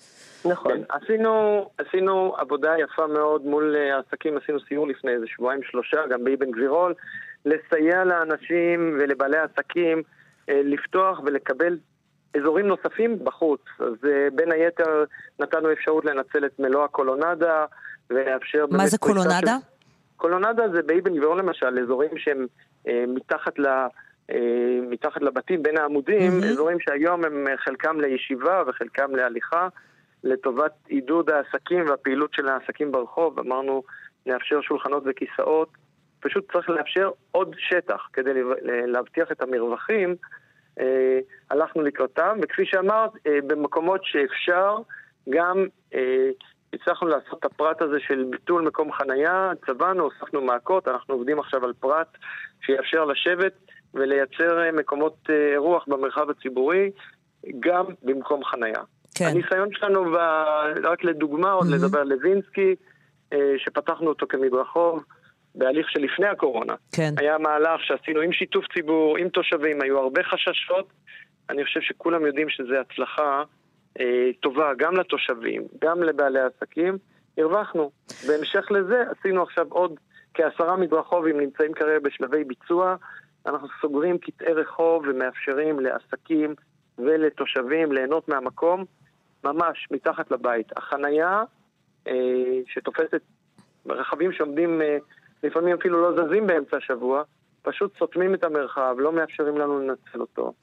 נכון. 0.52 0.72
כן, 0.72 0.82
עשינו, 0.90 1.70
עשינו 1.78 2.36
עבודה 2.38 2.74
יפה 2.80 3.08
מאוד 3.08 3.46
מול 3.46 3.76
אה, 3.76 4.00
עסקים, 4.00 4.38
עשינו 4.38 4.60
סיור 4.68 4.88
לפני 4.88 5.12
איזה 5.12 5.26
שבועיים 5.28 5.64
שלושה, 5.64 6.08
גם 6.10 6.24
באבן 6.24 6.52
גבירול, 6.52 6.94
לסייע 7.46 8.04
לאנשים 8.04 8.98
ולבעלי 9.00 9.38
עסקים 9.38 10.04
אה, 10.50 10.62
לפתוח 10.64 11.20
ולקבל 11.26 11.78
אזורים 12.38 12.68
נוספים 12.68 13.24
בחוץ. 13.24 13.62
אז 13.80 13.94
אה, 14.04 14.36
בין 14.36 14.52
היתר 14.52 15.04
נתנו 15.40 15.72
אפשרות 15.72 16.06
לנצל 16.06 16.46
את 16.46 16.60
מלוא 16.60 16.84
הקולונדה 16.84 17.66
ולאפשר... 18.10 18.66
מה 18.72 18.88
זה 18.88 18.98
קולונדה? 18.98 19.38
של... 19.40 20.18
קולונדה 20.18 20.70
זה 20.70 20.82
באבן 20.82 21.16
גבירול 21.16 21.40
למשל, 21.40 21.80
אזורים 21.80 22.18
שהם 22.18 22.46
uh, 22.88 22.90
מתחת 23.08 23.60
ל... 23.60 23.68
מתחת 24.90 25.22
לבתים 25.22 25.64
בין 25.64 25.78
העמודים, 25.78 26.32
mm-hmm. 26.32 26.46
אזורים 26.46 26.80
שהיום 26.80 27.26
הם 27.26 27.46
חלקם 27.58 28.02
לישיבה 28.02 28.64
וחלקם 28.68 29.16
להליכה, 29.16 29.68
לטובת 30.24 30.72
עידוד 30.88 31.30
העסקים 31.30 31.86
והפעילות 31.90 32.34
של 32.34 32.48
העסקים 32.48 32.92
ברחוב. 32.92 33.40
אמרנו, 33.40 33.84
נאפשר 34.26 34.62
שולחנות 34.62 35.04
וכיסאות. 35.06 35.70
פשוט 36.20 36.52
צריך 36.52 36.70
לאפשר 36.70 37.10
עוד 37.32 37.56
שטח 37.58 38.08
כדי 38.14 38.32
להבטיח 38.88 39.32
את 39.32 39.42
המרווחים 39.42 40.16
אה, 40.80 41.20
הלכנו 41.50 41.82
לקראתם, 41.82 42.38
וכפי 42.42 42.66
שאמרת, 42.66 43.12
אה, 43.28 43.40
במקומות 43.48 44.02
שאפשר, 44.04 44.76
גם 45.30 45.66
אה, 45.94 46.30
הצלחנו 46.74 47.08
לעשות 47.08 47.40
את 47.40 47.46
הפרט 47.46 47.82
הזה 47.82 48.00
של 48.00 48.26
ביטול 48.30 48.62
מקום 48.62 48.92
חנייה, 48.94 49.52
צבענו, 49.66 50.04
הוספנו 50.04 50.42
מעקות, 50.42 50.88
אנחנו 50.88 51.14
עובדים 51.14 51.40
עכשיו 51.40 51.66
על 51.66 51.74
פרט 51.74 52.18
שיאפשר 52.62 53.06
לשבת 53.06 53.54
ולייצר 53.94 54.72
מקומות 54.74 55.18
אירוח 55.54 55.86
במרחב 55.88 56.30
הציבורי, 56.30 56.92
גם 57.60 57.86
במקום 58.04 58.44
חנייה. 58.44 58.82
כן. 59.16 59.26
הניסיון 59.26 59.70
שלנו, 59.72 60.12
ב... 60.12 60.18
רק 60.84 61.04
לדוגמה, 61.04 61.52
עוד 61.52 61.68
mm-hmm. 61.68 61.76
לדבר 61.76 62.00
על 62.00 62.08
לוינסקי, 62.08 62.76
שפתחנו 63.58 64.08
אותו 64.08 64.26
כמדרחוב, 64.30 65.04
בהליך 65.56 65.90
שלפני 65.90 66.28
הקורונה. 66.28 66.74
כן. 66.92 67.14
היה 67.18 67.38
מהלך 67.38 67.84
שעשינו 67.84 68.22
עם 68.22 68.32
שיתוף 68.34 68.66
ציבור, 68.74 69.18
עם 69.18 69.30
תושבים, 69.30 69.82
היו 69.82 70.00
הרבה 70.00 70.24
חששות. 70.24 70.88
אני 71.50 71.66
חושב 71.66 71.82
שכולם 71.82 72.26
יודעים 72.26 72.50
שזו 72.50 72.76
הצלחה 72.76 73.44
אה, 74.00 74.30
טובה 74.40 74.72
גם 74.78 74.96
לתושבים, 74.96 75.64
גם 75.82 76.04
לבעלי 76.04 76.40
העסקים. 76.40 76.98
הרווחנו. 77.38 77.92
בהמשך 78.28 78.72
לזה 78.72 79.04
עשינו 79.12 79.44
עכשיו 79.44 79.66
עוד 79.70 79.94
כעשרה 80.34 80.78
מדרחובים 80.78 81.40
נמצאים 81.40 81.74
כרגע 81.74 82.00
בשלבי 82.00 82.44
ביצוע. 82.44 82.96
אנחנו 83.46 83.68
סוגרים 83.82 84.18
קטעי 84.18 84.54
רחוב 84.54 85.04
ומאפשרים 85.08 85.80
לעסקים 85.80 86.56
ולתושבים 86.98 87.92
ליהנות 87.92 88.30
מהמקום 88.30 88.86
ממש 89.44 89.88
מתחת 89.92 90.32
לבית. 90.32 90.78
החנייה 90.78 91.44
אה, 92.08 92.14
שתופסת 92.68 93.22
רכבים 93.86 94.32
שעומדים, 94.32 94.82
אה, 94.82 94.98
לפעמים 95.44 95.76
אפילו 95.80 96.02
לא 96.02 96.24
זזים 96.24 96.48
באמצע 96.48 96.78
השבוע, 96.78 97.24
פשוט 97.62 97.98
סותמים 98.00 98.34
את 98.34 98.44
המרחב, 98.44 98.96
לא 98.98 99.12
מאפשרים 99.12 99.58
לנו 99.58 99.80
לנצל 99.80 100.22
אותו. 100.22 100.54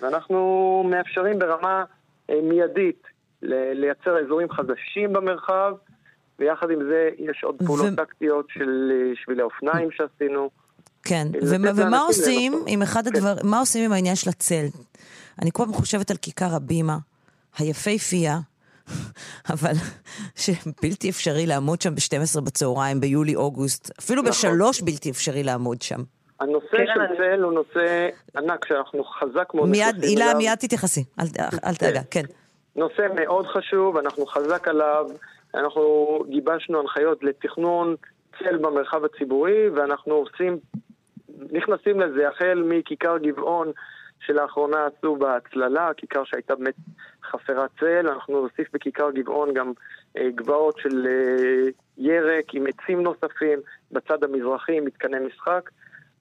ואנחנו 0.00 0.84
מאפשרים 0.90 1.38
ברמה 1.38 1.84
אה, 2.30 2.40
מיידית 2.42 3.02
לייצר 3.42 4.18
אזורים 4.24 4.50
חדשים 4.50 5.12
במרחב, 5.12 5.72
ויחד 6.38 6.70
עם 6.70 6.78
זה 6.84 7.10
יש 7.18 7.44
עוד 7.44 7.56
פעולות 7.66 7.92
ו... 7.92 7.96
טקטיות 7.96 8.46
של 8.50 8.92
שבילי 9.14 9.42
אופניים 9.42 9.90
שעשינו. 9.90 10.50
כן, 11.02 11.26
ומה, 11.50 11.70
ומה 11.76 12.00
עושים 12.00 12.52
עם 12.66 12.82
אחד 12.82 13.02
כן. 13.08 13.16
הדבר, 13.16 13.34
מה 13.44 13.58
עושים 13.58 13.84
עם 13.84 13.92
העניין 13.92 14.16
של 14.16 14.30
הצל? 14.30 14.64
אני 15.42 15.50
כל 15.52 15.62
הזמן 15.62 15.74
חושבת 15.74 16.10
על 16.10 16.16
כיכר 16.16 16.54
הבימה, 16.56 16.96
היפהפייה, 17.58 18.38
אבל 19.52 19.72
שבלתי 20.36 21.10
אפשרי 21.10 21.46
לעמוד 21.46 21.80
שם 21.80 21.94
ב-12 21.94 22.40
בצהריים, 22.40 23.00
ביולי-אוגוסט, 23.00 23.90
אפילו 23.98 24.22
נכון. 24.22 24.30
בשלוש 24.30 24.82
בלתי 24.82 25.10
אפשרי 25.10 25.42
לעמוד 25.42 25.82
שם. 25.82 26.00
הנושא 26.40 26.76
של 26.94 27.16
צל 27.16 27.42
הוא 27.42 27.52
נושא 27.52 28.08
ענק, 28.36 28.64
שאנחנו 28.68 29.04
חזק 29.04 29.54
מאוד... 29.54 29.68
מיד, 29.68 30.02
הילה, 30.02 30.34
מיד 30.34 30.54
תתייחסי, 30.54 31.04
אל 31.64 31.74
דאגה, 31.80 32.00
כן. 32.10 32.22
נושא 32.76 33.06
מאוד 33.14 33.46
חשוב, 33.46 33.96
אנחנו 33.96 34.26
חזק 34.26 34.68
עליו, 34.68 35.06
אנחנו 35.54 36.18
גיבשנו 36.28 36.80
הנחיות 36.80 37.24
לתכנון 37.24 37.96
צל 38.38 38.56
במרחב 38.56 39.04
הציבורי, 39.04 39.68
ואנחנו 39.68 40.14
עושים, 40.14 40.58
נכנסים 41.52 42.00
לזה 42.00 42.28
החל 42.28 42.62
מכיכר 42.66 43.18
גבעון, 43.18 43.72
שלאחרונה 44.20 44.86
עשו 44.86 45.16
בהצללה, 45.16 45.90
כיכר 45.96 46.24
שהייתה 46.24 46.54
באמת 46.54 46.74
חסרת 47.24 47.70
צל, 47.80 48.08
אנחנו 48.08 48.42
נוסיף 48.42 48.68
בכיכר 48.72 49.10
גבעון 49.10 49.54
גם 49.54 49.72
אה, 50.16 50.30
גבעות 50.34 50.78
של 50.78 51.06
אה, 51.06 51.70
ירק 51.98 52.54
עם 52.54 52.64
עצים 52.66 53.02
נוספים, 53.02 53.58
בצד 53.92 54.24
המזרחי 54.24 54.80
מתקני 54.80 55.18
משחק. 55.18 55.70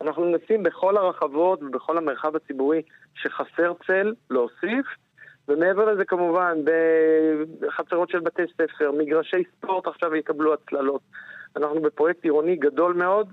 אנחנו 0.02 0.26
מנסים 0.26 0.64
בכל 0.64 0.98
הרחבות 0.98 1.64
ובכל 1.64 1.98
המרחב 1.98 2.36
הציבורי 2.36 2.82
שחסר 3.16 3.74
צל 3.88 4.14
להוסיף, 4.30 4.86
ומעבר 5.48 5.86
לזה 5.86 6.06
כמובן 6.06 6.58
בחצרות 7.60 8.10
של 8.10 8.20
בתי 8.20 8.42
ספר, 8.54 8.92
מגרשי 8.92 9.44
ספורט 9.58 9.88
עכשיו 9.88 10.16
יקבלו 10.16 10.54
הצללות. 10.54 11.02
אנחנו 11.56 11.82
בפרויקט 11.82 12.24
עירוני 12.24 12.56
גדול 12.56 12.94
מאוד, 12.94 13.32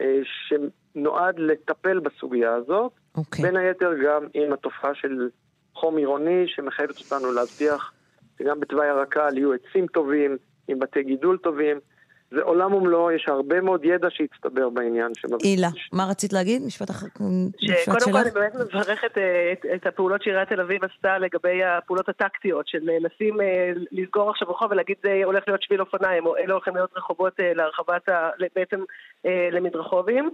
אה, 0.00 0.20
שנועד 0.24 1.38
לטפל 1.38 1.98
בסוגיה 1.98 2.54
הזאת, 2.54 2.92
okay. 3.16 3.20
אוקיי. 3.20 3.44
בין 3.44 3.56
היתר 3.56 3.90
גם 4.04 4.26
עם 4.34 4.52
התופעה 4.52 4.94
של 4.94 5.28
חום 5.74 5.96
עירוני 5.96 6.44
שמחייבת 6.46 7.00
אותנו 7.00 7.32
להבטיח 7.32 7.92
שגם 8.38 8.60
בתוואי 8.60 8.88
הרק"ל 8.88 9.38
יהיו 9.38 9.52
עצים 9.52 9.86
טובים, 9.86 10.36
עם 10.68 10.78
בתי 10.78 11.02
גידול 11.02 11.38
טובים. 11.38 11.80
זה 12.30 12.42
עולם 12.42 12.74
ומלואו, 12.74 13.10
יש 13.10 13.24
הרבה 13.28 13.60
מאוד 13.60 13.84
ידע 13.84 14.08
שהצטבר 14.10 14.68
בעניין. 14.68 15.12
הילה, 15.42 15.68
מה 15.92 16.04
רצית 16.10 16.32
להגיד? 16.32 16.62
משפט 16.66 16.90
אחר 16.90 17.06
קודם 17.84 18.12
כל 18.12 18.18
אני 18.18 18.30
באמת 18.30 18.54
מברכת 18.54 19.18
אה, 19.18 19.52
את, 19.52 19.66
את 19.74 19.86
הפעולות 19.86 20.22
שעיריית 20.22 20.48
תל 20.48 20.60
אביב 20.60 20.84
עשתה 20.84 21.18
לגבי 21.18 21.64
הפעולות 21.64 22.08
הטקטיות, 22.08 22.68
של 22.68 22.90
אה, 22.90 22.96
לשים, 23.00 23.40
אה, 23.40 23.72
לסגור 23.92 24.30
עכשיו 24.30 24.48
רחוב 24.50 24.70
ולהגיד 24.70 24.96
זה 25.02 25.20
הולך 25.24 25.44
להיות 25.46 25.62
שביל 25.62 25.80
אופניים, 25.80 26.26
או 26.26 26.36
אלה 26.36 26.52
הולכים 26.52 26.74
להיות 26.74 26.90
רחובות 26.96 27.32
להרחבת, 27.38 28.08
בעצם 28.56 28.80
למדרחובים. 29.52 30.30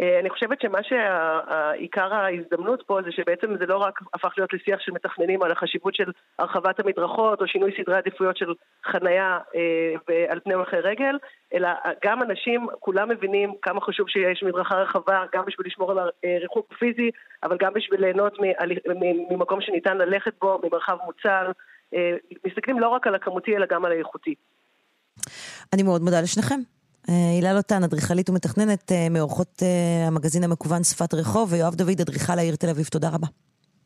אה, 0.00 0.20
אני 0.20 0.30
חושבת 0.30 0.60
שמה 0.60 0.78
שעיקר 0.82 2.14
ההזדמנות 2.14 2.82
פה 2.86 2.98
זה 3.04 3.12
שבעצם 3.12 3.56
זה 3.58 3.66
לא 3.66 3.76
רק 3.76 4.00
הפך 4.14 4.34
להיות 4.36 4.52
לשיח 4.52 4.80
של 4.80 4.92
מתכננים 4.92 5.42
על 5.42 5.52
החשיבות 5.52 5.94
של 5.94 6.12
הרחבת 6.38 6.80
המדרכות 6.80 7.40
או 7.40 7.46
שינוי 7.46 7.72
סדרי 7.78 7.96
עדיפויות 7.96 8.36
של 8.36 8.54
חנייה 8.84 9.38
אה, 9.54 10.24
על 10.28 10.40
פני 10.40 10.54
הולכי 10.54 10.76
רגל, 10.76 11.18
אלא 11.54 11.68
גם 12.04 12.22
אנשים, 12.22 12.66
כולם 12.80 13.08
מבינים 13.08 13.54
כמה 13.62 13.80
חשוב 13.80 14.08
שיש 14.08 14.42
מדרכה 14.42 14.74
רחבה, 14.74 15.24
גם 15.34 15.44
בשביל 15.46 15.66
לשמור 15.66 15.90
על 15.90 15.98
הריחוק 16.24 16.72
פיזי, 16.78 17.10
אבל 17.42 17.56
גם 17.60 17.72
בשביל 17.74 18.00
ליהנות 18.00 18.36
ממקום 19.30 19.60
שניתן 19.60 19.98
ללכת 19.98 20.32
בו, 20.40 20.60
ממרחב 20.64 20.96
מוצל. 21.04 21.46
אה, 21.94 22.16
מסתכלים 22.46 22.80
לא 22.80 22.88
רק 22.88 23.06
על 23.06 23.14
הכמותי 23.14 23.56
אלא 23.56 23.66
גם 23.66 23.84
על 23.84 23.92
האיכותי. 23.92 24.34
אני 25.72 25.82
מאוד 25.82 26.02
מודה 26.02 26.20
לשניכם. 26.20 26.60
אה, 27.08 27.30
הילה 27.30 27.52
לוטן, 27.52 27.84
אדריכלית 27.84 28.30
ומתכננת 28.30 28.92
אה, 28.92 29.08
מאורחות 29.08 29.62
אה, 29.62 30.06
המגזין 30.06 30.44
המקוון 30.44 30.84
שפת 30.84 31.14
רחוב, 31.14 31.52
ויואב 31.52 31.74
דוד, 31.74 32.00
אדריכל 32.00 32.38
העיר 32.38 32.56
תל 32.56 32.68
אביב. 32.68 32.86
תודה 32.86 33.08
רבה. 33.08 33.26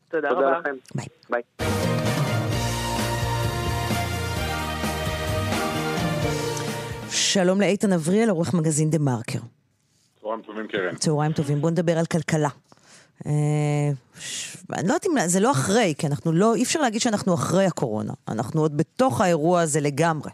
תודה 0.09 0.29
רבה. 0.29 0.59
לכם. 0.59 0.75
ביי. 0.95 1.05
ביי. 1.29 1.41
שלום 7.09 7.61
לאיתן 7.61 7.93
אבריאל, 7.93 8.29
עורך 8.29 8.53
מגזין 8.53 8.89
דה 8.89 8.97
מרקר. 8.99 9.39
צהריים 10.21 10.41
טובים, 10.41 10.67
קרן. 10.67 10.95
צהריים 10.95 11.31
טובים. 11.31 11.61
בואו 11.61 11.71
נדבר 11.71 11.99
על 11.99 12.05
כלכלה. 12.05 12.49
אני 13.25 13.93
לא 14.69 14.93
יודעת 14.93 15.05
אם 15.05 15.11
זה 15.27 15.39
לא 15.39 15.51
אחרי, 15.51 15.93
כי 15.97 16.07
אנחנו 16.07 16.31
לא, 16.31 16.55
אי 16.55 16.63
אפשר 16.63 16.81
להגיד 16.81 17.01
שאנחנו 17.01 17.33
אחרי 17.33 17.65
הקורונה. 17.65 18.13
אנחנו 18.27 18.61
עוד 18.61 18.77
בתוך 18.77 19.21
האירוע 19.21 19.61
הזה 19.61 19.81
לגמרי. 19.81 20.31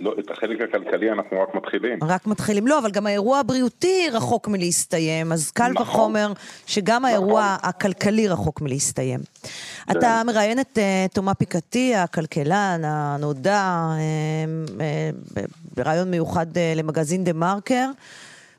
לא, 0.00 0.14
את 0.18 0.30
החלק 0.30 0.58
הכלכלי 0.60 1.12
אנחנו 1.12 1.40
רק 1.42 1.54
מתחילים. 1.54 1.98
רק 2.02 2.26
מתחילים. 2.26 2.66
לא, 2.66 2.78
אבל 2.78 2.90
גם 2.90 3.06
האירוע 3.06 3.38
הבריאותי 3.38 4.08
רחוק 4.12 4.48
מלהסתיים, 4.48 5.32
אז 5.32 5.50
קל 5.50 5.68
נכון. 5.74 5.82
וחומר 5.82 6.32
שגם 6.66 7.02
נכון. 7.02 7.04
האירוע 7.04 7.56
הכלכלי 7.62 8.28
רחוק 8.28 8.60
מלהסתיים. 8.60 9.20
כן. 9.20 9.98
אתה 9.98 10.22
מראיין 10.26 10.60
את 10.60 10.78
uh, 10.78 11.14
תומה 11.14 11.34
פיקתי, 11.34 11.94
הכלכלן 11.94 12.80
הנודע, 12.84 13.88
uh, 13.96 14.70
uh, 14.78 15.40
ברעיון 15.76 16.10
מיוחד 16.10 16.46
uh, 16.52 16.58
למגזין 16.76 17.24
דה 17.24 17.32
מרקר. 17.32 17.90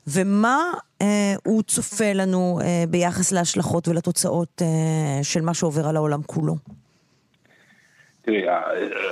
ומה 0.06 0.72
uh, 0.72 1.04
הוא 1.44 1.62
צופה 1.62 2.12
לנו 2.12 2.60
uh, 2.60 2.64
ביחס 2.90 3.32
להשלכות 3.32 3.88
ולתוצאות 3.88 4.62
uh, 4.62 5.24
של 5.24 5.40
מה 5.40 5.54
שעובר 5.54 5.88
על 5.88 5.96
העולם 5.96 6.22
כולו? 6.26 6.56
תראי, 8.26 8.42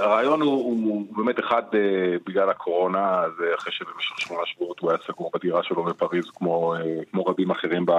הרעיון 0.00 0.40
הוא, 0.40 0.52
הוא 0.52 1.06
באמת 1.16 1.38
אחד 1.38 1.62
אה, 1.74 1.78
בגלל 2.26 2.50
הקורונה, 2.50 3.22
זה 3.38 3.44
אחרי 3.58 3.72
שבמשך 3.72 4.20
שמונה 4.20 4.42
שבועות 4.46 4.80
הוא 4.80 4.90
היה 4.90 4.98
סגור 5.06 5.30
בדירה 5.34 5.62
שלו 5.62 5.84
בפריז 5.84 6.24
כמו, 6.34 6.74
אה, 6.74 6.80
כמו 7.10 7.24
רבים 7.24 7.50
אחרים 7.50 7.86
ב... 7.86 7.92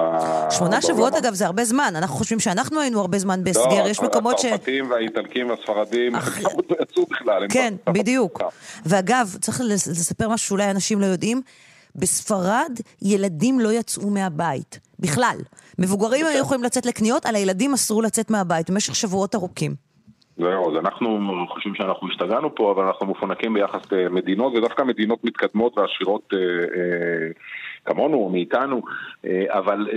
שמונה 0.50 0.82
שבועות 0.82 1.14
אגב 1.14 1.34
זה 1.34 1.46
הרבה 1.46 1.64
זמן, 1.64 1.92
אנחנו 1.96 2.16
חושבים 2.16 2.40
שאנחנו 2.40 2.80
היינו 2.80 3.00
הרבה 3.00 3.18
זמן 3.18 3.44
בהסגר, 3.44 3.84
לא, 3.84 3.88
יש 3.88 4.00
מקומות 4.00 4.38
ש... 4.38 4.44
לא, 4.44 4.50
הצרפתים 4.50 4.90
והאיטלקים 4.90 5.50
והספרדים, 5.50 6.16
אח... 6.16 6.38
לא 6.44 6.76
יצאו 6.82 7.06
בכלל. 7.06 7.46
כן, 7.48 7.74
בדיוק. 7.86 8.42
ואגב, 8.86 9.36
צריך 9.40 9.60
לספר 9.70 10.28
משהו 10.28 10.48
שאולי 10.48 10.70
אנשים 10.70 11.00
לא 11.00 11.06
יודעים, 11.06 11.42
בספרד 11.94 12.72
ילדים 13.02 13.60
לא 13.60 13.72
יצאו 13.72 14.10
מהבית, 14.10 14.80
בכלל. 14.98 15.36
מבוגרים 15.78 16.26
היו 16.26 16.38
יכולים 16.40 16.64
לצאת 16.64 16.86
לקניות, 16.86 17.26
על 17.26 17.34
הילדים 17.36 17.74
אסרו 17.74 18.02
לצאת 18.02 18.30
מהבית 18.30 18.70
במשך 18.70 18.94
שבועות 18.94 19.34
ארוכים. 19.34 19.86
זהו, 20.38 20.70
אז 20.70 20.76
אנחנו 20.76 21.18
חושבים 21.48 21.74
שאנחנו 21.74 22.08
השתגענו 22.08 22.54
פה, 22.54 22.72
אבל 22.72 22.84
אנחנו 22.84 23.06
מפונקים 23.06 23.54
ביחס 23.54 23.92
למדינות, 23.92 24.54
ודווקא 24.54 24.82
מדינות 24.82 25.24
מתקדמות 25.24 25.78
ועשירות 25.78 26.32
אה, 26.34 26.38
אה, 26.38 27.28
כמונו 27.84 28.16
או 28.16 28.28
מאיתנו, 28.28 28.82
אה, 29.24 29.44
אבל 29.48 29.88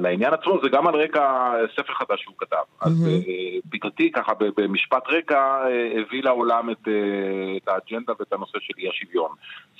לעניין 0.00 0.34
עצמו 0.34 0.58
זה 0.62 0.68
גם 0.68 0.86
על 0.86 0.94
רקע 0.94 1.52
ספר 1.76 1.92
חדש 1.92 2.22
שהוא 2.22 2.34
כתב. 2.38 2.56
Mm-hmm. 2.56 2.86
אז 2.86 3.08
אה, 3.08 3.60
פיקתי 3.70 4.12
ככה 4.12 4.32
במשפט 4.56 5.02
רקע 5.08 5.36
אה, 5.36 6.00
הביא 6.00 6.22
לעולם 6.22 6.70
את, 6.70 6.88
אה, 6.88 7.56
את 7.56 7.68
האג'נדה 7.68 8.12
ואת 8.18 8.32
הנושא 8.32 8.58
של 8.60 8.74
אי 8.78 8.88
השוויון. 8.88 9.30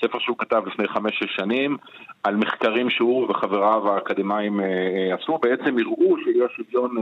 ספר 0.01 0.19
שהוא 0.19 0.37
כתב 0.37 0.61
לפני 0.65 0.87
חמש-שש 0.87 1.35
שנים 1.35 1.77
על 2.23 2.35
מחקרים 2.35 2.89
שהוא 2.89 3.29
וחבריו 3.29 3.89
האקדמאים 3.89 4.59
אה, 4.59 4.65
אה, 4.65 5.15
עשו, 5.15 5.37
בעצם 5.37 5.77
הראו 5.79 6.15
שאי 6.23 6.45
השוויון... 6.45 6.95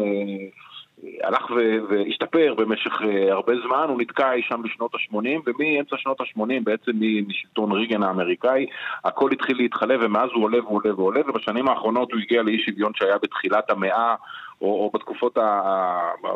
אה, 1.03 1.28
הלך 1.28 1.52
והשתפר 1.90 2.53
במשך 2.57 2.91
אה, 3.02 3.34
הרבה 3.34 3.53
זמן, 3.68 3.86
הוא 3.90 4.02
נתקע 4.02 4.34
אי 4.34 4.41
שם 4.41 4.61
בשנות 4.64 4.95
ה-80, 4.95 5.41
ומאמצע 5.45 5.98
שנות 5.98 6.22
ה-80, 6.22 6.64
בעצם 6.64 6.91
משלטון 7.28 7.72
ריגן 7.72 8.03
האמריקאי, 8.03 8.65
הכל 9.06 9.32
התחיל 9.32 9.57
להתחלף, 9.57 9.99
ומאז 10.03 10.30
הוא 10.34 10.44
עולה 10.44 10.64
ועולה 10.65 10.95
ועולה, 10.95 11.22
ובשנים 11.28 11.68
האחרונות 11.68 12.11
הוא 12.11 12.19
הגיע 12.22 12.44
לאי 12.44 12.60
שוויון 12.65 12.91
שהיה 12.95 13.18
בתחילת 13.23 13.69
המאה, 13.69 14.15
או, 14.61 14.68
או 14.68 14.91
בתקופות, 14.94 15.38
ה, 15.38 15.61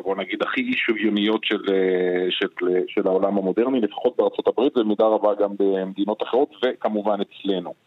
בוא 0.03 0.15
נגיד, 0.15 0.43
הכי 0.43 0.61
אי 0.61 0.73
שוויוניות 0.73 1.43
של, 1.43 1.61
אה, 1.73 2.27
של, 2.29 2.47
של 2.87 3.07
העולם 3.07 3.37
המודרני, 3.37 3.81
לפחות 3.81 4.17
בארצות 4.17 4.47
הברית, 4.47 4.77
ובמידה 4.77 5.05
רבה 5.05 5.35
גם 5.39 5.49
במדינות 5.59 6.23
אחרות, 6.23 6.49
וכמובן 6.63 7.17
אצלנו. 7.21 7.84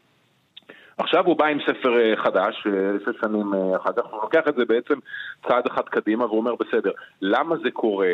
עכשיו 0.99 1.27
הוא 1.27 1.37
בא 1.37 1.47
עם 1.47 1.59
ספר 1.61 2.01
אה, 2.01 2.17
חדש, 2.17 2.67
אה, 2.67 2.73
שש 3.05 3.21
שנים 3.21 3.55
אה, 3.55 3.77
אחר 3.77 3.93
כך, 3.93 4.03
הוא 4.11 4.21
לוקח 4.23 4.49
את 4.49 4.55
זה 4.55 4.65
בעצם 4.65 4.95
צעד 5.49 5.67
אחד 5.67 5.83
קדימה 5.83 6.27
ואומר, 6.27 6.55
בסדר, 6.55 6.91
למה 7.23 7.57
זה 7.57 7.71
קורה 7.71 8.09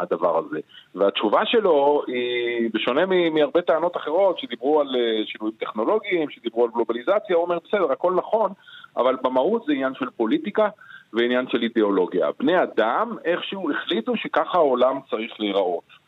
הדבר 0.00 0.38
הזה? 0.38 0.60
והתשובה 0.94 1.46
שלו 1.46 2.02
היא, 2.06 2.70
בשונה 2.74 3.06
מהרבה 3.06 3.62
טענות 3.62 3.96
אחרות 3.96 4.38
שדיברו 4.38 4.80
על 4.80 4.96
שינויים 5.26 5.56
טכנולוגיים, 5.60 6.30
שדיברו 6.30 6.64
על 6.64 6.70
גלובליזציה, 6.74 7.36
הוא 7.36 7.44
אומר, 7.44 7.58
בסדר, 7.68 7.92
הכל 7.92 8.12
נכון, 8.14 8.52
אבל 8.96 9.16
במהות 9.22 9.64
זה 9.66 9.72
עניין 9.72 9.94
של 9.94 10.10
פוליטיקה 10.16 10.68
ועניין 11.12 11.48
של 11.48 11.62
אידיאולוגיה. 11.62 12.28
בני 12.38 12.62
אדם 12.62 13.16
איכשהו 13.24 13.70
החליטו 13.70 14.16
שככה 14.16 14.58
העולם 14.58 14.98
צריך 15.10 15.40
להיראות. 15.40 16.07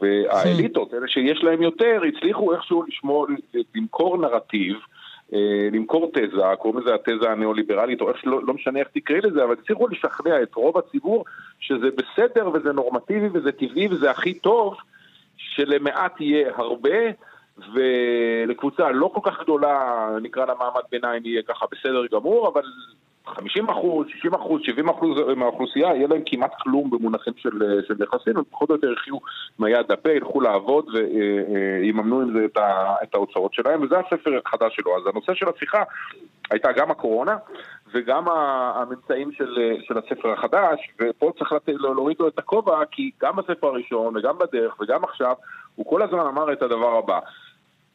והאליטות, 0.00 0.94
אלה 0.94 1.08
שיש 1.08 1.42
להם 1.42 1.62
יותר, 1.62 2.00
הצליחו 2.08 2.54
איכשהו 2.54 2.82
לשמור, 2.82 3.26
למכור 3.74 4.18
נרטיב, 4.18 4.76
אה, 5.34 5.68
למכור 5.72 6.10
תזה, 6.14 6.42
קוראים 6.58 6.80
לזה 6.80 6.94
התזה 6.94 7.30
הניאו-ליברלית, 7.30 8.00
או 8.00 8.08
איך 8.08 8.18
שלא, 8.18 8.40
לא 8.46 8.54
משנה 8.54 8.78
איך 8.78 8.88
תקראי 8.94 9.20
לזה, 9.20 9.44
אבל 9.44 9.52
הצליחו 9.52 9.88
לשכנע 9.88 10.42
את 10.42 10.54
רוב 10.54 10.78
הציבור 10.78 11.24
שזה 11.60 11.88
בסדר 11.90 12.50
וזה 12.54 12.72
נורמטיבי 12.72 13.28
וזה 13.32 13.52
טבעי 13.52 13.88
וזה 13.88 14.10
הכי 14.10 14.34
טוב, 14.34 14.74
שלמעט 15.36 16.20
יהיה 16.20 16.50
הרבה, 16.56 16.98
ולקבוצה 17.74 18.90
לא 18.90 19.10
כל 19.14 19.30
כך 19.30 19.42
גדולה, 19.42 20.08
נקרא 20.22 20.46
לה 20.46 20.54
מעמד 20.58 20.82
ביניים, 20.90 21.22
יהיה 21.26 21.42
ככה 21.42 21.66
בסדר 21.72 22.06
גמור, 22.12 22.48
אבל 22.48 22.62
50 23.34 23.68
אחוז, 23.70 24.06
60 24.08 24.34
אחוז, 24.34 24.60
70 24.64 24.88
אחוז 24.88 25.18
מהאוכלוסייה, 25.36 25.94
יהיה 25.94 26.08
להם 26.08 26.22
כמעט 26.26 26.52
כלום 26.60 26.90
במונחים 26.90 27.32
של, 27.36 27.82
של 27.88 27.94
נכסים, 27.98 28.36
הם 28.36 28.42
פחות 28.50 28.70
או 28.70 28.74
יותר 28.74 28.92
יחיו 28.92 29.16
מהיד 29.58 29.92
לפה, 29.92 30.10
ילכו 30.10 30.40
לעבוד 30.40 30.86
ויממנו 30.94 32.20
עם 32.20 32.32
זה 32.32 32.44
את, 32.44 32.56
ה, 32.56 32.94
את 33.02 33.14
ההוצאות 33.14 33.54
שלהם, 33.54 33.82
וזה 33.82 33.98
הספר 33.98 34.40
החדש 34.46 34.76
שלו. 34.76 34.96
אז 34.96 35.02
הנושא 35.06 35.34
של 35.34 35.46
השיחה 35.56 35.82
הייתה 36.50 36.72
גם 36.72 36.90
הקורונה 36.90 37.36
וגם 37.94 38.24
הממצאים 38.28 39.32
של, 39.32 39.72
של 39.80 39.98
הספר 39.98 40.32
החדש, 40.32 40.78
ופה 41.00 41.32
צריך 41.38 41.52
לת... 41.52 41.68
להוריד 41.68 42.16
לו 42.20 42.28
את 42.28 42.38
הכובע, 42.38 42.84
כי 42.90 43.10
גם 43.22 43.36
בספר 43.36 43.66
הראשון 43.66 44.16
וגם 44.16 44.38
בדרך 44.38 44.80
וגם 44.80 45.04
עכשיו, 45.04 45.34
הוא 45.74 45.86
כל 45.86 46.02
הזמן 46.02 46.26
אמר 46.26 46.52
את 46.52 46.62
הדבר 46.62 46.98
הבא. 46.98 47.18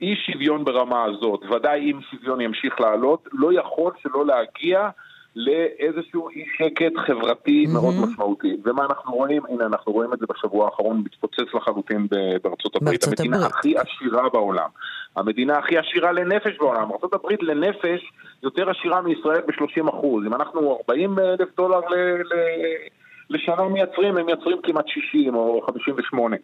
אי 0.01 0.15
שוויון 0.15 0.65
ברמה 0.65 1.03
הזאת, 1.03 1.43
ודאי 1.51 1.91
אם 1.91 1.99
שוויון 2.11 2.41
ימשיך 2.41 2.81
לעלות, 2.81 3.27
לא 3.33 3.53
יכול 3.53 3.91
שלא 4.03 4.25
להגיע 4.25 4.89
לאיזשהו 5.35 6.29
אי 6.29 6.45
שקט 6.57 6.91
חברתי 7.07 7.65
mm-hmm. 7.65 7.73
מאוד 7.73 7.93
משמעותי. 8.03 8.57
ומה 8.65 8.85
אנחנו 8.85 9.13
רואים? 9.13 9.41
הנה, 9.49 9.65
אנחנו 9.65 9.91
רואים 9.91 10.13
את 10.13 10.19
זה 10.19 10.25
בשבוע 10.29 10.65
האחרון 10.65 11.03
מתפוצץ 11.05 11.53
לחלוטין 11.53 12.07
בארצות 12.43 12.75
הברית. 12.75 13.03
המדינה 13.07 13.37
הברית. 13.37 13.53
הכי 13.53 13.75
עשירה 13.77 14.29
בעולם. 14.29 14.69
המדינה 15.15 15.57
הכי 15.57 15.77
עשירה 15.77 16.11
לנפש 16.11 16.57
בעולם. 16.57 16.91
ארצות 16.91 17.13
הברית 17.13 17.43
לנפש 17.43 18.11
יותר 18.43 18.69
עשירה 18.69 19.01
מישראל 19.01 19.41
ב-30 19.41 19.89
אחוז. 19.89 20.25
אם 20.25 20.33
אנחנו 20.33 20.77
40 20.89 21.19
אלף 21.19 21.49
דולר 21.57 21.79
ל- 21.79 22.21
ל- 22.33 22.87
לשנה 23.29 23.63
מייצרים, 23.63 24.17
הם 24.17 24.25
מייצרים 24.25 24.57
כמעט 24.63 24.87
60 24.87 25.35
או 25.35 25.61
58. 25.65 26.35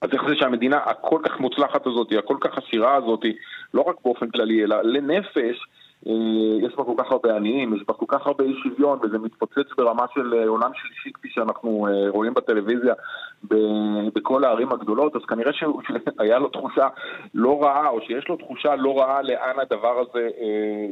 אז 0.00 0.10
איך 0.12 0.22
זה 0.28 0.34
שהמדינה 0.36 0.76
הכל 0.76 1.18
כך 1.24 1.40
מוצלחת 1.40 1.86
הזאת, 1.86 2.12
הכל 2.18 2.36
כך 2.40 2.58
עשירה 2.58 2.94
הזאת, 2.94 3.20
לא 3.74 3.80
רק 3.80 3.96
באופן 4.04 4.30
כללי, 4.30 4.64
אלא 4.64 4.82
לנפש, 4.82 5.56
יש 6.62 6.74
בה 6.76 6.84
כל 6.84 6.94
כך 6.98 7.12
הרבה 7.12 7.36
עניים, 7.36 7.74
יש 7.74 7.82
בה 7.88 7.94
כל 7.94 8.06
כך 8.08 8.26
הרבה 8.26 8.44
אי 8.44 8.54
שוויון, 8.62 8.98
וזה 9.02 9.18
מתפוצץ 9.18 9.72
ברמה 9.76 10.06
של 10.14 10.34
אה, 10.34 10.48
עולם 10.48 10.70
שלישי 10.74 11.12
כפי 11.12 11.28
שאנחנו 11.30 11.86
אה, 11.86 12.10
רואים 12.10 12.34
בטלוויזיה 12.34 12.94
בכל 14.14 14.44
הערים 14.44 14.72
הגדולות, 14.72 15.16
אז 15.16 15.22
כנראה 15.22 15.52
שהיה 15.52 16.38
לו 16.42 16.48
תחושה 16.48 16.88
לא 17.34 17.62
רעה, 17.62 17.88
או 17.88 18.00
שיש 18.00 18.28
לו 18.28 18.36
תחושה 18.36 18.76
לא 18.76 18.98
רעה 18.98 19.22
לאן 19.22 19.58
הדבר 19.58 20.00
הזה 20.00 20.28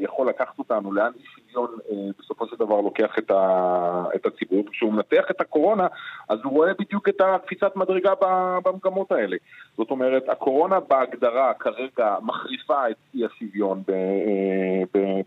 יכול 0.00 0.28
לקחת 0.28 0.58
אותנו, 0.58 0.92
לאן 0.92 1.10
אי 1.16 1.24
שוויון 1.24 1.68
בסופו 2.18 2.46
של 2.46 2.56
דבר 2.56 2.80
לוקח 2.80 3.18
את 4.14 4.26
הציבור. 4.26 4.64
כשהוא 4.70 4.92
מנתח 4.92 5.24
את 5.30 5.40
הקורונה, 5.40 5.86
אז 6.28 6.38
הוא 6.44 6.52
רואה 6.52 6.72
בדיוק 6.78 7.08
את 7.08 7.20
הקפיצת 7.20 7.76
מדרגה 7.76 8.12
במגמות 8.64 9.12
האלה. 9.12 9.36
זאת 9.76 9.90
אומרת, 9.90 10.28
הקורונה 10.28 10.80
בהגדרה 10.80 11.54
כרגע 11.54 12.16
מחריפה 12.22 12.90
את 12.90 12.96
אי 13.14 13.24
השוויון 13.24 13.82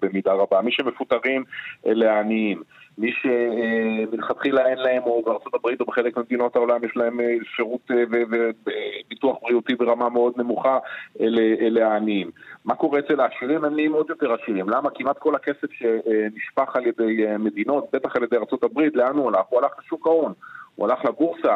במידה 0.01 0.33
רבה. 0.33 0.61
מי 0.61 0.71
שמפוטרים 0.71 1.43
אלה 1.85 2.13
העניים. 2.13 2.63
מי 2.97 3.11
שמלכתחילה 3.21 4.67
אין 4.67 4.77
להם, 4.77 5.03
או 5.03 5.21
בארצות 5.25 5.53
הברית 5.53 5.81
או 5.81 5.85
בחלק 5.85 6.17
ממדינות 6.17 6.55
העולם 6.55 6.83
יש 6.83 6.91
להם 6.95 7.19
אה, 7.19 7.35
שירות 7.55 7.91
אה, 7.91 8.03
וביטוח 8.11 9.37
בריאותי 9.41 9.75
ברמה 9.75 10.09
מאוד 10.09 10.33
נמוכה, 10.37 10.79
אלה, 11.21 11.41
אלה 11.41 11.87
העניים. 11.87 12.31
מה 12.65 12.75
קורה 12.75 12.99
אצל 12.99 13.19
העשירים? 13.19 13.65
הם 13.65 13.73
נהיים 13.75 13.93
עוד 13.93 14.09
יותר 14.09 14.33
עשירים. 14.33 14.69
למה? 14.69 14.89
כמעט 14.89 15.17
כל 15.17 15.35
הכסף 15.35 15.71
שנשפך 15.71 16.75
על 16.75 16.87
ידי 16.87 17.27
אה, 17.27 17.37
מדינות, 17.37 17.87
בטח 17.93 18.15
על 18.15 18.23
ידי 18.23 18.37
ארצות 18.37 18.63
הברית, 18.63 18.95
לאן 18.95 19.15
הוא 19.15 19.27
הלך? 19.27 19.45
הוא 19.49 19.59
הלך 19.59 19.71
לשוק 19.79 20.07
ההון. 20.07 20.33
הוא 20.75 20.87
הלך 20.87 21.05
לבורסה, 21.05 21.53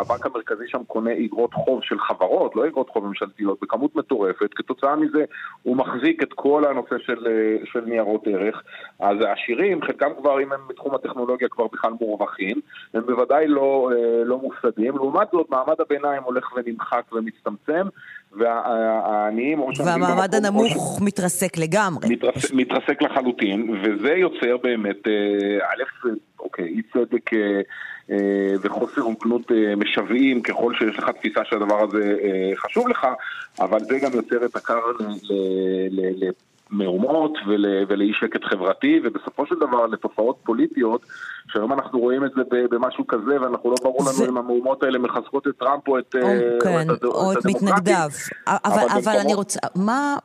הבנק 0.00 0.26
המרכזי 0.26 0.64
שם 0.66 0.84
קונה 0.86 1.10
איגרות 1.10 1.54
חוב 1.54 1.80
של 1.82 1.98
חברות, 1.98 2.56
לא 2.56 2.64
איגרות 2.64 2.90
חוב 2.90 3.06
ממשלתיות, 3.06 3.58
בכמות 3.62 3.96
מטורפת, 3.96 4.54
כתוצאה 4.54 4.96
מזה 4.96 5.24
הוא 5.62 5.76
מחזיק 5.76 6.22
את 6.22 6.32
כל 6.32 6.64
הנושא 6.64 6.98
של, 6.98 7.26
של 7.64 7.80
ניירות 7.80 8.26
ערך. 8.26 8.62
אז 9.00 9.16
העשירים, 9.20 9.82
חלקם 9.82 10.10
כבר, 10.18 10.42
אם 10.42 10.52
הם 10.52 10.60
בתחום 10.68 10.94
הטכנולוגיה 10.94 11.48
כבר 11.48 11.66
בכלל 11.72 11.92
מורווחים, 12.00 12.60
הם 12.94 13.02
בוודאי 13.06 13.46
לא, 13.48 13.90
לא 14.24 14.38
מופסדים. 14.38 14.96
לעומת 14.96 15.28
זאת, 15.32 15.50
מעמד 15.50 15.80
הביניים 15.80 16.22
הולך 16.22 16.52
ונמחק 16.56 17.02
ומצטמצם, 17.12 17.86
והעניים... 18.32 19.60
והמעמד 19.60 20.34
הנמוך 20.34 20.76
או... 20.76 21.04
מתרסק 21.04 21.58
לגמרי. 21.58 22.08
מתרס, 22.08 22.52
מתרסק 22.52 23.02
לחלוטין, 23.02 23.70
וזה 23.82 24.12
יוצר 24.12 24.56
באמת, 24.62 25.08
אה, 25.08 25.66
א', 25.66 26.08
אוקיי, 26.40 26.64
אי 26.64 26.82
צדק... 26.82 27.30
אה, 28.10 28.54
וחוסר 28.60 29.00
הוגנות 29.00 29.52
אה, 29.52 29.76
משוועים 29.76 30.42
ככל 30.42 30.74
שיש 30.78 30.98
לך 30.98 31.10
תפיסה 31.10 31.40
שהדבר 31.44 31.84
הזה 31.84 32.16
אה, 32.22 32.56
חשוב 32.56 32.88
לך, 32.88 33.06
אבל 33.60 33.80
זה 33.80 33.98
גם 33.98 34.10
יוצר 34.14 34.44
את 34.44 34.56
הקר 34.56 34.80
למהומות 36.70 37.32
ולאי 37.88 38.12
שקט 38.20 38.44
חברתי, 38.44 39.00
ובסופו 39.04 39.46
של 39.46 39.54
דבר 39.54 39.86
לתופעות 39.86 40.36
פוליטיות, 40.44 41.06
שהיום 41.52 41.72
אנחנו 41.72 41.98
רואים 41.98 42.24
את 42.24 42.30
זה 42.36 42.42
במשהו 42.70 43.06
כזה, 43.06 43.40
ואנחנו 43.40 43.70
לא 43.70 43.76
ברור 43.82 44.04
לנו 44.08 44.30
אם 44.30 44.36
המהומות 44.36 44.82
האלה 44.82 44.98
מחזקות 44.98 45.46
את 45.46 45.52
טראמפ 45.58 45.88
או 45.88 45.98
את, 45.98 46.16
כן, 46.62 46.86
או 47.04 47.32
את 47.32 47.46
מתנגדיו. 47.46 48.08
אבל, 48.46 48.86
אבל 49.02 49.16
אני 49.18 49.34
רוצה, 49.34 49.60
מה... 49.74 50.16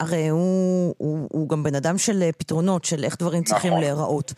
הרי 0.00 0.28
הוא, 0.28 0.94
הוא, 0.98 1.28
הוא 1.32 1.48
גם 1.48 1.62
בן 1.62 1.74
אדם 1.74 1.98
של 1.98 2.22
פתרונות, 2.38 2.84
של 2.84 3.04
איך 3.04 3.16
דברים 3.18 3.42
צריכים 3.42 3.70
נכון. 3.70 3.82
להיראות. 3.82 4.32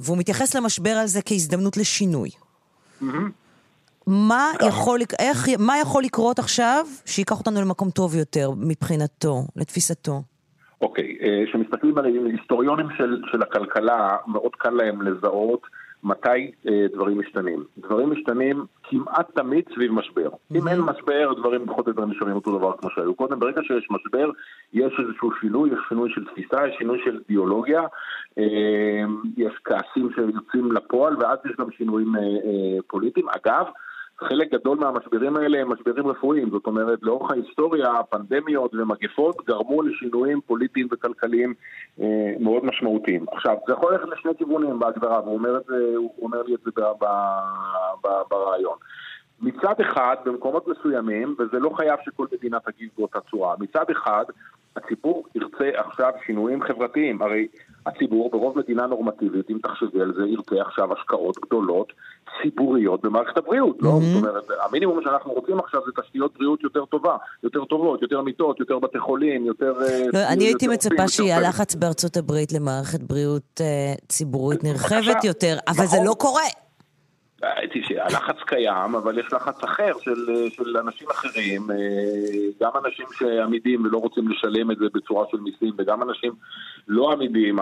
והוא 0.00 0.18
מתייחס 0.18 0.54
למשבר 0.54 0.94
הזה 1.02 1.20
כהזדמנות 1.22 1.76
לשינוי. 1.76 2.30
מה 4.06 4.50
יכול, 4.68 5.00
איך, 5.18 5.48
מה 5.58 5.78
יכול 5.78 6.02
לקרות 6.02 6.38
עכשיו 6.38 6.86
שייקח 7.06 7.38
אותנו 7.38 7.60
למקום 7.60 7.90
טוב 7.90 8.16
יותר 8.16 8.50
מבחינתו, 8.56 9.42
לתפיסתו? 9.56 10.22
אוקיי, 10.80 11.18
אה, 11.22 11.44
כשמסתכלים 11.46 11.98
על 11.98 12.04
היסטוריונים 12.04 12.86
של, 12.96 13.22
של 13.32 13.42
הכלכלה, 13.42 14.16
מאוד 14.26 14.52
קל 14.58 14.70
להם 14.70 15.02
לזהות 15.02 15.62
מתי 16.04 16.50
אה, 16.68 16.86
דברים 16.92 17.20
משתנים. 17.20 17.64
דברים 17.78 18.10
משתנים 18.10 18.64
כמעט 18.82 19.30
תמיד 19.34 19.64
סביב 19.74 19.92
משבר. 19.92 20.28
אם 20.54 20.68
אין 20.68 20.80
משבר, 20.80 21.32
דברים 21.34 21.66
פחות 21.66 21.86
או 21.86 21.90
יותר 21.90 22.04
נשארים 22.04 22.34
אותו 22.34 22.58
דבר 22.58 22.76
כמו 22.76 22.90
שהיו 22.90 23.14
קודם. 23.14 23.40
ברגע 23.40 23.60
שיש 23.62 23.88
משבר, 23.90 24.30
יש 24.72 24.92
איזשהו 24.98 25.30
שינוי, 25.40 25.70
יש 25.70 25.78
שינוי 25.88 26.10
של 26.14 26.24
תפיסה, 26.24 26.68
יש 26.68 26.74
שינוי 26.78 26.98
של 27.04 27.18
אידיאולוגיה, 27.18 27.82
אה, 28.38 29.04
יש 29.36 29.52
כעסים 29.64 30.08
שיוצאים 30.14 30.72
לפועל, 30.72 31.16
ואז 31.20 31.38
יש 31.44 31.52
גם 31.58 31.70
שינויים 31.70 32.16
אה, 32.16 32.20
אה, 32.20 32.78
פוליטיים. 32.86 33.26
אגב, 33.28 33.66
חלק 34.20 34.52
גדול 34.52 34.78
מהמשברים 34.78 35.36
האלה 35.36 35.58
הם 35.58 35.72
משברים 35.72 36.06
רפואיים, 36.06 36.50
זאת 36.50 36.66
אומרת, 36.66 36.98
לאורך 37.02 37.30
ההיסטוריה, 37.30 38.02
פנדמיות 38.10 38.74
ומגפות 38.74 39.36
גרמו 39.46 39.82
לשינויים 39.82 40.40
פוליטיים 40.46 40.88
וכלכליים 40.92 41.54
אה, 42.00 42.32
מאוד 42.40 42.64
משמעותיים. 42.64 43.26
עכשיו, 43.32 43.56
זה 43.66 43.72
יכול 43.72 43.92
ללכת 43.92 44.08
לשני 44.08 44.30
כיוונים 44.38 44.78
בהגדרה, 44.78 45.20
והוא 45.20 45.34
אומר, 45.34 45.58
זה, 45.66 45.92
הוא 45.96 46.12
אומר 46.22 46.42
לי 46.42 46.54
את 46.54 46.60
זה 46.64 46.70
ברעיון. 48.30 48.76
מצד 49.40 49.74
אחד, 49.80 50.16
במקומות 50.24 50.68
מסוימים, 50.68 51.36
וזה 51.38 51.58
לא 51.58 51.70
חייב 51.76 51.98
שכל 52.04 52.26
מדינה 52.32 52.60
תגיב 52.60 52.88
באותה 52.98 53.20
צורה, 53.30 53.54
מצד 53.58 53.84
אחד, 53.90 54.24
הציבור 54.84 55.24
ירצה 55.34 55.70
עכשיו 55.74 56.10
שינויים 56.26 56.62
חברתיים. 56.62 57.22
הרי 57.22 57.46
הציבור 57.86 58.30
ברוב 58.30 58.58
מדינה 58.58 58.86
נורמטיבית, 58.86 59.50
אם 59.50 59.58
תחשבי 59.62 60.00
על 60.00 60.12
זה, 60.16 60.22
ירצה 60.26 60.54
עכשיו 60.60 60.92
השקעות 60.92 61.38
גדולות, 61.46 61.92
ציבוריות 62.42 63.02
במערכת 63.02 63.36
הבריאות, 63.36 63.76
לא? 63.80 63.90
Mm-hmm. 63.90 64.02
זאת 64.02 64.22
אומרת, 64.22 64.44
המינימום 64.64 65.00
שאנחנו 65.04 65.32
רוצים 65.32 65.58
עכשיו 65.58 65.80
זה 65.86 66.02
תשתיות 66.02 66.38
בריאות 66.38 66.62
יותר 66.62 66.84
טובה, 66.84 67.16
יותר 67.42 67.64
טובות, 67.64 68.02
יותר 68.02 68.20
מיטות, 68.20 68.60
יותר 68.60 68.78
בתי 68.78 68.98
חולים, 68.98 69.46
יותר... 69.46 69.72
אה, 69.82 70.04
לא, 70.12 70.18
אני 70.28 70.44
הייתי 70.44 70.68
מצפה 70.68 71.08
שיהיה 71.08 71.40
לחץ 71.40 71.74
בארצות 71.74 72.16
הברית 72.16 72.52
למערכת 72.52 73.02
בריאות 73.02 73.60
uh, 73.60 74.06
ציבורית 74.08 74.64
נרחבת 74.64 75.24
יותר, 75.24 75.56
אבל 75.68 75.86
זה 75.86 75.96
נכון. 75.96 76.06
לא 76.06 76.14
קורה. 76.18 76.67
הלחץ 77.42 78.36
קיים, 78.46 78.94
אבל 78.94 79.18
יש 79.18 79.26
לחץ 79.32 79.64
אחר 79.64 79.92
של, 80.00 80.48
של 80.50 80.76
אנשים 80.76 81.08
אחרים, 81.10 81.70
אה, 81.70 81.76
גם 82.60 82.70
אנשים 82.84 83.06
שעמידים 83.12 83.84
ולא 83.84 83.98
רוצים 83.98 84.28
לשלם 84.28 84.70
את 84.70 84.78
זה 84.78 84.84
בצורה 84.94 85.26
של 85.30 85.36
מיסים, 85.40 85.74
וגם 85.78 86.02
אנשים 86.02 86.32
לא 86.88 87.12
עמידים, 87.12 87.58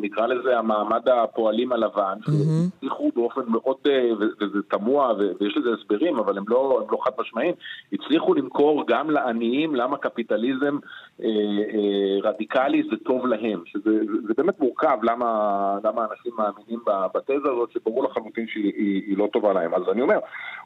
נקרא 0.00 0.26
לזה 0.26 0.58
המעמד 0.58 1.08
הפועלים 1.08 1.72
הלבן, 1.72 2.18
שהצליחו 2.20 3.08
mm-hmm. 3.08 3.14
באופן 3.14 3.40
מאוד, 3.48 3.76
אה, 3.86 4.10
וזה 4.40 4.62
תמוה, 4.68 5.12
ויש 5.40 5.56
לזה 5.56 5.70
הסברים, 5.80 6.16
אבל 6.18 6.38
הם 6.38 6.44
לא, 6.48 6.80
הם 6.82 6.92
לא 6.92 6.98
חד 7.04 7.10
משמעיים, 7.18 7.54
הצליחו 7.92 8.34
למכור 8.34 8.84
גם 8.86 9.10
לעניים 9.10 9.74
למה 9.74 9.96
קפיטליזם 9.96 10.78
אה, 11.22 11.26
אה, 11.74 12.30
רדיקלי 12.30 12.82
זה 12.90 12.96
טוב 13.04 13.26
להם, 13.26 13.62
שזה 13.66 13.90
זה, 14.06 14.26
זה 14.26 14.34
באמת 14.36 14.60
מורכב 14.60 14.98
למה, 15.02 15.78
למה 15.84 16.06
אנשים 16.10 16.32
מאמינים 16.38 16.80
בתזה 17.14 17.48
הזאת, 17.52 17.70
שברור 17.72 18.04
לחלוטין 18.04 18.46
שהיא 18.48 19.16
לא 19.20 19.28
טובה 19.32 19.52
להם. 19.52 19.74
אז 19.74 19.82
אני 19.92 20.02
אומר, 20.02 20.18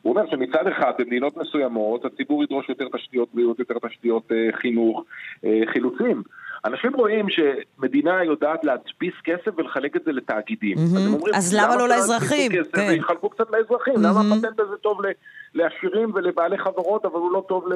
הוא 0.02 0.12
אומר 0.12 0.30
שמצד 0.30 0.66
אחד 0.66 0.92
במדינות 0.98 1.36
מסוימות 1.36 2.04
הציבור 2.04 2.44
ידרוש 2.44 2.68
יותר 2.68 2.88
תשתיות 2.96 3.28
בריאות, 3.34 3.58
יותר 3.58 3.74
תשתיות 3.88 4.32
אה, 4.32 4.48
חינוך, 4.52 5.04
אה, 5.44 5.60
חילוצים. 5.72 6.22
אנשים 6.64 6.94
רואים 6.94 7.26
שמדינה 7.28 8.24
יודעת 8.24 8.64
להדפיס 8.64 9.14
כסף 9.24 9.50
ולחלק 9.56 9.96
את 9.96 10.04
זה 10.04 10.12
לתאגידים. 10.12 10.76
Mm-hmm. 10.76 10.96
אז, 10.96 11.14
אומרים, 11.14 11.34
אז 11.34 11.54
למה 11.54 11.76
לא 11.76 11.88
לאזרחים? 11.88 12.52
כן. 12.52 12.86
ויחלקו 12.88 13.28
קצת 13.28 13.50
לאזרחים. 13.50 13.94
Mm-hmm. 13.94 14.08
למה 14.08 14.20
הפטנט 14.20 14.60
הזה 14.60 14.76
טוב 14.76 15.00
לעשירים 15.54 16.10
ולבעלי 16.14 16.58
חברות, 16.58 17.04
אבל 17.04 17.14
הוא 17.14 17.32
לא 17.32 17.44
טוב 17.48 17.68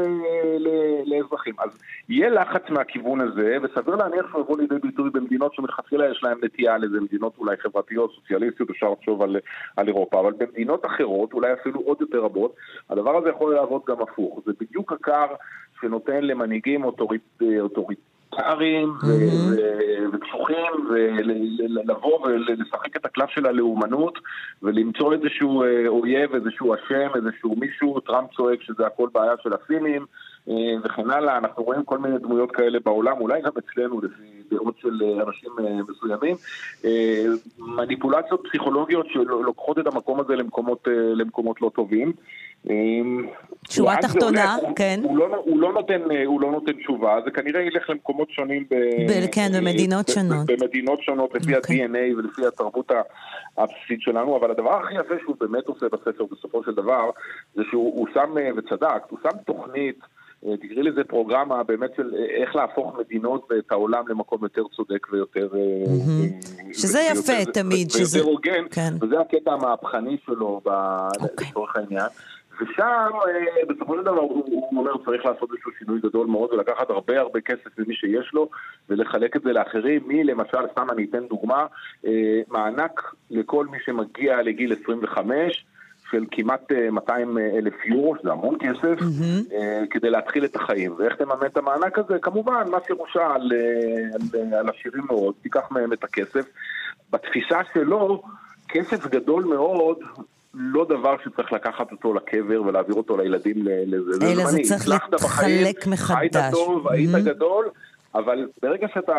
לאזרחים? 1.04 1.54
אז 1.58 1.78
יהיה 2.08 2.30
לחץ 2.30 2.62
מהכיוון 2.70 3.20
הזה, 3.20 3.56
וסביר 3.62 3.96
להניח 3.96 4.26
שהוא 4.30 4.40
יבוא 4.40 4.58
לידי 4.58 4.78
ביטוי 4.82 5.10
במדינות 5.10 5.54
שמלכתחילה 5.54 6.10
יש 6.10 6.20
להן 6.22 6.38
נטייה 6.42 6.78
לזה, 6.78 7.00
מדינות 7.00 7.32
אולי 7.38 7.56
חברתיות, 7.56 8.12
סוציאליסטיות, 8.14 8.70
אפשר 8.70 8.90
לחשוב 8.90 9.22
על, 9.22 9.36
על 9.76 9.88
אירופה, 9.88 10.20
אבל 10.20 10.32
במדינות 10.38 10.86
אחרות, 10.86 11.32
אולי 11.32 11.52
אפילו 11.52 11.80
עוד 11.80 12.00
יותר 12.00 12.18
רבות, 12.18 12.54
הדבר 12.90 13.16
הזה 13.16 13.28
יכול 13.28 13.54
לעבוד 13.54 13.82
גם 13.86 14.02
הפוך. 14.02 14.40
זה 14.46 14.52
בדיוק 14.60 14.92
הכר 14.92 15.26
שנותן 15.80 16.24
למנהיגים 16.24 16.84
אוטוריט, 16.84 17.42
אוטוריט 17.60 17.98
פרלמנטריים 18.30 18.94
וקשוחים, 20.12 20.88
ולבוא 20.90 22.26
ולשחק 22.26 22.96
את 22.96 23.04
הקלף 23.04 23.30
של 23.30 23.46
הלאומנות, 23.46 24.18
ולמצוא 24.62 25.12
איזשהו 25.12 25.62
אה, 25.62 25.88
אויב, 25.88 26.34
איזשהו 26.34 26.74
אשם, 26.74 27.08
איזשהו 27.14 27.56
מישהו, 27.56 28.00
טראמפ 28.00 28.30
צועק 28.36 28.62
שזה 28.62 28.86
הכל 28.86 29.08
בעיה 29.12 29.32
של 29.42 29.50
הסינים, 29.52 30.06
אה, 30.48 30.54
וכן 30.84 31.10
הלאה. 31.10 31.38
אנחנו 31.38 31.62
רואים 31.62 31.84
כל 31.84 31.98
מיני 31.98 32.18
דמויות 32.18 32.52
כאלה 32.52 32.78
בעולם, 32.84 33.20
אולי 33.20 33.40
גם 33.42 33.52
אצלנו, 33.58 34.00
לפי 34.00 34.42
דעות 34.50 34.74
של 34.78 35.02
אה, 35.02 35.22
אנשים 35.22 35.50
מסוימים. 35.88 36.36
מניפולציות 37.58 38.42
פסיכולוגיות 38.48 39.06
שלוקחות 39.12 39.78
את 39.78 39.86
המקום 39.86 40.20
הזה 40.20 40.36
למקומות, 40.36 40.88
למקומות 41.14 41.62
לא 41.62 41.70
טובים. 41.74 42.12
שורה 43.70 43.96
תחתונה, 44.02 44.56
כן. 44.76 45.00
הוא 45.02 45.18
לא, 45.18 45.36
הוא, 45.44 45.60
לא 45.60 45.72
נותן, 45.72 46.00
הוא 46.26 46.40
לא 46.40 46.50
נותן 46.50 46.72
תשובה, 46.72 47.18
זה 47.24 47.30
כנראה 47.30 47.60
ילך 47.60 47.90
למקומות 47.90 48.30
שונים 48.30 48.64
ב, 48.70 48.74
ב, 49.08 49.26
כן, 49.32 49.48
במדינות 49.56 50.08
שונות. 50.08 50.46
במדינות 50.46 51.02
שונות, 51.02 51.34
לפי 51.34 51.54
okay. 51.54 51.56
אוקיי. 51.56 51.82
ה-DNA 51.82 52.16
ולפי 52.18 52.46
התרבות 52.46 52.92
הבסיסית 53.58 54.00
שלנו, 54.00 54.36
אבל 54.36 54.50
הדבר 54.50 54.74
הכי 54.74 54.94
יפה 54.94 55.14
שהוא 55.22 55.36
באמת 55.40 55.66
עושה 55.66 55.86
בספר 55.86 56.24
בסופו 56.32 56.64
של 56.64 56.74
דבר, 56.74 57.10
זה 57.54 57.62
שהוא 57.70 58.08
שם, 58.14 58.34
וצדק, 58.56 59.02
הוא 59.10 59.18
שם 59.22 59.38
תוכנית 59.46 59.98
אה, 60.46 60.56
תקראי 60.56 60.82
לזה 60.82 61.04
פרוגרמה 61.04 61.62
באמת 61.62 61.90
של 61.96 62.14
אה, 62.14 62.42
איך 62.42 62.56
להפוך 62.56 62.96
מדינות 62.98 63.48
ואת 63.50 63.72
העולם 63.72 64.08
למקום 64.08 64.42
יותר 64.42 64.62
צודק 64.76 65.06
ויותר... 65.12 65.48
אה, 65.54 66.26
שזה 66.72 67.00
יפה 67.12 67.52
תמיד, 67.52 67.90
שזה... 67.90 68.18
ויותר 68.18 68.30
הוגן, 68.30 68.64
כן. 68.70 68.94
וזה 69.00 69.20
הקטע 69.20 69.52
המהפכני 69.52 70.16
שלו 70.26 70.60
אוקיי. 71.20 71.48
לצורך 71.50 71.76
העניין. 71.76 72.08
ושם 72.60 73.10
בסופו 73.68 73.96
של 73.96 74.02
דבר 74.02 74.20
הוא 74.20 74.68
אומר 74.76 74.92
צריך 75.04 75.24
לעשות 75.24 75.50
איזשהו 75.52 75.70
שינוי 75.78 76.00
גדול 76.00 76.26
מאוד 76.26 76.52
ולקחת 76.52 76.90
הרבה 76.90 77.20
הרבה 77.20 77.40
כסף 77.40 77.78
ממי 77.78 77.94
שיש 77.94 78.30
לו 78.32 78.48
ולחלק 78.88 79.36
את 79.36 79.42
זה 79.42 79.52
לאחרים, 79.52 80.02
מי 80.06 80.24
למשל, 80.24 80.58
סתם 80.72 80.90
אני 80.90 81.06
אתן 81.10 81.26
דוגמה, 81.26 81.66
מענק 82.48 83.14
לכל 83.30 83.66
מי 83.66 83.78
שמגיע 83.84 84.42
לגיל 84.42 84.72
25 84.82 85.64
של 86.10 86.24
כמעט 86.30 86.72
200 86.92 87.38
אה, 87.38 87.42
אה, 87.42 87.58
אלף 87.58 87.84
יורו, 87.84 88.16
שזה 88.20 88.32
המון 88.32 88.56
כסף, 88.60 88.98
mm-hmm. 88.98 89.86
כדי 89.90 90.10
להתחיל 90.10 90.44
את 90.44 90.56
החיים. 90.56 90.94
ואיך 90.98 91.16
תממן 91.16 91.46
את 91.46 91.56
המענק 91.56 91.98
הזה? 91.98 92.18
כמובן, 92.18 92.64
מס 92.70 92.90
ירושה 92.90 93.26
על, 93.34 93.52
על, 94.14 94.54
על 94.54 94.68
עשירים 94.68 95.04
מאוד, 95.06 95.34
תיקח 95.42 95.70
מהם 95.70 95.92
את 95.92 96.04
הכסף. 96.04 96.46
בתפיסה 97.10 97.60
שלו, 97.74 98.22
כסף 98.68 99.06
גדול 99.06 99.44
מאוד 99.44 99.98
לא 100.60 100.84
דבר 100.84 101.16
שצריך 101.24 101.52
לקחת 101.52 101.92
אותו 101.92 102.14
לקבר 102.14 102.62
ולהעביר 102.62 102.94
אותו 102.94 103.16
לילדים 103.16 103.56
לזה. 103.62 104.26
אלא 104.26 104.46
זה 104.46 104.58
צריך 104.62 104.88
להתחלק 104.88 105.86
מחדש. 105.86 106.18
היית 106.20 106.36
טוב, 106.52 106.86
mm-hmm. 106.86 106.92
היית 106.92 107.10
גדול. 107.24 107.68
אבל 108.14 108.48
ברגע 108.62 108.86
שאתה 108.94 109.12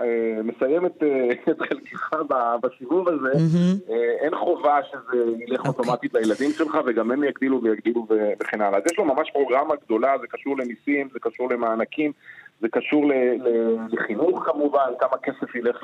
אה, 0.00 0.42
מסיים 0.42 0.86
את, 0.86 1.02
אה, 1.02 1.28
את 1.52 1.58
חלקך 1.68 2.10
בסיבוב 2.62 3.08
הזה, 3.08 3.32
mm-hmm. 3.32 3.90
אה, 3.92 4.24
אין 4.24 4.36
חובה 4.36 4.78
שזה 4.90 5.22
ילך 5.38 5.60
okay. 5.60 5.68
אוקיי. 5.68 5.80
אוטומטית 5.80 6.14
לילדים 6.14 6.50
שלך, 6.50 6.78
וגם 6.86 7.10
הם 7.10 7.24
יגדילו 7.24 7.62
ויגדילו 7.62 8.06
וכן 8.40 8.60
הלאה. 8.60 8.78
אז 8.78 8.82
יש 8.92 8.98
לו 8.98 9.04
ממש 9.04 9.30
פרוגרמה 9.30 9.74
גדולה, 9.84 10.14
זה 10.20 10.26
קשור 10.26 10.56
למיסים, 10.56 11.08
זה 11.12 11.18
קשור 11.20 11.50
למענקים, 11.50 12.12
זה 12.64 12.68
קשור 12.68 13.04
לחינוך 13.90 14.44
כמובן, 14.46 14.90
כמה 14.98 15.18
כסף 15.22 15.54
ילך 15.54 15.80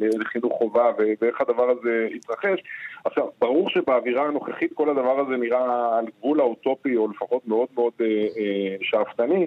לחינוך 0.00 0.52
חובה 0.58 0.90
ואיך 1.20 1.40
הדבר 1.40 1.70
הזה 1.70 2.08
יתרחש. 2.10 2.60
עכשיו, 3.04 3.26
ברור 3.40 3.70
שבאווירה 3.70 4.26
הנוכחית 4.26 4.72
כל 4.74 4.90
הדבר 4.90 5.20
הזה 5.20 5.36
נראה 5.36 5.98
על 5.98 6.06
גבול 6.18 6.40
האוטופי, 6.40 6.96
או 6.96 7.08
לפחות 7.08 7.48
מאוד 7.48 7.68
מאוד 7.74 7.92
אה, 8.00 8.06
אה, 8.06 8.76
שאפתני. 8.82 9.46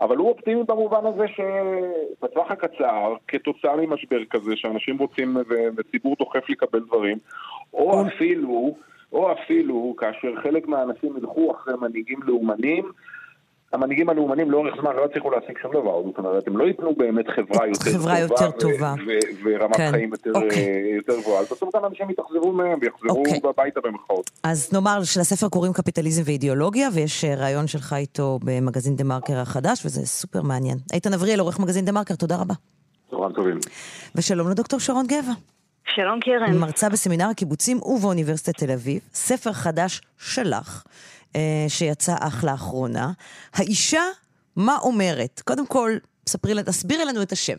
אבל 0.00 0.16
הוא 0.16 0.28
אופטימי 0.28 0.62
במובן 0.68 1.06
הזה 1.06 1.24
שבטווח 1.28 2.50
הקצר, 2.50 3.14
כתוצאה 3.28 3.76
ממשבר 3.76 4.24
כזה, 4.30 4.56
שאנשים 4.56 4.98
רוצים 4.98 5.36
וציבור 5.76 6.16
דוחף 6.18 6.50
לקבל 6.50 6.80
דברים, 6.80 7.18
או 7.74 8.06
אפילו, 8.06 8.76
או 9.12 9.32
אפילו 9.32 9.94
כאשר 9.98 10.40
חלק 10.42 10.68
מהאנשים 10.68 11.16
ילכו 11.16 11.52
אחרי 11.52 11.74
מנהיגים 11.80 12.18
לאומנים, 12.22 12.84
המנהיגים 13.72 14.08
הלאומנים 14.10 14.50
לאורך 14.50 14.74
זמן 14.80 14.96
לא 14.96 15.06
יצליחו 15.10 15.30
להשיג 15.30 15.58
שום 15.62 15.72
דבר, 15.72 16.02
זאת 16.06 16.18
אומרת, 16.18 16.48
הם 16.48 16.56
לא 16.56 16.64
ייתנו 16.64 16.94
באמת 16.94 17.28
חברה 17.28 17.66
יותר 17.66 17.90
חברה 17.90 18.14
טובה, 18.14 18.18
יותר 18.18 18.50
טובה. 18.50 18.94
ורמת 19.44 19.76
כן. 19.76 19.90
חיים 19.90 20.10
יותר, 20.10 20.30
אוקיי. 20.34 20.92
יותר 20.96 21.20
גבוהה. 21.20 21.40
אז 21.40 21.46
בסוף 21.52 21.76
גם 21.76 21.84
אנשים 21.84 22.10
יתאכזבו 22.10 22.52
מהם 22.52 22.78
ויחזרו 22.80 23.18
אוקיי. 23.18 23.40
הביתה 23.44 23.80
במרכאות. 23.80 24.30
אז 24.42 24.72
נאמר 24.72 25.04
שלספר 25.04 25.48
קוראים 25.48 25.72
קפיטליזם 25.72 26.22
ואידיאולוגיה, 26.24 26.88
ויש 26.94 27.24
אה, 27.24 27.34
ראיון 27.34 27.66
שלך 27.66 27.92
איתו 27.92 28.38
במגזין 28.44 28.96
דה 28.96 29.04
מרקר 29.04 29.38
החדש, 29.38 29.86
וזה 29.86 30.06
סופר 30.06 30.42
מעניין. 30.42 30.78
איתן 30.92 31.12
אבריאל, 31.12 31.40
עורך 31.40 31.60
מגזין 31.60 31.84
דה 31.84 31.92
מרקר, 31.92 32.14
תודה 32.14 32.36
רבה. 32.40 32.54
צהריים 33.10 33.32
טובים. 33.32 33.58
ושלום 34.14 34.50
לדוקטור 34.50 34.80
שרון 34.80 35.06
גבע. 35.06 35.32
שלום 35.88 36.20
קרן. 36.20 36.58
מרצה 36.58 36.88
בסמינר 36.88 37.28
הקיבוצים 37.30 37.76
ובאוניברסיטת 37.82 38.64
תל 38.64 38.70
אביב, 38.72 39.00
ספר 39.12 39.52
חדש 39.52 40.00
שלך. 40.18 40.84
אה, 41.36 41.64
שיצא 41.68 42.14
אך 42.20 42.44
לאחרונה. 42.44 43.10
האישה, 43.54 44.02
מה 44.56 44.76
אומרת? 44.82 45.40
קודם 45.44 45.66
כל, 45.66 45.90
ספרי, 46.28 46.62
תסבירי 46.62 47.04
לנו 47.04 47.22
את 47.22 47.32
השם. 47.32 47.58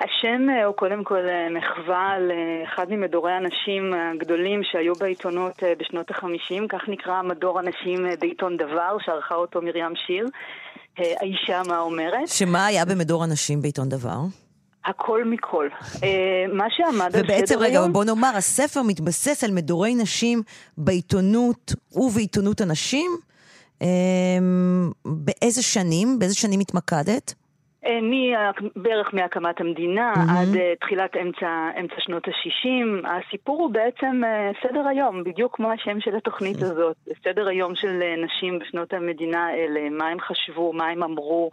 השם 0.00 0.50
אה, 0.50 0.64
הוא 0.64 0.74
קודם 0.74 1.04
כל 1.04 1.28
אה, 1.28 1.48
מחווה 1.50 2.14
לאחד 2.18 2.86
ממדורי 2.90 3.32
הנשים 3.32 3.94
הגדולים 3.94 4.60
שהיו 4.62 4.94
בעיתונות 4.94 5.62
בשנות 5.78 6.10
החמישים, 6.10 6.68
כך 6.68 6.88
נקרא 6.88 7.22
מדור 7.22 7.58
הנשים 7.58 8.06
בעיתון 8.20 8.56
דבר, 8.56 8.96
שערכה 9.00 9.34
אותו 9.34 9.62
מרים 9.62 9.92
שיר. 10.06 10.26
האישה 10.98 11.62
מה 11.68 11.78
אומרת? 11.78 12.28
שמה 12.28 12.66
היה 12.66 12.84
במדור 12.84 13.24
הנשים 13.24 13.62
בעיתון 13.62 13.88
דבר? 13.88 14.18
הכל 14.88 15.24
מכל. 15.24 15.68
אה, 16.04 16.44
מה 16.52 16.66
שעמד 16.70 17.04
על 17.04 17.10
סדר 17.10 17.18
היום... 17.18 17.36
ובעצם, 17.36 17.58
רגע, 17.58 17.80
בוא 17.92 18.04
נאמר, 18.04 18.30
הספר 18.36 18.82
מתבסס 18.82 19.44
על 19.44 19.50
מדורי 19.50 19.94
נשים 19.94 20.42
בעיתונות 20.78 21.72
ובעיתונות 21.92 22.60
הנשים. 22.60 23.10
אה, 23.82 23.88
באיזה 25.04 25.62
שנים? 25.62 26.18
באיזה 26.18 26.34
שנים 26.34 26.60
התמקדת? 26.60 27.34
אה, 27.86 28.50
בערך 28.76 29.14
מהקמת 29.14 29.60
המדינה 29.60 30.12
mm-hmm. 30.14 30.38
עד 30.38 30.54
uh, 30.54 30.80
תחילת 30.80 31.16
אמצע, 31.16 31.70
אמצע 31.80 31.94
שנות 31.98 32.28
ה-60. 32.28 33.08
הסיפור 33.08 33.62
הוא 33.62 33.70
בעצם 33.70 34.22
uh, 34.24 34.68
סדר 34.68 34.88
היום, 34.88 35.24
בדיוק 35.24 35.56
כמו 35.56 35.72
השם 35.72 36.00
של 36.00 36.16
התוכנית 36.16 36.56
mm-hmm. 36.56 36.64
הזאת. 36.64 36.96
סדר 37.24 37.48
היום 37.48 37.74
של 37.74 38.00
uh, 38.02 38.24
נשים 38.24 38.58
בשנות 38.58 38.92
המדינה 38.92 39.46
האלה, 39.46 39.90
מה 39.90 40.08
הם 40.08 40.20
חשבו, 40.20 40.72
מה 40.72 40.86
הם 40.88 41.02
אמרו, 41.02 41.50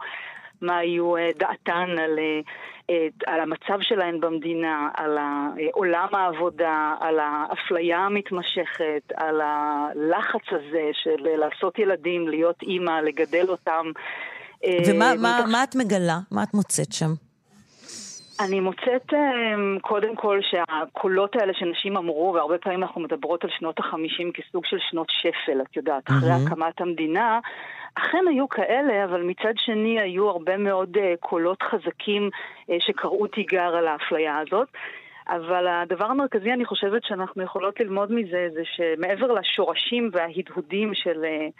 מה 0.62 0.78
היו 0.78 1.14
דעתן 1.40 1.90
על... 1.99 2.20
Uh, 2.91 2.94
על 3.28 3.40
המצב 3.40 3.82
שלהן 3.82 4.20
במדינה, 4.20 4.90
על 4.94 5.18
עולם 5.74 6.07
העבודה, 6.12 6.95
על 6.99 7.20
האפליה 7.20 7.99
המתמשכת, 7.99 9.12
על 9.16 9.41
הלחץ 9.41 10.41
הזה 10.52 10.90
של 10.94 11.28
לעשות 11.38 11.80
ילדים, 11.80 12.28
להיות 12.28 12.62
אימא, 12.62 12.91
לגדל 12.91 13.45
אותם. 13.49 13.86
ומה 14.88 15.14
מה, 15.22 15.40
מה 15.52 15.64
את 15.64 15.76
מגלה? 15.76 16.18
מה 16.32 16.44
את 16.44 16.53
מוצאת 16.53 16.94
שם? 16.94 17.12
אני 18.40 18.60
מוצאת 18.60 19.14
אמ, 19.14 19.78
קודם 19.82 20.16
כל 20.16 20.40
שהקולות 20.41 21.36
האלה 21.36 21.53
שנשים 21.53 21.98
אמרו, 21.98 22.34
והרבה 22.36 22.57
פעמים 22.57 22.84
אנחנו 22.84 23.02
מדברות 23.02 23.44
על 23.44 23.49
שנות 23.57 23.80
החמישים 23.80 24.32
כסוג 24.32 24.66
של 24.66 24.78
שנות 24.90 25.07
שפל, 25.10 25.62
את 25.62 25.78
יודעת, 25.78 26.03
אחרי 26.10 26.32
mm-hmm. 26.32 26.52
הקמת 26.52 26.82
המדינה, 26.82 27.40
אכן 27.96 28.26
היו 28.30 28.50
כאלה, 28.50 29.04
אבל 29.06 29.22
מצד 29.24 29.54
שני 29.58 30.00
היו 30.00 30.30
הרבה 30.30 30.58
מאוד 30.58 30.98
uh, 30.98 31.00
קולות 31.20 31.62
חזקים 31.62 32.30
uh, 32.30 32.74
שקראו 32.80 33.28
תיגר 33.28 33.76
על 33.76 33.88
האפליה 33.88 34.38
הזאת. 34.40 34.68
אבל 35.28 35.68
הדבר 35.68 36.06
המרכזי, 36.06 36.54
אני 36.54 36.66
חושבת 36.66 37.04
שאנחנו 37.04 37.44
יכולות 37.44 37.80
ללמוד 37.80 38.12
מזה, 38.12 38.48
זה 38.54 38.62
שמעבר 38.64 39.32
לשורשים 39.32 40.10
וההדהודים 40.14 40.94
של... 40.94 41.24
Uh, 41.24 41.52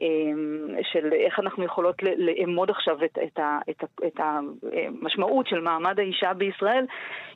אמ, 0.00 0.68
של 0.92 1.12
איך 1.12 1.40
אנחנו 1.40 1.64
יכולות 1.64 2.02
לאמוד 2.02 2.70
עכשיו 2.70 3.04
את, 3.04 3.18
את, 3.24 3.40
את, 3.70 3.84
את 4.06 4.20
המשמעות 4.20 5.46
של 5.46 5.60
מעמד 5.60 6.00
האישה 6.00 6.32
בישראל, 6.32 6.86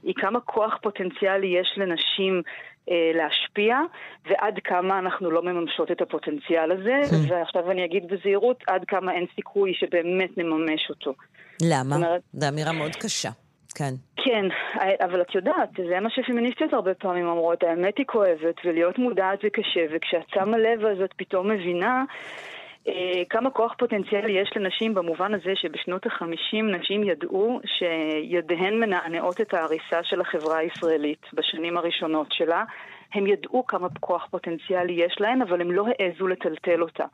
היא 0.02 0.14
כמה 0.14 0.40
כוח 0.40 0.78
פוטנציאלי 0.82 1.46
יש 1.46 1.74
לנשים 1.76 2.34
אה, 2.34 2.42
להשפיע, 3.14 3.76
ועד 4.26 4.58
כמה 4.64 4.98
אנחנו 4.98 5.30
לא 5.30 5.42
מממשות 5.42 5.90
את 5.90 6.00
הפוטנציאל 6.00 6.72
הזה, 6.72 7.00
hmm. 7.04 7.32
ועכשיו 7.32 7.70
אני 7.70 7.84
אגיד 7.84 8.08
בזהירות, 8.08 8.64
עד 8.66 8.84
כמה 8.88 9.12
אין 9.12 9.26
סיכוי 9.34 9.74
שבאמת 9.74 10.38
נממש 10.38 10.90
אותו. 10.90 11.14
למה? 11.62 11.96
זו 12.32 12.48
אמירה 12.48 12.72
מאוד 12.72 12.96
קשה. 12.96 13.30
כן. 13.74 13.94
כן, 14.16 14.44
אבל 15.04 15.20
את 15.20 15.34
יודעת, 15.34 15.70
זה 15.88 16.00
מה 16.00 16.10
שפמיניסטיות 16.10 16.72
הרבה 16.72 16.94
פעמים 16.94 17.26
אומרות, 17.26 17.62
האמת 17.62 17.98
היא 17.98 18.06
כואבת, 18.06 18.54
ולהיות 18.64 18.98
מודעת 18.98 19.38
זה 19.42 19.50
קשה, 19.50 19.80
וכשאת 19.90 20.28
שמה 20.34 20.58
לב 20.58 20.84
אז 20.84 21.00
את 21.04 21.10
פתאום 21.16 21.50
מבינה 21.50 22.04
אה, 22.04 22.04
כמה 23.30 23.50
כוח 23.50 23.74
פוטנציאלי 23.78 24.32
יש 24.32 24.50
לנשים 24.56 24.94
במובן 24.94 25.34
הזה 25.34 25.52
שבשנות 25.54 26.06
החמישים 26.06 26.74
נשים 26.74 27.04
ידעו 27.04 27.60
שידיהן 27.64 28.80
מנענעות 28.80 29.40
את 29.40 29.54
ההריסה 29.54 30.02
של 30.02 30.20
החברה 30.20 30.56
הישראלית 30.56 31.26
בשנים 31.32 31.76
הראשונות 31.76 32.32
שלה. 32.32 32.64
הם 33.14 33.26
ידעו 33.26 33.66
כמה 33.66 33.88
כוח 34.00 34.26
פוטנציאלי 34.30 34.92
יש 34.92 35.16
להן, 35.20 35.42
אבל 35.42 35.60
הם 35.60 35.70
לא 35.70 35.86
העזו 35.88 36.26
לטלטל 36.26 36.82
אותה. 36.82 37.04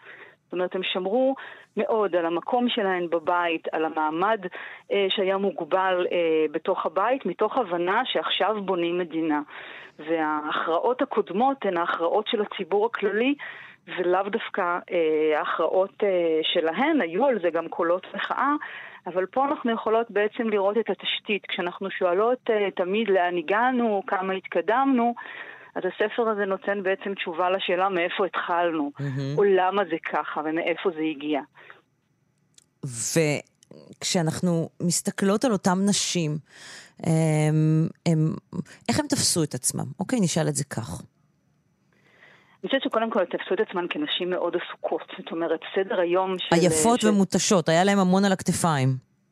זאת 0.44 0.52
אומרת, 0.52 0.74
הם 0.74 0.82
שמרו 0.82 1.34
מאוד 1.76 2.16
על 2.16 2.26
המקום 2.26 2.68
שלהן 2.68 3.10
בבית, 3.10 3.68
על 3.72 3.84
המעמד 3.84 4.46
אה, 4.92 5.06
שהיה 5.08 5.36
מוגבל 5.36 6.06
אה, 6.12 6.46
בתוך 6.52 6.86
הבית, 6.86 7.26
מתוך 7.26 7.56
הבנה 7.56 8.02
שעכשיו 8.04 8.62
בונים 8.62 8.98
מדינה. 8.98 9.40
וההכרעות 9.98 11.02
הקודמות 11.02 11.56
הן 11.66 11.76
ההכרעות 11.76 12.26
של 12.26 12.42
הציבור 12.42 12.86
הכללי, 12.86 13.34
ולאו 13.86 14.28
דווקא 14.32 14.62
אה, 14.62 15.38
ההכרעות 15.38 15.94
אה, 16.02 16.40
שלהן, 16.42 17.00
היו 17.00 17.26
על 17.26 17.38
זה 17.42 17.50
גם 17.50 17.68
קולות 17.68 18.06
מחאה, 18.14 18.52
אבל 19.06 19.26
פה 19.26 19.44
אנחנו 19.44 19.70
יכולות 19.72 20.10
בעצם 20.10 20.48
לראות 20.48 20.76
את 20.78 20.90
התשתית. 20.90 21.46
כשאנחנו 21.48 21.90
שואלות 21.90 22.38
אה, 22.50 22.70
תמיד 22.76 23.08
לאן 23.08 23.36
הגענו, 23.36 24.02
כמה 24.06 24.32
התקדמנו, 24.32 25.14
אז 25.74 25.82
הספר 25.86 26.28
הזה 26.28 26.44
נותן 26.44 26.82
בעצם 26.82 27.14
תשובה 27.14 27.50
לשאלה 27.50 27.88
מאיפה 27.88 28.26
התחלנו, 28.26 28.90
mm-hmm. 28.98 29.38
או 29.38 29.44
למה 29.44 29.82
זה 29.90 29.96
ככה 30.12 30.40
ומאיפה 30.44 30.90
זה 30.90 31.02
הגיע. 31.10 31.40
וכשאנחנו 34.00 34.68
מסתכלות 34.80 35.44
על 35.44 35.52
אותן 35.52 35.74
נשים, 35.88 36.38
הם, 37.00 37.88
הם, 38.06 38.34
איך 38.88 39.00
הם 39.00 39.06
תפסו 39.06 39.42
את 39.42 39.54
עצמם? 39.54 39.84
אוקיי, 40.00 40.20
נשאל 40.20 40.48
את 40.48 40.54
זה 40.54 40.64
כך. 40.64 41.02
אני 42.64 42.68
חושבת 42.68 42.82
שקודם 42.82 43.10
כל 43.10 43.24
תפסו 43.24 43.54
את 43.54 43.60
עצמן 43.60 43.86
כנשים 43.90 44.30
מאוד 44.30 44.56
עסוקות. 44.56 45.12
זאת 45.18 45.32
אומרת, 45.32 45.60
סדר 45.74 46.00
היום 46.00 46.38
של... 46.38 46.54
עייפות 46.54 47.00
ש... 47.00 47.04
ומותשות, 47.04 47.68
היה 47.68 47.84
להם 47.84 47.98
המון 47.98 48.24
על 48.24 48.32
הכתפיים. 48.32 48.88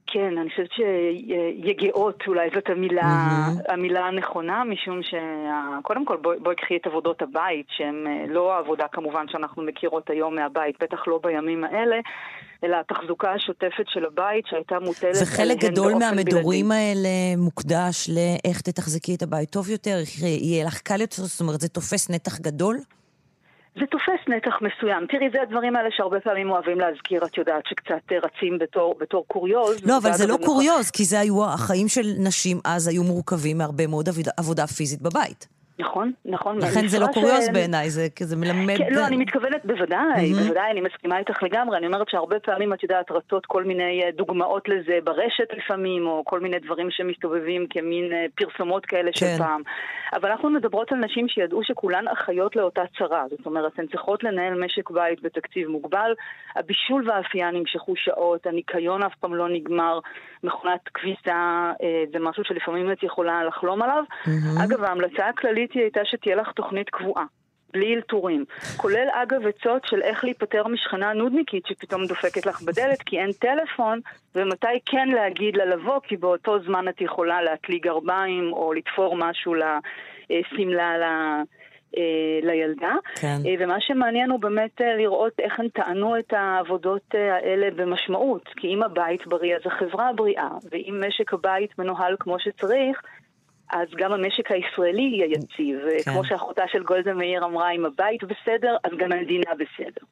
כן, 0.07 0.39
אני 0.39 0.51
חושבת 0.51 0.69
שיגעות 0.73 2.23
אולי 2.27 2.49
זאת 2.55 2.71
המילה, 2.71 3.03
mm-hmm. 3.03 3.73
המילה 3.73 4.01
הנכונה, 4.01 4.65
משום 4.65 5.01
שקודם 5.03 6.05
כל 6.05 6.17
בואי 6.17 6.39
בוא 6.39 6.53
קחי 6.55 6.77
את 6.77 6.87
עבודות 6.87 7.23
הבית, 7.23 7.67
שהן 7.77 8.07
אה, 8.07 8.25
לא 8.29 8.55
העבודה 8.55 8.87
כמובן 8.93 9.25
שאנחנו 9.29 9.63
מכירות 9.63 10.11
היום 10.11 10.35
מהבית, 10.35 10.77
בטח 10.83 10.99
לא 11.07 11.21
בימים 11.23 11.65
האלה, 11.65 11.97
אלא 12.65 12.77
התחזוקה 12.77 13.33
השוטפת 13.33 13.85
של 13.89 14.05
הבית 14.05 14.45
שהייתה 14.47 14.79
מוטלת 14.81 15.17
וחלק 15.23 15.59
גדול 15.59 15.93
מהמדורים 15.95 16.69
בלעדי. 16.69 16.83
האלה 16.83 17.37
מוקדש 17.37 18.11
לאיך 18.11 18.61
תתחזקי 18.61 19.15
את 19.15 19.23
הבית 19.23 19.51
טוב 19.51 19.71
יותר, 19.71 19.99
יהיה 20.23 20.67
לך 20.67 20.81
קל 20.81 21.01
יותר, 21.01 21.23
זאת 21.23 21.41
אומרת 21.41 21.61
זה 21.61 21.69
תופס 21.69 22.11
נתח 22.11 22.39
גדול? 22.41 22.77
זה 23.75 23.87
תופס 23.91 24.29
נתח 24.29 24.55
מסוים. 24.61 25.07
תראי, 25.07 25.31
זה 25.33 25.43
הדברים 25.43 25.77
האלה 25.77 25.89
שהרבה 25.93 26.21
פעמים 26.21 26.51
אוהבים 26.51 26.79
להזכיר, 26.81 27.25
את 27.25 27.39
יודעת, 27.39 27.67
שקצת 27.67 28.13
רצים 28.13 28.59
בתור, 28.59 28.95
בתור 29.01 29.25
קוריוז. 29.29 29.87
לא, 29.87 29.99
אבל 29.99 30.13
זה 30.13 30.27
לא 30.27 30.37
קוריוז, 30.45 30.91
כי 30.91 31.05
זה 31.05 31.21
היו, 31.21 31.45
החיים 31.45 31.89
של 31.89 32.07
נשים 32.19 32.61
אז 32.65 32.89
היו 32.89 33.03
מורכבים 33.03 33.59
מהרבה 33.59 33.87
מאוד 33.87 34.09
עבודה, 34.09 34.31
עבודה 34.37 34.67
פיזית 34.67 35.03
בבית. 35.03 35.62
נכון, 35.83 36.13
נכון. 36.25 36.59
לכן 36.59 36.87
זה 36.89 36.99
לא 36.99 37.07
קוריוז 37.15 37.49
בעיניי, 37.53 37.91
זה 37.91 38.07
כזה 38.17 38.37
מלמד... 38.37 38.79
כן, 38.79 38.95
לא, 38.95 39.07
אני 39.07 39.17
מתכוונת 39.17 39.65
בוודאי, 39.65 40.33
בוודאי, 40.33 40.71
אני 40.71 40.81
מסכימה 40.81 41.19
איתך 41.19 41.43
לגמרי. 41.43 41.79
אני 41.79 41.87
אומרת 41.87 42.09
שהרבה 42.09 42.39
פעמים, 42.39 42.73
את 42.73 42.83
יודעת, 42.83 43.11
רצות 43.11 43.47
כל 43.47 43.65
מיני 43.65 44.03
אה, 44.05 44.11
דוגמאות 44.11 44.69
לזה 44.69 44.99
ברשת 45.05 45.49
לפעמים, 45.57 46.07
או 46.07 46.23
כל 46.25 46.41
מיני 46.41 46.59
דברים 46.59 46.89
שמסתובבים 46.91 47.67
כמין 47.71 48.13
אה, 48.13 48.27
פרסומות 48.35 48.87
כאלה 48.87 49.11
של 49.15 49.27
כן. 49.27 49.39
פעם. 49.39 49.63
אבל 50.13 50.31
אנחנו 50.31 50.51
מדברות 50.51 50.93
על 50.93 50.99
נשים 50.99 51.29
שידעו 51.29 51.61
שכולן 51.65 52.05
אחיות 52.09 52.57
לאותה 52.57 52.83
צרה. 52.99 53.25
זאת 53.31 53.47
אומרת, 53.47 53.79
הן 53.79 53.87
צריכות 53.87 54.25
לנהל 54.25 54.65
משק 54.65 54.91
בית 54.91 55.23
בתקציב 55.23 55.69
מוגבל, 55.69 56.13
הבישול 56.57 57.11
והאפייה 57.11 57.51
נמשכו 57.51 57.97
שעות, 57.97 58.47
הניקיון 58.47 59.03
אף 59.03 59.15
פעם 59.21 59.35
לא 59.35 59.49
נגמר, 59.49 59.99
מכונת 60.45 60.81
כביסה 60.95 61.73
אה, 61.83 62.05
זה 62.13 62.19
משהו 62.21 62.45
שלפעמים 62.45 62.93
את 62.93 63.03
יכולה 63.03 63.45
לחלום 63.45 63.83
עליו. 63.83 64.05
אגב, 64.65 64.85
ההמלצה 64.85 65.29
הכללית 65.29 65.72
היא 65.75 65.83
הייתה 65.83 66.01
שתהיה 66.05 66.37
לך 66.37 66.53
תוכנית 66.53 66.91
קבועה. 66.91 67.25
בלי 67.73 67.95
אלתורים. 67.95 68.45
כולל 68.77 69.09
אגב 69.13 69.47
עצות 69.47 69.83
של 69.85 70.03
איך 70.03 70.25
להיפטר 70.25 70.69
משכנה 70.69 71.13
נודניקית 71.13 71.67
שפתאום 71.67 72.07
דופקת 72.07 72.47
לך 72.47 72.63
בדלת 72.63 73.03
כי 73.07 73.19
אין 73.19 73.33
טלפון, 73.33 74.01
ומתי 74.35 74.81
כן 74.87 75.09
להגיד 75.09 75.57
לה 75.57 75.65
לבוא, 75.65 76.01
כי 76.03 76.17
באותו 76.17 76.63
זמן 76.63 76.89
את 76.89 77.01
יכולה 77.01 77.43
להטלי 77.43 77.79
גרביים 77.79 78.53
או 78.53 78.73
לתפור 78.73 79.17
משהו 79.17 79.55
לשמלה 80.31 80.99
ל... 80.99 81.03
אה, 81.97 82.41
לילדה. 82.43 82.95
כן. 83.15 83.37
אה, 83.47 83.55
ומה 83.59 83.77
שמעניין 83.81 84.31
הוא 84.31 84.41
באמת 84.41 84.81
אה, 84.81 84.97
לראות 84.97 85.33
איך 85.41 85.61
הן 85.61 85.69
טענו 85.69 86.19
את 86.19 86.33
העבודות 86.33 87.15
האלה 87.15 87.71
במשמעות. 87.77 88.49
כי 88.57 88.69
אם 88.75 88.83
הבית 88.83 89.27
בריא, 89.27 89.57
אז 89.57 89.63
החברה 89.65 90.13
בריאה, 90.13 90.49
ואם 90.71 91.03
משק 91.09 91.35
הבית 91.35 91.79
מנוהל 91.79 92.17
כמו 92.21 92.37
שצריך, 92.39 93.03
אז 93.73 93.89
גם 93.97 94.13
המשק 94.13 94.51
הישראלי 94.51 95.03
יהיה 95.03 95.27
יציב. 95.27 95.79
כן. 96.05 96.13
כמו 96.13 96.25
שאחותה 96.25 96.63
של 96.73 96.83
גולדה 96.83 97.15
מאיר 97.15 97.45
אמרה, 97.45 97.71
אם 97.71 97.85
הבית 97.87 98.25
בסדר, 98.25 98.77
אז 98.85 98.91
גם 98.99 99.13
המדינה 99.13 99.51
בסדר. 99.55 100.07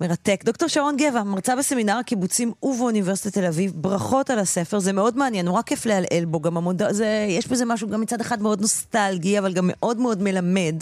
מרתק. 0.00 0.44
דוקטור 0.44 0.68
שרון 0.68 0.96
גבע, 0.96 1.22
מרצה 1.22 1.56
בסמינר 1.56 1.96
הקיבוצים 1.96 2.52
ובאוניברסיטת 2.62 3.38
תל 3.38 3.46
אביב, 3.46 3.72
ברכות 3.74 4.30
על 4.30 4.38
הספר, 4.38 4.78
זה 4.78 4.92
מאוד 4.92 5.16
מעניין, 5.16 5.46
נורא 5.46 5.62
כיף 5.62 5.86
לעלעל 5.86 6.24
בו, 6.24 6.40
גם 6.40 6.56
המוד... 6.56 6.82
זה, 6.90 7.26
יש 7.28 7.48
בזה 7.48 7.64
משהו 7.64 7.88
גם 7.88 8.00
מצד 8.00 8.20
אחד 8.20 8.42
מאוד 8.42 8.60
נוסטלגי, 8.60 9.38
אבל 9.38 9.52
גם 9.52 9.64
מאוד 9.66 9.98
מאוד 9.98 10.22
מלמד. 10.22 10.74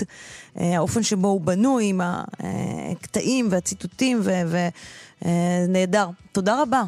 אה, 0.61 0.77
האופן 0.77 1.03
שבו 1.03 1.29
הוא 1.29 1.41
בנוי 1.41 1.85
עם 1.89 2.01
הקטעים 2.03 3.49
והציטוטים, 3.51 4.21
ונהדר. 5.23 5.99
אה, 5.99 6.13
תודה 6.33 6.63
רבה. 6.63 6.83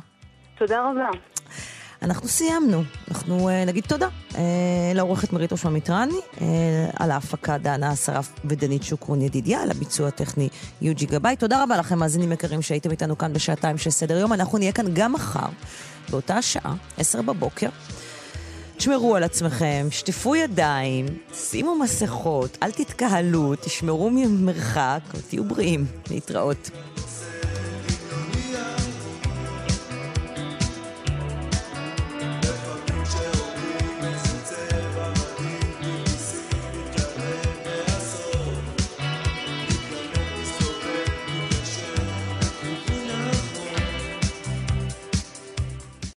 תודה 0.59 0.91
רבה. 0.91 1.36
אנחנו 2.07 2.29
סיימנו. 2.29 2.83
אנחנו 3.11 3.49
uh, 3.49 3.53
נגיד 3.67 3.85
תודה 3.85 4.09
uh, 4.33 4.37
לעורכת 4.95 5.33
מרית 5.33 5.53
אושמה 5.53 5.71
מיטרני, 5.71 6.15
uh, 6.15 6.41
על 6.99 7.11
ההפקה 7.11 7.59
דנה 7.59 7.93
אסרף 7.93 8.33
ודנית 8.45 8.83
שוקרון 8.83 9.23
ידידיה, 9.23 9.63
על 9.63 9.71
הביצוע 9.71 10.09
הטכני 10.09 10.49
יוג'י 10.83 11.07
גבאי. 11.07 11.37
תודה 11.37 11.63
רבה 11.63 11.77
לכם, 11.77 11.99
מאזינים 11.99 12.33
יקרים, 12.33 12.63
שהייתם 12.63 12.91
איתנו 12.91 13.19
כאן 13.19 13.33
בשעתיים 13.33 13.79
של 13.79 13.91
סדר 13.91 14.19
יום. 14.19 14.33
אנחנו 14.33 14.59
נהיה 14.59 14.73
כאן 14.73 14.87
גם 14.95 15.13
מחר, 15.13 15.47
באותה 16.11 16.43
שעה, 16.43 16.75
עשר 16.99 17.23
בבוקר. 17.23 17.69
תשמרו 18.77 19.17
על 19.17 19.25
עצמכם, 19.25 19.87
שטפו 19.91 20.37
ידיים, 20.37 21.07
שימו 21.35 21.79
מסכות, 21.79 22.59
אל 22.63 22.71
תתקהלו, 22.71 23.55
תשמרו 23.55 24.11
ממרחק, 24.11 25.01
תהיו 25.29 25.45
בריאים. 25.45 25.87
להתראות. 26.11 26.71